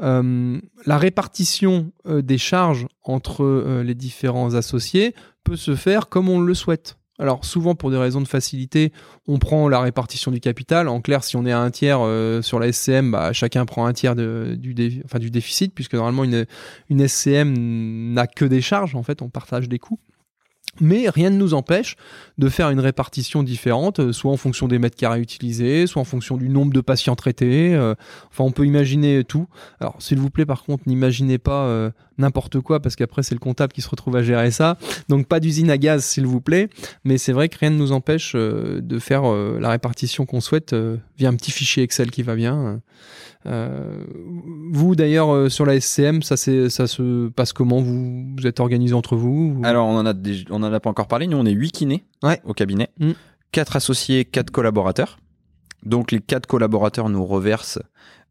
euh, 0.00 0.60
la 0.86 0.98
répartition 0.98 1.92
euh, 2.06 2.22
des 2.22 2.38
charges 2.38 2.86
entre 3.02 3.82
les 3.82 3.94
différents 3.94 4.54
associés 4.54 5.14
peut 5.44 5.56
se 5.56 5.74
faire 5.74 6.08
comme 6.08 6.28
on 6.28 6.40
le 6.40 6.54
souhaite. 6.54 6.96
Alors 7.18 7.44
souvent 7.44 7.74
pour 7.74 7.90
des 7.90 7.98
raisons 7.98 8.20
de 8.20 8.28
facilité, 8.28 8.92
on 9.26 9.38
prend 9.38 9.68
la 9.68 9.80
répartition 9.80 10.30
du 10.30 10.40
capital. 10.40 10.88
En 10.88 11.00
clair, 11.00 11.24
si 11.24 11.36
on 11.36 11.44
est 11.44 11.52
à 11.52 11.60
un 11.60 11.70
tiers 11.70 12.00
sur 12.42 12.58
la 12.58 12.72
SCM, 12.72 13.10
bah, 13.10 13.32
chacun 13.32 13.64
prend 13.64 13.86
un 13.86 13.92
tiers 13.92 14.16
du 14.16 14.74
déficit, 14.74 15.74
puisque 15.74 15.94
normalement 15.94 16.24
une, 16.24 16.46
une 16.88 17.06
SCM 17.06 18.12
n'a 18.14 18.26
que 18.26 18.44
des 18.44 18.60
charges, 18.60 18.96
en 18.96 19.02
fait, 19.02 19.20
on 19.22 19.28
partage 19.28 19.68
des 19.68 19.78
coûts. 19.78 20.00
Mais 20.80 21.10
rien 21.10 21.28
ne 21.28 21.36
nous 21.36 21.52
empêche 21.52 21.96
de 22.38 22.48
faire 22.48 22.70
une 22.70 22.80
répartition 22.80 23.42
différente, 23.42 24.00
euh, 24.00 24.12
soit 24.12 24.32
en 24.32 24.38
fonction 24.38 24.68
des 24.68 24.78
mètres 24.78 24.96
carrés 24.96 25.20
utilisés, 25.20 25.86
soit 25.86 26.00
en 26.00 26.04
fonction 26.06 26.38
du 26.38 26.48
nombre 26.48 26.72
de 26.72 26.80
patients 26.80 27.14
traités. 27.14 27.74
euh, 27.74 27.94
enfin, 28.30 28.44
on 28.44 28.52
peut 28.52 28.64
imaginer 28.64 29.22
tout. 29.22 29.46
Alors, 29.80 29.96
s'il 30.00 30.18
vous 30.18 30.30
plaît, 30.30 30.46
par 30.46 30.62
contre, 30.64 30.84
n'imaginez 30.86 31.36
pas 31.36 31.64
euh, 31.66 31.90
n'importe 32.16 32.58
quoi, 32.60 32.80
parce 32.80 32.96
qu'après, 32.96 33.22
c'est 33.22 33.34
le 33.34 33.38
comptable 33.38 33.74
qui 33.74 33.82
se 33.82 33.88
retrouve 33.90 34.16
à 34.16 34.22
gérer 34.22 34.50
ça. 34.50 34.78
Donc, 35.10 35.26
pas 35.26 35.40
d'usine 35.40 35.68
à 35.70 35.76
gaz, 35.76 36.04
s'il 36.04 36.26
vous 36.26 36.40
plaît. 36.40 36.70
Mais 37.04 37.18
c'est 37.18 37.32
vrai 37.32 37.50
que 37.50 37.58
rien 37.58 37.68
ne 37.70 37.76
nous 37.76 37.92
empêche 37.92 38.34
de 38.34 38.98
faire 38.98 39.24
la 39.24 39.68
répartition 39.70 40.24
qu'on 40.24 40.40
souhaite 40.40 40.74
via 41.18 41.28
un 41.28 41.34
petit 41.34 41.50
fichier 41.50 41.82
Excel 41.82 42.10
qui 42.10 42.22
va 42.22 42.34
bien. 42.34 42.80
Vous, 44.72 44.94
d'ailleurs, 44.94 45.50
sur 45.50 45.66
la 45.66 45.74
SCM, 45.80 46.22
ça, 46.22 46.36
ça 46.36 46.86
se 46.86 47.28
passe 47.28 47.52
comment? 47.52 47.80
Vous, 47.80 48.26
vous 48.36 48.46
êtes 48.46 48.60
organisé 48.60 48.94
entre 48.94 49.16
vous? 49.16 49.54
Vous- 49.54 49.64
Alors 49.64 49.86
on 49.86 49.96
en 49.96 50.06
a 50.06 50.12
déjà- 50.12 50.44
on 50.62 50.68
en 50.68 50.72
a 50.72 50.80
pas 50.80 50.90
encore 50.90 51.08
parlé. 51.08 51.26
Nous 51.26 51.36
on 51.36 51.44
est 51.46 51.52
8 51.52 51.70
kinés 51.72 52.04
Ouais. 52.22 52.40
au 52.44 52.54
cabinet, 52.54 52.88
Mm. 52.98 53.12
4 53.52 53.76
associés, 53.76 54.24
4 54.24 54.50
collaborateurs. 54.50 55.18
Donc 55.82 56.12
les 56.12 56.20
4 56.20 56.46
collaborateurs 56.46 57.08
nous 57.08 57.24
reversent 57.24 57.80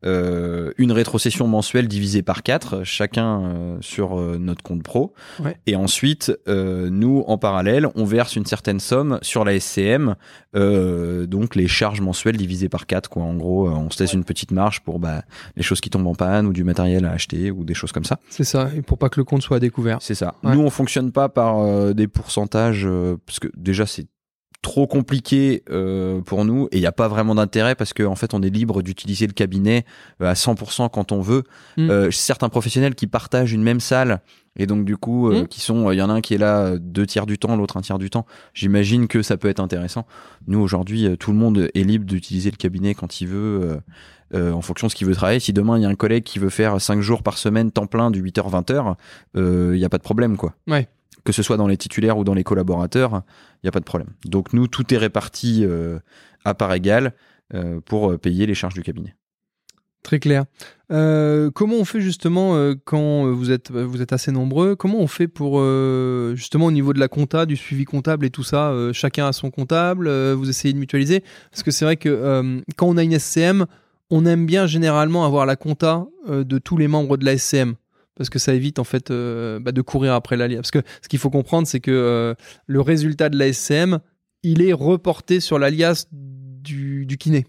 euh, 0.04 0.72
une 0.80 0.92
rétrocession 0.92 1.48
mensuelle 1.48 1.88
divisée 1.88 2.24
par 2.24 2.42
4, 2.42 2.84
chacun 2.84 3.42
euh, 3.44 3.78
sur 3.82 4.20
euh, 4.20 4.38
notre 4.40 4.64
compte 4.64 4.82
pro. 4.82 5.14
Ouais. 5.40 5.58
Et 5.68 5.76
ensuite, 5.76 6.32
nous, 6.48 7.24
en 7.28 7.38
parallèle, 7.38 7.88
on 7.96 8.06
verse 8.06 8.36
une 8.36 8.46
certaine 8.46 8.80
somme 8.80 9.20
sur 9.22 9.46
la 9.46 9.60
SCM, 9.60 10.16
donc 10.54 11.56
les 11.56 11.68
charges 11.68 12.02
mensuelles 12.02 12.38
divisées 12.38 12.70
par 12.70 12.86
4. 12.86 13.10
Quoi. 13.10 13.24
En 13.24 13.36
gros, 13.36 13.70
on 13.70 13.90
se 13.90 14.02
laisse 14.02 14.14
une 14.14 14.24
petite 14.24 14.52
marge 14.52 14.82
pour 14.82 15.00
bah, 15.00 15.24
les 15.56 15.64
choses 15.64 15.82
qui 15.82 15.90
tombent 15.90 16.08
en 16.08 16.16
panne 16.16 16.48
ou 16.48 16.54
du 16.54 16.64
matériel 16.64 17.06
à 17.06 17.12
acheter 17.12 17.52
ou 17.52 17.64
des 17.64 17.74
choses 17.74 17.92
comme 17.92 18.04
ça. 18.04 18.20
C'est 18.30 18.44
ça, 18.44 18.70
et 18.76 18.82
pour 18.82 18.98
pas 18.98 19.10
que 19.10 19.20
le 19.20 19.24
compte 19.24 19.42
soit 19.42 19.60
découvert. 19.60 20.00
C'est 20.02 20.16
ça. 20.16 20.36
Ouais. 20.44 20.56
Nous, 20.56 20.62
on 20.62 20.70
fonctionne 20.70 21.12
pas 21.12 21.30
par 21.30 21.94
des 21.94 22.08
pourcentages 22.08 22.88
parce 23.26 23.40
que 23.40 23.48
déjà 23.56 23.86
c'est 23.86 24.08
trop 24.62 24.86
compliqué 24.86 25.64
euh, 25.72 26.22
pour 26.22 26.46
nous 26.46 26.68
et 26.72 26.78
il 26.78 26.82
n'y 26.82 26.86
a 26.86 26.92
pas 26.92 27.08
vraiment 27.08 27.34
d'intérêt 27.36 27.74
parce 27.74 27.94
qu'en 27.94 28.12
en 28.12 28.16
fait 28.16 28.34
on 28.34 28.42
est 28.44 28.50
libre 28.50 28.82
d'utiliser 28.84 29.26
le 29.26 29.34
cabinet 29.34 29.86
euh, 30.22 30.30
à 30.30 30.34
100% 30.34 30.90
quand 30.92 31.12
on 31.12 31.22
veut. 31.22 31.44
Mm. 31.78 31.90
Euh, 31.90 32.12
certains 32.12 32.50
professionnels 32.50 32.94
qui 32.94 33.08
partagent 33.08 33.54
une 33.54 33.64
même 33.64 33.80
salle 33.80 34.22
et 34.56 34.68
donc 34.68 34.86
du 34.86 34.98
coup 34.98 35.30
euh, 35.32 35.44
Mm. 35.44 35.48
qui 35.48 35.62
sont 35.62 35.92
il 35.92 35.98
y 35.98 36.02
en 36.02 36.10
a 36.10 36.14
un 36.14 36.22
qui 36.22 36.36
est 36.36 36.38
là 36.38 36.60
euh, 36.60 36.78
deux 36.80 37.08
tiers 37.08 37.26
du 37.26 37.40
temps 37.40 37.56
l'autre 37.56 37.78
un 37.78 37.82
tiers 37.82 37.98
du 37.98 38.10
temps 38.10 38.26
j'imagine 38.54 39.08
que 39.08 39.22
ça 39.24 39.36
peut 39.38 39.48
être 39.50 39.60
intéressant 39.62 40.06
nous 40.48 40.60
aujourd'hui 40.60 41.08
euh, 41.08 41.16
tout 41.16 41.32
le 41.32 41.38
monde 41.38 41.70
est 41.74 41.84
libre 41.84 42.06
d'utiliser 42.06 42.52
le 42.52 42.58
cabinet 42.58 42.94
quand 42.94 43.20
il 43.22 43.28
veut 43.30 43.62
euh, 43.64 43.78
euh, 44.36 44.52
en 44.52 44.62
fonction 44.62 44.88
de 44.88 44.92
ce 44.92 44.96
qu'il 44.96 45.08
veut 45.08 45.16
travailler 45.16 45.40
si 45.40 45.54
demain 45.54 45.78
il 45.78 45.82
y 45.82 45.86
a 45.86 45.90
un 45.90 45.96
collègue 45.96 46.24
qui 46.24 46.38
veut 46.38 46.50
faire 46.50 46.80
5 46.80 47.00
jours 47.02 47.24
par 47.24 47.38
semaine 47.38 47.72
temps 47.72 47.88
plein 47.88 48.12
du 48.12 48.24
8h 48.24 48.50
20h 48.52 48.96
il 49.74 49.78
n'y 49.80 49.86
a 49.86 49.90
pas 49.90 49.98
de 49.98 50.04
problème 50.04 50.38
quoi 50.38 50.54
Ouais. 50.68 50.88
Que 51.24 51.32
ce 51.32 51.44
soit 51.44 51.58
dans 51.58 51.68
les 51.68 51.78
titulaires 51.78 52.18
ou 52.18 52.24
dans 52.24 52.34
les 52.34 52.44
collaborateurs 52.44 53.24
il 53.62 53.66
n'y 53.66 53.70
a 53.70 53.72
pas 53.72 53.80
de 53.80 53.86
problème. 53.86 54.10
Donc 54.26 54.54
nous 54.54 54.68
tout 54.68 54.94
est 54.94 54.98
réparti 54.98 55.64
euh, 55.64 56.00
à 56.46 56.54
part 56.54 56.74
égale 56.74 57.14
euh, 57.54 57.80
pour 57.82 58.12
euh, 58.12 58.18
payer 58.18 58.46
les 58.46 58.56
charges 58.56 58.74
du 58.74 58.82
cabinet. 58.82 59.16
Très 60.04 60.20
clair. 60.20 60.46
Comment 60.90 61.76
on 61.76 61.86
fait 61.86 62.02
justement 62.02 62.74
quand 62.86 63.32
vous 63.32 63.52
êtes, 63.52 63.70
vous 63.70 64.02
êtes 64.02 64.14
assez 64.14 64.32
nombreux 64.32 64.76
Comment 64.76 65.00
on 65.00 65.06
fait 65.06 65.28
pour 65.28 65.64
justement 66.36 66.66
au 66.66 66.72
niveau 66.72 66.92
de 66.92 67.00
la 67.00 67.08
compta, 67.08 67.46
du 67.46 67.56
suivi 67.56 67.86
comptable 67.86 68.26
et 68.26 68.32
tout 68.32 68.42
ça 68.42 68.74
Chacun 68.94 69.28
a 69.28 69.32
son 69.32 69.52
comptable, 69.52 70.10
vous 70.34 70.50
essayez 70.50 70.74
de 70.74 70.80
mutualiser? 70.80 71.24
Parce 71.52 71.62
que 71.62 71.70
c'est 71.70 71.86
vrai 71.86 71.98
que 71.98 72.64
quand 72.78 72.88
on 72.88 72.98
a 72.98 73.04
une 73.04 73.18
SCM, 73.18 73.68
on 74.10 74.26
aime 74.26 74.48
bien 74.48 74.66
généralement 74.66 75.24
avoir 75.24 75.46
la 75.46 75.56
compta 75.56 76.08
de 76.28 76.58
tous 76.58 76.78
les 76.78 76.88
membres 76.88 77.16
de 77.16 77.24
la 77.24 77.38
SCM 77.38 77.76
parce 78.16 78.30
que 78.30 78.40
ça 78.40 78.54
évite 78.54 78.80
en 78.80 78.84
fait 78.84 79.12
bah, 79.12 79.72
de 79.72 79.82
courir 79.82 80.14
après 80.14 80.38
l'alias. 80.38 80.58
Parce 80.58 80.72
que 80.72 80.82
ce 81.02 81.08
qu'il 81.08 81.20
faut 81.20 81.30
comprendre, 81.30 81.68
c'est 81.68 81.80
que 81.80 82.36
le 82.66 82.82
résultat 82.82 83.30
de 83.30 83.38
la 83.38 83.52
SCM, 83.52 84.00
il 84.44 84.62
est 84.62 84.74
reporté 84.74 85.40
sur 85.40 85.60
l'alias 85.60 86.08
du, 86.12 87.06
du 87.06 87.18
kiné. 87.18 87.46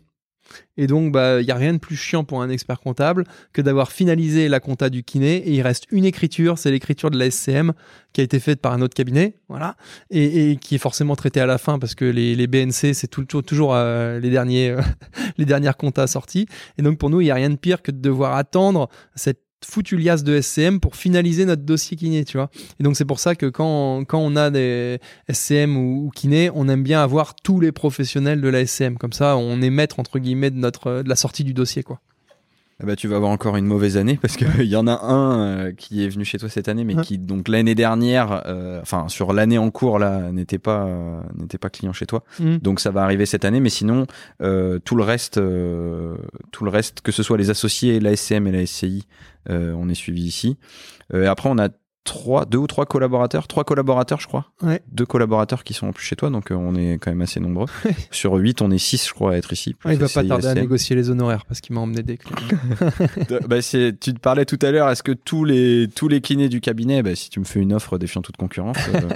Et 0.76 0.86
donc, 0.86 1.12
bah, 1.12 1.40
il 1.40 1.44
n'y 1.44 1.50
a 1.50 1.56
rien 1.56 1.72
de 1.72 1.78
plus 1.78 1.96
chiant 1.96 2.24
pour 2.24 2.42
un 2.42 2.50
expert 2.50 2.80
comptable 2.80 3.24
que 3.52 3.62
d'avoir 3.62 3.92
finalisé 3.92 4.48
la 4.48 4.60
compta 4.60 4.90
du 4.90 5.02
kiné 5.02 5.36
et 5.36 5.52
il 5.52 5.62
reste 5.62 5.86
une 5.90 6.04
écriture, 6.04 6.58
c'est 6.58 6.70
l'écriture 6.70 7.10
de 7.10 7.18
la 7.18 7.30
SCM 7.30 7.72
qui 8.12 8.20
a 8.20 8.24
été 8.24 8.40
faite 8.40 8.60
par 8.60 8.72
un 8.72 8.82
autre 8.82 8.94
cabinet, 8.94 9.36
voilà, 9.48 9.76
et, 10.10 10.56
qui 10.60 10.74
est 10.74 10.78
forcément 10.78 11.16
traitée 11.16 11.40
à 11.40 11.46
la 11.46 11.58
fin 11.58 11.78
parce 11.78 11.94
que 11.94 12.04
les, 12.04 12.46
BNC, 12.46 12.94
c'est 12.94 13.08
toujours, 13.08 13.42
toujours 13.42 13.74
euh, 13.74 14.18
les, 14.20 14.30
derniers, 14.30 14.76
les 15.38 15.44
dernières 15.44 15.76
comptas 15.76 16.06
sorties. 16.06 16.46
Et 16.78 16.82
donc, 16.82 16.98
pour 16.98 17.10
nous, 17.10 17.20
il 17.20 17.24
n'y 17.24 17.30
a 17.30 17.36
rien 17.36 17.50
de 17.50 17.56
pire 17.56 17.82
que 17.82 17.90
de 17.90 18.00
devoir 18.00 18.36
attendre 18.36 18.88
cette 19.14 19.40
foutu 19.64 19.96
liasse 19.96 20.24
de 20.24 20.40
SCM 20.40 20.80
pour 20.80 20.96
finaliser 20.96 21.44
notre 21.44 21.62
dossier 21.62 21.96
kiné, 21.96 22.24
tu 22.24 22.36
vois. 22.36 22.50
Et 22.80 22.82
donc 22.82 22.96
c'est 22.96 23.04
pour 23.04 23.20
ça 23.20 23.34
que 23.34 23.46
quand, 23.46 24.04
quand 24.04 24.18
on 24.18 24.36
a 24.36 24.50
des 24.50 24.98
SCM 25.30 25.76
ou, 25.76 26.10
kiné, 26.14 26.50
on 26.54 26.68
aime 26.68 26.82
bien 26.82 27.02
avoir 27.02 27.34
tous 27.34 27.60
les 27.60 27.72
professionnels 27.72 28.40
de 28.40 28.48
la 28.48 28.66
SCM. 28.66 28.98
Comme 28.98 29.12
ça, 29.12 29.36
on 29.36 29.60
est 29.62 29.70
maître 29.70 29.98
entre 29.98 30.18
guillemets 30.18 30.50
de 30.50 30.58
notre 30.58 31.02
de 31.02 31.08
la 31.08 31.16
sortie 31.16 31.44
du 31.44 31.54
dossier, 31.54 31.82
quoi. 31.82 32.00
Eh 32.82 32.86
ben, 32.86 32.96
tu 32.96 33.06
vas 33.06 33.16
avoir 33.16 33.30
encore 33.30 33.56
une 33.56 33.66
mauvaise 33.66 33.96
année 33.96 34.18
parce 34.20 34.36
qu'il 34.36 34.64
y 34.64 34.76
en 34.76 34.86
a 34.86 35.00
un 35.04 35.40
euh, 35.40 35.72
qui 35.72 36.04
est 36.04 36.08
venu 36.08 36.24
chez 36.24 36.38
toi 36.38 36.48
cette 36.48 36.68
année, 36.68 36.84
mais 36.84 36.96
qui 36.96 37.18
donc 37.18 37.48
l'année 37.48 37.74
dernière, 37.74 38.42
euh, 38.46 38.80
enfin 38.82 39.08
sur 39.08 39.32
l'année 39.32 39.58
en 39.58 39.70
cours 39.70 39.98
là, 39.98 40.32
n'était 40.32 40.58
pas 40.58 40.86
euh, 40.86 41.20
n'était 41.36 41.58
pas 41.58 41.70
client 41.70 41.92
chez 41.92 42.06
toi. 42.06 42.24
Mm. 42.40 42.56
Donc 42.56 42.80
ça 42.80 42.90
va 42.90 43.04
arriver 43.04 43.26
cette 43.26 43.44
année, 43.44 43.60
mais 43.60 43.70
sinon 43.70 44.06
tout 44.84 44.96
le 44.96 45.02
reste, 45.02 45.34
tout 45.34 46.64
le 46.64 46.70
reste, 46.70 47.00
que 47.02 47.12
ce 47.12 47.22
soit 47.22 47.38
les 47.38 47.50
associés, 47.50 48.00
la 48.00 48.16
SCM 48.16 48.46
et 48.48 48.52
la 48.52 48.66
SCI, 48.66 49.06
on 49.48 49.88
est 49.88 49.94
suivi 49.94 50.22
ici. 50.22 50.56
après 51.12 51.48
on 51.48 51.58
a 51.58 51.68
trois, 52.04 52.44
deux 52.44 52.58
ou 52.58 52.66
trois 52.66 52.86
collaborateurs, 52.86 53.46
trois 53.46 53.64
collaborateurs, 53.64 54.20
je 54.20 54.26
crois. 54.26 54.46
Ouais. 54.62 54.82
Deux 54.90 55.06
collaborateurs 55.06 55.62
qui 55.64 55.72
sont 55.72 55.88
en 55.88 55.92
plus 55.92 56.04
chez 56.04 56.16
toi, 56.16 56.30
donc 56.30 56.50
euh, 56.50 56.54
on 56.54 56.74
est 56.74 56.94
quand 56.94 57.10
même 57.10 57.22
assez 57.22 57.38
nombreux. 57.38 57.66
Sur 58.10 58.34
huit, 58.34 58.60
on 58.60 58.70
est 58.70 58.78
six, 58.78 59.06
je 59.06 59.12
crois, 59.12 59.32
à 59.32 59.36
être 59.36 59.52
ici. 59.52 59.76
il 59.84 59.96
va 59.96 60.08
pas 60.08 60.24
tarder 60.24 60.48
à 60.48 60.54
négocier 60.54 60.96
les 60.96 61.10
honoraires 61.10 61.44
parce 61.46 61.60
qu'il 61.60 61.74
m'a 61.74 61.80
emmené 61.80 62.02
des 62.02 62.18
clients. 62.18 62.58
bah, 63.48 63.62
tu 63.62 63.94
te 63.94 64.18
parlais 64.18 64.44
tout 64.44 64.58
à 64.62 64.70
l'heure, 64.70 64.88
est-ce 64.90 65.02
que 65.02 65.12
tous 65.12 65.44
les, 65.44 65.88
tous 65.94 66.08
les 66.08 66.20
kinés 66.20 66.48
du 66.48 66.60
cabinet, 66.60 67.02
bah, 67.02 67.14
si 67.14 67.30
tu 67.30 67.38
me 67.38 67.44
fais 67.44 67.60
une 67.60 67.72
offre 67.72 67.98
défiant 67.98 68.22
toute 68.22 68.36
concurrence, 68.36 68.78
euh, 68.94 69.08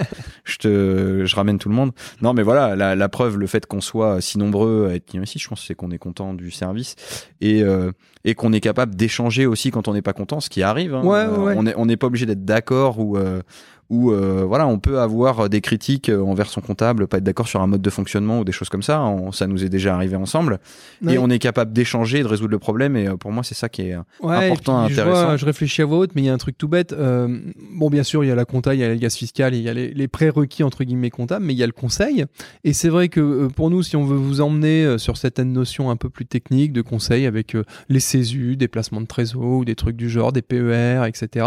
je 0.45 0.57
te, 0.57 1.25
je 1.25 1.35
ramène 1.35 1.59
tout 1.59 1.69
le 1.69 1.75
monde. 1.75 1.91
Non, 2.21 2.33
mais 2.33 2.43
voilà, 2.43 2.75
la, 2.75 2.95
la 2.95 3.09
preuve, 3.09 3.37
le 3.37 3.47
fait 3.47 3.65
qu'on 3.65 3.81
soit 3.81 4.21
si 4.21 4.37
nombreux 4.37 4.87
à 4.89 4.95
être 4.95 5.05
clients 5.07 5.23
ici, 5.23 5.39
je 5.39 5.47
pense, 5.47 5.65
c'est 5.65 5.75
qu'on 5.75 5.91
est 5.91 5.97
content 5.97 6.33
du 6.33 6.51
service 6.51 6.95
et, 7.41 7.63
euh, 7.63 7.91
et 8.27 8.35
qu'on 8.35 8.51
est 8.51 8.59
capable 8.59 8.93
d'échanger 8.93 9.45
aussi 9.45 9.71
quand 9.71 9.87
on 9.87 9.93
n'est 9.93 10.01
pas 10.01 10.11
content, 10.11 10.41
ce 10.41 10.49
qui 10.49 10.61
arrive. 10.61 10.93
Hein. 10.93 11.01
Ouais, 11.01 11.25
ouais, 11.25 11.55
on 11.57 11.63
n'est 11.63 11.73
on 11.77 11.85
n'est 11.85 11.95
pas 11.95 12.07
obligé 12.07 12.25
d'être 12.25 12.43
d'accord 12.43 12.99
ou 12.99 13.17
euh, 13.17 13.41
où 13.89 14.11
euh, 14.11 14.43
voilà, 14.45 14.67
on 14.67 14.79
peut 14.79 14.99
avoir 14.99 15.49
des 15.49 15.61
critiques 15.61 16.09
euh, 16.09 16.21
envers 16.21 16.49
son 16.49 16.59
comptable, 16.59 17.07
pas 17.07 17.17
être 17.17 17.23
d'accord 17.23 17.47
sur 17.47 17.61
un 17.61 17.67
mode 17.67 17.81
de 17.81 17.89
fonctionnement 17.89 18.39
ou 18.39 18.43
des 18.43 18.51
choses 18.51 18.69
comme 18.69 18.83
ça. 18.83 19.03
ça 19.31 19.47
nous 19.47 19.63
est 19.63 19.69
déjà 19.69 19.95
arrivé 19.95 20.15
ensemble 20.15 20.59
et 21.07 21.17
on 21.17 21.29
est 21.29 21.39
capable 21.39 21.71
d'échanger, 21.71 22.21
de 22.21 22.27
résoudre 22.27 22.51
le 22.51 22.59
problème. 22.59 22.97
Et 22.97 23.07
euh, 23.07 23.15
pour 23.15 23.31
moi, 23.31 23.43
c'est 23.43 23.55
ça 23.55 23.69
qui 23.69 23.83
est 23.83 23.97
important, 24.21 24.79
intéressant. 24.79 25.37
Je, 25.37 25.45
réfléchis 25.45 25.81
à 25.81 25.85
voix 25.85 25.99
haute, 25.99 26.11
mais 26.15 26.21
il 26.21 26.25
y 26.25 26.29
a 26.29 26.33
un 26.33 26.37
truc 26.37 26.57
tout 26.57 26.67
bête. 26.67 26.93
bon, 26.93 27.89
bien 27.89 28.03
sûr, 28.03 28.23
il 28.23 28.27
y 28.27 28.31
a 28.31 28.35
la 28.35 28.45
compta, 28.45 28.73
il 28.73 28.81
y 28.81 28.83
a 28.83 28.89
les 28.89 28.97
gaz 28.97 29.15
fiscales, 29.15 29.55
il 29.55 29.61
y 29.61 29.69
a 29.69 29.73
les, 29.73 30.07
prérequis 30.07 30.63
entre 30.63 30.83
guillemets 30.83 31.09
comptables, 31.09 31.45
mais 31.45 31.53
il 31.53 31.57
y 31.57 31.63
a 31.63 31.67
le 31.67 31.73
conseil. 31.73 32.25
Et 32.63 32.73
c'est 32.73 32.89
vrai 32.89 33.09
que 33.09 33.47
pour 33.47 33.69
nous, 33.69 33.83
si 33.83 33.95
on 33.95 34.05
veut 34.05 34.17
vous 34.17 34.41
emmener 34.41 34.97
sur 34.97 35.17
certaines 35.17 35.53
notions 35.53 35.89
un 35.89 35.95
peu 35.95 36.09
plus 36.09 36.25
techniques 36.25 36.73
de 36.73 36.81
conseil 36.81 37.25
avec 37.25 37.55
les 37.87 37.99
CESU, 37.99 38.57
des 38.57 38.67
placements 38.67 39.01
de 39.01 39.05
trésor 39.05 39.43
ou 39.43 39.65
des 39.65 39.75
trucs 39.75 39.95
du 39.95 40.09
genre, 40.09 40.33
des 40.33 40.41
PER, 40.41 41.03
etc. 41.07 41.45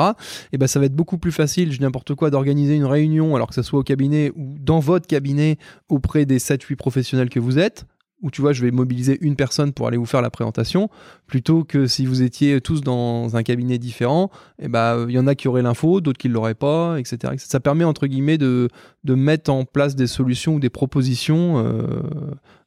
Et 0.53 0.59
ben, 0.59 0.67
ça 0.67 0.79
va 0.79 0.87
être 0.87 0.95
beaucoup 0.95 1.19
plus 1.19 1.33
facile. 1.33 1.73
Je 1.73 1.81
n'importe 1.81 2.15
quoi 2.15 2.30
d'organiser 2.31 2.77
une 2.77 2.85
réunion, 2.85 3.37
alors 3.37 3.49
que 3.49 3.55
ce 3.55 3.63
soit 3.63 3.81
au 3.81 3.83
cabinet 3.83 4.33
ou 4.37 4.57
dans 4.59 4.81
votre 4.81 5.07
cabinet 5.07 5.59
auprès 5.89 6.27
des 6.27 6.39
7-8 6.39 6.77
professionnels 6.77 7.31
que 7.31 7.41
vous 7.41 7.59
êtes, 7.59 7.87
où 8.23 8.31
tu 8.31 8.41
vois, 8.41 8.53
je 8.53 8.63
vais 8.63 8.71
mobiliser 8.71 9.19
une 9.23 9.37
personne 9.37 9.73
pour 9.73 9.87
aller 9.87 9.97
vous 9.97 10.07
faire 10.07 10.23
la 10.23 10.31
présentation, 10.31 10.91
plutôt 11.27 11.65
que 11.65 11.87
si 11.87 12.07
vous 12.07 12.23
étiez 12.23 12.61
tous 12.61 12.83
dans 12.83 13.37
un 13.37 13.43
cabinet 13.43 13.79
différent, 13.79 14.31
eh 14.61 14.69
ben, 14.69 15.07
il 15.09 15.15
y 15.15 15.19
en 15.19 15.27
a 15.27 15.35
qui 15.35 15.49
auraient 15.49 15.63
l'info, 15.63 16.01
d'autres 16.01 16.19
qui 16.19 16.29
ne 16.29 16.35
l'auraient 16.35 16.55
pas, 16.55 16.99
etc., 16.99 17.35
Ça 17.39 17.61
permet, 17.61 17.85
entre 17.85 18.07
guillemets, 18.07 18.39
de, 18.39 18.69
de 19.05 19.15
mettre 19.15 19.51
en 19.51 19.65
place 19.65 19.97
des 19.97 20.07
solutions 20.07 20.57
ou 20.57 20.61
des 20.61 20.71
propositions 20.71 21.65
euh, 21.65 22.03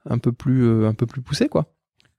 un, 0.10 0.18
peu 0.18 0.32
plus, 0.32 0.64
euh, 0.64 0.88
un 0.88 0.94
peu 0.94 1.06
plus 1.06 1.22
poussées, 1.22 1.50
quoi. 1.50 1.68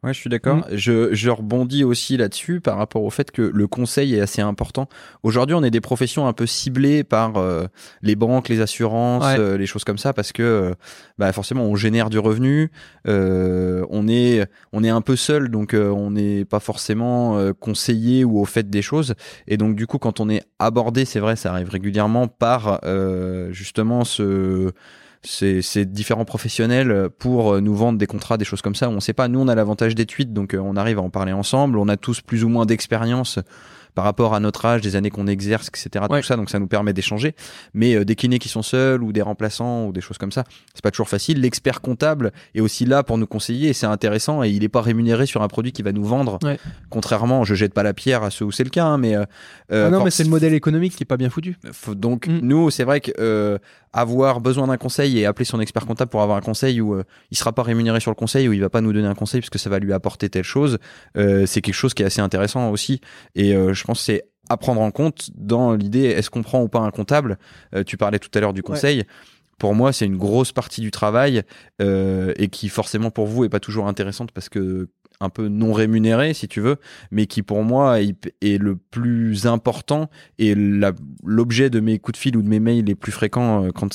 Ouais, 0.04 0.12
je 0.12 0.18
suis 0.18 0.28
d'accord. 0.28 0.58
Mm. 0.58 0.64
Je, 0.72 1.14
je 1.14 1.30
rebondis 1.30 1.82
aussi 1.82 2.18
là-dessus 2.18 2.60
par 2.60 2.76
rapport 2.76 3.02
au 3.04 3.10
fait 3.10 3.30
que 3.30 3.40
le 3.40 3.66
conseil 3.66 4.14
est 4.14 4.20
assez 4.20 4.42
important. 4.42 4.86
Aujourd'hui, 5.22 5.54
on 5.54 5.62
est 5.62 5.70
des 5.70 5.80
professions 5.80 6.26
un 6.26 6.34
peu 6.34 6.44
ciblées 6.46 7.04
par 7.04 7.38
euh, 7.38 7.66
les 8.02 8.14
banques, 8.14 8.50
les 8.50 8.60
assurances, 8.60 9.24
euh, 9.38 9.56
les 9.56 9.64
choses 9.64 9.84
comme 9.84 9.96
ça, 9.96 10.12
parce 10.12 10.32
que 10.32 10.42
euh, 10.42 10.74
bah, 11.16 11.32
forcément, 11.32 11.64
on 11.64 11.74
génère 11.74 12.10
du 12.10 12.18
revenu. 12.18 12.70
on 13.06 14.08
est 14.08 14.46
on 14.72 14.84
est 14.84 14.90
un 14.90 15.00
peu 15.00 15.16
seul, 15.16 15.48
donc 15.48 15.74
on 15.74 16.10
n'est 16.10 16.44
pas 16.44 16.60
forcément 16.60 17.52
conseillé 17.54 18.24
ou 18.24 18.38
au 18.38 18.44
fait 18.44 18.68
des 18.68 18.82
choses. 18.82 19.14
Et 19.46 19.56
donc, 19.56 19.74
du 19.74 19.86
coup, 19.86 19.98
quand 19.98 20.20
on 20.20 20.28
est 20.28 20.42
abordé, 20.58 21.06
c'est 21.06 21.20
vrai, 21.20 21.36
ça 21.36 21.50
arrive 21.52 21.70
régulièrement 21.70 22.28
par 22.28 22.80
justement 23.50 24.04
ce 24.04 24.72
ces, 25.26 25.84
différents 25.84 26.24
professionnels 26.24 27.08
pour 27.18 27.54
euh, 27.54 27.60
nous 27.60 27.74
vendre 27.74 27.98
des 27.98 28.06
contrats, 28.06 28.36
des 28.36 28.44
choses 28.44 28.62
comme 28.62 28.74
ça. 28.74 28.88
On 28.88 28.94
ne 28.94 29.00
sait 29.00 29.12
pas. 29.12 29.28
Nous, 29.28 29.40
on 29.40 29.48
a 29.48 29.54
l'avantage 29.54 29.94
des 29.94 30.06
tweets, 30.06 30.32
donc 30.32 30.54
euh, 30.54 30.58
on 30.58 30.76
arrive 30.76 30.98
à 30.98 31.02
en 31.02 31.10
parler 31.10 31.32
ensemble. 31.32 31.78
On 31.78 31.88
a 31.88 31.96
tous 31.96 32.20
plus 32.20 32.44
ou 32.44 32.48
moins 32.48 32.66
d'expérience 32.66 33.38
par 33.94 34.04
rapport 34.04 34.34
à 34.34 34.40
notre 34.40 34.64
âge, 34.66 34.80
des 34.80 34.96
années 34.96 35.10
qu'on 35.10 35.26
exerce, 35.26 35.68
etc. 35.68 36.04
Tout 36.08 36.22
ça, 36.22 36.36
donc 36.36 36.50
ça 36.50 36.58
nous 36.58 36.66
permet 36.66 36.92
d'échanger. 36.92 37.34
Mais 37.74 37.94
euh, 37.94 38.04
des 38.04 38.16
kinés 38.16 38.38
qui 38.38 38.48
sont 38.48 38.62
seuls 38.62 39.02
ou 39.02 39.12
des 39.12 39.22
remplaçants 39.22 39.86
ou 39.86 39.92
des 39.92 40.00
choses 40.00 40.18
comme 40.18 40.32
ça, 40.32 40.44
c'est 40.74 40.82
pas 40.82 40.90
toujours 40.90 41.08
facile. 41.08 41.40
L'expert 41.40 41.80
comptable 41.80 42.32
est 42.54 42.60
aussi 42.60 42.84
là 42.84 43.02
pour 43.02 43.18
nous 43.18 43.26
conseiller 43.26 43.70
et 43.70 43.72
c'est 43.72 43.86
intéressant 43.86 44.42
et 44.42 44.50
il 44.50 44.60
n'est 44.60 44.68
pas 44.68 44.82
rémunéré 44.82 45.26
sur 45.26 45.42
un 45.42 45.48
produit 45.48 45.72
qui 45.72 45.82
va 45.82 45.92
nous 45.92 46.04
vendre. 46.04 46.38
Contrairement, 46.90 47.44
je 47.44 47.54
jette 47.54 47.74
pas 47.74 47.82
la 47.82 47.94
pierre 47.94 48.22
à 48.22 48.30
ceux 48.30 48.44
où 48.44 48.52
c'est 48.52 48.64
le 48.64 48.70
cas, 48.70 48.84
hein, 48.84 48.98
mais 48.98 49.14
euh, 49.14 49.24
euh, 49.72 49.86
ah 49.86 49.90
non, 49.90 50.04
mais 50.04 50.10
c'est 50.10 50.24
le 50.24 50.30
modèle 50.30 50.54
économique 50.54 50.96
qui 50.96 51.04
est 51.04 51.06
pas 51.06 51.16
bien 51.16 51.30
foutu. 51.30 51.56
Donc 51.88 52.26
mm. 52.26 52.38
nous, 52.42 52.70
c'est 52.70 52.84
vrai 52.84 53.00
que 53.00 53.60
avoir 53.96 54.40
besoin 54.40 54.66
d'un 54.66 54.76
conseil 54.76 55.20
et 55.20 55.26
appeler 55.26 55.44
son 55.44 55.60
expert 55.60 55.86
comptable 55.86 56.10
pour 56.10 56.20
avoir 56.20 56.36
un 56.36 56.40
conseil 56.40 56.80
où 56.80 57.00
il 57.30 57.36
sera 57.36 57.52
pas 57.52 57.62
rémunéré 57.62 58.00
sur 58.00 58.10
le 58.10 58.16
conseil 58.16 58.48
ou 58.48 58.52
il 58.52 58.60
va 58.60 58.68
pas 58.68 58.80
nous 58.80 58.92
donner 58.92 59.06
un 59.06 59.14
conseil 59.14 59.40
parce 59.40 59.50
que 59.50 59.58
ça 59.58 59.70
va 59.70 59.78
lui 59.78 59.92
apporter 59.92 60.28
telle 60.28 60.42
chose, 60.42 60.78
c'est 61.14 61.60
quelque 61.60 61.74
chose 61.74 61.94
qui 61.94 62.02
est 62.02 62.06
assez 62.06 62.20
intéressant 62.20 62.70
aussi. 62.70 63.00
Et 63.36 63.52
je 63.52 63.83
je 63.84 63.86
pense 63.86 63.98
que 63.98 64.04
c'est 64.04 64.24
à 64.48 64.56
prendre 64.56 64.80
en 64.80 64.90
compte 64.90 65.28
dans 65.34 65.74
l'idée 65.74 66.04
est-ce 66.04 66.30
qu'on 66.30 66.42
prend 66.42 66.62
ou 66.62 66.68
pas 66.68 66.78
un 66.78 66.90
comptable? 66.90 67.38
Euh, 67.74 67.84
Tu 67.84 67.98
parlais 67.98 68.18
tout 68.18 68.30
à 68.34 68.40
l'heure 68.40 68.54
du 68.54 68.62
conseil. 68.62 69.04
Pour 69.58 69.74
moi, 69.74 69.92
c'est 69.92 70.06
une 70.06 70.16
grosse 70.16 70.52
partie 70.52 70.80
du 70.80 70.90
travail 70.90 71.42
euh, 71.82 72.32
et 72.36 72.48
qui 72.48 72.70
forcément 72.70 73.10
pour 73.10 73.26
vous 73.26 73.44
est 73.44 73.50
pas 73.50 73.60
toujours 73.60 73.86
intéressante 73.86 74.32
parce 74.32 74.48
que 74.48 74.88
un 75.20 75.28
peu 75.28 75.48
non 75.48 75.72
rémunéré, 75.72 76.34
si 76.34 76.48
tu 76.48 76.60
veux, 76.60 76.76
mais 77.10 77.26
qui 77.26 77.42
pour 77.42 77.62
moi 77.62 78.00
est, 78.00 78.58
le 78.58 78.76
plus 78.76 79.46
important 79.46 80.10
et 80.38 80.54
l'objet 80.54 81.70
de 81.70 81.80
mes 81.80 81.98
coups 81.98 82.18
de 82.18 82.20
fil 82.20 82.36
ou 82.36 82.42
de 82.42 82.48
mes 82.48 82.60
mails 82.60 82.84
les 82.84 82.94
plus 82.94 83.12
fréquents 83.12 83.64
euh, 83.64 83.70
quand, 83.70 83.88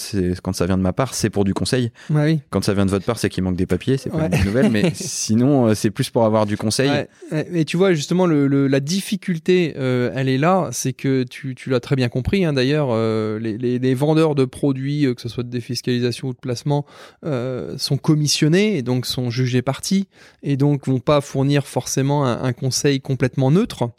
quand 0.44 0.54
ça 0.54 0.66
vient 0.66 0.78
de 0.78 0.82
ma 0.82 0.94
part, 0.94 1.14
c'est 1.14 1.30
pour 1.30 1.44
du 1.44 1.54
conseil. 1.54 1.92
oui. 2.10 2.42
Quand 2.50 2.64
ça 2.64 2.74
vient 2.74 2.86
de 2.86 2.92
votre 2.92 3.06
part, 3.06 3.20
c'est 3.20 3.30
qu'il 3.30 3.44
manque 3.44 3.56
des 3.56 3.66
papiers, 3.66 3.98
c'est 3.98 4.10
pas 4.10 4.28
une 4.28 4.46
nouvelle, 4.46 4.72
mais 4.72 4.92
sinon, 4.94 5.68
euh, 5.68 5.76
c'est 5.76 5.92
plus 5.92 6.10
pour 6.10 6.26
avoir 6.26 6.46
du 6.46 6.58
conseil. 6.58 6.90
Et 7.32 7.66
tu 7.66 7.78
vois, 7.78 7.94
justement, 7.94 8.26
le, 8.26 8.68
la 8.68 8.80
difficulté, 8.80 9.74
euh, 9.78 10.12
elle 10.16 10.30
est 10.30 10.38
là, 10.38 10.70
c'est 10.72 10.94
que 10.94 11.24
tu, 11.24 11.56
tu 11.56 11.70
l'as 11.70 11.80
très 11.80 11.96
bien 11.96 12.10
compris, 12.10 12.46
hein, 12.46 12.54
d'ailleurs, 12.54 12.96
les, 13.40 13.58
les, 13.58 13.94
vendeurs 13.94 14.36
de 14.36 14.46
produits, 14.46 15.08
que 15.16 15.22
ce 15.22 15.30
soit 15.30 15.44
de 15.44 15.50
défiscalisation 15.50 16.30
ou 16.30 16.34
de 16.34 16.40
placement, 16.40 16.86
sont 17.78 17.98
commissionnés 17.98 18.78
et 18.78 18.82
donc 18.82 19.06
sont 19.06 19.30
jugés 19.30 19.62
partis 19.62 20.08
et 20.44 20.58
donc 20.58 20.88
vont 20.88 21.00
pas 21.10 21.22
fournir 21.22 21.66
forcément 21.66 22.24
un, 22.24 22.54
conseil 22.54 23.02
complètement 23.02 23.50
neutre. 23.50 23.90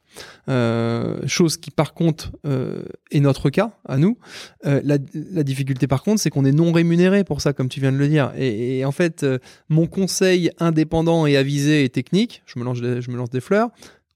Euh, 0.49 1.19
chose 1.27 1.57
qui 1.57 1.73
par 1.73 1.93
contre 1.93 2.31
euh, 2.47 2.85
est 3.11 3.19
notre 3.19 3.51
cas 3.51 3.73
à 3.85 3.97
nous. 3.97 4.17
Euh, 4.65 4.81
la, 4.85 4.99
difficulté 5.43 5.89
par 5.89 6.05
contre, 6.05 6.21
c'est 6.21 6.31
qu'on 6.31 6.45
est 6.45 6.53
non 6.53 6.71
rémunéré 6.71 7.25
pour 7.25 7.41
ça, 7.41 7.53
comme 7.53 7.69
tu 7.69 7.81
viens 7.81 7.91
de 7.91 7.97
le 7.97 8.07
dire. 8.07 8.33
Et, 8.39 8.85
en 8.85 8.93
fait, 8.93 9.27
mon 9.69 9.89
conseil 9.89 10.53
indépendant 10.61 11.27
et 11.27 11.37
avisé 11.37 11.83
et 11.83 11.89
technique, 11.89 12.45
je 12.47 12.61
me 12.61 12.65
lance, 12.65 12.79
je 12.79 13.11
me 13.11 13.17
lance 13.17 13.31
des 13.31 13.41
fleurs. 13.41 13.71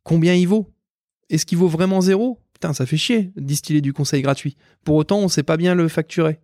Combien 0.04 0.34
il 0.34 0.46
vaut? 0.46 0.70
Est-ce 1.30 1.46
qu'il 1.46 1.58
vaut 1.58 1.66
vraiment 1.66 2.00
zéro? 2.00 2.38
Putain, 2.52 2.74
ça 2.74 2.86
fait 2.86 2.96
chier 2.96 3.32
distiller 3.36 3.80
du 3.80 3.92
conseil 3.92 4.22
gratuit. 4.22 4.56
Pour 4.84 4.94
autant, 4.94 5.18
on 5.18 5.26
sait 5.26 5.42
pas 5.42 5.56
bien 5.56 5.74
le 5.74 5.88
facturer. 5.88 6.38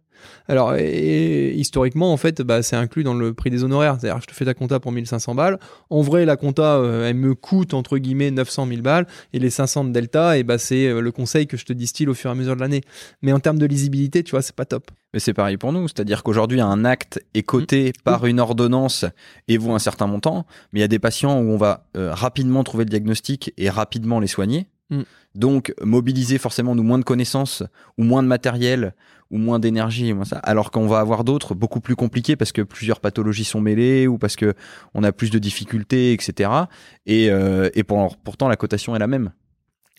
Alors, 0.49 0.75
et, 0.77 1.53
historiquement, 1.55 2.13
en 2.13 2.17
fait, 2.17 2.43
bah, 2.43 2.63
c'est 2.63 2.77
inclus 2.77 3.05
dans 3.05 3.15
le 3.15 3.35
prix 3.35 3.51
des 3.51 3.65
honoraires. 3.65 3.97
C'est-à-dire, 4.01 4.21
je 4.21 4.27
te 4.27 4.35
fais 4.35 4.45
ta 4.45 4.55
compta 4.55 4.81
pour 4.81 4.93
1500 4.93 5.35
balles. 5.35 5.59
En 5.91 6.03
vrai, 6.03 6.25
la 6.25 6.37
compta, 6.37 6.77
euh, 6.77 7.09
elle 7.09 7.17
me 7.17 7.35
coûte, 7.35 7.75
entre 7.75 7.99
guillemets, 7.99 8.31
900 8.31 8.67
000 8.67 8.83
balles. 8.83 9.07
Et 9.33 9.39
les 9.39 9.51
500 9.51 9.85
de 9.85 9.91
Delta, 9.91 10.39
et 10.39 10.43
bah, 10.43 10.59
c'est 10.59 10.87
euh, 10.87 11.01
le 11.01 11.13
conseil 11.13 11.47
que 11.47 11.57
je 11.57 11.65
te 11.65 11.73
distille 11.73 12.09
au 12.09 12.15
fur 12.15 12.31
et 12.31 12.33
à 12.33 12.37
mesure 12.37 12.55
de 12.55 12.61
l'année. 12.61 12.83
Mais 13.23 13.33
en 13.33 13.41
termes 13.41 13.59
de 13.59 13.67
lisibilité, 13.67 14.23
tu 14.23 14.33
vois, 14.33 14.43
c'est 14.43 14.57
pas 14.57 14.65
top. 14.65 14.91
Mais 15.13 15.19
c'est 15.19 15.35
pareil 15.35 15.57
pour 15.57 15.73
nous, 15.73 15.89
c'est-à-dire 15.89 16.23
qu'aujourd'hui 16.23 16.61
un 16.61 16.85
acte 16.85 17.21
est 17.35 17.43
coté 17.43 17.81
Mmh. 17.89 18.03
par 18.05 18.27
une 18.27 18.41
ordonnance 18.41 19.05
et 19.49 19.59
vaut 19.59 19.73
un 19.73 19.79
certain 19.79 20.07
montant, 20.07 20.47
mais 20.73 20.81
il 20.81 20.83
y 20.83 20.85
a 20.85 20.89
des 20.89 20.99
patients 20.99 21.39
où 21.39 21.51
on 21.51 21.57
va 21.57 21.87
euh, 21.97 22.13
rapidement 22.13 22.65
trouver 22.65 22.85
le 22.85 22.91
diagnostic 22.91 23.53
et 23.57 23.71
rapidement 23.71 24.21
les 24.21 24.27
soigner. 24.27 24.67
Mm. 24.91 25.03
Donc 25.37 25.73
mobiliser 25.83 26.39
forcément 26.39 26.75
nous 26.75 26.83
moins 26.83 26.99
de 26.99 27.05
connaissances 27.05 27.63
ou 27.99 28.03
moins 28.05 28.23
de 28.23 28.29
matériel 28.29 28.95
ou 29.31 29.39
moins 29.39 29.61
d'énergie, 29.61 30.13
moins 30.13 30.25
ça, 30.25 30.39
alors 30.39 30.73
qu'on 30.73 30.89
va 30.89 30.99
avoir 30.99 31.23
d'autres 31.23 31.55
beaucoup 31.55 31.81
plus 31.81 31.95
compliqués 31.95 32.35
parce 32.35 32.51
que 32.51 32.63
plusieurs 32.63 32.99
pathologies 32.99 33.45
sont 33.45 33.61
mêlées 33.61 34.09
ou 34.09 34.19
parce 34.19 34.35
que 34.35 34.55
on 34.95 35.05
a 35.05 35.13
plus 35.13 35.31
de 35.31 35.39
difficultés, 35.39 36.13
etc. 36.13 36.51
Et, 37.07 37.31
euh, 37.31 37.71
et 37.75 37.85
pour- 37.85 38.17
pourtant 38.17 38.49
la 38.49 38.57
cotation 38.57 38.97
est 38.97 38.99
la 38.99 39.07
même. 39.07 39.31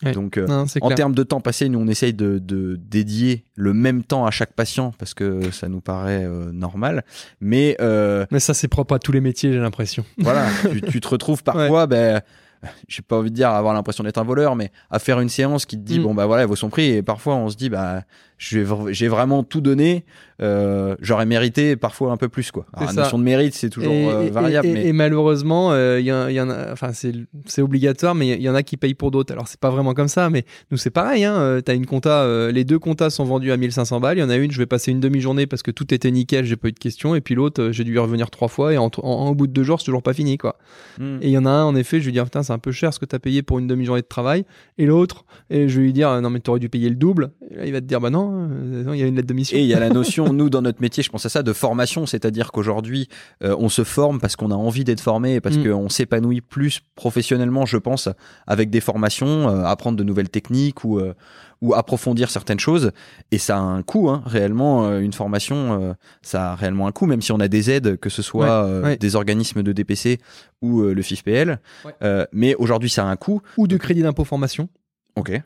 Ouais. 0.02 0.12
Donc 0.12 0.36
euh, 0.36 0.46
Non, 0.48 0.66
en 0.82 0.88
termes 0.90 1.14
de 1.14 1.22
temps 1.22 1.40
passé, 1.40 1.68
nous 1.70 1.78
on 1.78 1.86
essaye 1.86 2.12
de, 2.12 2.38
de 2.38 2.76
dédier 2.76 3.44
le 3.54 3.72
même 3.72 4.02
temps 4.02 4.26
à 4.26 4.30
chaque 4.32 4.52
patient 4.52 4.92
parce 4.98 5.14
que 5.14 5.50
ça 5.52 5.68
nous 5.68 5.80
paraît 5.80 6.24
euh, 6.26 6.50
normal. 6.52 7.04
Mais 7.40 7.76
euh, 7.80 8.26
Mais 8.32 8.40
ça, 8.40 8.52
c'est 8.52 8.68
propre 8.68 8.94
à 8.94 8.98
tous 8.98 9.12
les 9.12 9.20
métiers, 9.22 9.52
j'ai 9.52 9.60
l'impression. 9.60 10.04
voilà, 10.18 10.46
tu, 10.72 10.80
tu 10.82 11.00
te 11.00 11.08
retrouves 11.08 11.42
parfois, 11.44 11.86
ben, 11.86 12.20
j'ai 12.88 13.02
pas 13.02 13.16
envie 13.18 13.30
de 13.30 13.34
dire 13.36 13.50
avoir 13.50 13.74
l'impression 13.74 14.04
d'être 14.04 14.18
un 14.18 14.24
voleur, 14.24 14.56
mais 14.56 14.70
à 14.90 14.98
faire 14.98 15.20
une 15.20 15.28
séance 15.28 15.66
qui 15.66 15.76
te 15.76 15.82
dit 15.82 15.98
Mm. 15.98 16.02
bon 16.02 16.14
bah 16.14 16.26
voilà, 16.26 16.42
elle 16.42 16.48
vaut 16.48 16.56
son 16.56 16.68
prix. 16.70 16.90
Et 16.90 17.02
parfois 17.02 17.34
on 17.36 17.48
se 17.48 17.56
dit 17.56 17.68
bah 17.68 18.02
j'ai 18.42 18.64
vr- 18.64 18.92
j'ai 18.92 19.06
vraiment 19.06 19.44
tout 19.44 19.60
donné, 19.60 20.04
euh, 20.40 20.96
j'aurais 21.00 21.26
mérité 21.26 21.76
parfois 21.76 22.10
un 22.10 22.16
peu 22.16 22.28
plus 22.28 22.50
quoi. 22.50 22.66
Alors, 22.72 22.88
la 22.92 23.02
notion 23.02 23.18
de 23.18 23.22
mérite 23.22 23.54
c'est 23.54 23.70
toujours 23.70 23.92
et, 23.92 24.08
euh, 24.08 24.30
variable, 24.32 24.66
et- 24.66 24.72
mais 24.72 24.86
et 24.86 24.92
malheureusement, 24.92 25.70
euh, 25.72 26.00
y, 26.00 26.10
en 26.12 26.50
a, 26.50 26.72
enfin 26.72 26.90
c'est 26.92 27.62
obligatoire, 27.62 28.16
mais 28.16 28.28
il 28.30 28.42
y 28.42 28.48
en 28.48 28.54
a 28.56 28.64
qui 28.64 28.76
payent 28.76 28.94
pour 28.94 29.12
d'autres. 29.12 29.32
Alors 29.32 29.46
c'est 29.46 29.60
pas 29.60 29.70
vraiment 29.70 29.94
comme 29.94 30.08
ça, 30.08 30.28
mais 30.28 30.44
nous 30.72 30.76
c'est 30.76 30.90
pareil. 30.90 31.24
Hein, 31.24 31.36
euh, 31.36 31.60
T'as 31.60 31.74
une 31.76 31.86
compta, 31.86 32.26
les 32.50 32.64
deux 32.64 32.80
comptas 32.80 33.10
sont 33.10 33.24
vendus 33.24 33.52
à 33.52 33.56
1500 33.56 34.00
balles. 34.00 34.18
Il 34.18 34.20
y 34.20 34.24
en 34.24 34.30
a 34.30 34.36
une, 34.36 34.50
je 34.50 34.58
vais 34.58 34.66
passer 34.66 34.90
une 34.90 34.98
demi-journée 35.00 35.46
parce 35.46 35.62
que 35.62 35.70
tout 35.70 35.94
était 35.94 36.10
nickel, 36.10 36.44
j'ai 36.44 36.56
pas 36.56 36.68
eu 36.68 36.72
de 36.72 36.78
questions, 36.80 37.14
et 37.14 37.20
puis 37.20 37.36
l'autre, 37.36 37.68
j'ai 37.70 37.84
dû 37.84 37.94
y 37.94 37.98
revenir 37.98 38.28
trois 38.30 38.48
fois 38.48 38.72
et 38.72 38.78
en, 38.78 38.90
en- 39.02 39.28
au 39.30 39.34
bout 39.36 39.46
de 39.46 39.52
deux 39.52 39.62
jours, 39.62 39.80
c'est 39.80 39.84
toujours 39.86 40.02
pas 40.02 40.14
fini 40.14 40.36
quoi. 40.38 40.58
Mm. 40.98 41.18
Et 41.22 41.26
il 41.28 41.30
y 41.30 41.38
en 41.38 41.46
a 41.46 41.50
un, 41.50 41.64
en 41.64 41.76
effet, 41.76 42.00
je 42.00 42.06
lui 42.06 42.12
dire, 42.12 42.24
putain, 42.24 42.42
c'est 42.42 42.52
un 42.52 42.58
peu 42.58 42.72
cher 42.72 42.92
ce 42.92 42.98
que 42.98 43.04
t'as 43.04 43.20
payé 43.20 43.42
pour 43.42 43.60
une 43.60 43.68
demi-journée 43.68 44.02
de 44.02 44.06
travail. 44.08 44.44
Et 44.78 44.86
l'autre, 44.86 45.24
et 45.50 45.68
je 45.68 45.78
vais 45.78 45.84
lui 45.84 45.92
dire, 45.92 46.20
non, 46.20 46.30
mais 46.30 46.40
t'aurais 46.40 46.58
dû 46.58 46.68
payer 46.68 46.88
le 46.88 46.96
double. 46.96 47.30
Et 47.50 47.54
là, 47.56 47.66
il 47.66 47.72
va 47.72 47.80
te 47.80 47.86
dire, 47.86 48.00
bah 48.00 48.10
non, 48.10 48.31
euh, 48.32 48.84
il 48.94 48.98
y 49.00 49.02
a 49.02 49.06
une 49.06 49.16
lettre 49.16 49.28
de 49.28 49.34
mission. 49.34 49.56
Et 49.56 49.60
il 49.60 49.66
y 49.66 49.74
a 49.74 49.80
la 49.80 49.90
notion, 49.90 50.32
nous, 50.32 50.50
dans 50.50 50.62
notre 50.62 50.80
métier, 50.80 51.02
je 51.02 51.10
pense 51.10 51.24
à 51.26 51.28
ça, 51.28 51.42
de 51.42 51.52
formation, 51.52 52.06
c'est-à-dire 52.06 52.52
qu'aujourd'hui, 52.52 53.08
euh, 53.44 53.54
on 53.58 53.68
se 53.68 53.84
forme 53.84 54.20
parce 54.20 54.36
qu'on 54.36 54.50
a 54.50 54.54
envie 54.56 54.84
d'être 54.84 55.00
formé 55.00 55.34
et 55.34 55.40
parce 55.40 55.56
Mm. 55.56 55.64
qu'on 55.70 55.88
s'épanouit 55.88 56.40
plus 56.40 56.80
professionnellement, 56.94 57.66
je 57.66 57.76
pense, 57.78 58.08
avec 58.46 58.70
des 58.70 58.80
formations, 58.80 59.48
euh, 59.48 59.64
apprendre 59.64 59.96
de 59.98 60.04
nouvelles 60.04 60.30
techniques 60.30 60.84
ou, 60.84 60.98
euh, 60.98 61.14
ou 61.60 61.74
approfondir 61.74 62.30
certaines 62.30 62.58
choses. 62.58 62.90
Et 63.30 63.38
ça 63.38 63.56
a 63.56 63.60
un 63.60 63.82
coût, 63.82 64.08
hein, 64.10 64.22
réellement, 64.26 64.86
euh, 64.88 64.98
une 65.00 65.12
formation, 65.12 65.80
euh, 65.80 65.92
ça 66.22 66.52
a 66.52 66.54
réellement 66.56 66.86
un 66.88 66.92
coût, 66.92 67.06
même 67.06 67.22
si 67.22 67.30
on 67.32 67.38
a 67.40 67.48
des 67.48 67.70
aides, 67.70 67.96
que 67.98 68.10
ce 68.10 68.22
soit 68.22 68.64
Ouais, 68.64 68.70
euh, 68.70 68.82
ouais. 68.82 68.96
des 68.96 69.14
organismes 69.14 69.62
de 69.62 69.72
DPC 69.72 70.18
ou 70.60 70.80
euh, 70.82 70.92
le 70.94 71.02
FIFPL. 71.02 71.60
Ouais. 71.84 71.92
Euh, 72.02 72.24
mais 72.32 72.54
aujourd'hui, 72.56 72.90
ça 72.90 73.04
a 73.04 73.06
un 73.06 73.16
coût. 73.16 73.42
Ou 73.58 73.66
de 73.68 73.76
crédit 73.76 74.02
d'impôt 74.02 74.24
formation. 74.24 74.68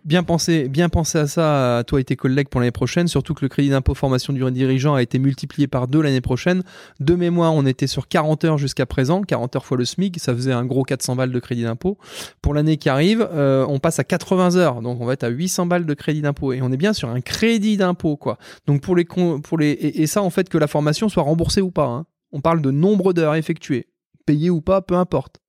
Bien 0.05 0.23
penser, 0.23 0.69
bien 0.69 0.89
penser 0.89 1.19
à 1.19 1.27
ça, 1.27 1.83
toi 1.87 2.01
et 2.01 2.05
tes 2.05 2.15
collègues 2.15 2.49
pour 2.49 2.61
l'année 2.61 2.71
prochaine, 2.71 3.09
surtout 3.09 3.35
que 3.35 3.45
le 3.45 3.49
crédit 3.49 3.69
d'impôt 3.71 3.95
formation 3.95 4.33
du 4.33 4.49
dirigeant 4.53 4.95
a 4.95 5.03
été 5.03 5.19
multiplié 5.19 5.67
par 5.67 5.89
deux 5.89 6.01
l'année 6.01 6.21
prochaine. 6.21 6.63
De 7.01 7.15
mémoire, 7.17 7.53
on 7.53 7.67
était 7.67 7.89
sur 7.89 8.07
40 8.07 8.45
heures 8.45 8.59
jusqu'à 8.59 8.87
présent, 8.87 9.23
40 9.23 9.57
heures 9.57 9.65
fois 9.65 9.77
le 9.77 9.85
SMIC, 9.85 10.21
ça 10.21 10.33
faisait 10.35 10.53
un 10.53 10.65
gros 10.65 10.85
400 10.85 11.17
balles 11.17 11.33
de 11.33 11.39
crédit 11.41 11.65
d'impôt. 11.65 11.99
Pour 12.43 12.55
l'année 12.55 12.77
qui 12.77 12.89
arrive, 12.89 13.29
euh, 13.33 13.67
on 13.69 13.81
passe 13.81 13.99
à 13.99 14.05
80 14.05 14.55
heures, 14.57 14.83
donc 14.83 15.01
on 15.01 15.05
va 15.05 15.15
être 15.15 15.25
à 15.25 15.29
800 15.29 15.67
balles 15.67 15.85
de 15.87 15.95
crédit 15.95 16.23
d'impôt 16.23 16.53
et 16.53 16.63
on 16.63 16.71
est 16.71 16.77
bien 16.77 16.93
sur 16.93 17.09
un 17.09 17.21
crédit 17.21 17.77
d'impôt 17.77 18.17
quoi. 18.17 18.39
Donc 18.67 18.83
pour 18.83 18.95
les 18.95 19.05
pour 19.05 19.59
les 19.59 19.71
et, 19.71 20.03
et 20.03 20.07
ça 20.07 20.23
en 20.23 20.31
fait 20.31 20.49
que 20.49 20.59
la 20.59 20.69
formation 20.69 21.09
soit 21.09 21.25
remboursée 21.25 21.61
ou 21.61 21.71
pas. 21.73 21.87
hein. 21.87 22.07
On 22.33 22.41
parle 22.41 22.63
de 22.63 22.71
nombre 22.71 23.13
d'heures 23.13 23.35
effectuées, 23.35 23.89
payées 24.27 24.51
ou 24.51 24.61
pas, 24.61 24.81
peu 24.81 24.95
importe. 24.95 25.41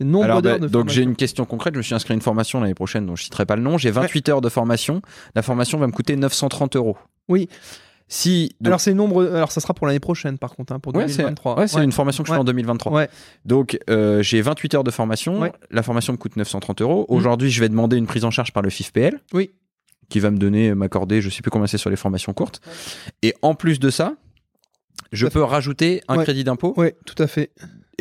Le 0.00 0.06
nombre 0.06 0.24
Alors, 0.24 0.42
d'heures 0.42 0.58
bah, 0.58 0.66
de 0.66 0.72
donc 0.72 0.88
j'ai 0.88 1.02
une 1.02 1.14
question 1.14 1.44
concrète. 1.44 1.74
Je 1.74 1.78
me 1.78 1.82
suis 1.82 1.94
inscrit 1.94 2.12
à 2.12 2.16
une 2.16 2.22
formation 2.22 2.60
l'année 2.60 2.74
prochaine, 2.74 3.06
dont 3.06 3.16
je 3.16 3.24
citerai 3.24 3.44
pas 3.46 3.54
le 3.56 3.62
nom. 3.62 3.76
J'ai 3.78 3.90
28 3.90 4.28
heures 4.30 4.40
de 4.40 4.48
formation. 4.48 5.02
La 5.34 5.42
formation 5.42 5.78
va 5.78 5.86
me 5.86 5.92
coûter 5.92 6.16
930 6.16 6.76
euros. 6.76 6.96
Oui. 7.28 7.48
Si 8.08 8.56
donc- 8.60 8.66
Alors 8.68 8.80
c'est 8.80 8.92
nombre, 8.94 9.24
alors 9.24 9.52
ça 9.52 9.60
sera 9.60 9.72
pour 9.72 9.86
l'année 9.86 10.00
prochaine 10.00 10.36
par 10.36 10.56
contre, 10.56 10.72
hein, 10.72 10.80
pour 10.80 10.92
Ouais, 10.96 11.06
c'est 11.06 11.18
2023. 11.18 11.58
ouais, 11.58 11.68
c'est 11.68 11.76
Ouais. 11.76 11.84
une 11.84 11.92
formation 11.92 12.24
que 12.24 12.28
je 12.28 12.32
fais 12.32 12.40
en 12.40 12.44
2023. 12.44 12.92
Ouais. 12.92 13.08
Donc 13.44 13.78
euh, 13.88 14.20
j'ai 14.22 14.40
28 14.42 14.74
heures 14.74 14.84
de 14.84 14.90
formation. 14.90 15.52
La 15.70 15.82
formation 15.84 16.12
me 16.14 16.18
coûte 16.18 16.34
930 16.36 16.80
euros. 16.82 17.04
Aujourd'hui, 17.08 17.50
je 17.50 17.60
vais 17.60 17.68
demander 17.68 17.96
une 17.96 18.06
prise 18.08 18.24
en 18.24 18.30
charge 18.32 18.52
par 18.52 18.62
le 18.64 18.70
FIFPL. 18.70 19.20
Oui. 19.32 19.50
Qui 20.08 20.18
va 20.18 20.32
me 20.32 20.38
donner, 20.38 20.74
m'accorder, 20.74 21.20
je 21.20 21.30
sais 21.30 21.40
plus 21.40 21.52
combien 21.52 21.68
c'est 21.68 21.78
sur 21.78 21.88
les 21.90 21.94
formations 21.94 22.32
courtes. 22.32 22.60
Et 23.22 23.32
en 23.42 23.54
plus 23.54 23.78
de 23.78 23.90
ça, 23.90 24.14
je 25.12 25.28
peux 25.28 25.42
rajouter 25.44 26.02
un 26.08 26.20
crédit 26.22 26.42
d'impôt. 26.42 26.74
Ouais, 26.76 26.96
tout 27.06 27.20
à 27.22 27.28
fait. 27.28 27.50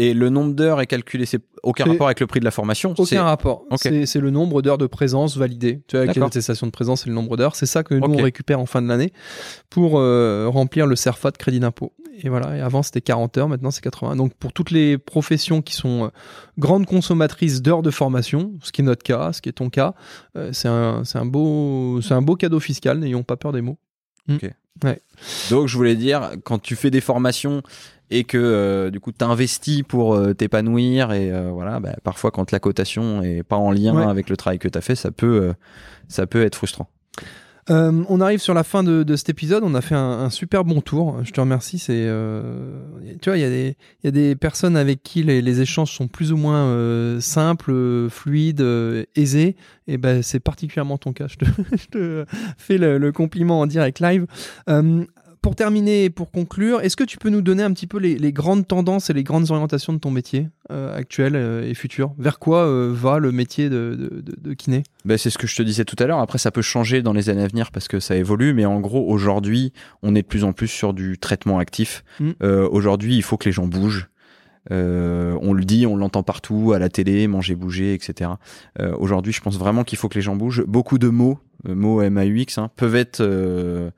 Et 0.02 0.14
le 0.14 0.30
nombre 0.30 0.54
d'heures 0.54 0.80
est 0.80 0.88
calculé. 0.88 1.26
C'est 1.26 1.42
aucun 1.62 1.84
rapport 1.84 2.08
avec 2.08 2.22
le 2.22 2.28
prix 2.28 2.40
de 2.40 2.46
la 2.46 2.52
formation. 2.52 2.96
C'est- 2.96 3.02
Aucun 3.02 3.24
rapport. 3.24 3.66
C'est- 3.76 4.16
le 4.16 4.30
nombre 4.30 4.62
d'heures 4.62 4.78
de 4.78 4.88
présence 4.88 5.36
validées. 5.36 5.82
Tu 5.88 5.98
vois, 5.98 6.06
avec 6.06 6.18
attestations 6.18 6.68
de 6.68 6.72
présence 6.72 7.06
et 7.06 7.10
le 7.10 7.16
nombre 7.16 7.36
d'heures. 7.36 7.56
C'est 7.58 7.66
ça 7.66 7.84
que 7.84 7.94
nous, 7.96 8.06
Ok. 8.06 8.16
on 8.18 8.24
récupère 8.24 8.60
en 8.62 8.66
fin 8.66 8.82
de 8.82 8.88
l'année 8.88 9.12
pour 9.70 10.00
euh, 10.00 10.48
remplir 10.48 10.88
le 10.88 10.96
CERFA 10.96 11.32
de 11.32 11.38
crédit 11.38 11.60
d'impôt. 11.60 11.92
Et 12.22 12.30
voilà. 12.30 12.56
Et 12.58 12.62
avant, 12.62 12.82
c'était 12.82 13.02
40 13.02 13.38
heures. 13.38 13.50
Maintenant, 13.50 13.72
c'est 13.72 13.82
80. 13.82 14.16
Donc, 14.16 14.34
pour 14.36 14.54
toutes 14.54 14.72
les 14.72 14.98
professions 14.98 15.62
qui 15.62 15.74
sont 15.76 16.06
euh, 16.06 16.10
grandes 16.58 16.86
consommatrices 16.86 17.62
d'heures 17.62 17.82
de 17.82 17.92
formation, 17.92 18.54
ce 18.62 18.72
qui 18.72 18.82
est 18.82 18.86
notre 18.86 19.04
cas, 19.04 19.34
ce 19.34 19.42
qui 19.42 19.50
est 19.50 19.54
ton 19.54 19.70
cas, 19.70 19.94
euh, 20.38 20.52
c'est 20.54 20.68
un, 20.70 21.04
beau, 21.26 22.00
c'est 22.02 22.14
un 22.14 22.22
beau 22.22 22.36
cadeau 22.36 22.60
fiscal. 22.62 23.00
N'ayons 23.00 23.24
pas 23.24 23.36
peur 23.38 23.52
des 23.52 23.62
mots. 23.62 23.78
Donc 25.50 25.68
je 25.68 25.76
voulais 25.76 25.96
dire, 25.96 26.32
quand 26.46 26.60
tu 26.60 26.76
fais 26.76 26.90
des 26.92 27.02
formations 27.02 27.62
et 28.12 28.24
que 28.24 28.38
euh, 28.38 28.90
du 28.90 29.00
coup 29.00 29.12
tu 29.12 29.24
investis 29.24 29.84
pour 29.84 30.16
euh, 30.16 30.34
t'épanouir 30.34 31.12
et 31.12 31.32
euh, 31.32 31.50
voilà, 31.52 31.80
bah, 31.80 31.96
parfois 32.04 32.32
quand 32.32 32.52
la 32.52 32.60
cotation 32.60 33.22
est 33.22 33.44
pas 33.44 33.58
en 33.58 33.72
lien 33.72 33.96
Ouais. 33.96 34.06
avec 34.06 34.30
le 34.30 34.38
travail 34.38 34.60
que 34.60 34.68
tu 34.68 34.78
as 34.78 34.82
fait, 34.82 34.96
ça 34.96 35.12
peut, 35.12 35.54
ça 36.08 36.26
peut 36.28 36.44
être 36.44 36.56
frustrant. 36.56 36.88
On 37.72 38.20
arrive 38.20 38.40
sur 38.40 38.56
la 38.56 38.64
fin 38.64 38.82
de, 38.82 39.04
de 39.04 39.16
cet 39.16 39.30
épisode. 39.30 39.64
On 39.64 39.76
a 39.76 39.82
fait 39.82 39.94
un, 39.94 40.00
un 40.00 40.32
super 40.32 40.66
bon 40.66 40.82
tour. 40.82 41.20
Je 41.24 41.30
te 41.30 41.40
remercie. 41.40 41.78
C'est, 41.78 42.10
tu 43.22 43.30
vois, 43.30 43.38
il 43.38 43.42
y 43.42 43.44
a 43.44 43.50
des, 43.50 43.78
il 44.02 44.06
y 44.06 44.08
a 44.08 44.12
des 44.12 44.36
personnes 44.36 44.76
avec 44.76 45.04
qui 45.04 45.22
les, 45.22 45.40
les 45.44 45.62
échanges 45.62 45.92
sont 45.92 46.08
plus 46.08 46.32
ou 46.32 46.38
moins 46.38 47.20
simples, 47.20 48.08
fluides, 48.10 48.66
aisés. 49.16 49.56
Et 49.88 50.00
ben, 50.00 50.24
c'est 50.24 50.40
particulièrement 50.40 50.98
ton 50.98 51.14
cas. 51.14 51.28
Je 51.28 51.36
te, 51.36 51.46
je 51.78 51.86
te 51.92 52.26
fais 52.58 52.80
le, 52.80 52.98
le 52.98 53.12
compliment 53.12 53.60
en 53.60 53.68
direct 53.68 54.00
live. 54.00 54.26
Pour 55.50 55.56
terminer 55.56 56.04
et 56.04 56.10
pour 56.12 56.30
conclure, 56.30 56.82
est-ce 56.82 56.96
que 56.96 57.04
tu 57.04 57.18
peux 57.18 57.32
nous 57.32 57.42
donner 57.42 57.64
un 57.64 57.74
petit 57.74 57.88
peu 57.88 57.98
les, 57.98 58.20
les 58.20 58.32
grandes 58.32 58.68
tendances 58.68 59.10
et 59.10 59.14
les 59.14 59.24
grandes 59.24 59.50
orientations 59.50 59.94
de 59.94 59.98
ton 59.98 60.12
métier 60.12 60.48
euh, 60.70 60.96
actuel 60.96 61.36
euh, 61.36 61.68
et 61.68 61.74
futur? 61.74 62.14
Vers 62.20 62.38
quoi 62.38 62.68
euh, 62.68 62.94
va 62.94 63.18
le 63.18 63.32
métier 63.32 63.68
de, 63.68 64.22
de, 64.22 64.54
kiné? 64.54 64.84
Ben, 65.06 65.18
c'est 65.18 65.32
ce 65.32 65.40
que 65.40 65.48
je 65.48 65.56
te 65.56 65.64
disais 65.64 65.86
tout 65.86 65.96
à 65.98 66.06
l'heure. 66.06 66.20
Après, 66.20 66.38
ça 66.38 66.52
peut 66.52 66.62
changer 66.62 67.02
dans 67.02 67.14
les 67.14 67.32
années 67.32 67.42
à 67.42 67.48
venir 67.48 67.72
parce 67.72 67.88
que 67.88 68.00
ça 68.00 68.16
évolue. 68.16 68.54
Mais 68.54 68.68
en 68.68 68.80
gros, 68.80 69.10
aujourd'hui, 69.10 69.74
on 70.04 70.14
est 70.14 70.22
de 70.22 70.28
plus 70.28 70.44
en 70.44 70.54
plus 70.54 70.68
sur 70.68 70.94
du 70.94 71.18
traitement 71.18 71.58
actif. 71.58 72.04
Mm. 72.20 72.30
Euh, 72.44 72.70
aujourd'hui, 72.70 73.16
il 73.16 73.24
faut 73.24 73.38
que 73.38 73.46
les 73.46 73.52
gens 73.52 73.66
bougent. 73.66 74.08
Euh, 74.72 75.38
on 75.42 75.54
le 75.54 75.64
dit, 75.64 75.86
on 75.86 75.96
l'entend 75.96 76.24
partout, 76.24 76.74
à 76.74 76.80
la 76.80 76.90
télé, 76.90 77.28
manger, 77.28 77.56
bouger, 77.56 77.94
etc. 77.94 78.32
Euh, 78.80 78.96
aujourd'hui, 78.98 79.34
je 79.34 79.42
pense 79.42 79.58
vraiment 79.58 79.84
qu'il 79.84 79.98
faut 79.98 80.10
que 80.10 80.16
les 80.16 80.22
gens 80.22 80.36
bougent. 80.36 80.64
Beaucoup 80.66 80.98
de 80.98 81.10
mots, 81.10 81.40
euh, 81.68 81.76
mots 81.76 82.08
MAUX, 82.10 82.58
hein, 82.58 82.70
peuvent 82.76 82.96
être 82.96 83.22
euh, 83.22 83.90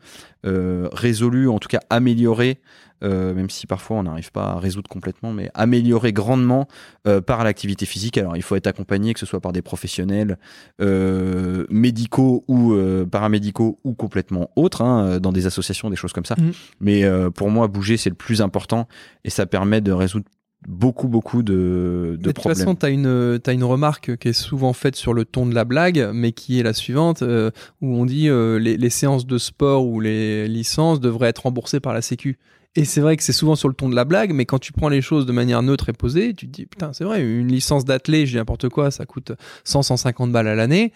euh, 0.45 0.89
résolus, 0.91 1.49
en 1.49 1.59
tout 1.59 1.67
cas 1.67 1.79
améliorés, 1.89 2.59
euh, 3.03 3.33
même 3.33 3.49
si 3.49 3.65
parfois 3.65 3.97
on 3.97 4.03
n'arrive 4.03 4.31
pas 4.31 4.51
à 4.51 4.59
résoudre 4.59 4.87
complètement, 4.89 5.33
mais 5.33 5.49
améliorés 5.55 6.13
grandement 6.13 6.67
euh, 7.07 7.19
par 7.19 7.43
l'activité 7.43 7.85
physique. 7.85 8.17
Alors, 8.17 8.37
il 8.37 8.43
faut 8.43 8.55
être 8.55 8.67
accompagné, 8.67 9.13
que 9.13 9.19
ce 9.19 9.25
soit 9.25 9.39
par 9.39 9.53
des 9.53 9.61
professionnels 9.61 10.37
euh, 10.81 11.65
médicaux 11.69 12.45
ou 12.47 12.73
euh, 12.73 13.05
paramédicaux 13.05 13.79
ou 13.83 13.93
complètement 13.93 14.51
autres, 14.55 14.81
hein, 14.83 15.19
dans 15.19 15.31
des 15.31 15.47
associations, 15.47 15.89
des 15.89 15.95
choses 15.95 16.13
comme 16.13 16.25
ça. 16.25 16.35
Mhm. 16.37 16.51
Mais 16.79 17.03
euh, 17.03 17.29
pour 17.31 17.49
moi, 17.49 17.67
bouger, 17.67 17.97
c'est 17.97 18.09
le 18.09 18.15
plus 18.15 18.41
important 18.41 18.87
et 19.23 19.29
ça 19.29 19.45
permet 19.45 19.81
de 19.81 19.91
résoudre 19.91 20.25
beaucoup, 20.67 21.07
beaucoup 21.07 21.43
de, 21.43 21.53
de 21.53 22.17
Mais 22.17 22.27
de 22.27 22.31
toute 22.31 22.43
façon, 22.43 22.75
tu 22.75 22.85
as 22.85 22.89
une, 22.89 23.39
une 23.47 23.63
remarque 23.63 24.17
qui 24.17 24.29
est 24.29 24.33
souvent 24.33 24.73
faite 24.73 24.95
sur 24.95 25.13
le 25.13 25.25
ton 25.25 25.45
de 25.45 25.55
la 25.55 25.65
blague, 25.65 26.11
mais 26.13 26.31
qui 26.31 26.59
est 26.59 26.63
la 26.63 26.73
suivante, 26.73 27.21
euh, 27.21 27.51
où 27.81 27.95
on 27.95 28.05
dit 28.05 28.29
euh, 28.29 28.59
les, 28.59 28.77
les 28.77 28.89
séances 28.89 29.25
de 29.25 29.37
sport 29.37 29.85
ou 29.85 29.99
les 29.99 30.47
licences 30.47 30.99
devraient 30.99 31.29
être 31.29 31.43
remboursées 31.43 31.79
par 31.79 31.93
la 31.93 32.01
Sécu. 32.01 32.37
Et 32.75 32.85
c'est 32.85 33.01
vrai 33.01 33.17
que 33.17 33.23
c'est 33.23 33.33
souvent 33.33 33.55
sur 33.55 33.67
le 33.67 33.73
ton 33.73 33.89
de 33.89 33.95
la 33.95 34.05
blague, 34.05 34.31
mais 34.33 34.45
quand 34.45 34.59
tu 34.59 34.71
prends 34.71 34.87
les 34.87 35.01
choses 35.01 35.25
de 35.25 35.33
manière 35.33 35.61
neutre 35.61 35.89
et 35.89 35.93
posée, 35.93 36.33
tu 36.33 36.47
te 36.47 36.51
dis, 36.51 36.65
putain, 36.65 36.93
c'est 36.93 37.03
vrai, 37.03 37.21
une 37.21 37.49
licence 37.49 37.83
d'athlète, 37.83 38.27
je 38.27 38.31
dis 38.31 38.37
n'importe 38.37 38.69
quoi, 38.69 38.91
ça 38.91 39.05
coûte 39.05 39.33
100, 39.65 39.81
150 39.83 40.31
balles 40.31 40.47
à 40.47 40.55
l'année. 40.55 40.93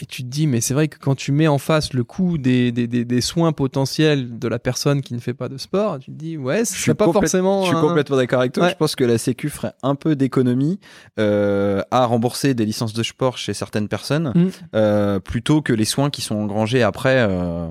Et 0.00 0.06
tu 0.06 0.22
te 0.22 0.28
dis, 0.28 0.46
mais 0.46 0.60
c'est 0.60 0.74
vrai 0.74 0.86
que 0.88 0.96
quand 0.98 1.14
tu 1.16 1.32
mets 1.32 1.48
en 1.48 1.58
face 1.58 1.92
le 1.92 2.04
coût 2.04 2.38
des, 2.38 2.70
des, 2.70 2.86
des, 2.86 3.04
des 3.04 3.20
soins 3.20 3.50
potentiels 3.52 4.38
de 4.38 4.46
la 4.46 4.58
personne 4.60 5.02
qui 5.02 5.12
ne 5.14 5.18
fait 5.18 5.34
pas 5.34 5.48
de 5.48 5.56
sport, 5.58 5.98
tu 5.98 6.12
te 6.12 6.16
dis, 6.16 6.36
ouais, 6.36 6.64
c'est 6.64 6.94
pas 6.94 7.10
forcément. 7.12 7.62
Je 7.62 7.68
suis 7.68 7.76
un- 7.76 7.80
complètement 7.80 8.16
d'accord 8.16 8.40
avec 8.40 8.52
toi. 8.52 8.64
Ouais. 8.64 8.70
Je 8.70 8.76
pense 8.76 8.94
que 8.94 9.02
la 9.04 9.18
Sécu 9.18 9.48
ferait 9.48 9.72
un 9.82 9.96
peu 9.96 10.14
d'économie 10.14 10.78
euh, 11.18 11.82
à 11.90 12.04
rembourser 12.06 12.54
des 12.54 12.64
licences 12.64 12.92
de 12.92 13.02
sport 13.02 13.38
chez 13.38 13.54
certaines 13.54 13.88
personnes 13.88 14.32
Mm. 14.34 14.48
euh, 14.76 15.18
plutôt 15.20 15.62
que 15.62 15.72
les 15.72 15.84
soins 15.84 16.10
qui 16.10 16.22
sont 16.22 16.36
engrangés 16.36 16.82
après. 16.82 17.16
euh, 17.28 17.66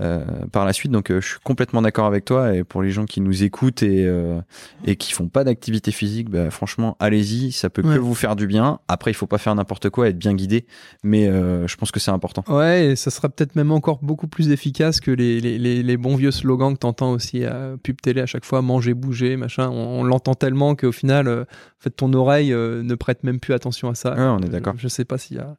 euh, 0.00 0.24
par 0.50 0.64
la 0.64 0.72
suite, 0.72 0.90
donc 0.92 1.10
euh, 1.10 1.20
je 1.20 1.28
suis 1.28 1.38
complètement 1.44 1.82
d'accord 1.82 2.06
avec 2.06 2.24
toi. 2.24 2.54
Et 2.54 2.64
pour 2.64 2.82
les 2.82 2.90
gens 2.90 3.04
qui 3.04 3.20
nous 3.20 3.42
écoutent 3.42 3.82
et 3.82 4.06
euh, 4.06 4.40
et 4.84 4.96
qui 4.96 5.12
font 5.12 5.28
pas 5.28 5.44
d'activité 5.44 5.92
physique, 5.92 6.30
bah, 6.30 6.50
franchement, 6.50 6.96
allez-y, 7.00 7.52
ça 7.52 7.68
peut 7.70 7.82
Ouais. 7.82 7.94
que 7.94 8.00
vous 8.00 8.14
faire 8.14 8.34
du 8.36 8.46
bien. 8.46 8.78
Après, 8.88 9.10
il 9.10 9.14
faut 9.14 9.26
pas 9.26 9.38
faire 9.38 9.54
n'importe 9.54 9.90
quoi, 9.90 10.08
être 10.08 10.18
bien 10.18 10.34
guidé, 10.34 10.66
mais 11.02 11.26
je 11.26 11.76
pense 11.76 11.90
que 11.90 12.00
c'est 12.00 12.10
important. 12.10 12.44
Ouais, 12.48 12.86
et 12.86 12.96
ça 12.96 13.10
sera 13.10 13.28
peut-être 13.28 13.56
même 13.56 13.72
encore 13.72 13.98
beaucoup 14.02 14.26
plus 14.28 14.50
efficace 14.50 15.00
que 15.00 15.10
les, 15.10 15.40
les, 15.40 15.58
les, 15.58 15.82
les 15.82 15.96
bons 15.96 16.16
vieux 16.16 16.30
slogans 16.30 16.72
que 16.74 16.78
t'entends 16.78 17.12
aussi 17.12 17.44
à 17.44 17.72
pub 17.82 18.00
télé 18.00 18.20
à 18.20 18.26
chaque 18.26 18.44
fois, 18.44 18.62
manger, 18.62 18.94
bouger, 18.94 19.36
machin. 19.36 19.68
On, 19.68 20.00
on 20.00 20.04
l'entend 20.04 20.34
tellement 20.34 20.74
qu'au 20.74 20.92
final, 20.92 21.28
en 21.28 21.44
fait, 21.82 21.90
ton 21.90 22.12
oreille 22.12 22.50
ne 22.52 22.94
prête 22.94 23.24
même 23.24 23.40
plus 23.40 23.54
attention 23.54 23.88
à 23.90 23.94
ça. 23.94 24.14
Ouais, 24.14 24.20
on 24.22 24.38
est 24.40 24.48
d'accord. 24.48 24.74
Je, 24.76 24.82
je 24.82 24.88
sais 24.88 25.04
pas 25.04 25.18
s'il 25.18 25.36
y 25.36 25.40
a. 25.40 25.56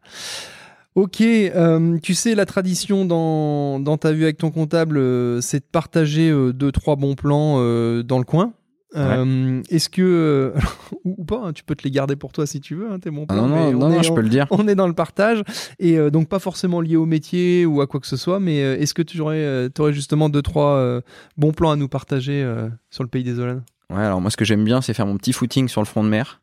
Ok, 0.95 1.21
euh, 1.21 1.97
tu 2.03 2.13
sais, 2.13 2.35
la 2.35 2.45
tradition 2.45 3.05
dans, 3.05 3.79
dans 3.79 3.97
ta 3.97 4.11
vue 4.11 4.23
avec 4.23 4.37
ton 4.37 4.51
comptable, 4.51 4.97
euh, 4.97 5.39
c'est 5.39 5.59
de 5.59 5.65
partager 5.71 6.29
euh, 6.29 6.51
deux, 6.51 6.71
trois 6.73 6.97
bons 6.97 7.15
plans 7.15 7.55
euh, 7.59 8.03
dans 8.03 8.17
le 8.17 8.25
coin. 8.25 8.53
Est-ce 8.93 9.87
que. 9.87 10.53
ou, 11.05 11.15
ou 11.19 11.23
pas, 11.23 11.41
hein, 11.45 11.53
tu 11.53 11.63
peux 11.63 11.75
te 11.75 11.83
les 11.85 11.91
garder 11.91 12.17
pour 12.17 12.33
toi 12.33 12.45
si 12.45 12.59
tu 12.59 12.75
veux, 12.75 12.91
hein, 12.91 12.99
tes 12.99 13.09
bons 13.09 13.25
Ah 13.29 13.35
plans. 13.35 13.47
non, 13.47 13.71
non, 13.71 13.85
on 13.85 13.89
non, 13.89 14.01
je 14.01 14.11
on- 14.11 14.15
peux 14.15 14.21
le 14.21 14.27
dire. 14.27 14.47
on 14.51 14.67
est 14.67 14.75
dans 14.75 14.87
le 14.87 14.93
partage 14.93 15.43
et 15.79 15.97
donc 16.11 16.27
pas 16.27 16.39
forcément 16.39 16.81
lié 16.81 16.97
au 16.97 17.05
métier 17.05 17.65
ou 17.65 17.79
à 17.79 17.87
quoi 17.87 18.01
que 18.01 18.07
ce 18.07 18.17
soit, 18.17 18.41
mais 18.41 18.57
est-ce 18.57 18.93
que 18.93 19.01
tu 19.01 19.17
aurais, 19.21 19.69
t'aurais 19.69 19.93
justement 19.93 20.27
deux 20.27 20.41
trois 20.41 20.99
bons 21.37 21.53
plans 21.53 21.71
à 21.71 21.77
nous 21.77 21.87
partager 21.87 22.45
sur 22.89 23.03
le 23.03 23.09
pays 23.09 23.23
des 23.23 23.39
Olanes 23.39 23.63
Ouais, 23.89 24.03
alors 24.03 24.19
moi 24.19 24.29
ce 24.29 24.35
que 24.37 24.43
j'aime 24.45 24.65
bien, 24.65 24.81
c'est 24.81 24.93
faire 24.93 25.05
mon 25.07 25.15
petit 25.15 25.31
footing 25.31 25.69
sur 25.69 25.79
le 25.79 25.85
front 25.85 26.03
de 26.03 26.09
mer. 26.09 26.41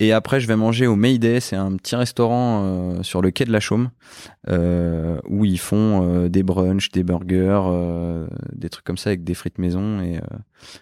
Et 0.00 0.12
après, 0.12 0.40
je 0.40 0.48
vais 0.48 0.56
manger 0.56 0.86
au 0.86 0.96
Mayday, 0.96 1.40
c'est 1.40 1.56
un 1.56 1.76
petit 1.76 1.94
restaurant 1.96 2.62
euh, 2.64 3.02
sur 3.02 3.22
le 3.22 3.30
quai 3.30 3.44
de 3.44 3.52
la 3.52 3.60
Chaume, 3.60 3.90
euh, 4.48 5.18
où 5.28 5.44
ils 5.44 5.58
font 5.58 6.02
euh, 6.02 6.28
des 6.28 6.42
brunchs, 6.42 6.90
des 6.90 7.02
burgers, 7.04 7.62
euh, 7.66 8.26
des 8.52 8.68
trucs 8.68 8.84
comme 8.84 8.96
ça 8.98 9.10
avec 9.10 9.24
des 9.24 9.34
frites 9.34 9.58
maison, 9.58 10.00
et 10.00 10.16
euh, 10.16 10.20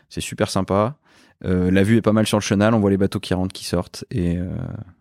c'est 0.09 0.21
super 0.21 0.51
sympa. 0.51 0.97
Euh, 1.45 1.73
la 1.73 1.83
vue 1.83 1.97
est 1.97 2.03
pas 2.03 2.13
mal 2.13 2.25
sur 2.27 2.39
le 2.39 2.43
chenal, 2.43 2.73
on 2.73 2.79
voit 2.79 2.91
les 2.91 2.97
bateaux 2.97 3.19
qui 3.19 3.35
rentrent, 3.35 3.53
qui 3.53 3.65
sortent, 3.65 4.05
et, 4.13 4.39
euh, 4.39 4.47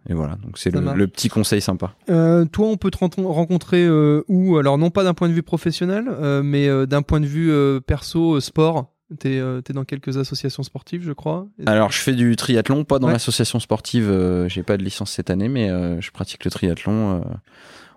et 0.09 0.13
voilà. 0.13 0.37
Donc 0.43 0.57
c'est 0.57 0.71
le, 0.71 0.79
le 0.95 1.07
petit 1.07 1.29
conseil 1.29 1.61
sympa. 1.61 1.93
Euh, 2.09 2.45
Toi, 2.45 2.67
on 2.67 2.77
peut 2.77 2.89
te 2.89 2.97
ren- 2.97 3.09
rencontrer 3.27 3.85
euh, 3.85 4.23
où? 4.27 4.57
Alors 4.57 4.77
non 4.79 4.89
pas 4.89 5.03
d'un 5.03 5.13
point 5.13 5.29
de 5.29 5.33
vue 5.33 5.43
professionnel, 5.43 6.05
euh, 6.09 6.41
mais 6.43 6.67
euh, 6.67 6.87
d'un 6.87 7.03
point 7.03 7.19
de 7.19 7.27
vue 7.27 7.51
euh, 7.51 7.79
perso, 7.79 8.35
euh, 8.37 8.39
sport. 8.39 8.91
T'es 9.19 9.39
euh, 9.39 9.61
dans 9.73 9.83
quelques 9.83 10.17
associations 10.17 10.63
sportives, 10.63 11.03
je 11.03 11.11
crois. 11.11 11.47
Alors 11.65 11.91
je 11.91 11.99
fais 11.99 12.13
du 12.13 12.35
triathlon, 12.35 12.83
pas 12.85 12.97
dans 12.99 13.07
Ouais. 13.07 13.13
l'association 13.13 13.59
sportive, 13.59 14.09
euh, 14.09 14.47
j'ai 14.47 14.63
pas 14.63 14.77
de 14.77 14.83
licence 14.83 15.11
cette 15.11 15.29
année, 15.29 15.49
mais 15.49 15.69
euh, 15.69 15.99
je 16.01 16.11
pratique 16.11 16.45
le 16.45 16.51
triathlon. 16.51 17.21
euh, 17.21 17.21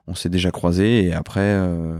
on 0.07 0.15
s'est 0.15 0.29
déjà 0.29 0.51
croisés 0.51 1.05
et 1.05 1.15
après, 1.15 1.41
euh, 1.41 1.97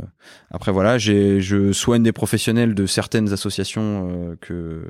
après 0.51 0.73
voilà, 0.73 0.99
je 0.99 1.73
soigne 1.73 2.03
des 2.03 2.13
professionnels 2.13 2.75
de 2.75 2.85
certaines 2.87 3.33
associations 3.33 4.11
euh, 4.11 4.37
que 4.41 4.85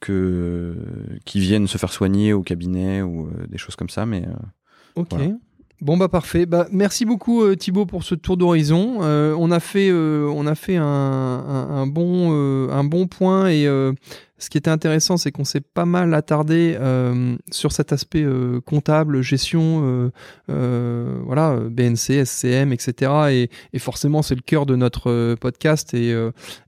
que 0.00 0.76
qui 1.24 1.40
viennent 1.40 1.66
se 1.66 1.78
faire 1.78 1.92
soigner 1.92 2.32
au 2.32 2.42
cabinet 2.42 3.02
ou 3.02 3.26
euh, 3.28 3.46
des 3.48 3.58
choses 3.58 3.76
comme 3.76 3.88
ça, 3.90 4.06
mais 4.06 4.24
Ok. 4.96 5.08
Voilà. 5.10 5.26
Bon 5.80 5.96
bah 5.96 6.08
parfait. 6.08 6.44
Bah 6.44 6.66
merci 6.70 7.06
beaucoup 7.06 7.42
euh, 7.42 7.56
Thibaut 7.56 7.86
pour 7.86 8.04
ce 8.04 8.14
tour 8.14 8.36
d'horizon. 8.36 8.98
Euh, 9.00 9.34
on 9.38 9.50
a 9.50 9.60
fait 9.60 9.88
euh, 9.90 10.30
on 10.34 10.46
a 10.46 10.54
fait 10.54 10.76
un, 10.76 10.84
un, 10.84 11.70
un 11.70 11.86
bon 11.86 12.32
un 12.70 12.84
bon 12.84 13.06
point 13.06 13.48
et 13.48 13.64
ce 13.64 14.50
qui 14.50 14.58
était 14.58 14.70
intéressant 14.70 15.16
c'est 15.16 15.32
qu'on 15.32 15.44
s'est 15.44 15.62
pas 15.62 15.86
mal 15.86 16.12
attardé 16.12 16.76
sur 17.50 17.72
cet 17.72 17.92
aspect 17.92 18.26
comptable, 18.66 19.22
gestion, 19.22 20.12
voilà 20.48 21.56
BNC, 21.70 22.24
SCM, 22.24 22.72
etc. 22.72 23.12
Et, 23.30 23.50
et 23.72 23.78
forcément 23.78 24.20
c'est 24.20 24.34
le 24.34 24.42
cœur 24.42 24.66
de 24.66 24.76
notre 24.76 25.34
podcast 25.36 25.94
et 25.94 26.14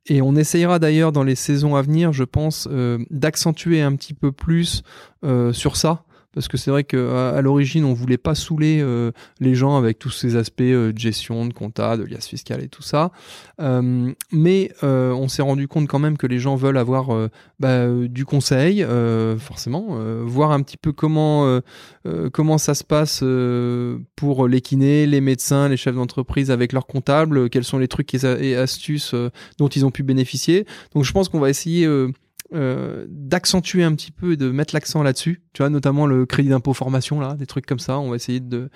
et 0.06 0.22
on 0.22 0.36
essayera 0.36 0.78
d'ailleurs 0.78 1.12
dans 1.12 1.24
les 1.24 1.36
saisons 1.36 1.76
à 1.76 1.82
venir, 1.82 2.12
je 2.12 2.24
pense, 2.24 2.66
d'accentuer 3.10 3.82
un 3.82 3.94
petit 3.94 4.14
peu 4.14 4.32
plus 4.32 4.82
sur 5.52 5.76
ça 5.76 6.04
parce 6.34 6.48
que 6.48 6.56
c'est 6.56 6.70
vrai 6.70 6.84
qu'à 6.84 7.40
l'origine, 7.42 7.84
on 7.84 7.92
voulait 7.92 8.18
pas 8.18 8.34
saouler 8.34 8.80
euh, 8.80 9.12
les 9.40 9.54
gens 9.54 9.76
avec 9.76 9.98
tous 9.98 10.10
ces 10.10 10.36
aspects 10.36 10.62
euh, 10.62 10.92
de 10.92 10.98
gestion, 10.98 11.46
de 11.46 11.52
compta, 11.52 11.96
de 11.96 12.04
liasse 12.04 12.26
fiscale 12.26 12.62
et 12.62 12.68
tout 12.68 12.82
ça. 12.82 13.12
Euh, 13.60 14.12
mais 14.32 14.72
on 14.82 15.28
s'est 15.28 15.42
rendu 15.42 15.68
compte 15.68 15.88
quand 15.88 15.98
même 15.98 16.16
que 16.16 16.26
les 16.26 16.38
gens 16.38 16.56
veulent 16.56 16.78
avoir 16.78 17.28
bah, 17.60 17.86
du 17.88 18.24
conseil, 18.24 18.84
forcément, 19.38 19.98
voir 20.24 20.52
un 20.52 20.62
petit 20.62 20.76
peu 20.76 20.92
comment 20.92 21.60
comment 22.32 22.58
ça 22.58 22.74
se 22.74 22.84
passe 22.84 23.22
pour 24.16 24.48
les 24.48 24.60
kinés, 24.60 25.06
les 25.06 25.20
médecins, 25.20 25.68
les 25.68 25.76
chefs 25.76 25.94
d'entreprise 25.94 26.50
avec 26.50 26.72
leurs 26.72 26.86
comptables, 26.86 27.50
quels 27.50 27.64
sont 27.64 27.78
les 27.78 27.88
trucs 27.88 28.14
et 28.14 28.56
astuces 28.56 29.14
dont 29.58 29.68
ils 29.68 29.84
ont 29.84 29.90
pu 29.90 30.02
bénéficier. 30.02 30.66
Donc 30.94 31.04
je 31.04 31.12
pense 31.12 31.28
qu'on 31.28 31.40
va 31.40 31.50
essayer 31.50 31.86
euh, 32.54 33.06
d'accentuer 33.08 33.82
un 33.82 33.94
petit 33.94 34.10
peu 34.10 34.32
et 34.32 34.36
de 34.36 34.50
mettre 34.50 34.74
l'accent 34.74 35.02
là-dessus. 35.02 35.42
Tu 35.52 35.62
vois, 35.62 35.70
notamment 35.70 36.06
le 36.06 36.26
crédit 36.26 36.48
d'impôt 36.48 36.74
formation, 36.74 37.20
là, 37.20 37.34
des 37.34 37.46
trucs 37.46 37.66
comme 37.66 37.78
ça. 37.78 37.98
On 37.98 38.10
va 38.10 38.16
essayer 38.16 38.40
de, 38.40 38.70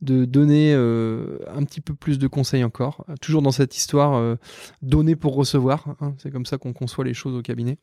de 0.00 0.24
donner 0.24 0.72
euh, 0.74 1.38
un 1.54 1.64
petit 1.64 1.80
peu 1.80 1.94
plus 1.94 2.18
de 2.18 2.26
conseils 2.26 2.64
encore. 2.64 3.04
Toujours 3.20 3.42
dans 3.42 3.52
cette 3.52 3.76
histoire, 3.76 4.14
euh, 4.14 4.36
donner 4.82 5.16
pour 5.16 5.34
recevoir. 5.34 5.96
hein. 6.00 6.14
C'est 6.18 6.30
comme 6.30 6.46
ça 6.46 6.58
qu'on 6.58 6.72
conçoit 6.72 7.04
les 7.04 7.14
choses 7.14 7.34
au 7.34 7.42
cabinet. 7.42 7.78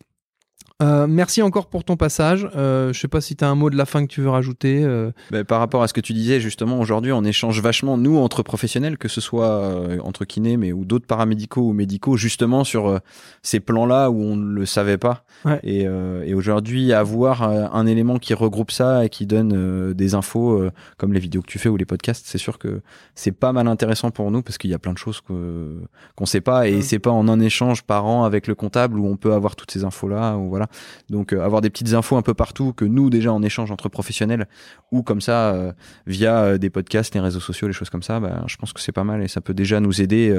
Euh, 0.81 1.07
merci 1.07 1.41
encore 1.41 1.67
pour 1.67 1.83
ton 1.83 1.97
passage. 1.97 2.47
Euh, 2.55 2.93
je 2.93 2.99
sais 2.99 3.09
pas 3.09 3.19
si 3.19 3.35
tu 3.35 3.43
as 3.43 3.49
un 3.49 3.55
mot 3.55 3.69
de 3.69 3.75
la 3.75 3.85
fin 3.85 4.01
que 4.05 4.11
tu 4.11 4.21
veux 4.21 4.29
rajouter. 4.29 4.81
euh. 4.83 5.11
Ben, 5.29 5.43
par 5.43 5.59
rapport 5.59 5.83
à 5.83 5.89
ce 5.89 5.93
que 5.93 5.99
tu 5.99 6.13
disais, 6.13 6.39
justement, 6.39 6.79
aujourd'hui, 6.79 7.11
on 7.11 7.25
échange 7.25 7.61
vachement, 7.61 7.97
nous, 7.97 8.17
entre 8.17 8.43
professionnels, 8.43 8.97
que 8.97 9.09
ce 9.09 9.19
soit 9.19 9.49
euh, 9.49 9.99
entre 10.03 10.23
kinés, 10.23 10.55
mais 10.55 10.71
ou 10.71 10.85
d'autres 10.85 11.05
paramédicaux 11.05 11.63
ou 11.63 11.73
médicaux, 11.73 12.15
justement, 12.15 12.63
sur 12.63 12.87
euh, 12.87 12.99
ces 13.41 13.59
plans-là 13.59 14.09
où 14.09 14.21
on 14.21 14.37
ne 14.37 14.53
le 14.53 14.65
savait 14.65 14.97
pas. 14.97 15.25
Ouais. 15.43 15.59
Et, 15.63 15.85
euh, 15.85 16.23
et 16.25 16.33
aujourd'hui, 16.33 16.93
avoir 16.93 17.43
un 17.43 17.85
élément 17.85 18.17
qui 18.17 18.33
regroupe 18.33 18.71
ça 18.71 19.03
et 19.05 19.09
qui 19.09 19.25
donne 19.25 19.93
des 19.93 20.15
infos, 20.15 20.63
comme 20.97 21.11
les 21.13 21.19
vidéos 21.19 21.41
que 21.41 21.47
tu 21.47 21.59
fais 21.59 21.69
ou 21.69 21.75
les 21.77 21.85
podcasts, 21.85 22.25
c'est 22.25 22.37
sûr 22.37 22.57
que 22.57 22.81
c'est 23.15 23.31
pas 23.31 23.51
mal 23.51 23.67
intéressant 23.67 24.11
pour 24.11 24.31
nous 24.31 24.41
parce 24.41 24.57
qu'il 24.57 24.69
y 24.69 24.73
a 24.73 24.79
plein 24.79 24.93
de 24.93 24.97
choses 24.97 25.21
qu'on 25.21 26.25
sait 26.25 26.41
pas 26.41 26.67
et 26.67 26.77
Mm. 26.77 26.81
c'est 26.81 26.99
pas 26.99 27.11
en 27.11 27.27
un 27.27 27.39
échange 27.39 27.83
par 27.83 28.05
an 28.05 28.23
avec 28.23 28.47
le 28.47 28.55
comptable 28.55 28.99
où 28.99 29.05
on 29.07 29.17
peut 29.17 29.33
avoir 29.33 29.55
toutes 29.55 29.71
ces 29.71 29.83
infos-là. 29.83 30.37
Ou 30.37 30.49
voilà. 30.49 30.67
Donc, 31.09 31.33
euh, 31.33 31.41
avoir 31.41 31.61
des 31.61 31.69
petites 31.69 31.93
infos 31.93 32.17
un 32.17 32.21
peu 32.21 32.33
partout 32.33 32.73
que 32.73 32.85
nous, 32.85 33.09
déjà, 33.09 33.33
en 33.33 33.41
échange 33.41 33.71
entre 33.71 33.89
professionnels, 33.89 34.47
ou 34.91 35.03
comme 35.03 35.21
ça 35.21 35.53
euh, 35.53 35.73
via 36.07 36.43
euh, 36.43 36.57
des 36.57 36.69
podcasts, 36.69 37.13
les 37.15 37.21
réseaux 37.21 37.39
sociaux, 37.39 37.67
les 37.67 37.73
choses 37.73 37.89
comme 37.89 38.03
ça, 38.03 38.19
bah, 38.19 38.43
je 38.47 38.57
pense 38.57 38.73
que 38.73 38.81
c'est 38.81 38.91
pas 38.91 39.03
mal 39.03 39.21
et 39.23 39.27
ça 39.27 39.41
peut 39.41 39.53
déjà 39.53 39.79
nous 39.79 40.01
aider. 40.01 40.35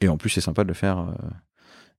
et 0.00 0.08
en 0.08 0.16
plus, 0.16 0.30
c'est 0.30 0.40
sympa 0.40 0.64
de 0.64 0.68
le 0.68 0.74
faire. 0.74 1.06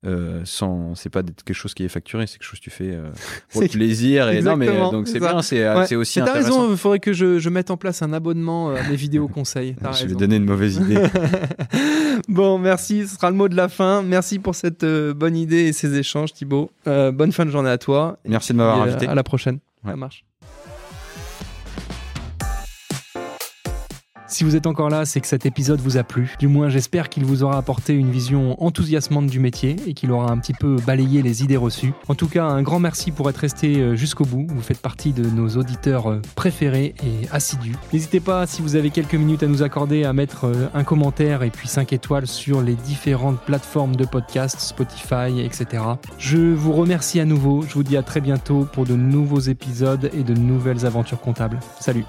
Euh, 0.05 0.41
sans 0.45 0.95
c'est 0.95 1.09
pas 1.09 1.23
quelque 1.23 1.53
chose 1.53 1.73
qui 1.73 1.83
est 1.83 1.89
facturé 1.89 2.25
c'est 2.25 2.37
quelque 2.37 2.47
chose 2.47 2.59
que 2.59 2.63
tu 2.63 2.69
fais 2.69 2.91
euh, 2.91 3.09
pour 3.51 3.61
le 3.61 3.67
plaisir 3.67 4.29
et 4.29 4.41
non 4.41 4.55
mais 4.55 4.69
euh, 4.69 4.89
donc 4.91 5.09
c'est 5.09 5.19
bien 5.19 5.41
c'est 5.41 5.63
euh, 5.65 5.83
Ouais. 5.83 5.95
aussi 5.95 6.19
T'as 6.19 6.23
intéressant 6.29 6.61
raison, 6.61 6.71
il 6.71 6.77
faudrait 6.77 6.99
que 6.99 7.11
je, 7.11 7.37
je 7.39 7.49
mette 7.49 7.69
en 7.69 7.75
place 7.75 8.01
un 8.01 8.13
abonnement 8.13 8.69
à 8.69 8.81
mes 8.87 8.95
vidéos 8.95 9.27
conseils. 9.39 9.75
Je 9.81 9.83
vais 9.87 9.89
raison. 10.05 10.15
donner 10.17 10.37
une 10.37 10.45
mauvaise 10.45 10.77
idée 10.77 11.03
bon, 12.29 12.57
merci. 12.59 13.07
Ce 13.07 13.15
sera 13.15 13.29
le 13.29 13.35
mot 13.35 13.49
de 13.49 13.55
la 13.55 13.67
fin. 13.69 14.01
Merci 14.01 14.39
pour 14.39 14.55
cette 14.55 14.83
euh, 14.83 15.13
bonne 15.13 15.35
idée 15.35 15.65
et 15.67 15.73
ces 15.73 15.97
échanges, 15.97 16.33
Thibaut. 16.33 16.71
Bonne 16.85 17.31
fin 17.31 17.45
de 17.45 17.51
journée 17.51 17.69
à 17.69 17.77
toi. 17.77 18.17
merci 18.25 18.53
de 18.53 18.57
m'avoir 18.57 18.81
invité 18.81 19.07
À 19.07 19.15
la 19.15 19.23
prochaine. 19.23 19.59
Ouais. 19.83 19.91
Ça 19.91 19.97
marche. 19.97 20.23
Si 24.29 24.43
vous 24.43 24.55
êtes 24.55 24.67
encore 24.67 24.91
là, 24.91 25.05
c'est 25.05 25.21
que 25.21 25.27
cet 25.27 25.47
épisode 25.47 25.81
vous 25.81 25.97
a 25.97 26.03
plu. 26.03 26.35
Du 26.37 26.47
moins, 26.47 26.69
j'espère 26.69 27.09
qu'il 27.09 27.25
vous 27.25 27.41
aura 27.41 27.57
apporté 27.57 27.93
une 27.93 28.11
vision 28.11 28.63
enthousiasmante 28.63 29.25
du 29.25 29.39
métier 29.39 29.75
et 29.87 29.95
qu'il 29.95 30.11
aura 30.11 30.31
un 30.31 30.37
petit 30.37 30.53
peu 30.53 30.75
balayé 30.85 31.23
les 31.23 31.41
idées 31.41 31.57
reçues. 31.57 31.93
En 32.07 32.13
tout 32.13 32.27
cas, 32.27 32.45
un 32.45 32.61
grand 32.61 32.79
merci 32.79 33.11
pour 33.11 33.27
être 33.31 33.37
resté 33.37 33.77
euh, 33.77 33.95
jusqu'au 33.95 34.25
bout. 34.25 34.45
Vous 34.47 34.61
faites 34.61 34.81
partie 34.81 35.13
de 35.13 35.27
nos 35.27 35.57
auditeurs 35.57 36.11
euh, 36.11 36.21
préférés 36.35 36.93
et 37.03 37.27
assidus. 37.31 37.75
N'hésitez 37.91 38.19
pas, 38.19 38.45
si 38.45 38.61
vous 38.61 38.75
avez 38.75 38.91
quelques 38.91 39.15
minutes 39.15 39.41
à 39.41 39.47
nous 39.47 39.63
accorder, 39.63 40.03
à 40.03 40.13
mettre 40.13 40.45
euh, 40.45 40.69
un 40.75 40.83
commentaire 40.83 41.41
et 41.41 41.49
puis 41.49 41.67
5 41.67 41.91
étoiles 41.91 42.27
sur 42.27 42.61
les 42.61 42.75
différentes 42.75 43.41
plateformes 43.41 43.95
de 43.95 44.05
podcast, 44.05 44.59
Spotify, 44.59 45.41
etc. 45.43 45.83
Je 46.19 46.37
vous 46.37 46.73
remercie 46.73 47.19
à 47.19 47.25
nouveau. 47.25 47.63
Je 47.63 47.73
vous 47.73 47.83
dis 47.83 47.97
à 47.97 48.03
très 48.03 48.21
bientôt 48.21 48.67
pour 48.71 48.85
de 48.85 48.93
nouveaux 48.93 49.39
épisodes 49.39 50.11
et 50.13 50.21
de 50.21 50.35
nouvelles 50.35 50.85
aventures 50.85 51.19
comptables. 51.19 51.59
Salut 51.79 52.05